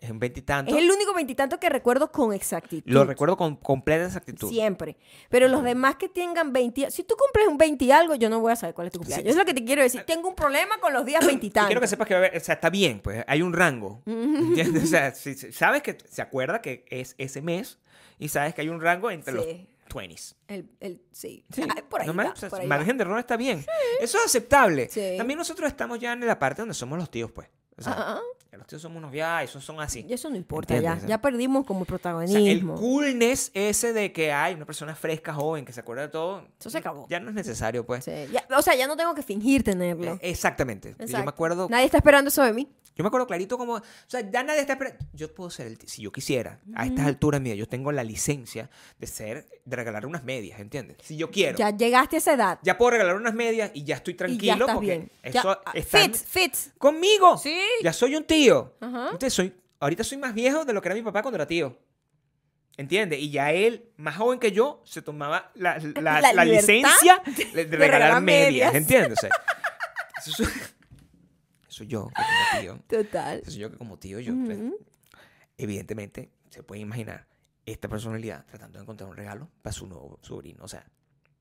Es 0.01 0.11
un 0.11 0.19
veintitanto. 0.19 0.73
Es 0.75 0.83
el 0.83 0.91
único 0.91 1.13
veintitanto 1.15 1.61
que 1.61 1.69
recuerdo 1.69 2.11
con 2.11 2.33
exactitud. 2.33 2.91
Lo 2.91 3.05
recuerdo 3.05 3.37
con 3.37 3.57
completa 3.57 4.07
exactitud. 4.07 4.49
Siempre. 4.49 4.97
Pero 5.29 5.47
los 5.49 5.63
demás 5.63 5.97
que 5.97 6.09
tengan 6.09 6.53
20... 6.53 6.91
Si 6.91 7.05
tú 7.05 7.15
cumples 7.17 7.47
un 7.49 7.59
20 7.59 7.85
y 7.85 7.93
algo, 7.93 8.15
yo 8.15 8.29
no 8.31 8.41
voy 8.41 8.53
a 8.53 8.57
saber 8.57 8.75
cuál 8.75 8.87
es 8.87 8.93
tu 8.93 8.99
cumpleaños. 8.99 9.25
Sí. 9.25 9.31
Es 9.31 9.37
lo 9.37 9.45
que 9.45 9.55
te 9.55 9.65
quiero 9.65 9.83
decir. 9.83 10.03
Tengo 10.07 10.29
un 10.29 10.35
problema 10.35 10.79
con 10.81 10.93
los 10.93 11.05
días 11.05 11.25
veintitantos. 11.27 11.69
quiero 11.69 11.81
que 11.81 11.87
sepas 11.87 12.09
que 12.09 12.15
va 12.15 12.21
a 12.21 12.27
haber, 12.27 12.37
o 12.41 12.45
sea, 12.45 12.55
está 12.55 12.71
bien, 12.71 13.01
pues 13.01 13.25
hay 13.27 13.43
un 13.43 13.53
rango. 13.53 14.03
¿Entiendes? 14.07 14.85
O 14.85 14.87
sea, 14.87 15.15
si- 15.15 15.35
sabes 15.53 15.83
que 15.83 15.99
se 16.09 16.23
acuerda 16.23 16.61
que 16.63 16.85
es 16.89 17.15
ese 17.19 17.43
mes 17.43 17.79
y 18.19 18.29
sabes 18.29 18.55
que 18.55 18.63
hay 18.63 18.69
un 18.69 18.81
rango 18.81 19.11
entre 19.11 19.35
los 19.35 19.45
Sí. 19.45 19.67
20s. 19.91 20.35
El, 20.49 20.71
el, 20.81 21.03
sí. 21.11 21.45
Por 21.89 22.01
ahí 22.01 22.07
no 22.07 22.15
va, 22.15 22.23
me- 22.25 22.31
o 22.31 22.37
sea, 22.37 22.49
por 22.49 22.61
ahí 22.61 22.67
va. 22.69 22.77
margen 22.77 22.97
de 22.97 23.03
error 23.03 23.19
está 23.19 23.37
bien. 23.37 23.67
Eso 24.01 24.19
es 24.19 24.25
aceptable. 24.25 24.89
También 25.19 25.37
nosotros 25.37 25.69
estamos 25.69 25.99
ya 25.99 26.13
en 26.13 26.25
la 26.27 26.39
parte 26.39 26.63
donde 26.63 26.75
somos 26.75 26.97
los 26.99 27.11
tíos, 27.11 27.31
pues. 27.33 27.49
O 27.77 27.83
sea, 27.83 28.19
los 28.57 28.67
tíos 28.67 28.83
somos 28.83 28.99
unos 28.99 29.13
ya, 29.13 29.43
esos 29.43 29.65
son 29.65 29.81
así. 29.81 30.05
Y 30.09 30.13
eso 30.13 30.29
no 30.31 30.37
importa 30.37 30.75
¿Entiendes? 30.75 31.03
ya. 31.03 31.09
Ya 31.09 31.21
perdimos 31.21 31.65
como 31.67 31.81
O 31.83 31.85
sea, 31.85 31.95
el 31.97 32.01
protagonismo. 32.03 32.75
coolness 32.75 33.51
ese 33.55 33.93
de 33.93 34.13
que 34.13 34.33
hay 34.33 34.55
una 34.55 34.67
persona 34.67 34.95
fresca, 34.95 35.33
joven, 35.33 35.65
que 35.65 35.73
se 35.73 35.81
acuerda 35.81 36.03
de 36.03 36.09
todo. 36.09 36.47
Eso 36.59 36.71
se 36.71 36.79
acabó. 36.79 37.07
Ya 37.09 37.21
no 37.21 37.29
es 37.29 37.35
necesario, 37.35 37.87
pues. 37.87 38.05
Sí, 38.05 38.13
ya- 38.33 38.45
o 38.57 38.63
sea, 38.63 38.75
ya 38.75 38.87
no 38.87 38.97
tengo 38.97 39.15
que 39.15 39.23
fingir 39.23 39.63
tenerlo. 39.63 40.15
Eh, 40.15 40.19
Exactamente. 40.31 40.91
Yo 40.91 40.97
me 40.99 41.05
Exacto. 41.05 41.31
acuerdo. 41.31 41.69
Nadie 41.71 41.85
está 41.87 41.99
esperando 41.99 42.29
eso 42.29 42.43
de 42.43 42.53
mí. 42.53 42.69
Yo 43.01 43.05
me 43.05 43.09
acuerdo 43.09 43.27
clarito 43.27 43.57
como, 43.57 43.77
o 43.77 43.83
sea, 44.07 44.21
ya 44.31 44.43
nadie 44.43 44.61
está 44.61 44.75
esperando. 44.75 45.03
Yo 45.15 45.35
puedo 45.35 45.49
ser 45.49 45.69
el, 45.69 45.79
si 45.89 46.03
yo 46.03 46.13
quisiera, 46.13 46.61
a 46.75 46.85
estas 46.85 47.07
alturas 47.07 47.41
mías, 47.41 47.57
yo 47.57 47.67
tengo 47.67 47.93
la 47.93 48.05
licencia 48.05 48.69
de 48.99 49.07
ser, 49.07 49.47
de 49.65 49.75
regalar 49.77 50.05
unas 50.05 50.23
medias, 50.23 50.61
¿entiendes? 50.61 50.99
Si 51.03 51.17
yo 51.17 51.31
quiero. 51.31 51.57
Ya, 51.57 51.71
Ya 51.71 51.77
llegaste 51.79 52.17
a 52.17 52.19
esa 52.19 52.35
edad. 52.35 52.59
puedo 52.77 52.91
regalar 52.91 53.17
unas 53.17 53.33
medias 53.33 53.71
y 53.73 53.85
ya 53.85 53.95
estoy 53.97 54.13
y 54.13 54.17
tranquilo 54.19 54.43
ya 54.45 54.53
estás 54.55 54.75
porque 54.75 54.87
bien. 54.87 55.11
Ya- 55.25 55.31
eso 55.41 55.51
ah, 55.65 55.73
está 55.73 55.99
fits, 55.99 56.25
fits. 56.27 56.71
conmigo. 56.77 57.39
Sí. 57.39 57.59
Ya 57.83 57.95
soy 57.95 58.17
un 58.17 58.25
tío. 58.25 58.75
Ajá. 58.83 59.05
Entonces 59.13 59.33
soy, 59.33 59.55
ahorita 59.79 60.05
soy 60.05 60.19
más 60.19 60.35
viejo 60.35 60.67
de 60.67 60.75
lo 60.75 60.83
que 60.83 60.89
era 60.89 60.95
mi 60.95 61.03
papá 61.03 61.23
cuando 61.23 61.37
era 61.37 61.47
tío. 61.47 61.79
¿Entiendes? 62.77 63.19
Y 63.19 63.31
ya 63.31 63.51
él, 63.53 63.91
más 63.97 64.17
joven 64.17 64.39
que 64.39 64.53
yo, 64.53 64.83
se 64.85 65.01
tomaba 65.01 65.51
la, 65.55 65.79
la- 66.03 66.21
La 66.35 66.45
licencia 66.45 67.23
de, 67.25 67.65
regalar, 67.65 67.79
regalar 67.81 68.23
medias, 68.23 68.73
medias. 68.73 68.75
¿entiendes? 68.75 69.19
O 69.19 69.21
sea, 69.23 70.61
soy, 71.85 71.89
yo 71.89 72.09
que 72.09 72.23
como 72.23 72.63
tío. 72.63 72.83
Total. 72.89 73.43
Eso 73.45 73.59
yo 73.59 73.71
que 73.71 73.77
como 73.77 73.99
tío, 73.99 74.21
yo, 74.21 74.35
pues, 74.45 74.59
evidentemente, 75.59 76.31
se 76.51 76.63
puede 76.63 76.81
imaginar 76.81 77.27
esta 77.67 77.89
personalidad 77.89 78.45
tratando 78.47 78.79
de 78.79 78.83
encontrar 78.83 79.09
un 79.11 79.17
regalo 79.17 79.49
para 79.63 79.73
su 79.73 79.87
nuevo 79.87 80.19
sobrino. 80.23 80.65
O 80.65 80.69
sea, 80.69 80.85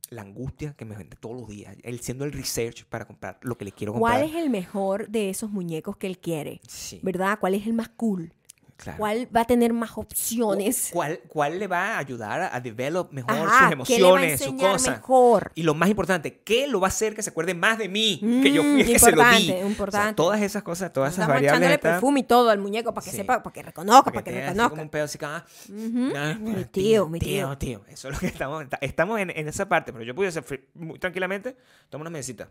la 0.10 0.22
angustia 0.22 0.74
que 0.74 0.86
me 0.86 0.96
vende 0.96 1.16
todos 1.16 1.40
los 1.40 1.50
días. 1.50 1.76
Él 1.84 2.00
siendo 2.00 2.26
el 2.26 2.32
research 2.32 2.86
para 2.86 3.06
comprar 3.06 3.40
lo 3.42 3.58
que 3.58 3.66
le 3.66 3.72
quiero 3.72 3.94
comprar. 3.94 4.20
¿Cuál 4.20 4.30
es 4.30 4.36
el 4.36 4.50
mejor 4.50 5.10
de 5.10 5.30
esos 5.30 5.50
muñecos 5.50 5.98
que 5.98 6.08
él 6.08 6.20
quiere? 6.20 6.62
Sí, 6.68 7.00
¿Verdad? 7.04 7.38
¿Cuál 7.40 7.56
es 7.56 7.66
el 7.68 7.74
más 7.74 7.90
cool? 7.90 8.34
Claro. 8.82 8.98
¿Cuál 8.98 9.28
va 9.36 9.42
a 9.42 9.46
tener 9.46 9.74
más 9.74 9.92
opciones? 9.96 10.90
¿Cuál, 10.94 11.20
¿Cuál 11.28 11.60
le 11.60 11.68
va 11.68 11.96
a 11.96 11.98
ayudar 12.00 12.42
a, 12.42 12.56
a 12.56 12.60
develop 12.60 13.12
mejor 13.12 13.32
Ajá, 13.34 13.72
sus 13.78 13.88
¿qué 13.88 13.98
le 13.98 14.04
va 14.04 14.10
a 14.10 14.22
emociones, 14.24 14.42
sus 14.42 14.54
cosas? 14.54 14.96
mejor? 14.98 15.52
Y 15.56 15.64
lo 15.64 15.74
más 15.76 15.90
importante, 15.90 16.42
¿qué 16.44 16.68
lo 16.68 16.80
va 16.80 16.88
a 16.88 16.90
hacer 16.90 17.14
que 17.16 17.22
se 17.22 17.30
acuerde 17.30 17.54
más 17.54 17.78
de 17.78 17.90
mí? 17.90 18.20
que 18.42 18.52
yo 18.52 18.64
Mm, 18.64 18.72
fui 18.72 18.82
el 18.82 18.88
que 18.88 19.00
se 19.00 19.12
lo 19.12 19.24
di. 19.32 19.52
importante, 19.52 19.84
O 19.84 19.92
sea, 19.92 20.16
todas 20.16 20.42
esas 20.42 20.64
cosas, 20.64 20.92
todas 20.94 21.10
esas 21.14 21.24
Estamos 21.24 21.36
variables. 21.36 21.60
echándole 21.62 21.78
perfume 21.80 22.20
y 22.22 22.24
todo 22.24 22.50
al 22.50 22.60
muñeco 22.60 22.94
para 22.94 23.04
que 23.06 23.12
Sí. 23.12 23.18
sepa, 23.18 23.44
para 23.44 23.54
que 23.54 23.64
reconozca, 23.64 24.04
para 24.06 24.14
para 24.16 24.24
que 24.24 24.42
reconozca. 24.42 24.70
como 24.70 24.82
un 24.82 24.90
pedo 24.90 25.04
así 25.04 25.18
que, 25.18 25.26
ah, 25.26 25.46
Ujú. 25.68 26.14
ah, 26.16 26.36
Mi 26.40 26.52
ah, 26.62 26.68
tío, 26.72 27.08
mi 27.10 27.20
tío. 27.20 27.58
tío. 27.58 27.82
Eso 27.90 28.08
es 28.10 28.14
lo 28.16 28.20
que 28.20 28.28
estamos. 28.28 28.68
ta- 28.70 28.80
Estamos 28.82 29.20
en, 29.20 29.30
en 29.30 29.48
esa 29.48 29.68
parte, 29.68 29.92
pero 29.94 30.04
yo 30.06 30.16
pudiese 30.16 30.42
fri- 30.44 30.64
muy 30.74 30.98
tranquilamente 31.00 31.56
tomar 31.90 32.04
una 32.04 32.10
mesita. 32.12 32.50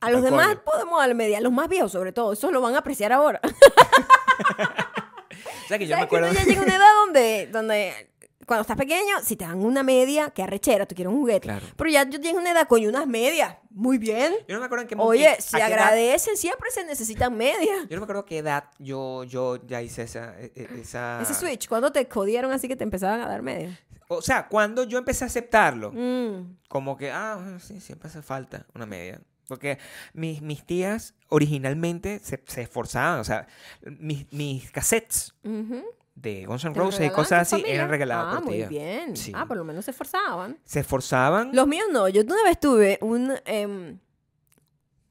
A 0.00 0.10
los 0.10 0.22
demás 0.22 0.56
podemos 0.64 0.98
darle 0.98 1.14
media, 1.14 1.38
a 1.38 1.40
los 1.40 1.52
más 1.52 1.68
viejos 1.68 1.92
sobre 1.92 2.12
todo, 2.12 2.32
eso 2.34 2.50
lo 2.50 2.60
van 2.60 2.74
a 2.74 2.78
apreciar 2.78 3.12
ahora. 3.12 3.40
O 5.64 5.68
sea 5.68 5.78
que 5.78 5.86
yo 5.86 5.96
me 5.96 6.02
¿Sabes 6.02 6.08
que 6.10 6.16
uno 6.16 6.26
acuerdo. 6.26 6.32
ya 6.32 6.44
llega 6.46 6.62
una 6.62 6.76
edad 6.76 6.94
donde, 7.04 7.48
donde 7.52 8.10
cuando 8.46 8.60
estás 8.62 8.76
pequeño, 8.76 9.20
si 9.22 9.36
te 9.36 9.44
dan 9.46 9.64
una 9.64 9.82
media, 9.82 10.28
que 10.30 10.42
arrechera, 10.42 10.84
tú 10.84 10.94
quieres 10.94 11.10
un 11.12 11.20
juguete. 11.20 11.40
Claro. 11.48 11.64
Pero 11.76 11.90
ya 11.90 12.06
yo 12.08 12.18
a 12.30 12.34
una 12.34 12.50
edad, 12.50 12.68
coño, 12.68 12.90
unas 12.90 13.06
medias, 13.06 13.56
muy 13.70 13.96
bien. 13.96 14.34
Yo 14.46 14.54
no 14.54 14.60
me 14.60 14.66
acuerdo 14.66 14.82
en 14.82 14.88
qué 14.88 14.94
Oye, 14.98 15.34
en- 15.36 15.40
si 15.42 15.56
a 15.56 15.60
qué 15.66 15.72
edad- 15.72 15.82
agradecen, 15.84 16.36
siempre 16.36 16.70
se 16.70 16.84
necesitan 16.84 17.34
medias. 17.34 17.88
Yo 17.88 17.96
no 17.96 18.00
me 18.00 18.04
acuerdo 18.04 18.26
qué 18.26 18.38
edad 18.38 18.64
yo, 18.78 19.24
yo 19.24 19.64
ya 19.66 19.80
hice 19.80 20.02
esa, 20.02 20.38
e- 20.38 20.52
e- 20.54 20.80
esa. 20.82 21.22
Ese 21.22 21.32
switch, 21.32 21.68
cuando 21.68 21.90
te 21.90 22.06
jodieron 22.10 22.52
así 22.52 22.68
que 22.68 22.76
te 22.76 22.84
empezaban 22.84 23.20
a 23.22 23.28
dar 23.28 23.40
medias? 23.40 23.78
O 24.08 24.20
sea, 24.20 24.46
cuando 24.48 24.84
yo 24.84 24.98
empecé 24.98 25.24
a 25.24 25.28
aceptarlo, 25.28 25.90
Mm. 25.92 26.58
como 26.68 26.98
que, 26.98 27.10
ah, 27.10 27.56
sí, 27.60 27.80
siempre 27.80 28.08
hace 28.10 28.20
falta 28.20 28.66
una 28.74 28.84
media. 28.84 29.20
Porque 29.48 29.78
mis, 30.14 30.40
mis 30.42 30.64
tías 30.64 31.14
originalmente 31.28 32.18
se, 32.20 32.42
se 32.46 32.62
esforzaban, 32.62 33.20
o 33.20 33.24
sea, 33.24 33.46
mis, 33.98 34.30
mis 34.32 34.70
cassettes 34.70 35.34
de 36.14 36.46
Guns 36.46 36.64
N' 36.64 36.72
¿Te 36.72 36.78
lo 36.78 36.84
Roses 36.86 37.06
y 37.06 37.10
cosas 37.10 37.42
así 37.42 37.56
familia? 37.56 37.74
eran 37.74 37.88
regalados 37.90 38.34
Ah, 38.34 38.36
por 38.38 38.44
muy 38.46 38.54
tía. 38.56 38.68
bien. 38.68 39.16
Sí. 39.16 39.32
Ah, 39.34 39.46
por 39.46 39.56
lo 39.56 39.64
menos 39.64 39.84
se 39.84 39.90
esforzaban. 39.90 40.58
Se 40.64 40.80
esforzaban. 40.80 41.50
Los 41.54 41.66
míos 41.66 41.86
no. 41.92 42.08
Yo 42.08 42.22
una 42.22 42.42
vez 42.44 42.58
tuve 42.60 42.98
un... 43.02 43.32
em, 43.44 43.98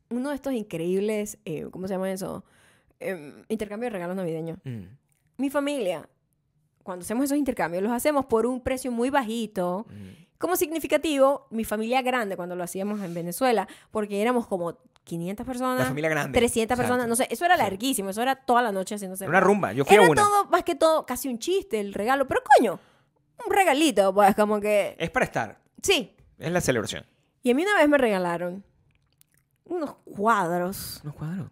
uno 0.09 0.29
de 0.29 0.35
estos 0.35 0.53
increíbles... 0.53 1.37
eh, 1.45 1.67
¿Cómo 1.71 1.87
se 1.87 1.93
llama 1.95 2.11
eso? 2.11 2.43
Em, 2.99 3.43
intercambio 3.49 3.87
de 3.87 3.91
regalos 3.91 4.15
navideños. 4.15 4.57
Mm, 4.63 4.83
Mi 5.37 5.49
familia, 5.49 6.07
cuando 6.83 7.03
hacemos 7.03 7.25
esos 7.25 7.37
intercambios, 7.37 7.83
los 7.83 7.91
hacemos 7.91 8.25
por 8.25 8.45
un 8.45 8.61
precio 8.61 8.91
muy 8.91 9.09
bajito. 9.09 9.85
mm. 9.89 10.22
Como 10.43 10.57
significativo, 10.57 11.47
mi 11.51 11.63
familia 11.63 12.01
grande, 12.01 12.35
cuando 12.35 12.53
lo 12.57 12.65
hacíamos 12.65 12.99
en 12.99 13.13
Venezuela, 13.13 13.65
porque 13.91 14.21
éramos 14.21 14.45
como 14.45 14.77
500 15.05 15.45
personas. 15.45 15.79
La 15.79 15.85
familia 15.85 16.09
grande. 16.09 16.37
300 16.37 16.63
Exacto. 16.65 16.81
personas, 16.81 17.07
no 17.07 17.15
sé, 17.15 17.29
eso 17.31 17.45
era 17.45 17.55
larguísimo, 17.55 18.09
eso 18.09 18.21
era 18.21 18.35
toda 18.35 18.61
la 18.61 18.73
noche 18.73 18.95
haciéndose. 18.95 19.23
Era 19.23 19.29
una 19.29 19.39
rumba, 19.39 19.71
yo 19.71 19.85
fui 19.85 19.95
Era 19.95 20.05
a 20.05 20.09
una. 20.09 20.21
todo, 20.21 20.45
más 20.49 20.65
que 20.65 20.75
todo, 20.75 21.05
casi 21.05 21.29
un 21.29 21.39
chiste 21.39 21.79
el 21.79 21.93
regalo, 21.93 22.27
pero 22.27 22.41
coño, 22.57 22.77
un 23.47 23.55
regalito, 23.55 24.13
pues 24.13 24.35
como 24.35 24.59
que, 24.59 24.97
Es 24.99 25.09
para 25.11 25.23
estar, 25.25 25.61
sí. 25.81 26.13
es 26.37 26.51
la 26.51 26.59
celebración. 26.59 27.05
Y 27.41 27.51
a 27.51 27.55
mí 27.55 27.63
una 27.63 27.77
vez 27.77 27.87
me 27.87 27.97
regalaron 27.97 28.65
unos 29.63 29.95
cuadros 30.03 30.99
Unos 31.05 31.15
cuadros. 31.15 31.51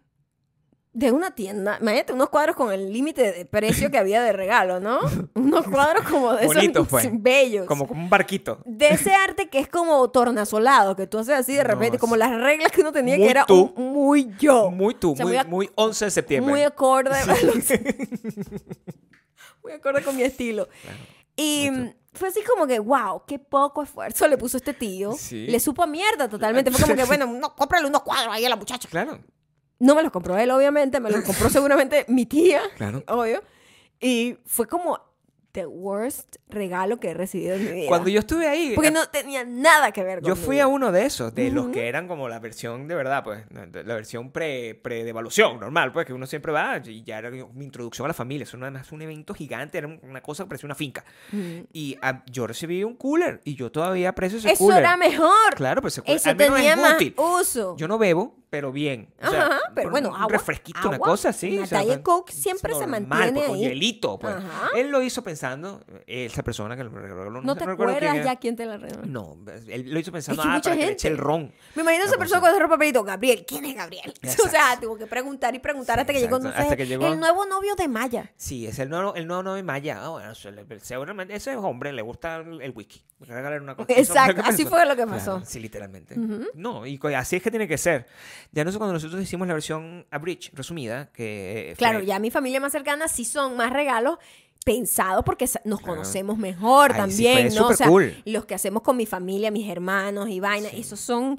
De 0.94 1.10
una 1.10 1.34
tienda, 1.34 1.78
imagínate, 1.80 2.12
unos 2.12 2.28
cuadros 2.28 2.54
con 2.54 2.70
el 2.70 2.92
límite 2.92 3.32
de 3.32 3.46
precio 3.46 3.90
que 3.90 3.96
había 3.96 4.20
de 4.22 4.30
regalo, 4.32 4.78
¿no? 4.78 4.98
unos 5.34 5.66
cuadros 5.66 6.06
como 6.06 6.34
de 6.34 6.42
esos 6.44 6.54
Bonitos, 6.54 6.86
pues. 6.88 7.08
bellos. 7.10 7.66
Como, 7.66 7.88
como 7.88 8.02
un 8.02 8.10
barquito. 8.10 8.60
De 8.66 8.88
ese 8.88 9.14
arte 9.14 9.48
que 9.48 9.58
es 9.58 9.68
como 9.68 10.10
tornasolado, 10.10 10.94
que 10.94 11.06
tú 11.06 11.18
haces 11.18 11.34
así 11.34 11.54
de 11.54 11.62
No, 11.62 11.68
repente, 11.70 11.98
como 11.98 12.14
las 12.16 12.30
reglas 12.38 12.70
que 12.72 12.82
uno 12.82 12.92
tenía 12.92 13.16
que 13.16 13.30
era 13.30 13.46
tú. 13.46 13.72
un- 13.74 13.92
muy 13.92 14.34
yo. 14.38 14.70
Muy 14.70 14.94
tú, 14.94 15.12
O 15.12 15.16
sea, 15.16 15.24
muy, 15.24 15.34
muy 15.36 15.42
ac- 15.44 15.48
muy 15.48 15.70
11 15.76 16.04
de 16.04 16.10
septiembre. 16.10 16.52
Muy 16.52 16.62
acorde. 16.62 17.10
muy 19.62 19.72
acorde 19.72 20.02
con 20.02 20.16
mi 20.16 20.22
estilo. 20.22 20.68
Claro. 20.82 20.98
Y 21.36 21.70
fue 22.12 22.28
así 22.28 22.40
como 22.42 22.66
que, 22.66 22.78
wow, 22.78 23.22
qué 23.26 23.38
poco 23.38 23.82
esfuerzo 23.82 24.26
le 24.28 24.36
puso 24.36 24.56
este 24.58 24.74
tío. 24.74 25.12
Sí. 25.12 25.46
Le 25.46 25.60
supo 25.60 25.82
a 25.82 25.86
mierda 25.86 26.28
totalmente. 26.28 26.70
Fue 26.70 26.82
como 26.82 26.94
que, 26.94 27.04
bueno, 27.04 27.26
no, 27.26 27.54
cómprale 27.54 27.86
unos 27.86 28.02
cuadros 28.02 28.34
ahí 28.34 28.44
a 28.44 28.48
la 28.48 28.56
muchacha. 28.56 28.88
Claro, 28.88 29.18
No 29.82 29.96
me 29.96 30.02
los 30.04 30.12
compró 30.12 30.38
él, 30.38 30.48
obviamente. 30.52 31.00
Me 31.00 31.10
los 31.10 31.24
compró 31.24 31.50
seguramente 31.50 32.04
mi 32.06 32.24
tía, 32.24 32.62
claro. 32.76 33.02
obvio. 33.08 33.42
Y 34.00 34.36
fue 34.46 34.68
como 34.68 35.00
the 35.52 35.66
worst 35.66 36.36
regalo 36.48 36.98
que 36.98 37.10
he 37.10 37.14
recibido 37.14 37.54
en 37.56 37.64
mi 37.64 37.70
vida. 37.72 37.88
Cuando 37.88 38.08
yo 38.08 38.20
estuve 38.20 38.48
ahí, 38.48 38.72
Porque 38.74 38.88
eh, 38.88 38.92
no 38.92 39.06
tenía 39.08 39.44
nada 39.44 39.92
que 39.92 40.02
ver 40.02 40.20
con 40.20 40.28
yo 40.28 40.36
fui 40.36 40.60
a 40.60 40.66
uno 40.66 40.92
de 40.92 41.04
esos, 41.04 41.34
de 41.34 41.50
los 41.50 41.68
que 41.68 41.88
eran 41.88 42.08
como 42.08 42.28
la 42.28 42.38
versión 42.38 42.88
de 42.88 42.94
verdad, 42.94 43.22
pues, 43.22 43.44
la 43.50 43.94
versión 43.94 44.30
pre, 44.30 44.74
pre 44.74 45.04
devaluación 45.04 45.60
normal, 45.60 45.92
pues, 45.92 46.06
que 46.06 46.12
uno 46.12 46.26
siempre 46.26 46.52
va 46.52 46.80
y 46.84 47.02
ya 47.04 47.18
era 47.18 47.30
mi 47.30 47.64
introducción 47.64 48.06
a 48.06 48.08
la 48.08 48.14
familia. 48.14 48.44
Eso 48.44 48.56
no 48.56 48.66
era 48.66 48.70
más 48.72 48.90
un 48.92 49.02
evento 49.02 49.34
gigante, 49.34 49.78
era 49.78 49.88
una 49.88 50.22
cosa 50.22 50.44
que 50.44 50.48
parecía 50.48 50.66
una 50.66 50.74
finca. 50.74 51.04
Y 51.72 51.96
ah, 52.02 52.22
yo 52.30 52.46
recibí 52.46 52.82
un 52.84 52.96
cooler 52.96 53.40
y 53.44 53.54
yo 53.54 53.70
todavía 53.70 54.10
aprecio 54.10 54.38
ese 54.38 54.52
Eso 54.52 54.64
cooler. 54.64 54.80
era 54.80 54.96
mejor. 54.96 55.54
Claro, 55.54 55.80
pues 55.82 55.94
ese 55.94 56.02
cooler 56.02 56.16
Eso 56.16 56.30
al 56.30 56.36
menos 56.36 56.56
tenía 56.56 56.72
es 56.74 56.80
más 56.80 56.94
útil. 56.94 57.14
uso. 57.16 57.76
Yo 57.76 57.88
no 57.88 57.98
bebo, 57.98 58.36
pero 58.50 58.72
bien. 58.72 59.08
O 59.22 59.30
sea, 59.30 59.46
Ajá, 59.46 59.60
pero 59.74 59.90
bueno, 59.90 60.10
un 60.10 60.16
agua, 60.16 60.28
refresquito, 60.28 60.88
una 60.88 60.98
cosa 60.98 61.30
así. 61.30 61.54
una 61.54 61.64
o 61.64 61.66
sea, 61.66 61.80
Diet 61.80 62.02
pues, 62.02 62.04
Coke 62.04 62.32
siempre 62.32 62.74
se 62.74 62.86
mantiene 62.86 63.32
pues, 63.32 63.46
con 63.46 63.56
ahí. 63.56 63.62
hielito, 63.62 64.18
pues. 64.18 64.34
Ajá. 64.34 64.70
Él 64.76 64.90
lo 64.90 65.02
hizo 65.02 65.22
pensando, 65.42 65.84
eh, 66.06 66.26
esa 66.26 66.42
persona 66.44 66.76
que 66.76 66.84
lo 66.84 66.90
regaló, 66.90 67.30
no, 67.30 67.40
¿No 67.42 67.54
te 67.54 67.60
quién 67.60 67.70
acuerdas 67.70 68.24
ya 68.24 68.36
quién 68.36 68.54
te 68.54 68.64
la 68.64 68.76
regaló? 68.76 69.02
No, 69.06 69.36
él 69.68 69.90
lo 69.92 69.98
hizo 69.98 70.12
pensando, 70.12 70.40
ah, 70.42 70.46
mucha 70.46 70.62
para 70.62 70.74
que 70.76 70.78
le 70.80 70.86
gente- 70.86 70.92
eche 70.92 71.08
el 71.08 71.18
ron. 71.18 71.52
Me 71.74 71.82
imagino 71.82 72.04
a 72.04 72.06
esa 72.06 72.16
persona 72.16 72.40
cuando 72.40 72.56
agarró 72.58 72.70
papelito, 72.70 73.02
Gabriel, 73.02 73.44
¿quién 73.46 73.64
es 73.64 73.74
Gabriel? 73.74 74.14
O 74.22 74.26
sea, 74.28 74.32
Exacto. 74.44 74.86
tuvo 74.86 74.98
que 74.98 75.06
preguntar 75.08 75.52
y 75.54 75.58
preguntar 75.58 75.98
hasta 75.98 76.12
que 76.12 76.20
Sí, 76.20 76.24
llegó, 76.26 76.36
exacto, 76.36 76.48
entonces, 76.56 76.72
hasta 76.72 76.76
que 76.76 76.86
llegó. 76.86 77.06
el 77.12 77.18
nuevo 77.18 77.44
novio 77.46 77.74
de 77.74 77.88
Maya. 77.88 78.30
Sí, 78.36 78.66
es 78.68 78.78
el 78.78 78.88
nuevo, 78.88 79.14
el 79.16 79.26
nuevo 79.26 79.42
novio 79.42 79.64
Maya. 79.64 79.98
Ah, 80.04 80.08
bueno, 80.10 80.32
seguramente 80.80 81.34
ese 81.34 81.56
hombre 81.56 81.92
le 81.92 82.02
gusta 82.02 82.36
el, 82.36 82.70
whisky. 82.70 83.02
Regalar 83.20 83.60
una 83.62 83.74
cosa. 83.76 83.92
Exacto, 83.92 84.42
así 84.44 84.64
fue 84.64 84.84
lo 84.84 84.90
que 84.96 85.02
Claro, 85.02 85.10
pasó. 85.10 85.42
sí, 85.44 85.58
literalmente. 85.60 86.18
Ujú. 86.18 86.46
No, 86.54 86.86
y 86.86 86.98
así 87.16 87.36
es 87.36 87.42
que 87.42 87.50
tiene 87.50 87.66
que 87.68 87.78
ser. 87.78 88.06
Ya 88.52 88.64
no 88.64 88.70
sé 88.72 88.78
cuando 88.78 88.94
nosotros 88.94 89.20
hicimos 89.22 89.46
la 89.48 89.54
versión 89.54 90.06
abridged, 90.10 90.50
resumida, 90.54 91.10
que... 91.12 91.70
eh, 91.72 91.74
Claro, 91.76 91.98
fue- 91.98 92.06
ya 92.06 92.18
mi 92.18 92.30
familia 92.30 92.60
más 92.60 92.72
cercana 92.72 93.08
sí 93.08 93.24
son 93.24 93.56
más 93.56 93.72
regalos 93.72 94.18
pensados 94.64 95.24
porque 95.24 95.48
nos 95.64 95.80
conocemos 95.80 96.38
mejor 96.38 96.92
también, 96.92 97.54
¿no? 97.54 97.68
O 97.68 97.74
sea, 97.74 97.88
cool. 97.88 98.14
los 98.24 98.44
que 98.46 98.54
hacemos 98.54 98.82
con 98.82 98.96
mi 98.96 99.06
familia, 99.06 99.50
mis 99.50 99.68
hermanos 99.68 100.28
y 100.28 100.40
vaina, 100.40 100.68
Sí. 100.70 100.80
esos 100.80 101.00
son 101.00 101.38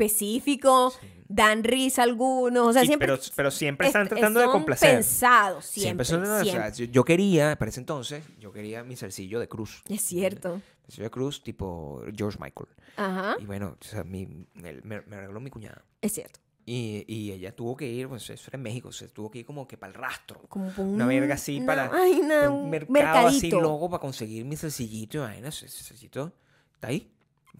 específicos, 0.00 0.98
dan 1.28 1.64
risa 1.64 2.02
algunos, 2.02 2.68
o 2.68 2.72
sea, 2.72 2.84
siempre 2.84 3.08
pero, 3.08 3.20
pero 3.34 3.50
siempre 3.50 3.86
están 3.88 4.02
est- 4.02 4.10
tratando 4.10 4.40
de 4.40 4.46
complacer. 4.46 4.94
pensados, 4.94 5.64
siempre, 5.66 6.04
son- 6.04 6.22
o 6.22 6.26
sea, 6.26 6.44
siempre. 6.44 6.72
yo, 6.72 6.84
yo 6.86 7.04
quería, 7.04 7.56
para 7.56 7.68
ese 7.70 7.80
entonces, 7.80 8.22
yo 8.38 8.52
quería 8.52 8.84
mi 8.84 8.96
zarcillo 8.96 9.40
de 9.40 9.48
cruz. 9.48 9.82
Es 9.88 10.02
cierto. 10.02 10.60
Zarcillo 10.84 11.04
de 11.04 11.10
cruz 11.10 11.42
tipo 11.42 12.02
George 12.16 12.38
Michael. 12.40 12.68
Ajá, 12.96 13.36
Y 13.40 13.44
bueno, 13.44 13.76
o 13.80 13.84
sea, 13.84 14.04
mi, 14.04 14.26
me, 14.54 14.80
me 14.82 15.00
regaló 15.00 15.40
mi 15.40 15.50
cuñada. 15.50 15.84
es 16.00 16.12
cierto. 16.12 16.38
Y, 16.68 17.04
y 17.06 17.30
ella 17.30 17.54
tuvo 17.54 17.76
que 17.76 17.86
ir, 17.86 18.08
pues 18.08 18.28
eso 18.28 18.44
era 18.48 18.56
en 18.56 18.62
México, 18.64 18.90
se 18.90 19.06
tuvo 19.08 19.30
que 19.30 19.38
ir 19.38 19.46
como 19.46 19.68
que 19.68 19.76
para 19.76 19.92
el 19.92 19.94
rastro. 19.98 20.40
Como 20.48 20.68
un- 20.78 20.94
Una 20.94 21.06
verga 21.06 21.34
así 21.34 21.60
para 21.60 21.88
vaina, 21.88 22.50
un 22.50 22.64
un 22.64 22.70
mercado 22.70 23.28
así 23.28 23.42
mercadito. 23.42 23.60
loco 23.60 23.88
para 23.88 24.00
conseguir 24.00 24.44
mi 24.44 24.56
sencillito 24.56 25.18
y 25.18 25.20
vaina, 25.20 25.48
ese 25.48 25.68
sencillito. 25.68 26.32
Está 26.74 26.88
ahí. 26.88 27.08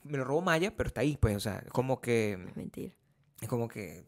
Me 0.03 0.19
lo 0.19 0.25
robó 0.25 0.41
Maya, 0.43 0.75
pero 0.77 0.89
está 0.89 1.03
ahí, 1.03 1.17
pues, 1.21 1.37
o 1.37 1.41
sea, 1.41 1.63
como 1.71 2.01
que... 2.01 2.37
Mentira. 2.57 2.93
Es 3.41 3.49
como 3.49 3.69
que 3.69 4.07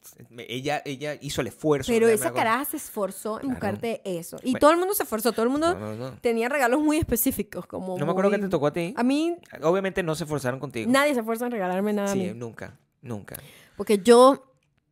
ella, 0.48 0.80
ella 0.86 1.14
hizo 1.20 1.42
el 1.42 1.48
esfuerzo. 1.48 1.92
Pero 1.92 2.08
esa 2.08 2.32
caraja 2.32 2.64
se 2.64 2.78
esforzó 2.78 3.34
en 3.36 3.50
Claro. 3.50 3.54
buscarte 3.76 4.00
eso. 4.04 4.38
Y 4.42 4.52
Bueno. 4.52 4.58
todo 4.58 4.70
el 4.72 4.78
mundo 4.78 4.94
se 4.94 5.02
esforzó, 5.02 5.32
todo 5.32 5.42
el 5.44 5.50
mundo 5.50 5.74
No, 5.78 5.94
no, 5.94 6.10
no. 6.12 6.16
tenía 6.20 6.48
regalos 6.48 6.80
muy 6.80 6.96
específicos. 6.96 7.66
Como 7.66 7.98
No 7.98 8.06
me 8.06 8.10
acuerdo 8.12 8.30
que 8.30 8.38
te 8.38 8.48
tocó 8.48 8.68
a 8.68 8.72
ti. 8.72 8.94
A 8.96 9.02
mí, 9.02 9.36
Obviamente 9.62 10.02
no 10.02 10.14
se 10.14 10.24
esforzaron 10.24 10.58
contigo. 10.58 10.90
nadie 10.90 11.12
se 11.12 11.20
esfuerza 11.20 11.44
en 11.44 11.52
regalarme 11.52 11.92
nada 11.92 12.08
a 12.10 12.12
sí, 12.14 12.18
mí. 12.20 12.32
nunca, 12.34 12.78
nunca. 13.02 13.36
Porque 13.76 13.98
yo, 13.98 14.47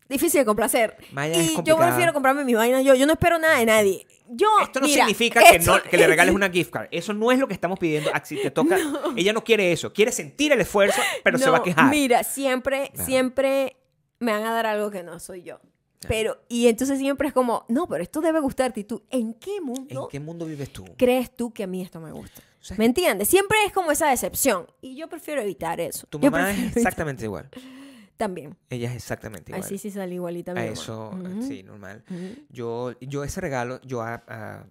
difícil 0.08 0.40
de 0.40 0.44
complacer. 0.44 0.96
Maya 1.12 1.40
y 1.42 1.54
yo 1.64 1.76
prefiero 1.76 2.12
comprarme 2.12 2.44
mis 2.44 2.56
vainas 2.56 2.84
yo. 2.84 2.94
Yo 2.94 3.06
no 3.06 3.12
espero 3.14 3.38
nada 3.38 3.58
de 3.58 3.66
nadie. 3.66 4.06
Yo, 4.28 4.48
Esto 4.62 4.80
no 4.80 4.86
mira, 4.86 5.04
significa 5.04 5.40
que, 5.40 5.56
esto- 5.56 5.76
no, 5.76 5.82
que 5.82 5.96
le 5.96 6.06
regales 6.06 6.34
una 6.34 6.50
gift 6.50 6.70
card. 6.72 6.88
Eso 6.90 7.12
no 7.12 7.30
es 7.30 7.38
lo 7.38 7.46
que 7.46 7.54
estamos 7.54 7.78
pidiendo. 7.78 8.10
Ah, 8.12 8.22
Si 8.24 8.36
te 8.36 8.50
toca, 8.50 8.76
ella 9.16 9.32
no 9.32 9.44
quiere 9.44 9.70
eso. 9.72 9.92
Quiere 9.92 10.10
sentir 10.12 10.52
el 10.52 10.60
esfuerzo, 10.60 11.00
pero 11.22 11.38
se 11.38 11.48
va 11.48 11.56
a 11.56 11.58
No, 11.60 11.64
quejar. 11.64 11.90
Mira, 11.90 12.24
siempre, 12.24 12.90
Claro. 12.92 13.06
siempre 13.06 13.76
me 14.18 14.32
van 14.32 14.44
a 14.44 14.52
dar 14.52 14.66
algo 14.66 14.90
que 14.90 15.02
no 15.02 15.18
soy 15.20 15.42
yo. 15.42 15.60
Pero, 16.08 16.38
y 16.48 16.68
entonces 16.68 16.98
siempre 16.98 17.28
es 17.28 17.34
como, 17.34 17.64
no, 17.68 17.88
pero 17.88 18.02
esto 18.02 18.20
debe 18.20 18.38
gustarte. 18.40 18.80
Y 18.80 18.84
tú, 18.84 19.02
¿en 19.10 19.34
qué 19.34 19.56
¿En 19.56 19.64
mundo 19.64 20.08
qué 20.10 20.20
mundo 20.20 20.44
vives 20.46 20.70
tú? 20.72 20.84
crees 20.96 21.34
tú 21.34 21.52
que 21.52 21.62
a 21.64 21.66
mí 21.66 21.82
esto 21.82 22.00
me 22.00 22.12
gusta? 22.12 22.42
O 22.60 22.64
sea, 22.64 22.76
¿Me 22.76 22.84
entiendes? 22.84 23.28
Siempre 23.28 23.58
es 23.64 23.72
como 23.72 23.90
esa 23.92 24.08
decepción. 24.10 24.66
Y 24.82 24.96
yo 24.96 25.08
prefiero 25.08 25.40
evitar 25.40 25.80
eso. 25.80 26.06
tu 26.08 26.18
mamá 26.18 26.50
es 26.52 26.76
exactamente 26.76 27.24
igual. 27.24 27.48
También. 28.16 28.56
Ella 28.70 28.90
es 28.90 28.96
exactamente 28.96 29.52
igual. 29.52 29.62
Así 29.64 29.76
sí 29.78 29.90
salí 29.90 30.14
igualita 30.14 30.52
a 30.52 30.64
eso, 30.64 31.10
sí, 31.46 31.62
normal. 31.62 32.02
Yo, 32.48 32.92
yo 33.00 33.24
ese 33.24 33.40
regalo, 33.40 33.80
yo 33.82 34.00
a, 34.02 34.22
a 34.26 34.64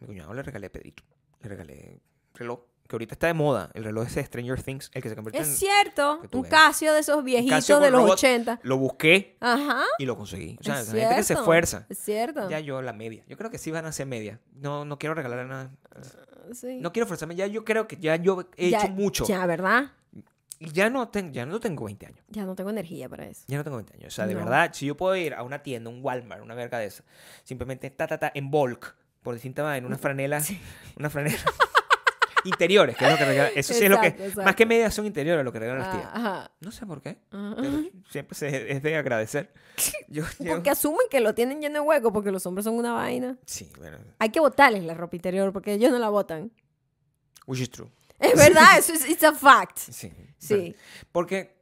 mi 0.00 0.06
cuñado 0.06 0.32
le 0.34 0.42
regalé 0.42 0.66
a 0.68 0.72
Pedrito. 0.72 1.02
Le 1.42 1.48
regalé 1.48 2.00
reloj, 2.34 2.60
que 2.88 2.94
ahorita 2.96 3.14
está 3.14 3.26
de 3.26 3.34
moda. 3.34 3.70
El 3.74 3.84
reloj 3.84 4.06
ese 4.06 4.20
de 4.20 4.26
Stranger 4.26 4.62
Things, 4.62 4.90
el 4.94 5.02
que 5.02 5.08
se 5.08 5.14
convierte 5.16 5.40
Es 5.40 5.48
en... 5.48 5.54
cierto. 5.56 6.20
que 6.22 6.28
tú 6.28 6.38
Un. 6.40 6.44
Casio 6.44 6.92
de 6.92 7.00
esos 7.00 7.22
viejitos 7.24 7.66
de 7.66 7.90
los 7.90 8.00
robot. 8.02 8.12
80. 8.18 8.60
Lo 8.62 8.78
busqué 8.78 9.36
Ajá. 9.40 9.82
y 9.98 10.06
lo 10.06 10.16
conseguí. 10.16 10.56
O 10.60 10.62
sea, 10.64 10.80
es 10.80 10.88
la 10.92 11.00
gente 11.00 11.16
que 11.16 11.22
se 11.22 11.26
cierto, 11.28 11.42
esfuerza. 11.42 11.86
Es 11.88 11.98
cierto. 11.98 12.48
Ya 12.48 12.60
yo 12.60 12.80
la 12.82 12.92
media. 12.92 13.24
Yo 13.26 13.36
creo 13.36 13.50
que 13.50 13.58
sí 13.58 13.70
van 13.70 13.84
a 13.86 13.92
ser 13.92 14.06
media. 14.06 14.40
No, 14.54 14.84
no 14.84 14.98
quiero 14.98 15.14
regalar 15.14 15.44
nada. 15.46 15.70
Sí. 16.52 16.78
No 16.80 16.92
quiero 16.92 17.06
forzarme. 17.06 17.34
Ya 17.36 17.46
yo 17.46 17.64
creo 17.64 17.88
que 17.88 17.96
ya 17.96 18.16
yo 18.16 18.48
he 18.56 18.70
Ya- 18.70 18.78
hecho 18.78 18.88
mucho. 18.90 19.24
Ya, 19.26 19.44
¿verdad? 19.46 19.92
Y 20.58 20.70
ya 20.72 20.88
no, 20.90 21.08
ten- 21.08 21.32
ya 21.32 21.44
no 21.46 21.58
tengo 21.60 21.84
20 21.84 22.06
años. 22.06 22.24
Ya 22.28 22.44
no 22.44 22.54
tengo 22.54 22.70
energía 22.70 23.08
para 23.08 23.26
eso. 23.26 23.44
Ya 23.48 23.56
no 23.58 23.64
tengo 23.64 23.76
20 23.76 23.94
años. 23.94 24.12
O 24.12 24.16
sea, 24.16 24.26
de 24.26 24.34
No. 24.34 24.40
verdad, 24.40 24.70
si 24.72 24.86
yo 24.86 24.96
puedo 24.96 25.14
ir 25.16 25.34
a 25.34 25.42
una 25.42 25.62
tienda, 25.62 25.90
un 25.90 26.00
Walmart, 26.02 26.42
una 26.42 26.54
verga 26.54 26.78
de 26.78 26.86
esa, 26.86 27.04
simplemente 27.42 27.90
ta, 27.90 28.06
ta, 28.06 28.18
ta, 28.18 28.30
en 28.34 28.50
bulk, 28.50 28.94
por 29.22 29.34
distinta 29.34 29.76
en 29.76 29.84
una 29.86 29.98
franela, 29.98 30.42
una 30.96 31.10
franela. 31.10 31.36
interiores, 32.44 32.94
que 32.96 33.06
es 33.06 33.10
lo 33.10 33.16
que 33.16 33.24
regalan. 33.24 33.52
Eso 33.56 33.72
sí 33.72 33.84
es 33.84 33.90
lo 33.90 33.98
que. 34.00 34.08
Exacto, 34.08 34.24
exacto. 34.24 34.44
Más 34.44 34.54
que 34.54 34.66
medias 34.66 34.92
son 34.94 35.06
interiores 35.06 35.42
lo 35.44 35.50
que 35.52 35.58
regalan 35.60 35.80
las 35.82 35.88
Ah, 35.94 35.98
tías. 35.98 36.10
Ajá. 36.12 36.50
No 36.60 36.70
sé 36.72 36.84
por 36.86 37.00
qué. 37.00 37.16
Pero 37.30 37.82
siempre 38.10 38.34
se- 38.36 38.70
es 38.70 38.82
de 38.82 38.96
agradecer. 38.96 39.52
Yo, 40.08 40.24
yo- 40.38 40.52
Porque 40.52 40.68
asumen 40.70 41.06
que 41.10 41.20
lo 41.20 41.34
tienen 41.34 41.60
lleno 41.62 41.80
de 41.80 41.80
hueco 41.80 42.12
porque 42.12 42.30
los 42.30 42.44
hombres 42.46 42.64
son 42.64 42.74
una 42.74 42.92
vaina. 42.92 43.38
Sí, 43.46 43.72
bueno. 43.78 43.96
Hay 44.18 44.28
que 44.28 44.40
botarles 44.40 44.84
la 44.84 44.92
ropa 44.94 45.16
interior 45.16 45.52
porque 45.54 45.72
ellos 45.72 45.90
no 45.90 45.98
la 45.98 46.10
botan. 46.10 46.52
Which 47.46 47.60
is 47.60 47.70
true. 47.70 47.88
Es 48.18 48.36
verdad, 48.36 48.78
eso 48.78 48.92
es 48.92 49.08
it's 49.08 49.24
a 49.24 49.32
fact. 49.32 49.78
Sí. 49.78 50.12
Sí. 50.44 50.74
Porque 51.12 51.54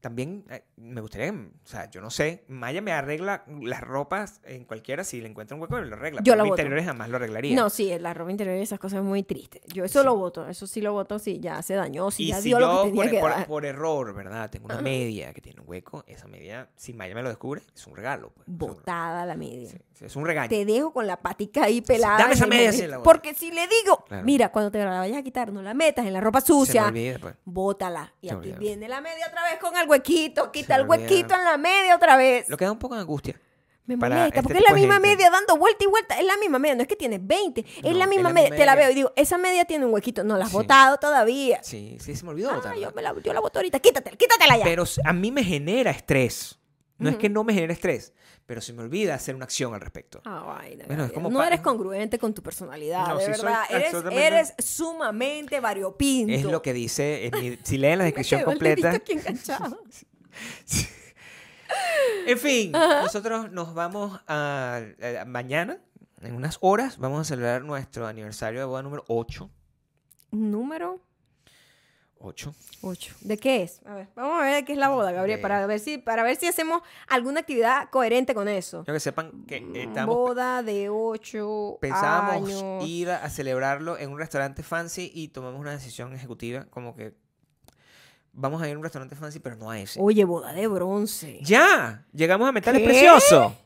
también 0.00 0.44
eh, 0.50 0.62
me 0.76 1.00
gustaría, 1.00 1.32
o 1.32 1.66
sea, 1.66 1.88
yo 1.90 2.00
no 2.02 2.10
sé, 2.10 2.44
Maya 2.48 2.82
me 2.82 2.92
arregla 2.92 3.44
las 3.62 3.80
ropas 3.80 4.40
en 4.44 4.64
cualquiera, 4.64 5.04
si 5.04 5.20
le 5.22 5.28
encuentra 5.28 5.54
un 5.54 5.62
hueco, 5.62 5.74
me 5.76 5.86
lo 5.86 5.96
arregla. 5.96 6.20
Yo 6.22 6.34
pero 6.34 6.44
boto. 6.44 6.54
interiores 6.56 6.84
jamás 6.84 7.08
lo 7.08 7.16
arreglaría. 7.16 7.56
No, 7.56 7.70
sí, 7.70 7.98
la 7.98 8.12
ropa 8.12 8.30
interior 8.30 8.56
y 8.58 8.60
esas 8.60 8.78
cosas 8.78 8.98
es 8.98 9.04
muy 9.04 9.22
triste. 9.22 9.62
Yo 9.72 9.84
eso 9.84 10.00
Sí. 10.00 10.04
lo 10.04 10.16
voto, 10.16 10.46
eso 10.48 10.66
sí 10.66 10.80
lo 10.82 10.92
voto, 10.92 11.18
sí, 11.18 11.40
ya 11.40 11.62
se 11.62 11.74
dañó, 11.74 12.10
sí, 12.10 12.24
y 12.24 12.28
ya 12.28 12.36
si 12.40 12.48
dio 12.48 12.60
lo 12.60 12.66
que 12.68 12.74
yo, 12.74 12.82
tenía 12.82 12.94
por, 13.02 13.10
que 13.10 13.20
por- 13.20 13.30
dar. 13.30 13.46
por 13.46 13.64
error, 13.64 14.14
¿verdad? 14.14 14.50
Tengo 14.50 14.66
una 14.66 14.82
media 14.82 15.32
que 15.32 15.40
tiene 15.40 15.60
un 15.62 15.68
hueco, 15.68 16.04
esa 16.06 16.28
media, 16.28 16.68
si 16.76 16.92
Maya 16.92 17.14
me 17.14 17.22
lo 17.22 17.30
descubre, 17.30 17.62
es 17.74 17.86
un 17.86 17.96
regalo. 17.96 18.32
Pues. 18.34 18.46
Botada 18.46 19.24
la 19.24 19.34
media. 19.36 19.70
sí, 19.70 19.78
sí, 19.94 20.04
es 20.04 20.14
un 20.16 20.26
regaño. 20.26 20.48
Te 20.50 20.64
dejo 20.66 20.92
con 20.92 21.06
la 21.06 21.16
patica 21.16 21.64
ahí 21.64 21.80
pelada. 21.80 22.18
Dame 22.18 22.34
esa 22.34 22.46
media, 22.46 22.88
la. 22.88 23.02
Porque 23.02 23.32
si 23.34 23.50
le 23.50 23.62
digo, 23.66 24.04
Claro. 24.06 24.24
mira, 24.24 24.52
cuando 24.52 24.70
te 24.70 24.78
la 24.84 24.98
vayas 24.98 25.18
a 25.18 25.22
quitar, 25.22 25.52
no 25.52 25.62
la 25.62 25.72
metas 25.72 26.04
en 26.04 26.12
la 26.12 26.20
ropa 26.20 26.40
Se 26.42 26.52
me 26.52 26.58
sucia. 26.58 26.86
olvida, 26.88 27.18
pues. 27.18 27.34
Bótala. 27.46 28.12
Y 28.20 28.28
Se 28.28 28.34
aquí 28.34 28.40
olvida. 28.48 28.58
viene 28.58 28.88
la 28.88 29.00
media 29.00 29.26
otra 29.28 29.42
vez 29.44 29.58
con 29.58 29.74
el 29.76 29.88
huequito. 29.88 30.52
Quita 30.52 30.65
me 30.68 30.74
el 30.76 30.86
huequito 30.88 31.34
en 31.34 31.44
la 31.44 31.56
media 31.56 31.96
otra 31.96 32.16
vez. 32.16 32.48
Lo 32.48 32.56
que 32.56 32.64
da 32.64 32.72
un 32.72 32.78
poco 32.78 32.94
de 32.94 33.00
angustia. 33.02 33.40
Me 33.86 33.96
molesta, 33.96 34.26
este 34.26 34.42
porque 34.42 34.58
es 34.58 34.64
la 34.68 34.74
misma 34.74 34.98
media 34.98 35.30
dando 35.30 35.56
vuelta 35.58 35.84
y 35.84 35.86
vuelta. 35.86 36.18
Es 36.18 36.24
la 36.26 36.36
misma 36.38 36.58
media, 36.58 36.74
no 36.74 36.82
es 36.82 36.88
que 36.88 36.96
tiene 36.96 37.18
20. 37.22 37.60
Es 37.60 37.82
No, 37.84 37.92
la 37.92 38.04
es 38.04 38.10
misma 38.10 38.30
la 38.30 38.34
media. 38.34 38.50
Te 38.56 38.66
la 38.66 38.74
veo 38.74 38.90
y 38.90 38.94
digo, 38.94 39.12
esa 39.14 39.38
media 39.38 39.64
tiene 39.64 39.86
un 39.86 39.92
huequito. 39.94 40.24
No 40.24 40.36
la 40.36 40.44
has 40.46 40.50
Sí. 40.50 40.56
botado 40.56 40.96
todavía. 40.96 41.62
Sí, 41.62 41.96
sí, 42.00 42.16
se 42.16 42.24
me 42.24 42.30
olvidó 42.30 42.50
Ah, 42.50 42.56
botarla. 42.56 42.80
yo, 42.82 42.90
me 42.96 43.02
la, 43.02 43.14
yo 43.22 43.32
la 43.32 43.38
boto 43.40 43.60
ahorita. 43.60 43.78
Quítatela, 43.78 44.16
quítatela 44.16 44.58
ya. 44.58 44.64
Pero 44.64 44.82
a 45.04 45.12
mí 45.12 45.30
me 45.30 45.44
genera 45.44 45.92
estrés. 45.92 46.58
No 46.98 47.10
es 47.10 47.16
que 47.16 47.28
no 47.28 47.44
me 47.44 47.52
genere 47.52 47.74
estrés, 47.74 48.12
pero 48.46 48.60
se 48.62 48.72
me 48.72 48.82
olvida 48.82 49.14
hacer 49.14 49.34
una 49.36 49.44
acción 49.44 49.74
al 49.74 49.82
respecto. 49.82 50.20
Ah, 50.24 50.42
vaina, 50.46 50.86
Bueno, 50.86 51.04
es 51.04 51.10
Gabriel. 51.10 51.12
como 51.12 51.28
no 51.30 51.44
eres 51.44 51.60
congruente 51.60 52.18
con 52.18 52.32
tu 52.34 52.42
personalidad, 52.42 53.06
No, 53.06 53.18
de 53.18 53.24
sí 53.26 53.30
verdad. 53.32 53.64
Eres, 54.10 54.54
sumamente 54.58 55.60
variopinto. 55.60 56.32
Es 56.32 56.42
lo 56.44 56.62
que 56.62 56.72
dice, 56.72 57.26
en 57.26 57.38
mi- 57.38 57.58
si 57.62 57.76
leen 57.78 57.98
la 57.98 58.04
descripción 58.10 58.42
completa. 58.44 58.90
aquí. 58.92 59.12
En 62.26 62.38
fin, 62.38 62.72
nosotros 62.72 63.50
nos 63.52 63.74
vamos 63.74 64.20
a, 64.26 64.80
a- 65.20 65.24
mañana, 65.24 65.78
en 66.22 66.34
unas 66.34 66.58
horas, 66.60 66.98
vamos 66.98 67.20
a 67.20 67.24
celebrar 67.24 67.62
nuestro 67.62 68.06
aniversario 68.06 68.60
de 68.60 68.66
boda 68.66 68.82
número 68.82 69.04
8. 69.08 69.50
Número 70.32 71.00
8. 72.18 72.54
8. 72.82 73.14
¿De 73.20 73.36
qué 73.36 73.62
es? 73.62 73.80
A 73.84 73.94
ver, 73.94 74.08
vamos 74.16 74.40
a 74.40 74.42
ver 74.42 74.54
de 74.56 74.64
qué 74.64 74.72
es 74.72 74.78
la 74.78 74.88
boda, 74.88 75.12
Gabriel, 75.12 75.38
De- 75.38 75.42
para 75.42 75.66
ver 75.66 75.78
si 75.80 75.98
para 75.98 76.22
ver 76.22 76.36
si 76.36 76.46
hacemos 76.46 76.80
alguna 77.08 77.40
actividad 77.40 77.90
coherente 77.90 78.34
con 78.34 78.48
eso. 78.48 78.84
Quiero 78.84 78.96
que 78.96 79.00
sepan 79.00 79.44
que 79.46 79.60
Mm, 79.60 79.76
estamos, 79.76 80.14
Boda 80.16 80.62
de 80.62 80.88
8 80.88 81.78
pensábamos 81.80 82.50
años. 82.50 82.88
ir 82.88 83.10
a, 83.10 83.22
a 83.24 83.30
celebrarlo 83.30 83.98
en 83.98 84.10
un 84.10 84.18
restaurante 84.18 84.62
fancy 84.62 85.10
y 85.14 85.28
tomamos 85.28 85.60
una 85.60 85.72
decisión 85.72 86.12
ejecutiva 86.14 86.64
como 86.70 86.96
que 86.96 87.14
vamos 88.36 88.62
a 88.62 88.68
ir 88.68 88.74
a 88.74 88.78
un 88.78 88.84
restaurante 88.84 89.16
fancy, 89.16 89.40
pero 89.40 89.56
no 89.56 89.70
a 89.70 89.80
ese. 89.80 89.98
Oye, 90.00 90.24
boda 90.24 90.52
de 90.52 90.68
bronce. 90.68 91.40
¡Ya! 91.42 92.04
Llegamos 92.12 92.48
a 92.48 92.52
Metales 92.52 92.82
¿Qué? 92.82 92.86
Precioso. 92.88 93.56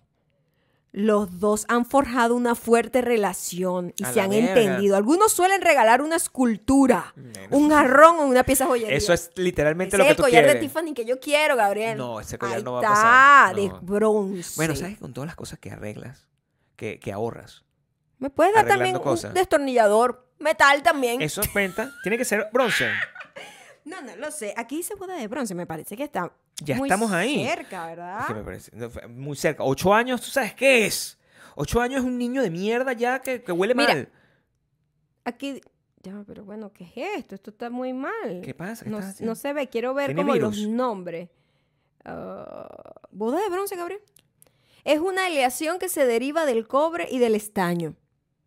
Los 0.92 1.38
dos 1.38 1.66
han 1.68 1.86
forjado 1.86 2.34
una 2.34 2.56
fuerte 2.56 3.00
relación 3.00 3.94
y 3.96 4.02
A 4.02 4.12
se 4.12 4.20
han 4.20 4.32
entendido. 4.32 4.96
Algunos 4.96 5.30
suelen 5.32 5.60
regalar 5.62 6.02
una 6.02 6.16
escultura, 6.16 7.14
un 7.50 7.70
jarrón 7.70 8.16
o 8.18 8.22
una 8.26 8.42
pieza 8.42 8.66
joyería. 8.66 8.96
Eso 8.96 9.12
es 9.12 9.30
literalmente 9.36 9.94
Ese 9.94 9.98
lo 9.98 10.02
es 10.02 10.06
que 10.08 10.10
el 10.10 10.16
tú 10.16 10.22
collar 10.24 10.42
quieres. 10.44 10.54
de 10.60 10.66
Tiffany 10.66 10.92
que 10.92 11.04
yo 11.04 11.20
quiero, 11.20 11.54
Gabriel. 11.54 11.96
No, 11.96 12.18
ese 12.18 12.38
collar 12.38 12.56
Ahí 12.56 12.62
no 12.64 12.72
va 12.72 12.78
a 12.80 12.82
pasar. 12.82 13.54
de 13.56 13.68
No. 13.68 13.80
bronce. 13.82 14.52
Bueno, 14.56 14.74
¿sabes? 14.74 14.98
Con 14.98 15.12
todas 15.12 15.26
las 15.28 15.36
cosas 15.36 15.60
que 15.60 15.70
arreglas, 15.70 16.26
que, 16.74 16.98
que 16.98 17.12
ahorras. 17.12 17.64
¿Me 18.18 18.28
puedes 18.28 18.52
dar 18.52 18.66
también 18.66 18.98
cosas. 18.98 19.28
un 19.30 19.34
destornillador 19.34 20.26
metal 20.40 20.82
también? 20.82 21.22
Eso 21.22 21.40
cuenta. 21.52 21.92
Tiene 22.02 22.18
que 22.18 22.24
ser 22.24 22.48
bronce. 22.52 22.88
No, 23.84 24.00
no 24.02 24.16
lo 24.16 24.30
sé. 24.30 24.54
Aquí 24.56 24.76
dice 24.76 24.94
boda 24.94 25.16
de 25.16 25.26
bronce. 25.28 25.54
Me 25.54 25.66
parece 25.66 25.96
que 25.96 26.04
está 26.04 26.32
Ya 26.62 26.76
muy 26.76 26.88
estamos 26.88 27.10
ahí. 27.12 27.44
cerca, 27.44 27.86
¿verdad? 27.86 28.20
Es 28.20 28.26
que 28.26 28.34
me 28.34 28.42
parece 28.44 28.70
no, 28.74 28.90
muy 29.08 29.36
cerca. 29.36 29.64
Ocho 29.64 29.92
años, 29.94 30.20
¿tú 30.20 30.30
sabes 30.30 30.54
qué 30.54 30.86
es? 30.86 31.18
Ocho 31.56 31.80
años 31.80 32.00
es 32.00 32.06
un 32.06 32.16
niño 32.18 32.42
de 32.42 32.50
mierda 32.50 32.92
ya 32.92 33.20
que, 33.20 33.42
que 33.42 33.52
huele 33.52 33.74
Mira, 33.74 33.94
mal. 33.94 34.08
Aquí... 35.24 35.60
Ya, 36.02 36.24
pero 36.26 36.44
bueno, 36.46 36.72
¿qué 36.72 36.84
es 36.84 37.18
esto? 37.18 37.34
Esto 37.34 37.50
está 37.50 37.68
muy 37.68 37.92
mal. 37.92 38.40
¿Qué 38.42 38.54
pasa? 38.54 38.84
¿Qué 38.84 38.90
No, 38.90 39.34
se 39.34 39.52
ve. 39.52 39.68
Quiero 39.68 39.92
ver 39.92 40.14
¿Tiene 40.14 40.22
como 40.22 40.34
los 40.34 40.66
nombres. 40.66 41.28
Ah, 42.06 42.94
boda 43.10 43.38
de 43.40 43.50
bronce, 43.50 43.76
Gabriel. 43.76 44.00
Es 44.84 44.98
una 44.98 45.26
aleación 45.26 45.78
que 45.78 45.90
se 45.90 46.06
deriva 46.06 46.46
del 46.46 46.66
cobre 46.66 47.06
y 47.10 47.18
del 47.18 47.34
estaño. 47.34 47.96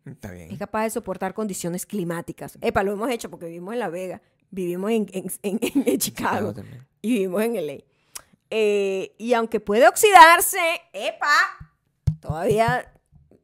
Está 0.04 0.32
bien. 0.32 0.50
Es 0.50 0.58
capaz 0.58 0.82
de 0.82 0.90
soportar 0.90 1.32
condiciones 1.32 1.86
climáticas. 1.86 2.58
Epa, 2.60 2.82
lo 2.82 2.92
hemos 2.92 3.08
hecho 3.10 3.30
porque 3.30 3.46
vivimos 3.46 3.72
en 3.74 3.78
La 3.80 3.88
Vega, 3.88 4.20
vivimos 4.50 4.90
en, 4.90 5.06
en- 5.12 5.30
en- 5.42 5.88
en 5.88 5.98
Chicago 5.98 6.54
y 7.02 7.12
vivimos 7.14 7.42
en 7.42 7.54
LA. 7.66 7.74
Eh, 8.50 9.14
y 9.18 9.32
aunque 9.34 9.58
puede 9.60 9.88
oxidarse, 9.88 10.58
epa, 10.92 11.34
todavía, 12.20 12.92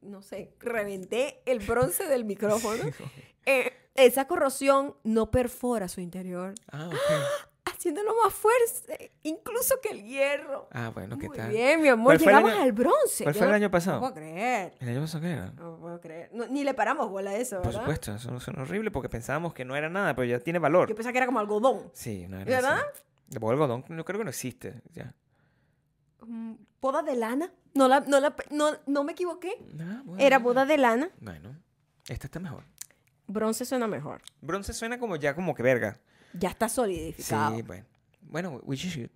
no 0.03 0.23
sé, 0.23 0.55
reventé 0.61 1.43
el 1.47 1.59
bronce 1.61 2.05
del 2.07 2.25
micrófono. 2.25 2.83
Eh, 3.47 3.73
esa 3.95 4.27
corrosión 4.27 4.95
no 5.03 5.31
perfora 5.31 5.89
su 5.89 6.03
interior, 6.03 6.55
Ah, 6.71 6.89
ok. 6.89 7.50
Haciéndolo 7.81 8.13
más 8.23 8.35
fuerte, 8.35 9.11
incluso 9.23 9.75
que 9.83 9.89
el 9.91 10.05
hierro. 10.05 10.69
Ah, 10.71 10.91
bueno, 10.95 11.17
¿qué 11.19 11.29
Muy 11.29 11.37
tal? 11.39 11.49
bien, 11.51 11.81
mi 11.81 11.89
amor, 11.89 12.05
¿Cuál 12.09 12.19
fue 12.19 12.27
el 12.27 12.37
llegamos 12.37 12.53
año- 12.53 12.63
al 12.63 12.73
bronce. 12.73 13.25
¿Cuál 13.25 13.35
fue 13.35 13.45
el 13.47 13.49
no- 13.51 13.57
año 13.57 13.67
No 13.67 13.71
pasado? 13.71 14.01
puedo 14.01 14.13
creer. 14.15 14.75
¿El 14.81 14.89
año 14.91 15.01
pasado 15.01 15.23
qué 15.23 15.31
era? 15.31 15.47
No 15.53 15.79
puedo 15.79 15.99
creer. 16.01 16.31
No, 16.35 16.47
ni 16.47 16.63
le 16.63 16.75
paramos 16.75 17.09
bola 17.09 17.31
a 17.31 17.37
eso, 17.37 17.63
Por 17.63 17.73
supuesto, 17.73 18.15
eso 18.15 18.31
no 18.31 18.39
suena 18.39 18.63
horrible 18.63 18.91
porque 18.91 19.09
pensábamos 19.09 19.55
que 19.55 19.65
no 19.65 19.75
era 19.77 19.89
nada, 19.89 20.15
pero 20.15 20.27
ya 20.27 20.39
tiene 20.41 20.59
valor. 20.59 20.91
Yo 20.91 20.95
pensaba 20.95 21.13
que 21.13 21.19
era 21.19 21.27
como 21.27 21.39
algodón. 21.41 21.91
Sí, 21.95 22.27
no 22.29 22.37
era 22.39 22.45
¿Verdad? 22.45 22.81
así. 22.93 23.37
Algodón, 23.43 23.85
no 23.89 24.05
creo 24.05 24.19
que 24.19 24.25
no 24.25 24.31
existe. 24.31 24.83
Ya. 24.93 25.15
Mm, 26.27 26.53
¿Boda 26.83 27.03
de 27.03 27.17
lana? 27.17 27.51
No, 27.75 27.89
la, 27.89 28.01
no, 28.01 28.21
la, 28.21 28.35
no, 28.51 28.73
no 28.87 29.05
me 29.05 29.13
equivoqué. 29.13 29.53
Ah, 29.81 30.03
bueno. 30.05 30.23
Era 30.23 30.39
boda 30.39 30.67
de 30.67 30.77
lana. 30.77 31.09
Bueno, 31.21 31.57
esta 32.09 32.27
está 32.27 32.41
mejor. 32.41 32.65
Bronce 33.27 33.65
suena 33.65 33.87
mejor. 33.87 34.21
Bronce 34.43 34.73
suena 34.75 34.99
como 34.99 35.17
ya 35.17 35.35
como 35.35 35.55
que 35.55 35.63
verga. 35.63 35.99
Ya 36.35 36.49
está 36.51 36.69
solidificado. 36.69 37.57
Sí, 37.57 37.63
bueno. 37.63 37.85
Bueno, 38.23 38.61
we 38.65 38.77
should- 38.77 39.11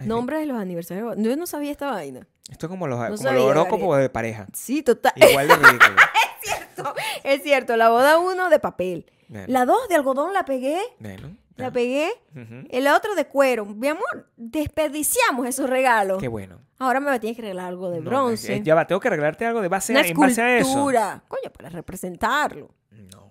I 0.00 0.06
Nombres 0.06 0.40
de 0.40 0.46
los 0.46 0.58
aniversarios. 0.58 1.14
Yo 1.18 1.36
no 1.36 1.46
sabía 1.46 1.70
esta 1.70 1.90
vaina. 1.90 2.26
Esto 2.50 2.66
es 2.66 2.70
como 2.70 2.86
los, 2.86 2.98
como 3.04 3.16
sabía, 3.16 3.40
los 3.40 3.50
horóscopos 3.50 3.98
de 3.98 4.08
pareja. 4.10 4.46
Sí, 4.52 4.82
total. 4.82 5.12
Igual 5.16 5.48
de 5.48 5.56
ridículo. 5.56 5.96
es 7.24 7.42
cierto, 7.42 7.76
la 7.76 7.90
boda 7.90 8.18
uno 8.18 8.48
de 8.50 8.58
papel. 8.58 9.06
Bueno, 9.28 9.44
La 9.48 9.64
dos 9.66 9.88
de 9.88 9.94
algodón 9.94 10.32
la 10.32 10.44
pegué. 10.44 10.80
bueno, 10.98 11.36
La 11.56 11.66
ya. 11.66 11.70
pegué. 11.72 12.10
Ujú. 12.34 12.66
El 12.70 12.88
otro 12.88 13.14
de 13.14 13.26
cuero. 13.26 13.64
Mi 13.66 13.88
amor, 13.88 14.28
desperdiciamos 14.36 15.46
esos 15.46 15.68
regalos. 15.70 16.18
Qué 16.18 16.28
bueno. 16.28 16.60
Ahora 16.78 16.98
me 17.00 17.20
tienes 17.20 17.36
que 17.36 17.42
regalar 17.42 17.66
algo 17.66 17.90
de 17.90 18.00
No, 18.00 18.10
bronce. 18.10 18.56
eh, 18.56 18.62
ya 18.64 18.74
va, 18.74 18.86
tengo 18.86 19.00
que 19.00 19.08
arreglarte 19.08 19.44
algo 19.44 19.60
de 19.60 19.68
base 19.68 19.92
Una 19.92 20.00
en 20.06 20.16
base 20.18 20.40
a 20.40 20.56
eso. 20.58 20.68
escultura. 20.68 21.22
Coño, 21.28 21.52
para 21.52 21.68
representarlo. 21.68 22.70
No. 22.90 23.30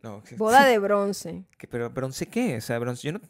No. 0.00 0.22
Boda 0.36 0.64
de 0.64 0.78
bronce. 0.78 1.44
¿Qué- 1.64 1.68
Pero 1.70 1.88
bronce 1.90 2.26
qué? 2.26 2.56
O 2.58 2.60
sea, 2.60 2.78
bronce, 2.78 3.06
yo 3.08 3.12
no, 3.12 3.20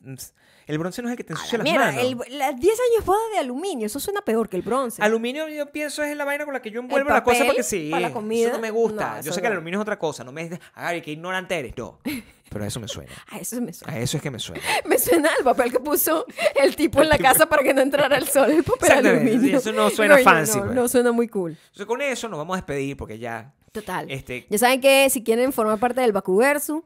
el 0.66 0.78
bronce 0.78 1.02
no 1.02 1.08
es 1.08 1.12
el 1.12 1.16
que 1.16 1.24
te 1.24 1.32
ensucia 1.34 1.58
la 1.58 1.64
las 1.64 1.72
mierda, 1.72 1.86
manos. 1.92 2.26
el- 2.28 2.38
las 2.38 2.58
10 2.58 2.78
años 2.92 3.04
boda 3.06 3.18
de 3.32 3.38
aluminio. 3.38 3.86
Eso 3.86 4.00
suena 4.00 4.22
peor 4.22 4.48
que 4.48 4.56
el 4.56 4.62
bronce. 4.62 5.02
Aluminio 5.02 5.48
yo 5.48 5.70
pienso 5.70 6.02
es 6.02 6.16
la 6.16 6.24
vaina 6.24 6.44
con 6.44 6.52
la 6.54 6.60
que 6.62 6.70
yo 6.70 6.80
envuelvo 6.80 7.08
El 7.08 7.14
la 7.14 7.22
cosa 7.22 7.38
papel 7.38 7.46
porque 7.48 7.62
sí. 7.62 7.88
para 7.90 8.08
la 8.08 8.12
comida, 8.12 8.46
Eso 8.48 8.56
no 8.56 8.60
me 8.62 8.70
gusta. 8.70 9.16
no, 9.16 9.22
yo 9.22 9.32
sé 9.32 9.40
que 9.40 9.46
el 9.46 9.52
no. 9.52 9.58
aluminio 9.58 9.78
es 9.78 9.82
otra 9.82 9.98
cosa. 9.98 10.24
No 10.24 10.32
me 10.32 10.42
dices, 10.44 10.58
ay, 10.74 11.00
qué 11.02 11.12
ignorante 11.12 11.58
eres. 11.58 11.76
No. 11.76 12.00
Pero 12.50 12.64
a 12.64 12.68
eso 12.68 12.78
me 12.78 12.86
suena. 12.88 13.10
A 13.30 13.38
eso 13.38 13.60
me 13.60 13.72
suena. 13.72 13.94
A 13.94 13.98
eso 13.98 14.16
es 14.16 14.22
que 14.22 14.30
me 14.30 14.38
suena. 14.38 14.62
Me 14.84 14.98
suena 14.98 15.30
el 15.38 15.44
papel 15.44 15.72
que 15.72 15.80
puso 15.80 16.24
el 16.54 16.76
tipo 16.76 17.02
en 17.02 17.08
la 17.08 17.18
casa 17.18 17.46
para 17.48 17.62
que 17.64 17.74
no 17.74 17.80
entrara 17.82 18.16
el 18.16 18.28
sol. 18.28 18.50
El 18.50 18.62
papel 18.62 18.92
aluminio. 19.06 19.58
eso 19.58 19.72
no 19.72 19.90
suena 19.90 20.18
fancy, 20.18 20.58
No, 20.58 20.64
pues. 20.66 20.74
no 20.76 20.88
suena 20.88 21.10
muy 21.12 21.26
cool. 21.28 21.52
Entonces 21.52 21.86
con 21.86 22.00
eso 22.00 22.28
nos 22.28 22.38
vamos 22.38 22.54
a 22.54 22.58
despedir 22.58 22.96
porque 22.96 23.18
ya. 23.18 23.52
Total. 23.72 24.08
Este, 24.08 24.46
Ya 24.48 24.58
saben 24.58 24.80
que 24.80 25.10
si 25.10 25.24
quieren 25.24 25.52
formar 25.52 25.78
parte 25.78 26.00
del 26.00 26.12
Bakuverso, 26.12 26.84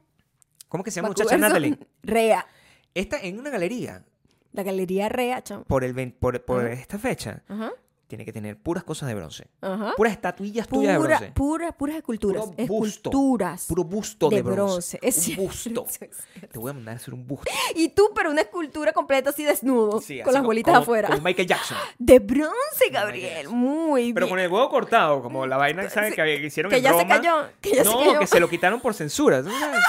¿Cómo 0.69 0.85
que 0.85 0.91
se 0.91 0.97
llama 0.97 1.09
muchacha 1.09 1.37
Natalie? 1.39 1.79
Rea. 2.03 2.47
Esta 2.95 3.19
en 3.21 3.39
una 3.39 3.51
galería 3.51 4.05
La 4.53 4.63
galería 4.63 5.09
Rea, 5.09 5.43
chamo. 5.43 5.65
por, 5.65 5.85
el, 5.85 6.13
por, 6.13 6.45
por 6.45 6.65
Ajá. 6.65 6.73
esta 6.75 6.99
fecha 6.99 7.43
Ajá. 7.49 7.71
tiene 8.07 8.25
que 8.25 8.33
tener 8.33 8.57
puras 8.59 8.83
cosas 8.83 9.09
de 9.09 9.15
bronce. 9.15 9.47
Ajá. 9.61 9.93
Puras 9.97 10.15
estatuillas 10.15 10.67
tuyas 10.67 10.95
de 10.95 10.99
bronce. 10.99 11.33
pura, 11.33 11.73
puras 11.73 11.97
esculturas. 11.97 12.45
Puro 12.47 12.57
busto. 12.67 13.11
Esculturas. 13.11 13.67
Puro 13.69 13.85
busto 13.85 14.29
de, 14.31 14.37
de 14.37 14.43
bronce. 14.43 14.99
bronce. 14.99 14.99
Es 15.03 15.17
un 15.19 15.23
cierto, 15.53 15.83
busto. 15.83 16.05
es. 16.05 16.51
Te 16.51 16.59
voy 16.59 16.71
a 16.71 16.75
mandar 16.75 16.95
a 16.95 16.97
hacer 16.97 17.13
un 17.15 17.27
busto. 17.27 17.51
Y 17.77 17.91
tú, 17.91 18.11
pero 18.15 18.31
una 18.31 18.41
escultura 18.41 18.93
completa 18.93 19.31
así 19.31 19.45
desnudo. 19.45 20.01
Sí, 20.01 20.17
con 20.21 20.29
así 20.31 20.33
las 20.33 20.35
como- 20.41 20.47
bolitas 20.47 20.73
como- 20.73 20.83
afuera. 20.83 21.09
Como 21.09 21.21
Michael 21.23 21.47
Jackson. 21.49 21.77
De 21.99 22.19
bronce, 22.19 22.89
Gabriel. 22.91 23.49
Muy 23.51 24.13
Pero 24.15 24.27
bien. 24.27 24.31
con 24.37 24.39
el 24.41 24.51
huevo 24.51 24.69
cortado, 24.71 25.23
como 25.23 25.47
la 25.47 25.57
vaina 25.59 25.89
¿sabes? 25.91 26.11
Sí, 26.11 26.17
que, 26.17 26.47
hicieron 26.47 26.71
que 26.71 26.79
en 26.79 26.83
ya 26.83 26.95
se 26.95 27.07
cayó, 27.07 27.49
que 27.61 27.71
ya 27.77 27.85
se 27.85 27.91
no, 27.91 27.99
cayó. 27.99 28.19
que 28.19 28.27
se 28.27 28.41
lo 28.41 28.49
quitaron 28.49 28.81
por 28.81 28.95
censura. 28.95 29.43
¿tú 29.43 29.51
sabes? 29.51 29.79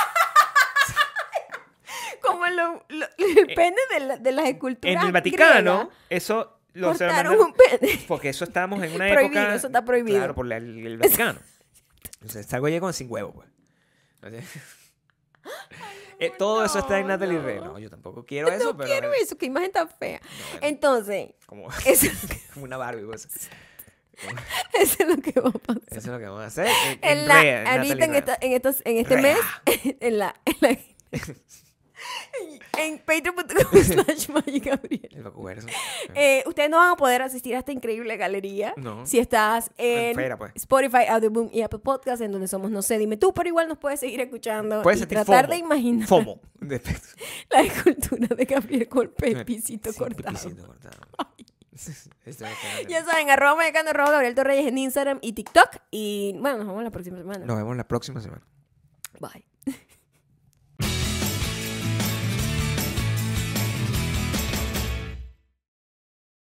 Como 2.22 2.46
lo- 2.48 2.86
lo- 2.90 3.08
el 3.18 3.48
pene 3.56 3.78
de, 3.94 4.00
la- 4.02 4.18
de 4.18 4.32
las 4.32 4.48
esculturas. 4.48 4.96
Eh, 4.96 5.00
En 5.00 5.06
el 5.08 5.12
Vaticano, 5.12 5.78
griegas, 5.80 5.98
eso 6.10 6.60
lo 6.74 6.94
se 6.96 7.06
lo 7.06 7.10
cortaron 7.12 7.38
mandaron- 7.38 7.46
un 7.46 7.54
pene. 7.82 8.06
Porque 8.08 8.30
eso 8.30 8.44
estábamos 8.46 8.82
en 8.84 8.94
una 8.94 9.10
Prohibido, 9.10 9.42
época. 9.42 9.56
eso 9.56 9.68
está 9.68 9.86
prohibido. 9.86 10.18
Claro, 10.18 10.36
por 10.36 10.46
la- 10.46 10.58
el, 10.58 10.86
el 10.86 10.98
Vaticano. 10.98 11.40
Entonces, 12.16 12.42
está 12.42 12.58
algo 12.58 12.80
con 12.80 12.94
sin 12.94 13.12
huevo, 13.12 13.34
pues. 13.34 13.48
Entonces, 14.22 14.46
eh, 16.20 16.32
todo 16.38 16.66
eso 16.66 16.80
está 16.80 16.98
en 17.00 17.04
no, 17.08 17.14
Natalie 17.14 17.38
no. 17.40 17.46
Rey. 17.46 17.60
No, 17.60 17.80
yo 17.80 17.90
tampoco 17.90 18.26
quiero 18.26 18.50
eso, 18.50 18.66
no 18.72 18.78
pero. 18.78 18.90
quiero 18.90 19.14
eso, 19.14 19.38
qué 19.38 19.46
imagen 19.46 19.72
tan 19.72 19.90
fea. 19.90 20.20
bueno. 20.52 20.68
Entonces, 20.68 21.30
Como, 21.46 21.70
eso, 21.86 22.08
como 22.54 22.66
una 22.66 22.78
Barbie, 22.78 23.06
pues. 23.06 23.28
eso 24.74 24.98
es 25.00 25.08
lo 25.08 25.22
que 25.22 25.40
va 25.40 25.48
a 25.48 25.54
pasar. 25.54 25.82
Eso 25.88 25.98
es 26.00 26.06
lo 26.08 26.20
que 26.20 26.26
vamos 26.26 26.42
a 26.42 26.46
hacer. 26.48 26.68
En, 26.68 27.00
en 27.02 27.18
En 27.20 27.28
la, 27.30 27.42
Rea, 27.42 27.72
ahorita 27.72 27.96
Natalie 27.96 28.04
en, 28.06 28.16
esta, 28.16 28.38
en, 28.42 28.52
estos- 28.52 28.82
en 28.84 28.98
este 28.98 29.16
Rea. 29.16 29.38
mes, 29.66 29.96
en 30.02 30.18
la, 30.18 30.36
en 30.46 30.56
la- 30.60 30.78
en 32.78 33.00
patreon.com 33.00 33.82
slash. 33.84 34.28
El 35.12 35.24
Bakuverso. 35.24 35.68
Eh, 36.16 36.44
ustedes 36.48 36.70
no 36.70 36.78
van 36.78 36.92
a 36.92 36.96
poder 36.96 37.22
asistir 37.22 37.56
a 37.56 37.60
esta 37.60 37.72
increíble 37.72 38.16
galería 38.18 38.74
No. 38.78 39.06
si 39.06 39.20
estás 39.20 39.72
en 39.78 40.14
Fuera, 40.14 40.38
pues. 40.38 40.52
Spotify, 40.56 41.06
Audioboom 41.10 41.50
y 41.52 41.62
Apple 41.62 41.80
Podcast, 41.80 42.22
en 42.22 42.32
donde 42.32 42.48
somos 42.48 42.72
No 42.72 42.82
sé, 42.82 42.98
dime 42.98 43.18
tú, 43.18 43.34
pero 43.34 43.48
igual 43.50 43.68
nos 43.68 43.78
puedes 43.78 44.00
seguir 44.00 44.20
escuchando 44.22 44.82
Puedes 44.82 45.02
y 45.02 45.06
tratar 45.06 45.46
FOMO. 45.46 45.54
de 45.54 45.58
imaginar 45.66 46.08
FOMO. 46.08 46.42
La 47.50 47.62
escultura 47.62 48.36
de 48.36 48.46
Gabriel 48.46 48.88
con 48.88 49.08
pepicito 49.10 49.92
Sí, 49.92 49.98
cortado. 49.98 50.28
pipicito 50.38 50.66
cortado. 50.68 50.98
Ya 52.90 53.06
saben, 53.06 53.30
arroba 53.30 53.56
mexicano, 53.56 53.90
arroba 53.92 54.12
Gabriel 54.12 54.36
Torreyes 54.36 54.68
en 54.68 54.78
Instagram 54.78 55.20
y 55.22 55.34
TikTok. 55.34 55.78
Y 55.92 56.34
bueno, 56.40 56.58
nos 56.60 56.68
vemos 56.68 56.84
la 56.84 56.92
próxima 56.92 57.18
semana. 57.18 57.46
Nos 57.46 57.58
vemos 57.58 57.78
la 57.78 57.88
próxima 57.88 58.20
semana. 58.22 58.46
Bye. 59.20 59.49